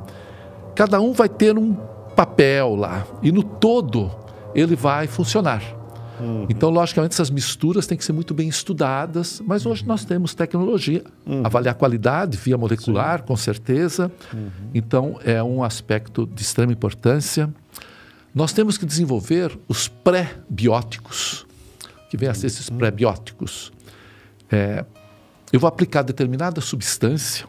Cada 0.75 0.99
um 0.99 1.13
vai 1.13 1.29
ter 1.29 1.57
um 1.57 1.73
papel 2.15 2.75
lá 2.75 3.05
e 3.21 3.31
no 3.31 3.43
todo 3.43 4.11
ele 4.55 4.75
vai 4.75 5.07
funcionar. 5.07 5.61
Uhum. 6.19 6.45
Então, 6.49 6.69
logicamente, 6.69 7.13
essas 7.13 7.31
misturas 7.31 7.87
têm 7.87 7.97
que 7.97 8.05
ser 8.05 8.13
muito 8.13 8.33
bem 8.33 8.47
estudadas, 8.47 9.41
mas 9.45 9.65
hoje 9.65 9.85
nós 9.87 10.05
temos 10.05 10.35
tecnologia, 10.35 11.03
uhum. 11.25 11.41
avaliar 11.43 11.73
qualidade 11.73 12.37
via 12.37 12.57
molecular, 12.57 13.19
Sim. 13.19 13.25
com 13.25 13.35
certeza. 13.35 14.11
Uhum. 14.31 14.49
Então, 14.73 15.19
é 15.25 15.41
um 15.41 15.63
aspecto 15.63 16.27
de 16.27 16.41
extrema 16.41 16.71
importância. 16.71 17.51
Nós 18.33 18.53
temos 18.53 18.77
que 18.77 18.85
desenvolver 18.85 19.57
os 19.67 19.87
pré-bióticos, 19.87 21.45
que 22.09 22.15
vem 22.15 22.29
a 22.29 22.33
ser 22.33 22.47
esses 22.47 22.69
uhum. 22.69 22.77
pré-bióticos. 22.77 23.71
É, 24.49 24.85
eu 25.51 25.59
vou 25.59 25.67
aplicar 25.67 26.01
determinada 26.01 26.61
substância 26.61 27.45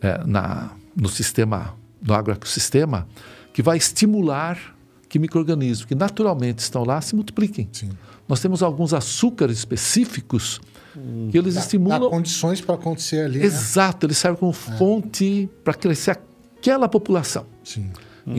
é, 0.00 0.22
na, 0.26 0.72
no 0.94 1.08
sistema, 1.08 1.74
no 2.02 2.14
agroecossistema, 2.14 3.08
que 3.52 3.62
vai 3.62 3.78
estimular 3.78 4.76
que 5.08 5.18
micro-organismos 5.18 5.86
que 5.86 5.94
naturalmente 5.94 6.58
estão 6.58 6.84
lá 6.84 7.00
se 7.00 7.14
multipliquem. 7.14 7.68
Sim. 7.72 7.90
Nós 8.28 8.40
temos 8.40 8.62
alguns 8.62 8.92
açúcares 8.92 9.58
específicos 9.58 10.60
hum, 10.94 11.28
que 11.32 11.38
eles 11.38 11.54
dá, 11.54 11.60
estimulam. 11.62 12.00
Dá 12.00 12.08
condições 12.10 12.60
para 12.60 12.74
acontecer 12.74 13.24
ali. 13.24 13.38
Né? 13.38 13.46
Exato, 13.46 14.06
né? 14.06 14.08
eles 14.08 14.18
servem 14.18 14.38
como 14.38 14.52
é. 14.52 14.54
fonte 14.54 15.48
para 15.64 15.72
crescer 15.72 16.10
aquela 16.10 16.88
população. 16.88 17.46
Sim. 17.64 17.90
Hum. 18.26 18.36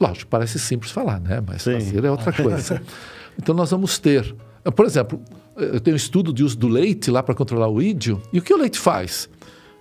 Lógico, 0.00 0.30
parece 0.30 0.58
simples 0.58 0.90
falar, 0.90 1.20
né? 1.20 1.42
Mas 1.46 1.62
Sim. 1.62 1.80
fazer 1.80 2.04
é 2.04 2.10
outra 2.10 2.32
coisa. 2.32 2.82
então, 3.40 3.54
nós 3.54 3.70
vamos 3.70 3.98
ter, 3.98 4.34
por 4.74 4.86
exemplo, 4.86 5.20
eu 5.56 5.80
tenho 5.80 5.94
um 5.94 5.96
estudo 5.96 6.32
de 6.32 6.42
uso 6.44 6.56
do 6.56 6.68
leite 6.68 7.10
lá 7.10 7.22
para 7.22 7.34
controlar 7.34 7.68
o 7.68 7.82
ídio, 7.82 8.22
e 8.32 8.38
o 8.38 8.42
que 8.42 8.54
o 8.54 8.56
leite 8.56 8.78
faz? 8.78 9.28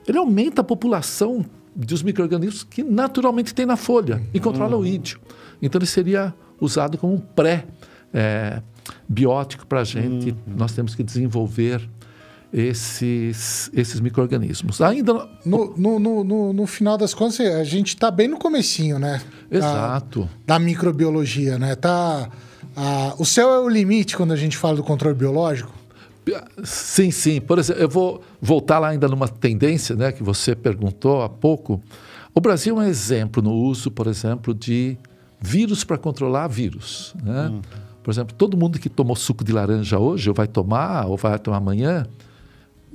Ele 0.08 0.18
aumenta 0.18 0.62
a 0.62 0.64
população 0.64 1.46
dos 1.76 2.02
micro-organismos 2.02 2.64
que 2.64 2.82
naturalmente 2.84 3.54
tem 3.54 3.66
na 3.66 3.76
folha 3.76 4.24
e 4.34 4.40
controla 4.40 4.76
uhum. 4.76 4.82
o 4.82 4.86
ídio. 4.86 5.20
Então 5.62 5.78
ele 5.78 5.86
seria 5.86 6.34
usado 6.60 6.98
como 6.98 7.14
um 7.14 7.20
pré-biótico 7.20 9.64
é, 9.64 9.68
para 9.68 9.82
a 9.82 9.84
gente. 9.84 10.32
Uhum. 10.32 10.56
Nós 10.58 10.72
temos 10.72 10.96
que 10.96 11.04
desenvolver 11.04 11.88
esses, 12.52 13.70
esses 13.74 14.00
micro-organismos. 14.00 14.82
Ainda 14.82 15.28
no, 15.46 15.76
no, 15.78 16.24
no, 16.24 16.54
no, 16.54 16.68
final 16.68 16.98
das 16.98 17.14
contas, 17.14 17.40
a 17.40 17.64
gente 17.64 17.90
está 17.90 18.10
bem 18.10 18.28
no 18.28 18.38
comecinho, 18.38 18.98
né? 18.98 19.22
Exato. 19.52 20.30
Da, 20.46 20.56
da 20.56 20.60
microbiologia, 20.60 21.58
né? 21.60 21.76
Tá, 21.76 22.30
a, 22.76 23.16
o 23.18 23.26
céu 23.26 23.50
é 23.50 23.60
o 23.60 23.68
limite 23.68 24.16
quando 24.16 24.32
a 24.34 24.36
gente 24.36 24.58
fala 24.58 24.76
do 24.78 24.84
controle 24.84 25.16
biológico? 25.16 25.74
Sim, 26.64 27.12
sim. 27.12 27.40
Por 27.40 27.58
exemplo, 27.58 27.82
eu 27.82 27.90
vou 27.90 28.22
voltar 28.42 28.80
lá 28.80 28.90
ainda 28.90 29.08
numa 29.08 29.28
tendência 29.28 29.96
né, 29.96 30.12
que 30.12 30.24
você 30.24 30.56
perguntou 30.56 31.22
há 31.22 31.30
pouco. 31.30 31.82
O 32.36 32.42
Brasil 32.42 32.76
é 32.80 32.84
um 32.84 32.88
exemplo 32.88 33.42
no 33.42 33.54
uso, 33.54 33.90
por 33.90 34.08
exemplo, 34.08 34.54
de 34.54 34.98
vírus 35.40 35.84
para 35.84 35.98
controlar 35.98 36.48
vírus. 36.48 37.16
Né? 37.24 37.50
Hum. 37.50 37.62
Por 38.04 38.12
exemplo, 38.12 38.36
todo 38.36 38.58
mundo 38.58 38.78
que 38.80 38.90
tomou 38.90 39.16
suco 39.16 39.44
de 39.44 39.52
laranja 39.52 40.00
hoje, 40.00 40.30
ou 40.30 40.36
vai 40.36 40.48
tomar, 40.48 41.08
ou 41.08 41.18
vai 41.18 41.38
tomar 41.40 41.58
amanhã, 41.58 42.06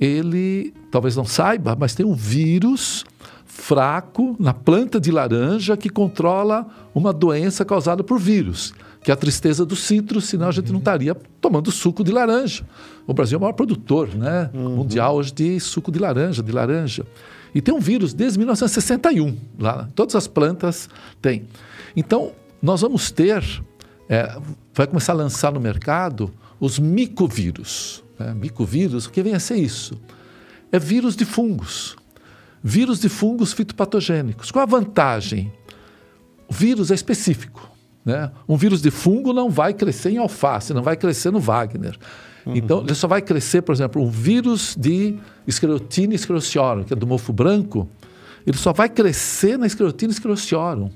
ele 0.03 0.73
talvez 0.91 1.15
não 1.15 1.25
saiba, 1.25 1.75
mas 1.79 1.95
tem 1.95 2.05
um 2.05 2.13
vírus 2.13 3.05
fraco 3.45 4.35
na 4.39 4.53
planta 4.53 4.99
de 4.99 5.11
laranja 5.11 5.77
que 5.77 5.89
controla 5.89 6.67
uma 6.93 7.13
doença 7.13 7.63
causada 7.63 8.03
por 8.03 8.19
vírus, 8.19 8.73
que 9.01 9.11
é 9.11 9.13
a 9.13 9.17
tristeza 9.17 9.65
do 9.65 9.75
citro, 9.75 10.19
senão 10.19 10.47
a 10.47 10.51
gente 10.51 10.71
não 10.71 10.79
estaria 10.79 11.15
tomando 11.39 11.71
suco 11.71 12.03
de 12.03 12.11
laranja. 12.11 12.65
O 13.07 13.13
Brasil 13.13 13.35
é 13.35 13.37
o 13.37 13.41
maior 13.41 13.53
produtor 13.53 14.09
né, 14.15 14.49
uhum. 14.53 14.77
mundial 14.77 15.15
hoje 15.15 15.31
de 15.31 15.59
suco 15.59 15.91
de 15.91 15.99
laranja, 15.99 16.43
de 16.43 16.51
laranja. 16.51 17.05
E 17.53 17.61
tem 17.61 17.73
um 17.73 17.79
vírus 17.79 18.13
desde 18.13 18.39
1961, 18.39 19.37
lá, 19.59 19.87
todas 19.93 20.15
as 20.15 20.27
plantas 20.27 20.89
têm. 21.21 21.43
Então, 21.95 22.31
nós 22.61 22.81
vamos 22.81 23.11
ter, 23.11 23.43
é, 24.09 24.35
vai 24.73 24.87
começar 24.87 25.13
a 25.13 25.15
lançar 25.15 25.53
no 25.53 25.59
mercado 25.59 26.33
os 26.59 26.79
micovírus. 26.79 28.02
Né? 28.23 28.33
Micovírus, 28.33 29.05
o 29.05 29.11
que 29.11 29.21
vem 29.21 29.33
a 29.33 29.39
ser 29.39 29.55
isso? 29.55 29.99
É 30.71 30.79
vírus 30.79 31.15
de 31.15 31.25
fungos. 31.25 31.95
Vírus 32.63 32.99
de 32.99 33.09
fungos 33.09 33.51
fitopatogênicos. 33.51 34.49
Qual 34.49 34.63
a 34.63 34.65
vantagem? 34.65 35.51
O 36.47 36.53
vírus 36.53 36.91
é 36.91 36.95
específico. 36.95 37.69
Né? 38.05 38.31
Um 38.47 38.55
vírus 38.55 38.81
de 38.81 38.89
fungo 38.89 39.33
não 39.33 39.49
vai 39.49 39.73
crescer 39.73 40.11
em 40.11 40.17
alface, 40.17 40.73
não 40.73 40.81
vai 40.81 40.95
crescer 40.95 41.31
no 41.31 41.39
Wagner. 41.39 41.97
Uhum. 42.45 42.55
Então, 42.55 42.81
ele 42.81 42.95
só 42.95 43.07
vai 43.07 43.21
crescer, 43.21 43.61
por 43.61 43.73
exemplo, 43.73 44.01
um 44.01 44.09
vírus 44.09 44.75
de 44.77 45.17
Sclerotina 45.47 46.17
sclerociorum, 46.17 46.83
que 46.83 46.93
é 46.93 46.95
do 46.95 47.07
mofo 47.07 47.31
branco, 47.31 47.87
ele 48.45 48.57
só 48.57 48.73
vai 48.73 48.89
crescer 48.89 49.57
na 49.57 49.67
Sclerotina 49.67 50.11
sclerociorum. 50.11 50.89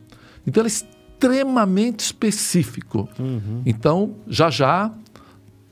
Então, 0.45 0.61
ele 0.61 0.69
é 0.69 0.73
extremamente 1.17 2.01
específico. 2.01 3.07
Uhum. 3.17 3.61
Então, 3.65 4.15
já 4.27 4.49
já, 4.49 4.91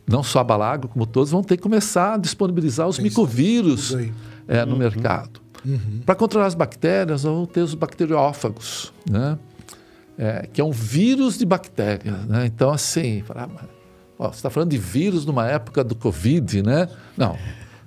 não 0.07 0.23
só 0.23 0.39
a 0.39 0.43
Balago, 0.43 0.87
como 0.87 1.05
todos, 1.05 1.31
vão 1.31 1.43
ter 1.43 1.57
que 1.57 1.63
começar 1.63 2.13
a 2.13 2.17
disponibilizar 2.17 2.87
os 2.87 2.99
micovírus 2.99 3.95
é, 4.47 4.63
no 4.65 4.73
uhum. 4.73 4.77
mercado. 4.77 5.41
Uhum. 5.65 6.01
Para 6.05 6.13
controlar 6.15 6.45
as 6.45 6.53
bactérias, 6.53 7.23
vão 7.23 7.45
ter 7.45 7.61
os 7.61 7.73
bacteriófagos, 7.73 8.93
né? 9.09 9.37
É, 10.17 10.47
que 10.53 10.61
é 10.61 10.63
um 10.63 10.71
vírus 10.71 11.37
de 11.37 11.45
bactérias. 11.45 12.23
Né? 12.25 12.45
Então, 12.45 12.71
assim, 12.71 13.21
falar, 13.23 13.49
ah, 13.57 13.65
ó, 14.17 14.29
você 14.29 14.35
está 14.35 14.49
falando 14.49 14.69
de 14.69 14.77
vírus 14.77 15.25
numa 15.25 15.45
época 15.47 15.83
do 15.83 15.95
Covid, 15.95 16.61
né? 16.61 16.87
Não, 17.17 17.37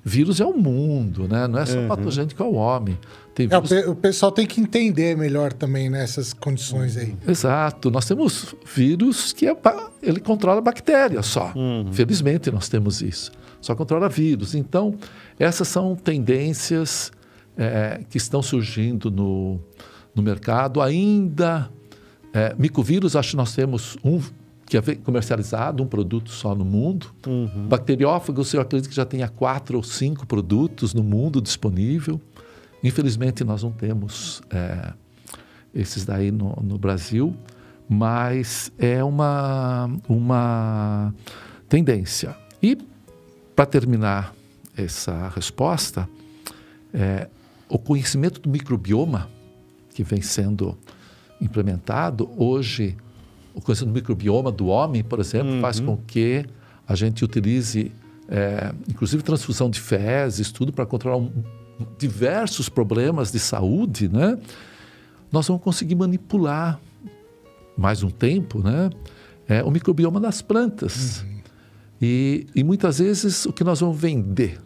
vírus 0.05 0.41
é 0.41 0.45
o 0.45 0.53
mundo, 0.53 1.27
né? 1.29 1.47
não 1.47 1.59
é 1.59 1.67
só 1.67 1.79
uhum. 1.79 1.89
patogênico 1.89 2.43
ao 2.43 2.53
homem. 2.53 2.99
É, 3.47 3.89
o, 3.89 3.95
pessoal 3.95 4.33
tem 4.33 4.47
que 4.47 4.61
entender 4.61 5.17
melhor 5.17 5.53
também 5.53 5.89
nessas 5.89 6.33
né, 6.33 6.41
condições 6.41 6.97
aí. 6.97 7.15
Exato. 7.27 7.91
Nós 7.91 8.05
temos 8.05 8.55
vírus 8.75 9.33
que 9.33 9.47
é, 9.47 9.57
ele 10.03 10.21
controla 10.21 10.61
bactérias 10.61 11.27
só. 11.27 11.53
Uhum. 11.55 11.93
Felizmente 11.93 12.51
nós 12.51 12.69
temos 12.69 13.01
isso. 13.01 13.31
Só 13.61 13.75
controla 13.75 14.09
vírus. 14.09 14.55
Então, 14.55 14.95
essas 15.39 15.69
são 15.69 15.95
tendências 15.95 17.13
é, 17.57 18.01
que 18.09 18.17
estão 18.17 18.43
surgindo 18.43 19.11
no, 19.11 19.61
no 20.15 20.23
mercado. 20.23 20.81
Ainda, 20.81 21.71
é, 22.33 22.55
micovírus, 22.59 23.15
acho 23.15 23.31
que 23.31 23.37
nós 23.37 23.55
temos 23.55 23.97
um 24.05 24.21
que 24.69 24.77
é 24.77 24.83
comercializado, 24.97 25.83
um 25.83 25.87
produto 25.87 26.31
só 26.31 26.55
no 26.55 26.65
mundo. 26.65 27.09
Uhum. 27.27 27.67
Bacteriófagos, 27.69 28.53
eu 28.53 28.61
acredito 28.61 28.91
que 28.91 28.95
já 28.95 29.07
tenha 29.07 29.27
quatro 29.27 29.79
ou 29.79 29.83
cinco 29.83 30.27
produtos 30.27 30.93
no 30.93 31.03
mundo 31.03 31.41
disponível. 31.41 32.21
Infelizmente, 32.83 33.43
nós 33.45 33.63
não 33.63 33.73
temos 33.73 34.41
é, 34.51 34.93
esses 35.75 36.05
daí 36.05 36.31
no, 36.31 36.57
no, 36.63 36.79
Brasil, 36.79 37.35
mas 37.89 38.73
é 38.79 39.03
uma, 39.03 39.91
uma 40.09 41.15
tendência. 41.69 42.37
E, 42.63 42.79
para 43.55 43.67
terminar 43.67 44.35
essa 44.77 45.29
resposta, 45.29 46.09
é, 46.95 47.29
o 47.69 47.79
conhecimento 47.79 48.41
do 48.41 48.49
microbioma 48.49 49.29
que 49.93 50.05
vem 50.05 50.23
sendo 50.23 50.79
implementado, 51.41 52.31
hoje, 52.37 52.97
o 53.55 53.61
conhecimento 53.61 53.93
do 53.93 53.97
microbioma 53.97 54.53
do 54.53 54.69
homem, 54.69 55.03
por 55.03 55.19
exemplo, 55.19 55.55
uhum. 55.55 55.61
faz 55.61 55.81
com 55.81 55.97
que 55.97 56.47
a 56.87 56.95
gente 56.95 57.25
utilize, 57.25 57.91
é, 58.29 58.73
inclusive, 58.89 59.23
transfusão 59.23 59.69
de 59.69 59.81
fezes, 59.81 60.53
tudo 60.53 60.73
para 60.73 60.87
controlar 60.87 61.17
um, 61.17 61.31
diversos 61.99 62.69
problemas 62.69 63.31
de 63.31 63.39
saúde, 63.39 64.09
né? 64.09 64.39
Nós 65.31 65.47
vamos 65.47 65.63
conseguir 65.63 65.95
manipular 65.95 66.81
mais 67.77 68.03
um 68.03 68.11
tempo, 68.11 68.61
né? 68.61 68.91
É, 69.47 69.63
o 69.63 69.71
microbioma 69.71 70.21
das 70.21 70.43
plantas. 70.43 71.23
Uhum. 71.23 71.39
E, 72.01 72.47
e 72.55 72.65
muitas 72.65 72.99
vezes 72.99 73.45
o 73.47 73.53
que 73.53 73.65
nós 73.65 73.81
vamos 73.81 73.99
vender 73.99 74.61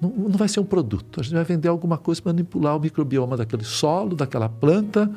não, 0.00 0.10
não 0.10 0.38
vai 0.38 0.48
ser 0.48 0.60
um 0.60 0.64
produto. 0.64 1.20
A 1.20 1.22
gente 1.22 1.34
vai 1.34 1.44
vender 1.44 1.68
alguma 1.68 1.96
coisa 1.96 2.20
para 2.20 2.32
manipular 2.32 2.76
o 2.76 2.80
microbioma 2.80 3.36
daquele 3.36 3.64
solo, 3.64 4.14
daquela 4.14 4.48
planta, 4.48 5.10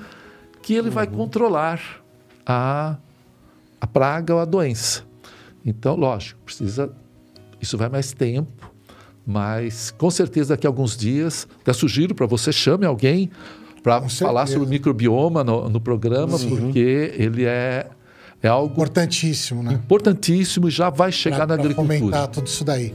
que 0.62 0.74
ele 0.74 0.88
uhum. 0.88 0.94
vai 0.94 1.08
controlar 1.08 1.82
a, 2.46 2.98
a 3.80 3.88
praga 3.88 4.34
ou 4.34 4.40
a 4.40 4.46
doença. 4.46 5.04
Então, 5.66 5.96
lógico, 5.96 6.40
precisa. 6.46 6.92
Isso 7.62 7.78
vai 7.78 7.90
mais 7.90 8.14
tempo, 8.14 8.74
mas 9.30 9.94
com 9.96 10.10
certeza 10.10 10.56
daqui 10.56 10.66
a 10.66 10.70
alguns 10.72 10.98
dias, 10.98 11.48
até 11.62 11.72
sugiro 11.72 12.16
para 12.16 12.26
você 12.26 12.52
chame 12.52 12.84
alguém 12.84 13.30
para 13.84 14.02
falar 14.10 14.48
sobre 14.48 14.66
o 14.66 14.68
microbioma 14.68 15.44
no, 15.44 15.70
no 15.70 15.80
programa, 15.80 16.36
Sim. 16.36 16.50
porque 16.50 17.14
ele 17.16 17.46
é, 17.46 17.86
é 18.42 18.48
algo 18.48 18.74
importantíssimo, 18.74 19.62
né? 19.62 19.74
Importantíssimo 19.74 20.68
e 20.68 20.72
já 20.72 20.90
vai 20.90 21.12
chegar 21.12 21.46
pra, 21.46 21.46
na 21.46 21.54
pra 21.54 21.64
agricultura. 21.64 22.00
Comentar 22.00 22.28
tudo 22.28 22.48
isso 22.48 22.64
daí. 22.66 22.92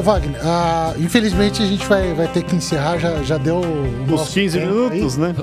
Ô, 0.00 0.02
Wagner, 0.02 0.40
ah, 0.42 0.94
infelizmente 0.96 1.62
a 1.62 1.66
gente 1.66 1.84
vai, 1.84 2.14
vai 2.14 2.26
ter 2.26 2.42
que 2.42 2.56
encerrar, 2.56 2.96
já, 2.96 3.22
já 3.22 3.36
deu 3.36 3.56
o 3.56 4.02
Os 4.04 4.10
nosso 4.10 4.32
15 4.32 4.58
tempo 4.58 4.72
minutos, 4.72 5.18
aí. 5.18 5.20
né? 5.20 5.34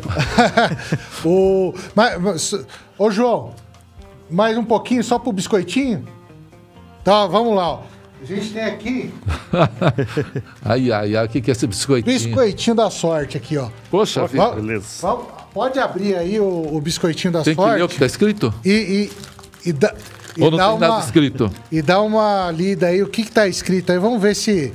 o, 1.24 1.76
mas, 1.94 2.20
mas, 2.20 2.66
ô, 2.98 3.12
João, 3.12 3.54
mais 4.28 4.58
um 4.58 4.64
pouquinho 4.64 5.04
só 5.04 5.20
pro 5.20 5.32
biscoitinho? 5.32 6.08
Tá, 7.04 7.28
vamos 7.28 7.56
lá, 7.56 7.74
ó. 7.74 7.82
A 8.20 8.26
gente 8.26 8.50
tem 8.50 8.64
aqui 8.64 9.14
Ai, 10.66 10.92
ai, 10.92 11.16
ai, 11.16 11.26
o 11.28 11.30
que 11.30 11.40
que 11.40 11.52
é 11.52 11.54
esse 11.54 11.68
biscoitinho? 11.68 12.18
biscoitinho 12.18 12.76
da 12.76 12.90
sorte 12.90 13.38
aqui, 13.38 13.60
ó. 13.60 13.70
Poxa 13.92 14.26
vida. 14.26 14.54
Beleza. 14.54 15.08
Pode 15.54 15.78
abrir 15.78 16.16
aí 16.16 16.40
o, 16.40 16.76
o 16.76 16.82
biscoitinho 16.82 17.32
da 17.32 17.44
Tem 17.44 17.54
que 17.54 17.62
sorte. 17.62 17.76
ler 17.78 17.84
o 17.84 17.88
que 17.88 18.00
tá 18.00 18.08
escrito? 18.08 18.52
E, 18.66 18.72
e, 18.72 19.12
e, 19.68 19.70
e 19.70 19.74
Ou 20.44 20.52
não 20.52 20.58
dá 20.58 20.70
tem 20.72 20.80
nada 20.80 20.94
uma, 20.94 21.00
escrito? 21.04 21.52
E 21.72 21.82
dá 21.82 22.02
uma 22.02 22.52
lida 22.52 22.88
aí, 22.88 23.02
o 23.04 23.08
que 23.08 23.24
que 23.24 23.32
tá 23.32 23.48
escrito 23.48 23.92
aí. 23.92 23.98
Vamos 24.00 24.22
ver 24.22 24.36
se 24.36 24.72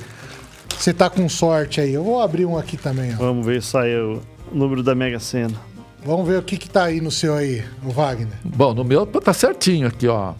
você 0.79 0.93
tá 0.93 1.09
com 1.11 1.29
sorte 1.29 1.81
aí. 1.81 1.93
Eu 1.95 2.03
vou 2.05 2.21
abrir 2.21 2.45
um 2.47 2.57
aqui 2.59 2.77
também, 2.77 3.13
ó. 3.15 3.17
Vamos 3.19 3.45
ver 3.47 3.63
se 3.63 3.69
sai 3.69 3.95
o 3.97 4.21
número 4.53 4.83
da 4.83 4.95
Mega 4.95 5.19
Sena. 5.21 5.55
Vamos 6.05 6.27
ver 6.27 6.39
o 6.39 6.43
que 6.43 6.57
que 6.57 6.69
tá 6.69 6.85
aí 6.85 7.01
no 7.01 7.11
seu 7.13 7.35
aí, 7.35 7.63
o 7.85 7.91
Wagner. 7.91 8.33
Bom, 8.45 8.75
no 8.75 8.83
meu 8.83 9.07
tá 9.07 9.33
certinho 9.33 9.87
aqui, 9.87 10.09
ó. 10.09 10.33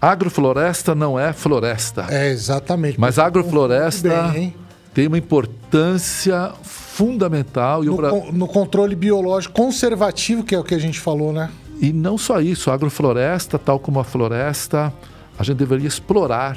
Agrofloresta 0.00 0.94
não 0.94 1.18
é 1.18 1.32
floresta. 1.32 2.06
É, 2.08 2.30
exatamente. 2.30 2.98
Mas 2.98 3.18
a 3.18 3.26
agrofloresta 3.26 4.28
bem, 4.32 4.54
tem 4.94 5.06
uma 5.06 5.18
importância 5.18 6.52
fundamental. 6.62 7.84
E, 7.84 7.90
o 7.90 8.00
No, 8.00 8.08
con- 8.10 8.32
no 8.32 8.48
controle 8.48 8.96
biológico 8.96 9.54
conservativo, 9.54 10.42
que 10.42 10.54
é 10.54 10.58
o 10.58 10.64
que 10.64 10.74
a 10.74 10.78
gente 10.78 10.98
falou, 10.98 11.32
né? 11.34 11.50
E 11.80 11.92
não 11.92 12.18
só 12.18 12.40
isso, 12.40 12.70
a 12.70 12.74
agrofloresta, 12.74 13.58
tal 13.58 13.78
como 13.78 13.98
a 14.00 14.04
floresta, 14.04 14.92
a 15.38 15.42
gente 15.42 15.56
deveria 15.56 15.88
explorar 15.88 16.56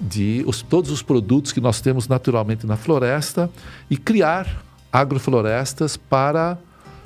de 0.00 0.42
os- 0.46 0.62
todos 0.62 0.90
os 0.90 1.02
produtos 1.02 1.52
que 1.52 1.60
nós 1.60 1.80
temos 1.80 2.08
naturalmente 2.08 2.66
na 2.66 2.76
floresta 2.76 3.50
e 3.90 3.96
criar 3.96 4.62
agroflorestas 4.92 5.96
para 5.96 6.58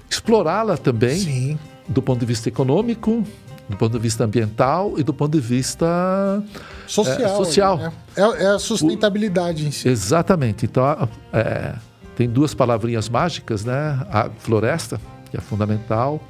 explorá-la 0.09 0.77
também 0.77 1.19
Sim. 1.19 1.59
do 1.89 2.01
ponto 2.03 2.21
de 2.21 2.27
vista 2.27 2.49
econômico, 2.49 3.25
do 3.69 3.77
ponto 3.77 3.93
de 3.93 3.99
vista 3.99 4.25
ambiental 4.25 4.95
e 4.97 5.03
do 5.05 5.15
ponto 5.15 5.33
de 5.33 5.41
vista 5.41 6.43
Social. 6.87 7.21
É, 7.21 7.37
social. 7.37 7.77
né? 7.79 7.93
É, 8.17 8.21
é 8.45 8.47
a 8.49 8.59
sustentabilidade 8.59 9.67
em 9.67 9.71
si. 9.71 9.89
Exatamente. 9.89 10.67
Então, 10.67 11.09
é, 11.33 11.75
tem 12.17 12.29
duas 12.29 12.53
palavrinhas 12.55 13.09
mágicas, 13.09 13.65
né? 13.65 14.05
A 14.11 14.29
floresta, 14.39 15.01
que 15.31 15.37
é 15.37 15.41
fundamental, 15.41 16.21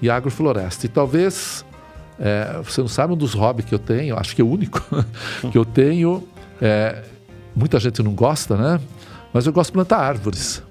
e 0.00 0.10
agrofloresta. 0.10 0.86
E 0.86 0.88
talvez, 0.88 1.64
é, 2.18 2.60
você 2.62 2.80
não 2.80 2.88
sabe, 2.88 3.12
um 3.12 3.16
dos 3.16 3.34
hobbies 3.34 3.68
que 3.68 3.74
eu 3.74 3.78
tenho, 3.78 4.18
acho 4.18 4.34
que 4.34 4.42
é 4.42 4.44
o 4.44 4.48
único 4.48 4.80
que 5.50 5.56
eu 5.56 5.64
tenho, 5.64 6.26
é, 6.60 7.02
muita 7.54 7.78
gente 7.78 8.02
não 8.02 8.12
gosta, 8.12 8.56
né? 8.56 8.80
Mas 9.32 9.46
eu 9.46 9.52
gosto 9.52 9.70
de 9.70 9.74
plantar 9.74 9.98
árvores. 9.98 10.62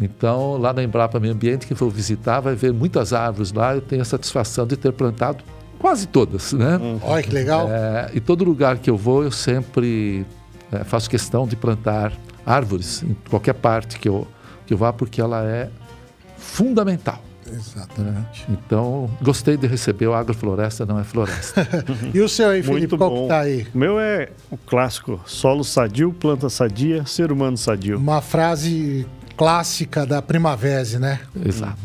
Então, 0.00 0.56
lá 0.56 0.72
na 0.72 0.82
Embrapa 0.82 1.18
Meio 1.18 1.34
Ambiente, 1.34 1.66
quem 1.66 1.76
for 1.76 1.90
visitar 1.90 2.40
vai 2.40 2.54
ver 2.54 2.72
muitas 2.72 3.12
árvores 3.12 3.52
lá. 3.52 3.74
Eu 3.74 3.80
tenho 3.80 4.02
a 4.02 4.04
satisfação 4.04 4.66
de 4.66 4.76
ter 4.76 4.92
plantado 4.92 5.42
quase 5.78 6.06
todas, 6.06 6.52
né? 6.52 6.78
Olha 7.02 7.22
que 7.22 7.30
legal. 7.30 7.68
É, 7.68 8.10
e 8.14 8.20
todo 8.20 8.44
lugar 8.44 8.78
que 8.78 8.88
eu 8.88 8.96
vou, 8.96 9.24
eu 9.24 9.30
sempre 9.30 10.24
é, 10.70 10.84
faço 10.84 11.10
questão 11.10 11.46
de 11.46 11.56
plantar 11.56 12.12
árvores 12.46 13.02
em 13.02 13.16
qualquer 13.28 13.54
parte 13.54 13.98
que 13.98 14.08
eu, 14.08 14.26
que 14.66 14.72
eu 14.72 14.78
vá, 14.78 14.92
porque 14.92 15.20
ela 15.20 15.44
é 15.44 15.68
fundamental. 16.36 17.20
Exatamente. 17.52 18.46
Então, 18.48 19.10
gostei 19.22 19.56
de 19.56 19.66
receber 19.66 20.06
o 20.06 20.14
Agrofloresta, 20.14 20.84
não 20.86 20.98
é 20.98 21.04
floresta. 21.04 21.66
E 22.14 22.20
o 22.20 22.28
seu 22.28 22.50
aí, 22.50 22.62
Felipe, 22.62 22.80
Muito 22.80 22.98
qual 22.98 23.10
bom. 23.10 23.22
que 23.22 23.28
tá 23.28 23.40
aí? 23.40 23.66
O 23.74 23.78
meu 23.78 23.98
é 24.00 24.30
o 24.50 24.56
clássico: 24.56 25.20
solo 25.26 25.64
sadio, 25.64 26.12
planta 26.12 26.48
sadia, 26.48 27.04
ser 27.06 27.30
humano 27.32 27.56
sadio. 27.56 27.98
Uma 27.98 28.20
frase 28.20 29.06
clássica 29.36 30.04
da 30.04 30.20
Primavera, 30.20 30.98
né? 30.98 31.20
Exato. 31.44 31.78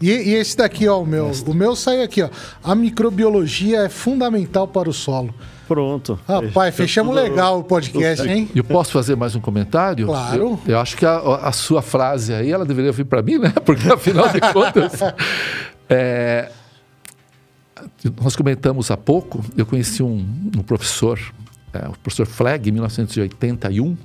E, 0.00 0.10
e 0.10 0.34
esse 0.34 0.56
daqui, 0.56 0.88
ó, 0.88 1.00
o 1.00 1.06
meu. 1.06 1.30
O 1.46 1.54
meu 1.54 1.76
sai 1.76 2.02
aqui, 2.02 2.22
ó. 2.22 2.28
A 2.62 2.74
microbiologia 2.74 3.82
é 3.82 3.88
fundamental 3.88 4.66
para 4.66 4.90
o 4.90 4.92
solo. 4.92 5.32
Pronto. 5.72 6.18
Rapaz, 6.28 6.74
fechamos 6.74 7.14
tudo- 7.14 7.22
legal 7.22 7.60
o 7.60 7.64
podcast, 7.64 8.28
hein? 8.28 8.48
Eu 8.54 8.62
posso 8.62 8.92
fazer 8.92 9.16
mais 9.16 9.34
um 9.34 9.40
comentário? 9.40 10.06
Claro. 10.06 10.60
Eu, 10.66 10.72
eu 10.74 10.78
acho 10.78 10.96
que 10.96 11.06
a, 11.06 11.16
a 11.18 11.52
sua 11.52 11.80
frase 11.80 12.34
aí, 12.34 12.50
ela 12.52 12.64
deveria 12.66 12.92
vir 12.92 13.04
para 13.06 13.22
mim, 13.22 13.38
né? 13.38 13.52
Porque 13.64 13.90
afinal 13.90 14.28
de 14.28 14.40
contas, 14.52 15.00
é, 15.88 16.50
nós 18.20 18.36
comentamos 18.36 18.90
há 18.90 18.96
pouco, 18.96 19.44
eu 19.56 19.64
conheci 19.66 20.02
um, 20.02 20.18
um 20.56 20.62
professor, 20.62 21.18
é, 21.72 21.88
o 21.88 21.98
professor 22.02 22.26
Flegg, 22.26 22.68
em 22.68 22.72
1981, 22.72 23.96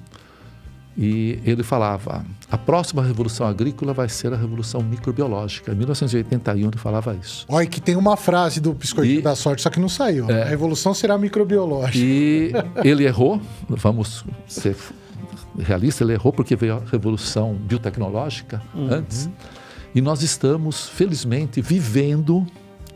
e 0.98 1.40
ele 1.46 1.62
falava: 1.64 2.26
a 2.50 2.58
próxima 2.58 3.04
revolução 3.04 3.46
agrícola 3.46 3.94
vai 3.94 4.10
ser 4.10 4.34
a 4.34 4.36
revolução 4.36 4.82
microbiológica. 4.82 5.72
Em 5.72 5.76
1981 5.76 6.68
ele 6.70 6.78
falava 6.78 7.16
isso. 7.16 7.46
Olha, 7.48 7.68
que 7.68 7.80
tem 7.80 7.96
uma 7.96 8.18
frase 8.18 8.60
do 8.60 8.74
Biscoitinho 8.74 9.20
E- 9.20 9.22
da 9.22 9.36
Sorte, 9.36 9.62
só 9.62 9.70
que 9.70 9.80
não 9.80 9.90
saiu. 9.90 10.26
A 10.32 10.46
revolução 10.46 10.94
será 10.94 11.18
microbiológica. 11.18 11.98
E 12.04 12.52
ele 12.84 13.06
errou, 13.06 13.40
vamos 13.70 14.26
ser 14.48 14.76
realistas, 15.60 16.02
ele 16.02 16.14
errou 16.14 16.34
porque 16.34 16.56
veio 16.56 16.76
a 16.78 16.82
revolução 16.92 17.54
biotecnológica 17.54 18.62
antes. 18.90 19.30
E 19.94 20.02
nós 20.02 20.22
estamos, 20.22 20.88
felizmente, 20.90 21.62
vivendo, 21.62 22.46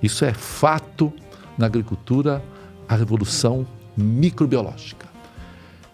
isso 0.02 0.26
é 0.26 0.34
fato 0.34 1.11
na 1.57 1.65
agricultura, 1.68 2.44
a 2.88 2.95
revolução 2.95 3.65
microbiológica. 3.95 5.11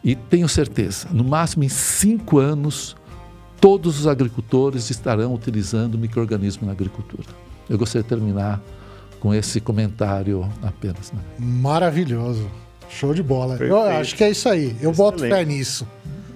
E 0.03 0.15
tenho 0.15 0.47
certeza, 0.47 1.07
no 1.11 1.23
máximo 1.23 1.63
em 1.63 1.69
cinco 1.69 2.37
anos, 2.39 2.95
todos 3.59 3.99
os 3.99 4.07
agricultores 4.07 4.89
estarão 4.89 5.33
utilizando 5.33 5.97
micro-organismo 5.97 6.65
na 6.65 6.71
agricultura. 6.71 7.27
Eu 7.69 7.77
gostaria 7.77 8.03
de 8.03 8.09
terminar 8.09 8.61
com 9.19 9.33
esse 9.33 9.59
comentário 9.59 10.47
apenas. 10.61 11.11
Né? 11.11 11.19
Maravilhoso. 11.39 12.49
Show 12.89 13.13
de 13.13 13.21
bola. 13.21 13.55
Eu 13.55 13.57
Perfeito. 13.75 13.99
acho 13.99 14.15
que 14.15 14.23
é 14.23 14.29
isso 14.31 14.47
aí. 14.47 14.75
Eu 14.79 14.93
boto 14.93 15.17
Excelente. 15.25 15.35
fé 15.37 15.45
nisso. 15.45 15.87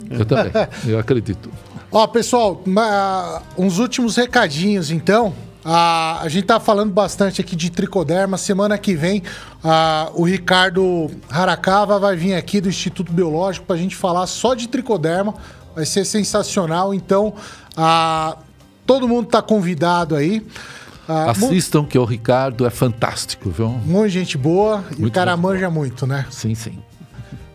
Eu 0.09 0.25
também, 0.25 0.51
eu 0.85 0.99
acredito. 0.99 1.49
Ó, 1.89 2.05
pessoal, 2.07 2.61
ma- 2.65 3.41
uns 3.57 3.77
últimos 3.79 4.17
recadinhos, 4.17 4.91
então. 4.91 5.33
Ah, 5.63 6.19
a 6.21 6.27
gente 6.27 6.45
tá 6.45 6.59
falando 6.59 6.91
bastante 6.91 7.39
aqui 7.39 7.55
de 7.55 7.69
tricoderma. 7.69 8.37
Semana 8.37 8.77
que 8.77 8.95
vem, 8.95 9.21
ah, 9.63 10.09
o 10.13 10.23
Ricardo 10.23 11.09
Haracava 11.29 11.99
vai 11.99 12.15
vir 12.15 12.33
aqui 12.33 12.59
do 12.59 12.69
Instituto 12.69 13.11
Biológico 13.11 13.65
para 13.65 13.75
a 13.75 13.79
gente 13.79 13.95
falar 13.95 14.25
só 14.27 14.53
de 14.53 14.67
tricoderma. 14.67 15.35
Vai 15.75 15.85
ser 15.85 16.03
sensacional. 16.05 16.93
Então, 16.93 17.33
ah, 17.77 18.37
todo 18.85 19.07
mundo 19.07 19.27
tá 19.27 19.41
convidado 19.41 20.15
aí. 20.15 20.45
Assistam 21.07 21.83
que 21.83 21.97
o 21.97 22.05
Ricardo 22.05 22.65
é 22.65 22.69
fantástico, 22.69 23.49
viu? 23.49 23.69
muita 23.69 24.09
gente 24.09 24.37
boa 24.37 24.83
e 24.91 24.95
o 24.95 25.01
Muito 25.01 25.13
cara 25.13 25.35
manja 25.35 25.69
muito, 25.69 26.07
né? 26.07 26.25
Sim, 26.29 26.55
sim. 26.55 26.79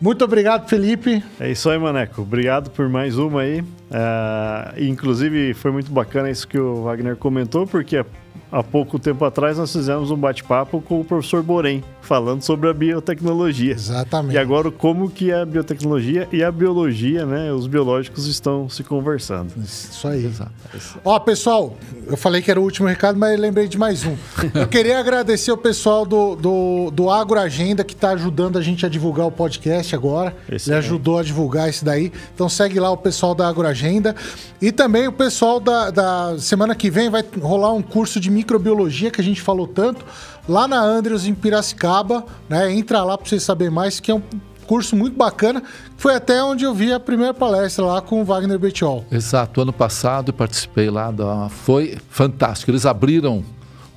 Muito 0.00 0.22
obrigado, 0.24 0.68
Felipe. 0.68 1.24
É 1.40 1.50
isso 1.50 1.70
aí, 1.70 1.78
Maneco. 1.78 2.20
Obrigado 2.20 2.70
por 2.70 2.88
mais 2.88 3.16
uma 3.16 3.40
aí. 3.40 3.64
Ah, 3.90 4.74
inclusive, 4.78 5.54
foi 5.54 5.70
muito 5.70 5.90
bacana 5.90 6.30
isso 6.30 6.46
que 6.46 6.58
o 6.58 6.82
Wagner 6.82 7.16
comentou, 7.16 7.66
porque 7.66 8.04
há, 8.50 8.62
pouco 8.62 8.98
tempo 8.98 9.24
atrás 9.24 9.58
nós 9.58 9.72
fizemos 9.72 10.10
um 10.10 10.16
bate-papo 10.16 10.80
com 10.80 11.00
o 11.00 11.04
professor 11.04 11.42
Borém, 11.42 11.84
falando 12.02 12.42
sobre 12.42 12.68
a 12.68 12.74
biotecnologia. 12.74 13.72
Exatamente. 13.72 14.34
E 14.34 14.38
agora, 14.38 14.70
como 14.70 15.08
que 15.08 15.32
a 15.32 15.44
biotecnologia 15.44 16.28
e 16.32 16.42
a 16.42 16.50
biologia, 16.50 17.24
né, 17.24 17.52
os 17.52 17.66
biológicos 17.66 18.26
estão 18.26 18.68
se 18.68 18.82
conversando. 18.82 19.52
Isso 19.62 20.06
aí. 20.08 20.24
Exato. 20.24 20.52
Ó, 21.04 21.18
pessoal, 21.20 21.76
eu 22.06 22.16
falei 22.16 22.42
que 22.42 22.50
era 22.50 22.60
o 22.60 22.62
último 22.62 22.88
recado, 22.88 23.18
mas 23.18 23.38
lembrei 23.38 23.68
de 23.68 23.78
mais 23.78 24.04
um. 24.04 24.16
Eu 24.54 24.68
queria 24.68 24.98
agradecer 24.98 25.52
o 25.52 25.56
pessoal 25.56 26.04
do, 26.04 26.34
do, 26.36 26.90
do 26.90 27.10
Agro 27.10 27.38
Agenda 27.38 27.84
que 27.84 27.94
está 27.94 28.10
ajudando 28.10 28.58
a 28.58 28.62
gente 28.62 28.84
a 28.84 28.88
divulgar 28.88 29.26
o 29.26 29.30
podcast 29.30 29.94
agora. 29.94 30.34
Ele 30.48 30.56
Excelente. 30.56 30.78
ajudou 30.78 31.18
a 31.18 31.22
divulgar 31.22 31.68
isso 31.68 31.84
daí. 31.84 32.12
Então 32.34 32.48
segue 32.48 32.80
lá 32.80 32.90
o 32.90 32.96
pessoal 32.96 33.34
da 33.34 33.48
Agro 33.48 33.66
Agenda. 33.66 33.75
E 34.60 34.72
também 34.72 35.06
o 35.06 35.12
pessoal 35.12 35.60
da, 35.60 35.90
da 35.90 36.38
semana 36.38 36.74
que 36.74 36.90
vem 36.90 37.10
vai 37.10 37.24
rolar 37.40 37.72
um 37.72 37.82
curso 37.82 38.18
de 38.18 38.30
microbiologia 38.30 39.10
que 39.10 39.20
a 39.20 39.24
gente 39.24 39.40
falou 39.40 39.66
tanto 39.66 40.04
lá 40.48 40.66
na 40.66 40.80
Andrews 40.80 41.26
em 41.26 41.34
Piracicaba, 41.34 42.24
né? 42.48 42.72
Entra 42.72 43.02
lá 43.02 43.16
para 43.18 43.28
você 43.28 43.38
saber 43.40 43.70
mais, 43.70 44.00
que 44.00 44.10
é 44.10 44.14
um 44.14 44.22
curso 44.66 44.96
muito 44.96 45.16
bacana. 45.16 45.62
Foi 45.96 46.14
até 46.14 46.42
onde 46.42 46.64
eu 46.64 46.74
vi 46.74 46.92
a 46.92 47.00
primeira 47.00 47.32
palestra 47.32 47.84
lá 47.84 48.00
com 48.00 48.20
o 48.20 48.24
Wagner 48.24 48.58
Betiol. 48.58 49.04
Exato. 49.10 49.60
Ano 49.60 49.72
passado 49.72 50.30
eu 50.30 50.34
participei 50.34 50.90
lá 50.90 51.10
da. 51.10 51.48
Foi 51.48 51.96
fantástico. 52.10 52.70
Eles 52.70 52.84
abriram 52.84 53.44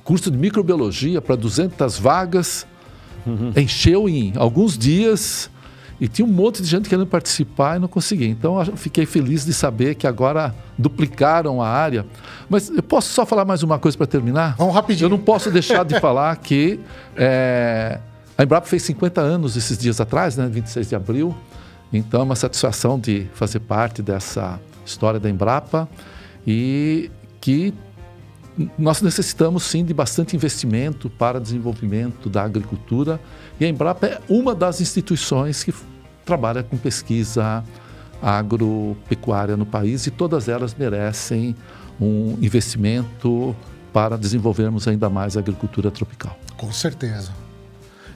curso 0.04 0.30
de 0.30 0.38
microbiologia 0.38 1.20
para 1.20 1.36
200 1.36 1.98
vagas, 1.98 2.66
encheu 3.56 4.08
em 4.08 4.32
alguns 4.36 4.76
dias 4.76 5.50
e 6.00 6.08
tinha 6.08 6.26
um 6.26 6.30
monte 6.30 6.62
de 6.62 6.68
gente 6.68 6.88
querendo 6.88 7.06
participar 7.06 7.76
e 7.76 7.78
não 7.78 7.86
conseguia. 7.88 8.28
Então 8.28 8.58
eu 8.62 8.76
fiquei 8.76 9.04
feliz 9.04 9.44
de 9.44 9.52
saber 9.52 9.94
que 9.96 10.06
agora 10.06 10.54
duplicaram 10.78 11.60
a 11.60 11.68
área. 11.68 12.06
Mas 12.48 12.70
eu 12.70 12.82
posso 12.82 13.12
só 13.12 13.26
falar 13.26 13.44
mais 13.44 13.62
uma 13.62 13.78
coisa 13.78 13.98
para 13.98 14.06
terminar? 14.06 14.56
Vamos 14.56 14.74
rapidinho. 14.74 15.06
Eu 15.06 15.10
não 15.10 15.18
posso 15.18 15.50
deixar 15.50 15.84
de 15.84 16.00
falar 16.00 16.34
que 16.36 16.80
é, 17.14 18.00
a 18.38 18.42
Embrapa 18.42 18.66
fez 18.66 18.82
50 18.84 19.20
anos 19.20 19.56
esses 19.56 19.76
dias 19.76 20.00
atrás, 20.00 20.38
né, 20.38 20.48
26 20.48 20.88
de 20.88 20.94
abril, 20.94 21.36
Então, 21.92 22.20
é 22.20 22.24
uma 22.24 22.36
satisfação 22.36 22.98
de 22.98 23.26
fazer 23.34 23.60
parte 23.60 24.00
dessa 24.00 24.58
história 24.86 25.20
da 25.20 25.28
Embrapa 25.28 25.86
e 26.46 27.10
que 27.40 27.74
nós 28.78 29.02
necessitamos 29.02 29.64
sim 29.64 29.84
de 29.84 29.92
bastante 29.92 30.34
investimento 30.34 31.08
para 31.10 31.38
desenvolvimento 31.40 32.28
da 32.28 32.42
agricultura 32.42 33.20
e 33.58 33.64
a 33.64 33.68
Embrapa 33.68 34.06
é 34.06 34.20
uma 34.28 34.54
das 34.54 34.80
instituições 34.80 35.62
que 35.62 35.72
trabalha 36.30 36.62
com 36.62 36.76
pesquisa 36.76 37.64
agropecuária 38.22 39.56
no 39.56 39.66
país 39.66 40.06
e 40.06 40.12
todas 40.12 40.48
elas 40.48 40.76
merecem 40.78 41.56
um 42.00 42.36
investimento 42.40 43.56
para 43.92 44.16
desenvolvermos 44.16 44.86
ainda 44.86 45.10
mais 45.10 45.36
a 45.36 45.40
agricultura 45.40 45.90
tropical. 45.90 46.38
Com 46.56 46.70
certeza. 46.72 47.32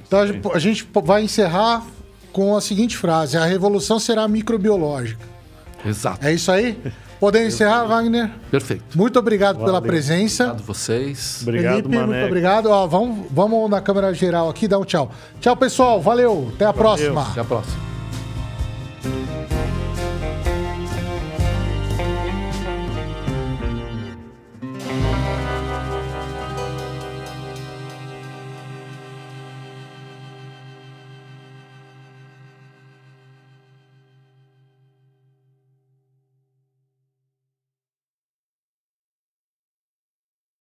Então 0.06 0.20
a 0.54 0.58
gente 0.60 0.88
vai 1.04 1.24
encerrar 1.24 1.84
com 2.32 2.56
a 2.56 2.60
seguinte 2.60 2.96
frase: 2.96 3.36
a 3.36 3.44
revolução 3.44 3.98
será 3.98 4.28
microbiológica. 4.28 5.26
Exato. 5.84 6.24
É 6.24 6.32
isso 6.32 6.52
aí? 6.52 6.78
Podemos 7.18 7.54
encerrar, 7.54 7.84
Wagner? 7.86 8.30
Perfeito. 8.48 8.96
Muito 8.96 9.18
obrigado 9.18 9.56
Valeu. 9.56 9.66
pela 9.66 9.82
presença. 9.82 10.44
Obrigado 10.44 10.66
vocês. 10.66 11.38
Obrigado, 11.42 11.76
Felipe, 11.76 11.96
Mané. 11.96 12.06
muito 12.06 12.26
obrigado. 12.26 12.66
Ó, 12.66 12.86
vamos, 12.86 13.26
vamos 13.30 13.68
na 13.68 13.80
câmera 13.80 14.14
geral 14.14 14.48
aqui 14.48 14.68
dar 14.68 14.78
um 14.78 14.84
tchau. 14.84 15.10
Tchau, 15.40 15.56
pessoal. 15.56 16.00
Valeu. 16.00 16.52
Até 16.54 16.64
a 16.64 16.70
Valeu. 16.70 16.82
próxima. 16.82 17.22
Até 17.22 17.40
a 17.40 17.44
próxima. 17.44 17.93
Thank 19.04 19.28
you. 19.28 19.43